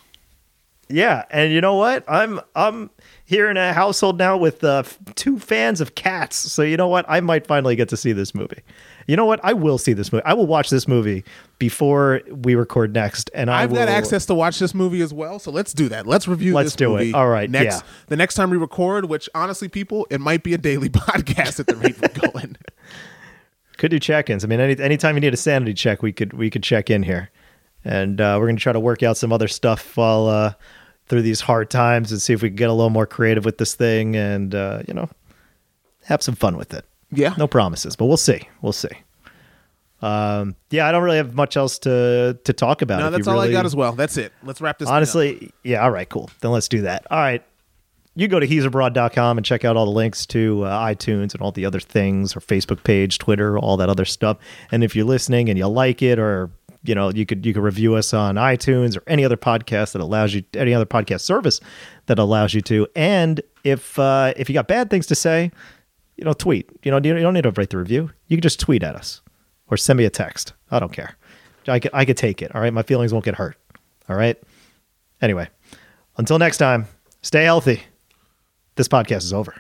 Yeah, 0.90 1.26
and 1.30 1.52
you 1.54 1.62
know 1.62 1.76
what? 1.76 2.04
I'm 2.08 2.40
I'm 2.56 2.90
here 3.24 3.52
in 3.52 3.58
a 3.58 3.72
household 3.72 4.18
now 4.18 4.36
with 4.36 4.64
uh, 4.64 4.82
two 5.14 5.38
fans 5.38 5.80
of 5.80 5.94
cats, 5.94 6.36
so 6.38 6.64
you 6.64 6.76
know 6.76 6.88
what? 6.88 7.06
I 7.08 7.20
might 7.20 7.46
finally 7.46 7.76
get 7.76 7.90
to 7.90 7.98
see 7.98 8.12
this 8.14 8.34
movie. 8.34 8.62
You 9.08 9.16
know 9.16 9.26
what? 9.26 9.40
I 9.42 9.54
will 9.54 9.78
see 9.78 9.94
this 9.94 10.12
movie. 10.12 10.26
I 10.26 10.34
will 10.34 10.48
watch 10.48 10.70
this 10.70 10.86
movie 10.86 11.24
before 11.60 12.22
we 12.30 12.56
record 12.56 12.94
next, 12.94 13.32
and 13.34 13.50
I 13.50 13.64
I've 13.64 13.72
will, 13.72 13.78
got 13.78 13.88
access 13.88 14.26
to 14.26 14.36
watch 14.36 14.60
this 14.60 14.76
movie 14.76 15.02
as 15.02 15.14
well, 15.14 15.40
so 15.40 15.50
let's 15.50 15.74
do 15.74 15.88
that. 15.90 16.06
Let's 16.06 16.28
review 16.28 16.54
Let's 16.54 16.76
do 16.76 16.98
it. 16.98 17.16
All 17.16 17.30
right, 17.30 17.50
Next 17.50 17.78
yeah. 17.78 17.88
the 18.08 18.18
next 18.18 18.36
time 18.36 18.50
we 18.50 18.58
record, 18.58 19.06
which 19.06 19.30
honestly, 19.34 19.70
people, 19.70 20.06
it 20.10 20.20
might 20.20 20.44
be 20.44 20.54
a 20.54 20.58
daily 20.58 20.90
podcast 20.90 21.60
at 21.60 21.68
the 21.68 21.78
rate 21.78 21.96
we're 22.02 22.32
going. 22.32 22.58
could 23.78 23.92
do 23.92 24.00
check-ins. 24.00 24.44
I 24.44 24.48
mean, 24.48 24.60
any 24.60 24.78
anytime 24.82 25.16
you 25.16 25.22
need 25.22 25.34
a 25.34 25.38
sanity 25.38 25.74
check, 25.74 26.02
we 26.02 26.12
could 26.12 26.34
we 26.34 26.50
could 26.50 26.64
check 26.64 26.90
in 26.90 27.04
here, 27.04 27.30
and 27.86 28.20
uh, 28.20 28.38
we're 28.40 28.48
gonna 28.48 28.60
try 28.60 28.74
to 28.74 28.80
work 28.80 29.04
out 29.04 29.16
some 29.16 29.32
other 29.32 29.48
stuff 29.48 29.96
while 29.96 30.28
uh, 30.28 30.54
through 31.08 31.22
these 31.22 31.40
hard 31.40 31.70
times 31.70 32.12
and 32.12 32.22
see 32.22 32.34
if 32.34 32.42
we 32.42 32.50
can 32.50 32.58
get 32.58 32.70
a 32.70 32.74
little 32.74 32.90
more 32.90 33.06
creative 33.08 33.46
with 33.46 33.58
this 33.58 33.74
thing, 33.74 34.18
and 34.18 34.54
uh, 34.54 34.82
you 34.86 34.94
know, 34.94 35.10
have 36.04 36.22
some 36.22 36.36
fun 36.36 36.58
with 36.58 36.74
it. 36.74 36.84
Yeah. 37.12 37.34
No 37.38 37.48
promises, 37.48 37.96
but 37.96 38.06
we'll 38.06 38.18
see. 38.18 38.48
We'll 38.62 38.74
see. 38.74 38.90
Um, 40.02 40.56
yeah, 40.70 40.88
I 40.88 40.92
don't 40.92 41.04
really 41.04 41.18
have 41.18 41.34
much 41.34 41.58
else 41.58 41.80
to 41.80 42.38
to 42.44 42.54
talk 42.54 42.82
about. 42.82 43.00
No, 43.00 43.10
that's 43.10 43.28
all 43.28 43.40
I 43.40 43.52
got 43.52 43.66
as 43.66 43.76
well. 43.76 43.94
That's 43.94 44.18
it. 44.18 44.32
Let's 44.44 44.62
wrap 44.62 44.78
this. 44.78 44.88
Honestly, 44.88 45.52
yeah, 45.64 45.84
all 45.84 45.92
right, 45.92 46.08
cool. 46.08 46.30
Then 46.42 46.52
let's 46.52 46.68
do 46.68 46.82
that. 46.82 47.08
All 47.10 47.18
right. 47.18 47.44
You 48.14 48.28
go 48.28 48.40
to 48.40 48.48
he'sabroad.com 48.48 49.38
and 49.38 49.46
check 49.46 49.64
out 49.64 49.78
all 49.78 49.86
the 49.86 49.92
links 49.92 50.26
to 50.28 50.64
uh, 50.64 50.88
iTunes 50.88 51.34
and 51.34 51.42
all 51.42 51.52
the 51.52 51.66
other 51.66 51.80
things, 51.80 52.36
or 52.36 52.40
Facebook 52.40 52.84
page, 52.84 53.20
Twitter, 53.20 53.60
all 53.60 53.78
that 53.78 53.90
other 53.90 54.06
stuff. 54.06 54.38
And 54.72 54.84
if 54.84 54.96
you're 54.96 55.06
listening 55.06 55.50
and 55.50 55.58
you 55.58 55.68
like 55.68 56.02
it, 56.02 56.18
or 56.18 56.50
you 56.84 56.96
know, 56.96 57.10
you 57.10 57.26
could 57.26 57.46
you 57.46 57.54
could 57.54 57.64
review 57.64 57.96
us 57.96 58.14
on 58.14 58.36
iTunes 58.36 58.98
or 58.98 59.04
any 59.08 59.24
other 59.26 59.38
podcast 59.38 59.94
that 59.94 60.02
allows 60.02 60.34
you, 60.34 60.44
any 60.56 60.74
other 60.74 60.86
podcast 60.86 61.22
service 61.22 61.60
that 62.08 62.18
allows 62.20 62.54
you 62.54 62.62
to. 62.62 62.88
And 62.96 63.42
if 63.64 63.98
uh, 63.98 64.34
if 64.36 64.50
you 64.50 64.54
got 64.54 64.68
bad 64.68 64.90
things 64.90 65.08
to 65.08 65.16
say, 65.16 65.52
you 66.18 66.26
know, 66.26 66.34
tweet. 66.34 66.70
You 66.84 66.92
know, 66.92 66.98
you 66.98 67.14
don't 67.14 67.34
need 67.34 67.44
to 67.44 67.52
write 67.52 67.70
the 67.70 67.78
review. 67.78 68.12
You 68.28 68.38
can 68.38 68.42
just 68.42 68.60
tweet 68.60 68.84
at 68.84 68.96
us 68.96 69.22
or 69.68 69.78
send 69.78 69.98
me 69.98 70.06
a 70.06 70.10
text. 70.10 70.54
I 70.72 70.80
don't 70.80 70.92
care. 70.92 71.16
I 71.68 71.80
could, 71.80 71.92
I 71.94 72.06
could 72.06 72.18
take 72.18 72.42
it. 72.42 72.54
All 72.56 72.62
right. 72.62 72.74
My 72.74 72.84
feelings 72.84 73.14
won't 73.14 73.26
get 73.26 73.36
hurt. 73.36 73.58
All 74.10 74.16
right. 74.16 74.42
Anyway, 75.22 75.50
until 76.18 76.40
next 76.40 76.58
time, 76.58 76.88
stay 77.22 77.44
healthy. 77.44 77.84
This 78.76 78.88
podcast 78.88 79.24
is 79.24 79.34
over. 79.34 79.54